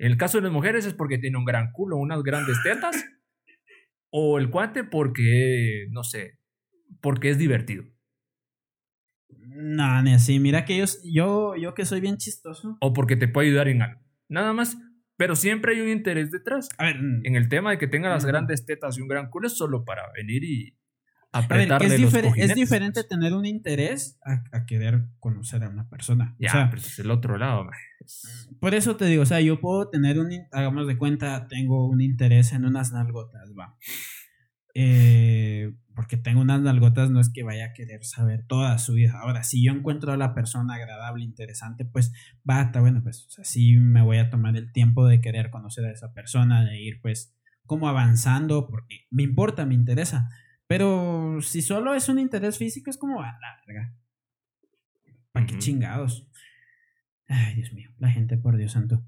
en 0.00 0.12
el 0.12 0.16
caso 0.16 0.38
de 0.38 0.44
las 0.44 0.52
mujeres 0.52 0.86
es 0.86 0.94
porque 0.94 1.18
tiene 1.18 1.36
un 1.36 1.44
gran 1.44 1.72
culo, 1.72 1.98
unas 1.98 2.22
grandes 2.22 2.56
tetas. 2.62 2.96
o 4.10 4.38
el 4.38 4.48
cuate 4.48 4.82
porque, 4.82 5.88
no 5.90 6.04
sé, 6.04 6.38
porque 7.02 7.28
es 7.28 7.36
divertido. 7.36 7.84
No, 9.28 10.02
ni 10.02 10.14
así. 10.14 10.40
Mira 10.40 10.64
que 10.64 10.78
yo, 10.78 10.86
yo, 11.04 11.54
yo 11.54 11.74
que 11.74 11.84
soy 11.84 12.00
bien 12.00 12.16
chistoso. 12.16 12.78
O 12.80 12.94
porque 12.94 13.14
te 13.16 13.28
puede 13.28 13.48
ayudar 13.48 13.68
en 13.68 13.82
algo. 13.82 14.00
Nada 14.26 14.54
más. 14.54 14.78
Pero 15.18 15.36
siempre 15.36 15.74
hay 15.74 15.82
un 15.82 15.90
interés 15.90 16.30
detrás. 16.30 16.70
A 16.78 16.86
ver. 16.86 16.96
En 16.96 17.36
el 17.36 17.50
tema 17.50 17.72
de 17.72 17.76
que 17.76 17.86
tenga 17.86 18.08
las 18.08 18.24
grandes 18.24 18.64
tetas 18.64 18.96
y 18.96 19.02
un 19.02 19.08
gran 19.08 19.28
culo 19.28 19.48
es 19.48 19.56
solo 19.58 19.84
para 19.84 20.10
venir 20.16 20.42
y 20.44 20.78
a 21.32 21.46
ver, 21.46 21.70
es, 22.36 22.54
diferente 22.54 23.04
tener 23.04 23.34
un 23.34 23.46
interés 23.46 24.18
a, 24.24 24.66
querer 24.66 25.04
conocer 25.20 25.62
a 25.62 25.68
una 25.68 25.88
persona. 25.88 26.34
Ya, 26.40 26.48
o 26.48 26.52
sea, 26.52 26.70
pero 26.70 26.82
es 26.82 26.98
el 26.98 27.10
otro 27.10 27.38
lado. 27.38 27.70
Por 28.58 28.74
eso 28.74 28.96
te 28.96 29.04
digo, 29.04 29.22
o 29.22 29.26
sea, 29.26 29.40
yo 29.40 29.60
puedo 29.60 29.88
tener 29.90 30.18
un, 30.18 30.30
hagamos 30.50 30.88
de 30.88 30.98
cuenta, 30.98 31.46
tengo 31.46 31.86
un 31.86 32.00
interés 32.00 32.52
en 32.52 32.64
unas 32.64 32.92
nalgotas, 32.92 33.52
va. 33.56 33.76
Eh, 34.74 35.72
porque 35.94 36.16
tengo 36.16 36.40
unas 36.40 36.60
nalgotas, 36.62 37.10
no 37.10 37.20
es 37.20 37.30
que 37.30 37.44
vaya 37.44 37.66
a 37.66 37.72
querer 37.74 38.04
saber 38.04 38.44
toda 38.48 38.76
su 38.78 38.94
vida. 38.94 39.20
Ahora, 39.20 39.44
si 39.44 39.64
yo 39.64 39.72
encuentro 39.72 40.12
a 40.12 40.16
la 40.16 40.34
persona 40.34 40.74
agradable, 40.74 41.24
interesante, 41.24 41.84
pues 41.84 42.12
está 42.48 42.80
bueno, 42.80 43.02
pues, 43.04 43.26
o 43.26 43.30
sea, 43.30 43.44
sí 43.44 43.76
me 43.76 44.02
voy 44.02 44.18
a 44.18 44.30
tomar 44.30 44.56
el 44.56 44.72
tiempo 44.72 45.06
de 45.06 45.20
querer 45.20 45.50
conocer 45.50 45.84
a 45.84 45.92
esa 45.92 46.12
persona, 46.12 46.64
de 46.64 46.80
ir, 46.80 47.00
pues, 47.00 47.36
como 47.66 47.88
avanzando, 47.88 48.66
porque 48.66 49.06
me 49.10 49.22
importa, 49.22 49.64
me 49.64 49.74
interesa 49.74 50.28
pero 50.70 51.42
si 51.42 51.62
solo 51.62 51.96
es 51.96 52.08
un 52.08 52.20
interés 52.20 52.56
físico, 52.56 52.90
es 52.90 52.96
como 52.96 53.20
a 53.20 53.26
la 53.26 53.60
verga. 53.66 53.92
¿Para 55.32 55.44
qué 55.44 55.58
chingados? 55.58 56.30
Ay, 57.26 57.56
Dios 57.56 57.72
mío, 57.72 57.90
la 57.98 58.08
gente, 58.08 58.36
por 58.36 58.56
Dios 58.56 58.70
santo. 58.70 59.04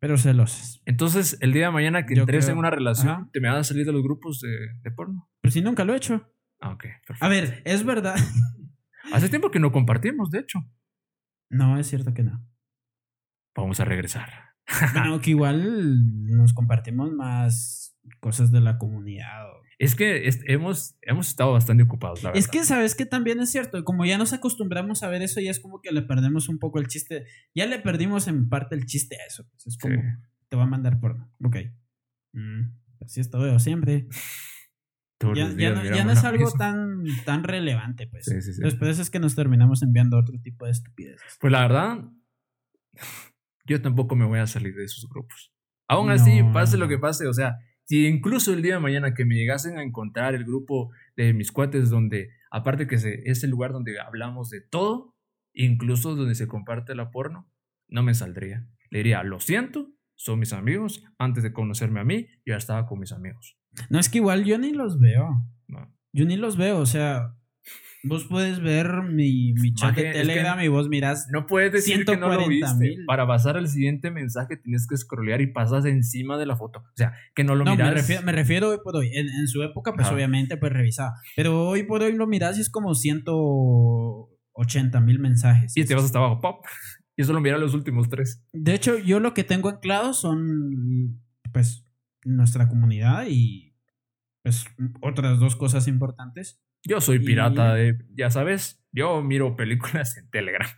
Pero 0.00 0.18
celosas. 0.18 0.82
Entonces, 0.86 1.38
el 1.42 1.52
día 1.52 1.66
de 1.66 1.70
mañana 1.70 2.06
que 2.06 2.14
entres 2.14 2.48
en 2.48 2.58
una 2.58 2.70
relación, 2.70 3.30
¿te 3.30 3.38
me 3.38 3.48
vas 3.48 3.58
a 3.58 3.62
salir 3.62 3.86
de 3.86 3.92
los 3.92 4.02
grupos 4.02 4.40
de, 4.40 4.90
porno? 4.90 5.30
Pero 5.40 5.52
si 5.52 5.62
nunca 5.62 5.84
lo 5.84 5.94
he 5.94 5.96
hecho. 5.96 6.28
Ah, 6.58 6.70
ok. 6.70 6.86
A 7.20 7.28
ver, 7.28 7.62
es 7.64 7.84
verdad. 7.84 8.16
Hace 9.12 9.28
tiempo 9.28 9.52
que 9.52 9.60
no 9.60 9.70
compartimos, 9.70 10.32
de 10.32 10.40
hecho. 10.40 10.58
No, 11.50 11.78
es 11.78 11.86
cierto 11.86 12.14
que 12.14 12.24
no. 12.24 12.44
Vamos 13.54 13.78
a 13.78 13.84
regresar. 13.84 14.56
Bueno, 14.92 15.20
que 15.20 15.30
igual 15.30 16.26
nos 16.26 16.52
compartimos 16.52 17.12
más 17.12 17.96
cosas 18.18 18.50
de 18.50 18.60
la 18.60 18.76
comunidad. 18.76 19.46
Es 19.80 19.94
que 19.94 20.28
hemos, 20.46 20.94
hemos 21.00 21.28
estado 21.28 21.52
bastante 21.52 21.84
ocupados, 21.84 22.22
la 22.22 22.28
verdad. 22.28 22.38
Es 22.38 22.48
que 22.48 22.64
sabes 22.64 22.94
que 22.94 23.06
también 23.06 23.40
es 23.40 23.50
cierto, 23.50 23.82
como 23.82 24.04
ya 24.04 24.18
nos 24.18 24.34
acostumbramos 24.34 25.02
a 25.02 25.08
ver 25.08 25.22
eso, 25.22 25.40
ya 25.40 25.50
es 25.50 25.58
como 25.58 25.80
que 25.80 25.90
le 25.90 26.02
perdemos 26.02 26.50
un 26.50 26.58
poco 26.58 26.78
el 26.80 26.86
chiste. 26.86 27.24
Ya 27.54 27.64
le 27.64 27.78
perdimos 27.78 28.28
en 28.28 28.50
parte 28.50 28.74
el 28.74 28.84
chiste 28.84 29.16
a 29.16 29.24
eso. 29.26 29.48
Pues, 29.50 29.68
es 29.68 29.78
como, 29.78 29.96
te 30.50 30.56
va 30.56 30.64
a 30.64 30.66
mandar 30.66 31.00
por. 31.00 31.16
Ok. 31.42 31.56
Mm, 32.34 32.72
así 33.00 33.20
esto 33.20 33.40
veo 33.40 33.58
siempre. 33.58 34.06
Ya, 35.34 35.52
ya, 35.52 36.04
no, 36.04 36.12
es 36.12 36.24
algo 36.24 36.50
tan, 36.52 37.04
tan 37.26 37.44
relevante, 37.44 38.06
pues. 38.06 38.24
Sí, 38.24 38.40
sí, 38.40 38.58
Después 38.58 38.98
es 38.98 39.10
que 39.10 39.18
nos 39.18 39.34
terminamos 39.34 39.82
enviando 39.82 40.18
otro 40.18 40.40
tipo 40.40 40.64
de 40.64 40.70
estupideces. 40.70 41.36
Pues 41.38 41.52
la 41.52 41.60
verdad, 41.60 42.08
yo 43.66 43.82
tampoco 43.82 44.16
me 44.16 44.24
voy 44.24 44.38
a 44.38 44.46
salir 44.46 44.74
de 44.74 44.84
esos 44.84 45.06
grupos. 45.10 45.52
Aún 45.88 46.08
así, 46.10 46.42
pase 46.54 46.78
lo 46.78 46.88
que 46.88 46.96
pase, 46.96 47.26
o 47.26 47.34
sea, 47.34 47.58
si 47.90 48.06
incluso 48.06 48.54
el 48.54 48.62
día 48.62 48.74
de 48.74 48.80
mañana 48.80 49.14
que 49.14 49.24
me 49.24 49.34
llegasen 49.34 49.76
a 49.76 49.82
encontrar 49.82 50.36
el 50.36 50.44
grupo 50.44 50.92
de 51.16 51.32
mis 51.32 51.50
cuates 51.50 51.90
donde, 51.90 52.30
aparte 52.52 52.86
que 52.86 52.94
es 52.94 53.42
el 53.42 53.50
lugar 53.50 53.72
donde 53.72 53.98
hablamos 53.98 54.48
de 54.48 54.60
todo, 54.60 55.16
incluso 55.52 56.14
donde 56.14 56.36
se 56.36 56.46
comparte 56.46 56.94
la 56.94 57.10
porno, 57.10 57.50
no 57.88 58.04
me 58.04 58.14
saldría. 58.14 58.64
Le 58.90 59.00
diría, 59.00 59.24
lo 59.24 59.40
siento, 59.40 59.88
son 60.14 60.38
mis 60.38 60.52
amigos, 60.52 61.02
antes 61.18 61.42
de 61.42 61.52
conocerme 61.52 61.98
a 61.98 62.04
mí, 62.04 62.28
yo 62.46 62.52
ya 62.52 62.58
estaba 62.58 62.86
con 62.86 63.00
mis 63.00 63.10
amigos. 63.10 63.58
No, 63.88 63.98
es 63.98 64.08
que 64.08 64.18
igual 64.18 64.44
yo 64.44 64.56
ni 64.56 64.70
los 64.70 65.00
veo. 65.00 65.44
Yo 66.12 66.26
ni 66.26 66.36
los 66.36 66.56
veo, 66.56 66.78
o 66.78 66.86
sea, 66.86 67.34
vos 68.04 68.24
puedes 68.24 68.60
ver 68.60 69.02
mi, 69.02 69.52
mi 69.54 69.74
chat 69.74 69.94
de 69.94 70.12
Telegram 70.12 70.60
y 70.60 70.68
vos 70.68 70.88
mirás. 70.88 71.28
No 71.30 71.46
puedes 71.46 71.72
decir 71.72 72.04
que 72.04 72.16
no 72.16 72.28
lo 72.28 72.48
viste. 72.48 72.96
Para 73.06 73.26
pasar 73.26 73.56
al 73.56 73.68
siguiente 73.68 74.10
mensaje 74.10 74.56
tienes 74.56 74.86
que 74.86 74.96
scrollear 74.96 75.40
y 75.40 75.48
pasas 75.48 75.84
encima 75.84 76.38
de 76.38 76.46
la 76.46 76.56
foto. 76.56 76.80
O 76.80 76.92
sea, 76.94 77.12
que 77.34 77.44
no 77.44 77.54
lo 77.54 77.64
no, 77.64 77.76
Me 77.76 77.90
refiero, 77.90 78.22
me 78.22 78.32
refiero 78.32 78.70
hoy 78.70 78.78
por 78.82 78.96
hoy. 78.96 79.10
En, 79.14 79.48
su 79.48 79.62
época, 79.62 79.92
pues 79.94 80.08
obviamente, 80.08 80.56
pues 80.56 80.72
revisaba. 80.72 81.14
Pero 81.36 81.68
hoy 81.68 81.84
por 81.84 82.02
hoy 82.02 82.12
lo 82.12 82.26
mirás 82.26 82.58
y 82.58 82.60
es 82.60 82.70
como 82.70 82.94
180 82.94 85.00
mil 85.00 85.18
mensajes. 85.18 85.76
Y 85.76 85.84
te 85.84 85.94
vas 85.94 86.04
hasta 86.04 86.18
abajo, 86.18 86.40
pop. 86.40 86.64
Y 87.16 87.24
solo 87.24 87.40
mira 87.40 87.58
los 87.58 87.74
últimos 87.74 88.08
tres. 88.08 88.42
De 88.52 88.74
hecho, 88.74 88.98
yo 88.98 89.20
lo 89.20 89.34
que 89.34 89.44
tengo 89.44 89.68
anclado 89.68 90.14
son, 90.14 91.20
pues, 91.52 91.84
nuestra 92.24 92.68
comunidad 92.68 93.26
y, 93.28 93.74
pues, 94.42 94.64
otras 95.02 95.38
dos 95.38 95.56
cosas 95.56 95.86
importantes. 95.86 96.62
Yo 96.84 97.00
soy 97.00 97.18
pirata 97.18 97.74
de, 97.74 97.98
ya 98.14 98.30
sabes, 98.30 98.82
yo 98.92 99.22
miro 99.22 99.56
películas 99.56 100.16
en 100.18 100.30
Telegram. 100.30 100.68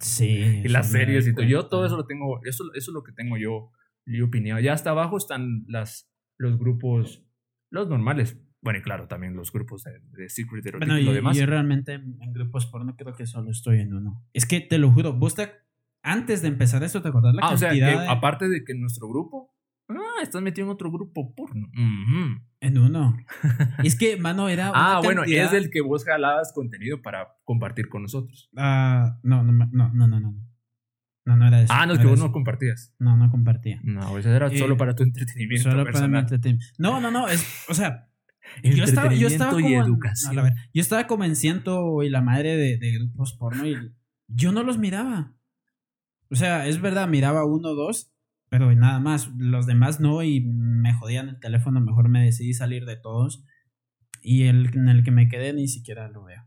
Sí. 0.00 0.62
y 0.64 0.68
las 0.68 0.90
series 0.92 1.26
y 1.26 1.34
todo. 1.34 1.44
Yo 1.44 1.66
todo 1.66 1.84
eso 1.84 1.96
lo 1.96 2.06
tengo, 2.06 2.40
eso, 2.44 2.64
eso 2.74 2.90
es 2.90 2.94
lo 2.94 3.02
que 3.02 3.12
tengo 3.12 3.36
yo, 3.36 3.72
mi 4.06 4.20
opinión. 4.20 4.60
Ya 4.60 4.72
hasta 4.72 4.90
abajo 4.90 5.16
están 5.16 5.64
las, 5.66 6.10
los 6.36 6.58
grupos, 6.58 7.24
los 7.70 7.88
normales. 7.88 8.38
Bueno, 8.60 8.80
y 8.80 8.82
claro, 8.82 9.06
también 9.06 9.34
los 9.34 9.52
grupos 9.52 9.84
de, 9.84 10.00
de 10.12 10.28
Secret 10.28 10.64
bueno, 10.76 10.98
y, 10.98 11.04
lo 11.04 11.12
demás. 11.12 11.36
Yo 11.36 11.46
realmente 11.46 11.94
en 11.94 12.32
grupos 12.32 12.66
porno 12.66 12.96
creo 12.96 13.14
que 13.14 13.26
solo 13.26 13.50
estoy 13.50 13.80
en 13.80 13.94
uno. 13.94 14.24
Es 14.32 14.46
que 14.46 14.60
te 14.60 14.78
lo 14.78 14.90
juro, 14.90 15.12
vos 15.12 15.34
te, 15.34 15.50
antes 16.02 16.42
de 16.42 16.48
empezar 16.48 16.82
eso, 16.82 17.02
¿te 17.02 17.08
acordás 17.08 17.34
la 17.34 17.42
ah, 17.42 17.52
O 17.52 17.56
sea, 17.56 18.10
aparte 18.10 18.48
de 18.48 18.64
que 18.64 18.74
nuestro 18.74 19.08
grupo 19.08 19.47
Ah, 19.88 20.22
estás 20.22 20.42
metido 20.42 20.66
en 20.66 20.72
otro 20.72 20.90
grupo 20.90 21.34
porno. 21.34 21.68
En 22.60 22.78
uno. 22.78 23.16
es 23.82 23.96
que, 23.96 24.16
mano, 24.20 24.48
era. 24.48 24.70
ah, 24.74 25.00
bueno, 25.02 25.24
es 25.24 25.52
el 25.52 25.70
que 25.70 25.80
vos 25.80 26.04
jalabas 26.04 26.52
contenido 26.52 27.00
para 27.00 27.36
compartir 27.44 27.88
con 27.88 28.02
nosotros. 28.02 28.50
Ah, 28.56 29.18
no, 29.22 29.42
no, 29.42 29.52
no, 29.52 29.90
no, 29.92 30.06
no. 30.06 30.34
No, 31.24 31.36
no 31.36 31.46
era 31.46 31.62
eso. 31.62 31.72
Ah, 31.74 31.84
no, 31.84 31.92
es 31.92 31.98
que 31.98 32.06
vos 32.06 32.18
no 32.18 32.32
compartías. 32.32 32.94
No, 32.98 33.16
no 33.16 33.30
compartía. 33.30 33.80
No, 33.82 34.16
eso 34.16 34.30
era 34.30 34.48
solo 34.50 34.78
para 34.78 34.94
tu 34.94 35.02
entretenimiento. 35.02 35.70
Solo 35.70 35.84
para 35.84 36.08
mi 36.08 36.18
entretenimiento. 36.18 36.74
No, 36.78 37.00
no, 37.00 37.10
no. 37.10 37.28
Es, 37.28 37.46
o 37.68 37.74
sea, 37.74 38.08
yo 38.62 38.84
estaba, 38.84 39.12
yo 39.12 39.28
estaba 39.28 39.52
como, 39.52 39.68
y 39.68 39.74
educación. 39.74 40.36
ver, 40.36 40.54
yo 40.72 40.80
estaba 40.80 41.06
como 41.06 41.24
en 41.24 41.36
ciento 41.36 42.02
y 42.02 42.08
la 42.08 42.22
madre 42.22 42.56
de, 42.56 42.78
de, 42.78 42.92
grupos 42.92 43.34
porno 43.34 43.66
y 43.66 43.76
yo 44.26 44.52
no 44.52 44.62
los 44.62 44.78
miraba. 44.78 45.34
O 46.30 46.34
sea, 46.34 46.66
es 46.66 46.80
verdad, 46.80 47.08
miraba 47.08 47.44
uno 47.44 47.70
o 47.70 47.74
dos 47.74 48.10
pero 48.50 48.74
nada 48.74 48.98
más, 49.00 49.28
los 49.36 49.66
demás 49.66 50.00
no 50.00 50.22
y 50.22 50.40
me 50.40 50.94
jodían 50.94 51.28
el 51.28 51.40
teléfono, 51.40 51.80
mejor 51.80 52.08
me 52.08 52.24
decidí 52.24 52.54
salir 52.54 52.84
de 52.84 52.96
todos 52.96 53.44
y 54.22 54.44
el 54.44 54.74
en 54.74 54.88
el 54.88 55.04
que 55.04 55.10
me 55.10 55.28
quedé 55.28 55.52
ni 55.52 55.68
siquiera 55.68 56.08
lo 56.08 56.24
veo. 56.24 56.42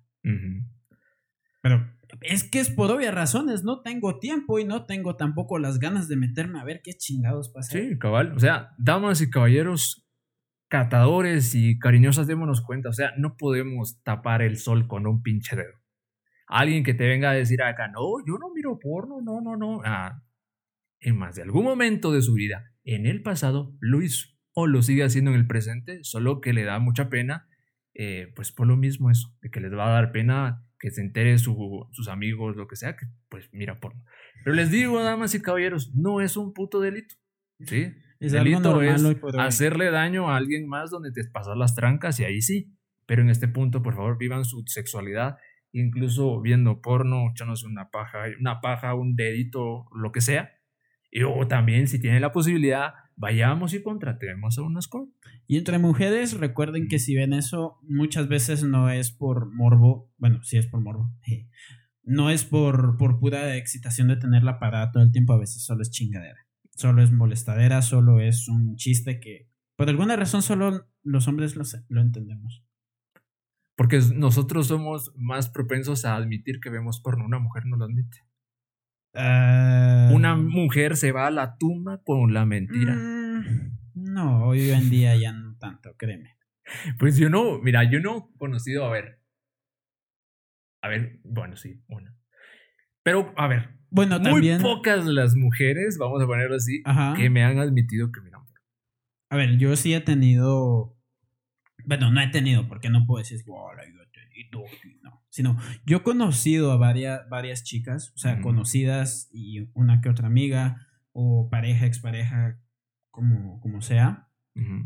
Pero 1.61 1.87
es 2.21 2.43
que 2.43 2.59
es 2.59 2.69
por 2.69 2.91
obvias 2.91 3.13
razones, 3.13 3.63
no 3.63 3.81
tengo 3.81 4.19
tiempo 4.19 4.59
y 4.59 4.65
no 4.65 4.85
tengo 4.85 5.15
tampoco 5.15 5.59
las 5.59 5.79
ganas 5.79 6.07
de 6.07 6.17
meterme 6.17 6.59
a 6.59 6.63
ver 6.63 6.81
qué 6.83 6.93
chingados 6.93 7.49
pasa. 7.49 7.71
Sí, 7.71 7.97
cabal, 7.99 8.33
o 8.33 8.39
sea, 8.39 8.71
damas 8.77 9.21
y 9.21 9.29
caballeros, 9.29 10.07
catadores 10.67 11.53
y 11.55 11.77
cariñosas, 11.79 12.27
démonos 12.27 12.61
cuenta, 12.61 12.89
o 12.89 12.93
sea, 12.93 13.13
no 13.17 13.37
podemos 13.37 14.01
tapar 14.03 14.41
el 14.41 14.57
sol 14.57 14.87
con 14.87 15.07
un 15.07 15.21
pinche 15.21 15.55
dedo. 15.55 15.79
Alguien 16.47 16.83
que 16.83 16.93
te 16.93 17.07
venga 17.07 17.29
a 17.29 17.33
decir 17.33 17.61
acá, 17.61 17.87
no, 17.87 18.01
yo 18.27 18.37
no 18.37 18.53
miro 18.53 18.77
porno, 18.77 19.21
no, 19.21 19.39
no, 19.39 19.55
no. 19.55 19.81
Ah, 19.85 20.21
en 21.01 21.17
más 21.17 21.35
de 21.35 21.41
algún 21.41 21.63
momento 21.63 22.13
de 22.13 22.21
su 22.21 22.33
vida 22.33 22.71
en 22.83 23.05
el 23.05 23.21
pasado 23.21 23.75
lo 23.79 24.01
hizo 24.01 24.27
o 24.53 24.67
lo 24.67 24.81
sigue 24.81 25.03
haciendo 25.03 25.31
en 25.31 25.37
el 25.37 25.47
presente, 25.47 26.03
solo 26.03 26.41
que 26.41 26.53
le 26.53 26.63
da 26.63 26.79
mucha 26.79 27.09
pena, 27.09 27.47
eh, 27.93 28.31
pues 28.35 28.51
por 28.51 28.67
lo 28.67 28.75
mismo 28.75 29.09
eso, 29.09 29.33
de 29.41 29.49
que 29.49 29.61
les 29.61 29.73
va 29.73 29.87
a 29.87 29.93
dar 29.93 30.11
pena 30.11 30.65
que 30.77 30.91
se 30.91 31.01
entere 31.01 31.37
sus 31.37 32.07
amigos, 32.09 32.55
lo 32.57 32.67
que 32.67 32.75
sea, 32.75 32.97
que 32.97 33.05
pues 33.29 33.49
mira 33.53 33.79
porno. 33.79 34.03
Pero 34.43 34.55
les 34.55 34.71
digo, 34.71 35.01
damas 35.01 35.35
y 35.35 35.41
caballeros, 35.41 35.93
no 35.93 36.21
es 36.21 36.35
un 36.35 36.53
puto 36.53 36.79
delito. 36.79 37.15
¿sí? 37.65 37.93
Es 38.19 38.31
delito 38.31 38.81
es 38.81 39.03
hacerle 39.37 39.91
daño 39.91 40.29
a 40.29 40.37
alguien 40.37 40.67
más 40.67 40.89
donde 40.89 41.11
te 41.11 41.23
pasas 41.25 41.55
las 41.55 41.75
trancas 41.75 42.19
y 42.19 42.25
ahí 42.25 42.41
sí. 42.41 42.75
Pero 43.05 43.21
en 43.21 43.29
este 43.29 43.47
punto, 43.47 43.81
por 43.81 43.95
favor, 43.95 44.17
vivan 44.17 44.43
su 44.43 44.63
sexualidad, 44.65 45.37
incluso 45.71 46.41
viendo 46.41 46.81
porno, 46.81 47.29
echándose 47.31 47.67
una 47.67 47.89
paja, 47.89 48.25
una 48.39 48.59
paja, 48.59 48.95
un 48.95 49.15
dedito, 49.15 49.85
lo 49.93 50.11
que 50.11 50.21
sea 50.21 50.51
y, 51.11 51.23
o 51.23 51.45
también, 51.47 51.87
si 51.87 51.99
tiene 51.99 52.21
la 52.21 52.31
posibilidad, 52.31 52.93
vayamos 53.17 53.73
y 53.73 53.83
contratemos 53.83 54.57
a 54.57 54.63
un 54.63 54.77
escort. 54.77 55.09
Y 55.45 55.57
entre 55.57 55.77
mujeres, 55.77 56.39
recuerden 56.39 56.87
que 56.87 56.99
si 56.99 57.15
ven 57.15 57.33
eso, 57.33 57.77
muchas 57.83 58.29
veces 58.29 58.63
no 58.63 58.89
es 58.89 59.11
por 59.11 59.53
morbo, 59.53 60.09
bueno, 60.17 60.41
sí 60.43 60.57
es 60.57 60.67
por 60.67 60.81
morbo, 60.81 61.13
no 62.03 62.29
es 62.29 62.45
por, 62.45 62.97
por 62.97 63.19
pura 63.19 63.57
excitación 63.57 64.07
de 64.07 64.15
tenerla 64.15 64.57
parada 64.57 64.91
todo 64.91 65.03
el 65.03 65.11
tiempo, 65.11 65.33
a 65.33 65.39
veces 65.39 65.63
solo 65.63 65.81
es 65.81 65.91
chingadera, 65.91 66.47
solo 66.71 67.03
es 67.03 67.11
molestadera, 67.11 67.81
solo 67.81 68.21
es 68.21 68.47
un 68.47 68.75
chiste 68.77 69.19
que 69.19 69.49
por 69.75 69.89
alguna 69.89 70.15
razón 70.15 70.41
solo 70.41 70.87
los 71.03 71.27
hombres 71.27 71.55
lo, 71.55 71.63
lo 71.89 72.01
entendemos. 72.01 72.63
Porque 73.75 73.99
nosotros 74.13 74.67
somos 74.67 75.11
más 75.15 75.49
propensos 75.49 76.05
a 76.05 76.15
admitir 76.15 76.59
que 76.59 76.69
vemos 76.69 77.01
porno, 77.01 77.25
una 77.25 77.39
mujer 77.39 77.65
no 77.65 77.77
lo 77.77 77.85
admite. 77.85 78.19
Una 79.13 80.33
em, 80.33 80.47
mujer 80.47 80.95
se 80.95 81.11
va 81.11 81.27
a 81.27 81.31
la 81.31 81.57
tumba 81.57 82.01
con 82.03 82.33
la 82.33 82.45
mentira. 82.45 82.95
Mm, 82.95 83.71
no, 83.95 84.45
hoy 84.45 84.69
en 84.69 84.89
día 84.89 85.15
ya 85.15 85.33
no 85.33 85.57
tanto, 85.57 85.95
créeme. 85.97 86.37
Pues 86.99 87.17
yo 87.17 87.29
no, 87.29 87.59
mira, 87.59 87.83
yo 87.83 87.99
no 87.99 88.29
he 88.33 88.37
conocido, 88.37 88.85
a 88.85 88.91
ver. 88.91 89.19
A 90.81 90.87
ver, 90.87 91.19
bueno, 91.23 91.57
sí, 91.57 91.83
bueno. 91.87 92.15
Pero, 93.03 93.33
a 93.35 93.47
ver. 93.47 93.77
Bueno, 93.89 94.19
muy 94.19 94.57
pocas 94.59 95.05
las 95.05 95.35
mujeres, 95.35 95.97
vamos 95.97 96.23
a 96.23 96.25
ponerlo 96.25 96.55
así, 96.55 96.81
que 97.17 97.29
me 97.29 97.43
han 97.43 97.59
admitido 97.59 98.09
que 98.11 98.21
miran 98.21 98.41
A 99.29 99.35
ver, 99.35 99.57
yo 99.57 99.75
sí 99.75 99.93
he 99.93 99.99
tenido. 99.99 100.95
Bueno, 101.83 102.09
no 102.09 102.21
he 102.21 102.29
tenido, 102.29 102.69
porque 102.69 102.89
no 102.89 103.05
puedo 103.05 103.21
decir, 103.21 103.41
hola, 103.47 103.83
yo 103.83 104.01
he 104.01 104.07
tenido, 104.07 104.63
no 105.01 105.20
sino 105.31 105.57
yo 105.85 105.97
he 105.97 106.03
conocido 106.03 106.71
a 106.71 106.77
varias, 106.77 107.27
varias 107.29 107.63
chicas, 107.63 108.11
o 108.15 108.17
sea, 108.17 108.41
conocidas 108.41 109.29
y 109.31 109.69
una 109.73 110.01
que 110.01 110.09
otra 110.09 110.27
amiga 110.27 110.87
o 111.13 111.49
pareja, 111.49 111.85
expareja, 111.85 112.59
como, 113.09 113.59
como 113.61 113.81
sea, 113.81 114.27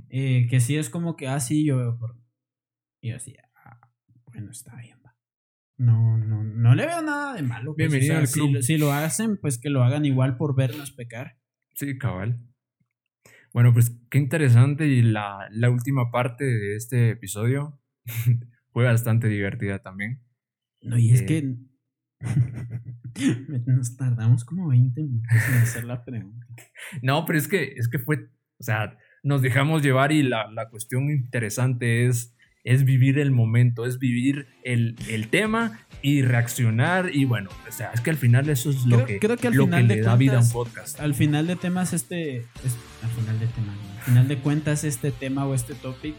eh, 0.09 0.47
que 0.49 0.59
sí 0.59 0.77
es 0.77 0.89
como 0.89 1.15
que, 1.15 1.27
ah, 1.27 1.39
sí, 1.39 1.65
yo 1.65 1.77
veo 1.77 1.97
por... 1.97 2.15
Y 3.01 3.09
yo 3.09 3.15
así, 3.15 3.35
ah, 3.55 3.79
bueno, 4.25 4.51
está 4.51 4.75
bien, 4.77 4.99
va. 5.03 5.17
No, 5.77 6.17
no, 6.17 6.43
no 6.43 6.75
le 6.75 6.85
veo 6.85 7.01
nada 7.01 7.33
de 7.33 7.41
malo. 7.41 7.73
Pues, 7.75 7.89
Bienvenido 7.89 8.17
al 8.17 8.27
club. 8.27 8.61
Si, 8.61 8.77
lo 8.77 8.93
hacen, 8.93 9.37
pues 9.37 9.59
que 9.59 9.69
lo 9.69 9.83
hagan 9.83 10.05
igual 10.05 10.37
por 10.37 10.55
vernos 10.55 10.91
pecar. 10.91 11.39
Sí, 11.73 11.97
cabal. 11.97 12.39
Bueno, 13.51 13.73
pues 13.73 13.97
qué 14.11 14.19
interesante 14.19 14.85
y 14.87 15.01
la, 15.01 15.47
la 15.49 15.69
última 15.71 16.11
parte 16.11 16.45
de 16.45 16.75
este 16.75 17.09
episodio 17.11 17.81
fue 18.71 18.85
bastante 18.85 19.27
divertida 19.27 19.79
también. 19.79 20.24
No, 20.85 20.97
y 20.97 21.11
es 21.11 21.23
que 21.23 21.55
nos 23.65 23.97
tardamos 23.97 24.45
como 24.45 24.69
20 24.69 25.01
minutos 25.01 25.49
en 25.49 25.57
hacer 25.57 25.83
la 25.83 26.03
pregunta. 26.03 26.45
No, 27.01 27.25
pero 27.25 27.39
es 27.39 27.47
que, 27.47 27.73
es 27.77 27.89
que 27.89 27.99
fue, 27.99 28.29
o 28.59 28.63
sea, 28.63 28.97
nos 29.23 29.41
dejamos 29.41 29.81
llevar 29.81 30.11
y 30.11 30.21
la, 30.21 30.51
la 30.51 30.69
cuestión 30.69 31.09
interesante 31.09 32.05
es 32.05 32.35
es 32.65 32.83
vivir 32.83 33.19
el 33.19 33.31
momento, 33.31 33.85
es 33.85 33.99
vivir 33.99 34.47
el, 34.63 34.95
el 35.07 35.29
tema 35.29 35.79
y 36.01 36.23
reaccionar 36.23 37.11
y 37.13 37.23
bueno, 37.23 37.51
o 37.69 37.71
sea, 37.71 37.91
es 37.93 38.01
que 38.01 38.09
al 38.09 38.17
final 38.17 38.49
eso 38.49 38.71
es 38.71 38.85
lo 38.87 39.05
que, 39.05 39.19
creo 39.19 39.37
que, 39.37 39.47
al 39.47 39.53
lo 39.53 39.65
final 39.65 39.87
que 39.87 39.95
le 39.95 40.01
da 40.01 40.15
vida 40.15 40.39
a 40.39 40.41
un 40.41 40.49
podcast. 40.49 40.99
Al 40.99 41.13
final 41.13 41.45
de 41.45 41.55
temas 41.55 41.93
este, 41.93 42.37
es, 42.37 42.77
al 43.03 43.09
final 43.11 43.39
de 43.39 43.47
temas, 43.47 43.75
al 43.97 44.03
final 44.03 44.27
de 44.27 44.37
cuentas 44.39 44.83
este 44.83 45.11
tema 45.11 45.45
o 45.45 45.53
este 45.53 45.75
topic 45.75 46.15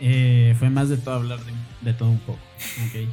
eh, 0.00 0.54
fue 0.58 0.68
más 0.68 0.90
de 0.90 0.98
todo 0.98 1.14
hablar 1.14 1.40
de, 1.40 1.52
de 1.80 1.94
todo 1.94 2.10
un 2.10 2.20
poco, 2.20 2.40
¿ok? 2.86 3.08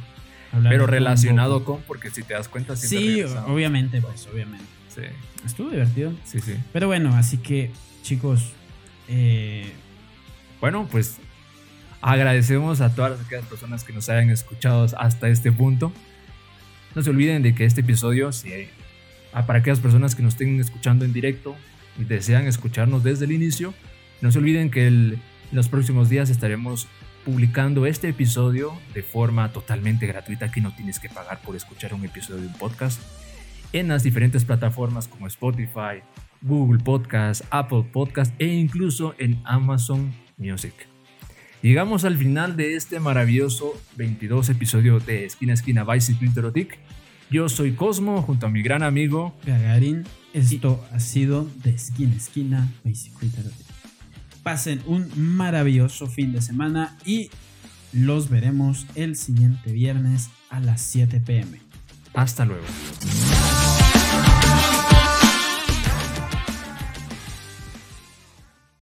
Pero 0.50 0.86
relacionado 0.86 1.64
con, 1.64 1.80
porque 1.82 2.10
si 2.10 2.22
te 2.22 2.34
das 2.34 2.48
cuenta, 2.48 2.76
sí, 2.76 3.22
obviamente, 3.46 4.00
pues, 4.00 4.26
obviamente. 4.32 4.64
Sí. 4.94 5.02
Estuvo 5.44 5.70
divertido. 5.70 6.12
Sí, 6.24 6.40
sí. 6.40 6.54
Pero 6.72 6.86
bueno, 6.86 7.14
así 7.14 7.38
que, 7.38 7.70
chicos, 8.02 8.52
eh, 9.08 9.70
bueno, 10.60 10.88
pues 10.90 11.18
agradecemos 12.00 12.80
a 12.80 12.94
todas 12.94 13.20
aquellas 13.20 13.46
personas 13.46 13.84
que 13.84 13.92
nos 13.92 14.08
hayan 14.08 14.30
escuchado 14.30 14.86
hasta 14.98 15.28
este 15.28 15.52
punto. 15.52 15.92
No 16.94 17.02
se 17.02 17.10
olviden 17.10 17.42
de 17.42 17.54
que 17.54 17.64
este 17.64 17.82
episodio, 17.82 18.32
si 18.32 18.50
ah, 19.32 19.46
para 19.46 19.60
aquellas 19.60 19.80
personas 19.80 20.14
que 20.14 20.22
nos 20.22 20.34
estén 20.34 20.58
escuchando 20.60 21.04
en 21.04 21.12
directo 21.12 21.54
y 21.98 22.04
desean 22.04 22.46
escucharnos 22.46 23.04
desde 23.04 23.26
el 23.26 23.32
inicio, 23.32 23.74
no 24.20 24.32
se 24.32 24.38
olviden 24.38 24.70
que 24.70 24.86
en 24.86 25.22
los 25.52 25.68
próximos 25.68 26.08
días 26.08 26.30
estaremos 26.30 26.88
publicando 27.28 27.84
este 27.84 28.08
episodio 28.08 28.72
de 28.94 29.02
forma 29.02 29.52
totalmente 29.52 30.06
gratuita. 30.06 30.46
Aquí 30.46 30.62
no 30.62 30.74
tienes 30.74 30.98
que 30.98 31.10
pagar 31.10 31.42
por 31.42 31.56
escuchar 31.56 31.92
un 31.92 32.02
episodio 32.06 32.40
de 32.40 32.46
un 32.46 32.54
podcast 32.54 32.98
en 33.74 33.88
las 33.88 34.02
diferentes 34.02 34.46
plataformas 34.46 35.08
como 35.08 35.26
Spotify, 35.26 36.00
Google 36.40 36.82
Podcast, 36.82 37.44
Apple 37.50 37.84
Podcast 37.92 38.34
e 38.38 38.46
incluso 38.46 39.14
en 39.18 39.42
Amazon 39.44 40.10
Music. 40.38 40.72
Llegamos 41.60 42.06
al 42.06 42.16
final 42.16 42.56
de 42.56 42.76
este 42.76 42.98
maravilloso 42.98 43.78
22 43.96 44.48
episodio 44.48 44.98
de 44.98 45.26
Esquina 45.26 45.52
a 45.52 45.54
Esquina 45.54 45.84
Bicycle 45.84 46.30
Erotic. 46.34 46.78
Yo 47.30 47.50
soy 47.50 47.72
Cosmo 47.72 48.22
junto 48.22 48.46
a 48.46 48.48
mi 48.48 48.62
gran 48.62 48.82
amigo 48.82 49.36
Gagarin. 49.44 50.04
Esto 50.32 50.82
ha 50.94 50.98
sido 50.98 51.46
de 51.62 51.72
Esquina 51.72 52.14
a 52.14 52.16
Esquina 52.16 52.72
Bicycle 52.84 53.28
Erotic. 53.38 53.67
Pasen 54.48 54.82
un 54.86 55.10
maravilloso 55.14 56.06
fin 56.06 56.32
de 56.32 56.40
semana 56.40 56.96
y 57.04 57.28
los 57.92 58.30
veremos 58.30 58.86
el 58.94 59.14
siguiente 59.14 59.72
viernes 59.72 60.30
a 60.48 60.58
las 60.58 60.80
7 60.80 61.20
pm. 61.20 61.60
Hasta 62.14 62.46
luego. 62.46 62.64